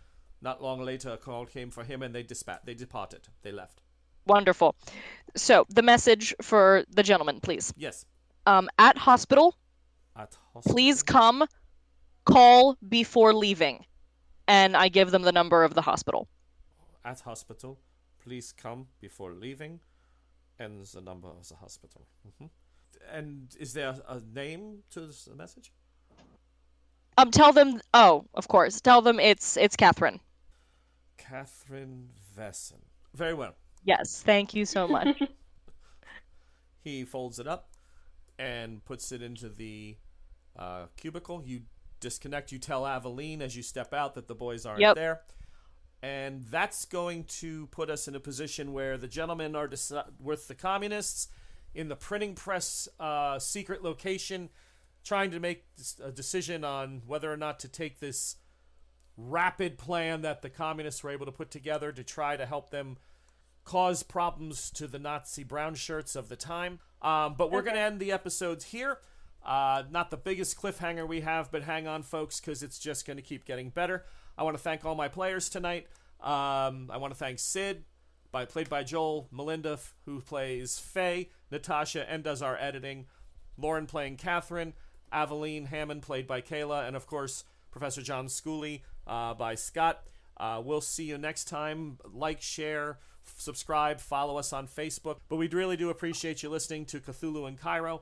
not 0.42 0.62
long 0.64 0.82
later 0.82 1.10
a 1.10 1.18
call 1.18 1.46
came 1.46 1.70
for 1.72 1.84
him 1.84 2.02
and 2.02 2.16
they 2.16 2.24
dispat 2.24 2.60
they 2.66 2.74
departed. 2.74 3.28
They 3.44 3.52
left. 3.52 3.82
Wonderful. 4.28 4.76
So 5.36 5.66
the 5.70 5.82
message 5.84 6.34
for 6.42 6.86
the 6.90 7.04
gentleman, 7.04 7.40
please. 7.42 7.74
Yes. 7.78 8.06
Um, 8.48 8.70
at 8.80 8.98
hospital, 8.98 9.56
At 10.16 10.36
hospital. 10.54 10.74
please 10.74 11.04
come, 11.04 11.46
call 12.26 12.78
before 12.88 13.34
leaving, 13.34 13.86
and 14.48 14.76
I 14.76 14.90
give 14.90 15.12
them 15.12 15.24
the 15.24 15.32
number 15.32 15.64
of 15.64 15.74
the 15.74 15.82
hospital. 15.82 16.28
At 17.04 17.22
hospital. 17.22 17.80
Please 18.24 18.52
come 18.52 18.88
before 19.00 19.34
leaving. 19.34 19.80
And 20.58 20.86
the 20.86 21.02
number 21.02 21.28
of 21.28 21.48
the 21.48 21.56
hospital. 21.56 22.08
hmm 22.40 22.46
And 23.12 23.56
is 23.60 23.74
there 23.74 23.96
a 24.08 24.22
name 24.34 24.84
to 24.92 25.02
this 25.02 25.28
message? 25.36 25.72
Um, 27.18 27.32
tell 27.32 27.52
them. 27.52 27.82
Oh, 27.94 28.26
of 28.34 28.48
course. 28.48 28.82
Tell 28.82 29.02
them 29.02 29.20
it's 29.20 29.58
it's 29.58 29.76
Catherine. 29.76 30.20
Catherine 31.18 32.10
Wesson. 32.38 32.82
Very 33.14 33.34
well. 33.34 33.56
Yes. 33.84 34.22
Thank 34.24 34.54
you 34.54 34.66
so 34.66 34.88
much. 34.88 35.22
He 36.84 37.04
folds 37.04 37.40
it 37.40 37.48
up 37.48 37.72
and 38.38 38.86
puts 38.86 39.12
it 39.12 39.24
into 39.24 39.50
the 39.50 39.98
uh, 40.56 40.86
cubicle. 40.96 41.42
You 41.44 41.62
disconnect. 42.06 42.52
You 42.52 42.60
tell 42.60 42.86
Aveline 42.86 43.42
as 43.42 43.56
you 43.58 43.64
step 43.64 43.92
out 43.94 44.14
that 44.14 44.28
the 44.28 44.36
boys 44.36 44.66
aren't 44.66 44.80
Yep. 44.82 44.96
there. 44.96 45.22
And 46.04 46.44
that's 46.46 46.86
going 46.86 47.24
to 47.42 47.66
put 47.68 47.90
us 47.90 48.08
in 48.08 48.14
a 48.16 48.20
position 48.20 48.74
where 48.74 48.96
the 48.96 49.08
gentlemen 49.08 49.56
are 49.56 49.68
deci- 49.68 50.06
with 50.20 50.48
the 50.48 50.54
communists 50.54 51.30
in 51.74 51.88
the 51.90 51.96
printing 51.96 52.36
press 52.36 52.88
uh, 53.00 53.40
secret 53.40 53.82
location, 53.84 54.50
trying 55.04 55.32
to 55.32 55.40
make 55.40 55.66
a 56.04 56.12
decision 56.12 56.64
on 56.64 57.02
whether 57.08 57.32
or 57.34 57.38
not 57.38 57.60
to 57.62 57.68
take 57.68 58.00
this 58.00 58.36
rapid 59.18 59.78
plan 59.80 60.22
that 60.22 60.42
the 60.44 60.50
communists 60.50 61.04
were 61.04 61.10
able 61.10 61.26
to 61.26 61.32
put 61.32 61.50
together 61.50 61.92
to 61.92 62.04
try 62.04 62.38
to 62.38 62.46
help 62.46 62.70
them 62.70 62.98
cause 63.64 64.04
problems 64.04 64.70
to 64.70 64.86
the 64.88 65.00
Nazi 65.00 65.44
brown 65.44 65.74
shirts 65.74 66.16
of 66.16 66.30
the 66.30 66.36
time. 66.36 66.80
Um, 67.02 67.34
but 67.36 67.52
we're 67.52 67.64
going 67.64 67.76
to 67.78 67.82
end 67.82 68.00
the 68.00 68.12
episodes 68.12 68.66
here. 68.66 69.00
Uh, 69.46 69.84
not 69.92 70.10
the 70.10 70.18
biggest 70.18 70.60
cliffhanger 70.60 71.08
we 71.08 71.22
have, 71.22 71.52
but 71.52 71.64
hang 71.64 71.88
on, 71.88 72.02
folks, 72.02 72.40
because 72.40 72.64
it's 72.64 72.80
just 72.80 73.06
going 73.06 73.18
to 73.18 73.24
keep 73.24 73.46
getting 73.46 73.70
better. 73.70 74.04
I 74.38 74.44
want 74.44 74.58
to 74.58 74.64
thank 74.64 74.84
all 74.84 74.96
my 74.96 75.08
players 75.08 75.50
tonight. 75.50 75.88
Um, 76.20 76.90
I 76.92 76.98
want 76.98 77.14
to 77.14 77.18
thank 77.18 77.38
Sid, 77.38 77.84
by 78.32 78.46
played 78.46 78.70
by 78.70 78.84
Joel, 78.84 79.28
Melinda, 79.32 79.80
who 80.06 80.20
plays 80.20 80.80
Fay, 80.80 81.30
Natasha, 81.52 82.10
and 82.10 82.24
does 82.24 82.42
our 82.42 82.58
editing, 82.58 83.06
Lauren 83.58 83.86
playing 83.86 84.18
Catherine, 84.18 84.74
Aveline 85.12 85.66
Hammond, 85.66 86.02
played 86.02 86.26
by 86.26 86.42
Kayla, 86.42 86.88
and 86.88 86.96
of 86.96 87.06
course, 87.06 87.44
Professor 87.72 88.02
John 88.02 88.28
Schooley 88.28 88.82
uh, 89.06 89.36
by 89.36 89.56
Scott. 89.56 90.04
Uh, 90.38 90.62
we'll 90.64 90.82
see 90.82 91.06
you 91.06 91.18
next 91.18 91.46
time. 91.46 92.00
Like, 92.12 92.42
share, 92.42 92.98
f- 93.26 93.36
subscribe, 93.38 94.02
follow 94.02 94.38
us 94.38 94.52
on 94.52 94.68
Facebook. 94.68 95.18
But 95.30 95.38
we 95.38 95.48
really 95.48 95.78
do 95.78 95.90
appreciate 95.90 96.44
you 96.44 96.50
listening 96.50 96.86
to 96.88 97.00
Cthulhu 97.00 97.48
in 97.48 97.58
Cairo, 97.58 98.02